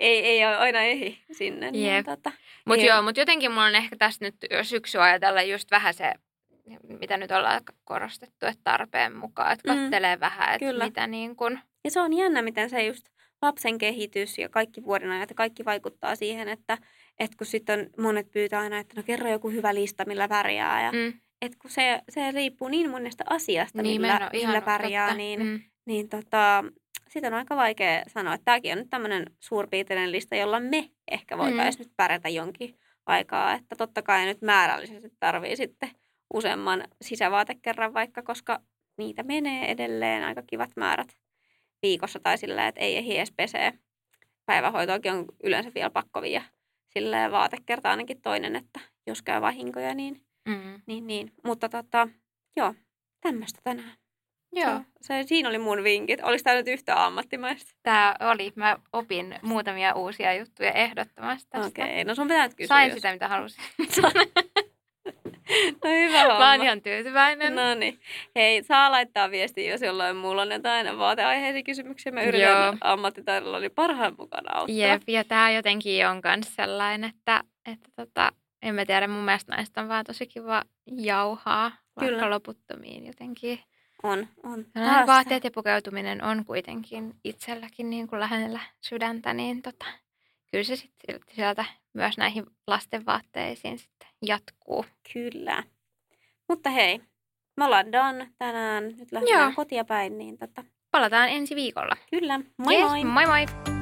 ei, 0.00 0.26
ei 0.26 0.46
ole 0.46 0.56
aina 0.56 0.80
ehdi 0.80 1.18
sinne. 1.32 1.70
Niin, 1.70 2.04
tota, 2.04 2.32
mutta 2.66 2.84
joo, 2.84 3.02
mutta 3.02 3.20
jotenkin 3.20 3.50
mulla 3.50 3.64
on 3.64 3.74
ehkä 3.74 3.96
tässä 3.96 4.24
nyt 4.24 4.34
syksy 4.62 4.98
ajatella 4.98 5.42
just 5.42 5.70
vähän 5.70 5.94
se, 5.94 6.12
mitä 7.00 7.16
nyt 7.16 7.30
ollaan 7.30 7.60
korostettu, 7.84 8.46
että 8.46 8.60
tarpeen 8.64 9.16
mukaan, 9.16 9.52
että 9.52 9.74
mm. 9.74 9.80
kattelee 9.80 10.16
mm, 10.16 10.20
vähän, 10.20 10.54
että 10.54 10.66
kyllä. 10.66 10.84
mitä 10.84 11.06
niin 11.06 11.36
kuin... 11.36 11.60
Ja 11.84 11.90
se 11.90 12.00
on 12.00 12.12
jännä, 12.12 12.42
miten 12.42 12.70
se 12.70 12.86
just 12.86 13.08
lapsen 13.42 13.78
kehitys 13.78 14.38
ja 14.38 14.48
kaikki 14.48 14.84
vuoden 14.84 15.10
ajat, 15.10 15.30
kaikki 15.34 15.64
vaikuttaa 15.64 16.16
siihen, 16.16 16.48
että 16.48 16.78
et 17.18 17.34
kun 17.34 17.46
sitten 17.46 17.90
monet 17.98 18.30
pyytää 18.30 18.60
aina, 18.60 18.78
että 18.78 18.94
no 18.96 19.02
kerro 19.02 19.30
joku 19.30 19.50
hyvä 19.50 19.74
lista, 19.74 20.04
millä 20.06 20.28
pärjää. 20.28 20.84
Ja 20.84 20.92
mm. 20.92 21.20
et 21.42 21.56
kun 21.56 21.70
se, 21.70 22.00
se 22.08 22.30
riippuu 22.30 22.68
niin 22.68 22.90
monesta 22.90 23.24
asiasta, 23.30 23.82
niin, 23.82 24.00
millä, 24.00 24.30
millä 24.32 24.60
pärjää, 24.60 25.06
totta. 25.06 25.16
niin, 25.16 25.42
mm. 25.42 25.60
niin 25.86 26.08
tota, 26.08 26.64
sitä 27.08 27.26
on 27.26 27.34
aika 27.34 27.56
vaikea 27.56 28.02
sanoa. 28.06 28.34
Että 28.34 28.44
tämäkin 28.44 28.72
on 28.72 28.78
nyt 28.78 28.90
tämmöinen 28.90 29.26
suurpiirteinen 29.40 30.12
lista, 30.12 30.36
jolla 30.36 30.60
me 30.60 30.90
ehkä 31.10 31.38
voitaisiin 31.38 31.84
mm. 31.84 31.88
nyt 31.88 31.96
pärjätä 31.96 32.28
jonkin 32.28 32.78
aikaa. 33.06 33.54
Että 33.54 33.76
totta 33.76 34.02
kai 34.02 34.26
nyt 34.26 34.42
määrällisesti 34.42 35.08
tarvii 35.20 35.56
sitten 35.56 35.90
useamman 36.34 36.84
sisävaatekerran 37.02 37.94
vaikka, 37.94 38.22
koska 38.22 38.60
niitä 38.98 39.22
menee 39.22 39.70
edelleen 39.70 40.24
aika 40.24 40.42
kivat 40.42 40.70
määrät 40.76 41.08
viikossa 41.82 42.20
tai 42.20 42.38
sillä, 42.38 42.68
että 42.68 42.80
ei 42.80 42.96
ehdi 42.96 43.16
edes 43.16 43.32
pesee. 43.36 43.72
Päivähoitoakin 44.46 45.12
on 45.12 45.24
yleensä 45.42 45.70
vielä 45.74 45.90
pakko 45.90 46.22
viedä 46.22 46.44
silleen 46.96 47.32
vaatekerta 47.32 47.90
ainakin 47.90 48.20
toinen, 48.22 48.56
että 48.56 48.80
jos 49.06 49.22
käy 49.22 49.40
vahinkoja, 49.40 49.94
niin, 49.94 50.26
Mm. 50.48 50.80
Niin, 50.86 51.06
niin. 51.06 51.32
Mutta 51.44 51.68
tota, 51.68 52.08
joo, 52.56 52.74
tämmöistä 53.20 53.60
tänään. 53.64 53.92
Joo, 54.52 54.80
Se, 55.00 55.06
se, 55.06 55.22
siinä 55.22 55.48
oli 55.48 55.58
mun 55.58 55.84
vinkit. 55.84 56.20
Oliko 56.22 56.42
tämä 56.44 56.56
nyt 56.56 56.68
yhtä 56.68 57.04
ammattimaista? 57.06 57.70
tämä 57.82 58.16
oli. 58.20 58.52
Mä 58.56 58.76
opin 58.92 59.38
muutamia 59.42 59.94
uusia 59.94 60.34
juttuja 60.34 60.72
ehdottomasti 60.72 61.48
tästä. 61.50 61.68
Okei, 61.68 61.84
okay. 61.92 62.04
no 62.04 62.14
sun 62.14 62.28
pitää 62.28 62.46
nyt 62.46 62.56
kysyä. 62.56 62.68
Sain 62.68 62.88
jos- 62.88 62.94
sitä, 62.94 63.12
mitä 63.12 63.28
halusin. 63.28 63.64
No 65.84 65.90
hyvä 65.90 66.20
homma. 66.22 66.38
Mä 66.38 66.50
oon 66.50 66.62
ihan 66.62 66.82
tyytyväinen. 66.82 67.54
No 67.54 67.74
niin. 67.74 68.00
Hei, 68.36 68.62
saa 68.62 68.90
laittaa 68.90 69.30
viestiä, 69.30 69.70
jos 69.70 69.82
jollain 69.82 70.16
muulla 70.16 70.42
on 70.42 70.52
jotain 70.52 70.98
vaateaiheisia 70.98 71.62
kysymyksiä. 71.62 72.12
Mä 72.12 72.22
yritän 72.22 72.50
Joo. 72.50 72.74
ammattitaidollani 72.80 73.68
parhaan 73.68 74.14
mukana 74.18 74.52
auttaa. 74.52 74.76
Jep, 74.76 75.02
ja 75.06 75.24
tämä 75.24 75.50
jotenkin 75.50 76.08
on 76.08 76.20
myös 76.24 76.54
sellainen, 76.54 77.10
että, 77.10 77.40
että 77.72 77.88
tota, 77.96 78.32
en 78.62 78.74
mä 78.74 78.86
tiedä, 78.86 79.08
mun 79.08 79.24
mielestä 79.24 79.56
näistä 79.56 79.80
on 79.80 79.88
vaan 79.88 80.04
tosi 80.04 80.26
kiva 80.26 80.62
jauhaa 80.86 81.70
Kyllä. 81.70 82.12
vaikka 82.12 82.30
loputtomiin 82.30 83.06
jotenkin. 83.06 83.60
On, 84.02 84.28
on. 84.42 84.64
Tällainen 84.72 84.96
Taas 84.96 85.06
vaatteet 85.06 85.44
ja 85.44 85.50
pukeutuminen 85.50 86.24
on 86.24 86.44
kuitenkin 86.44 87.14
itselläkin 87.24 87.90
niin 87.90 88.08
kuin 88.08 88.20
lähellä 88.20 88.60
sydäntä, 88.80 89.32
niin 89.34 89.62
tota, 89.62 89.86
kyllä 90.50 90.64
se 90.64 90.76
sitten 90.76 91.20
sieltä 91.34 91.64
myös 91.94 92.18
näihin 92.18 92.46
lasten 92.66 93.06
vaatteisiin 93.06 93.78
sitten 93.78 94.08
jatkuu. 94.26 94.84
Kyllä. 95.12 95.62
Mutta 96.48 96.70
hei, 96.70 97.00
me 97.56 97.64
ollaan 97.64 97.92
done 97.92 98.30
tänään. 98.38 98.88
Nyt 98.88 99.12
lähdetään 99.12 99.40
Joo. 99.42 99.52
kotia 99.56 99.84
päin, 99.84 100.18
niin 100.18 100.38
tota, 100.38 100.64
Palataan 100.90 101.28
ensi 101.28 101.54
viikolla. 101.54 101.96
kyllä. 102.10 102.40
Moi 102.58 102.74
Yes, 102.74 102.88
moi! 102.90 103.04
moi 103.04 103.26
moi! 103.26 103.75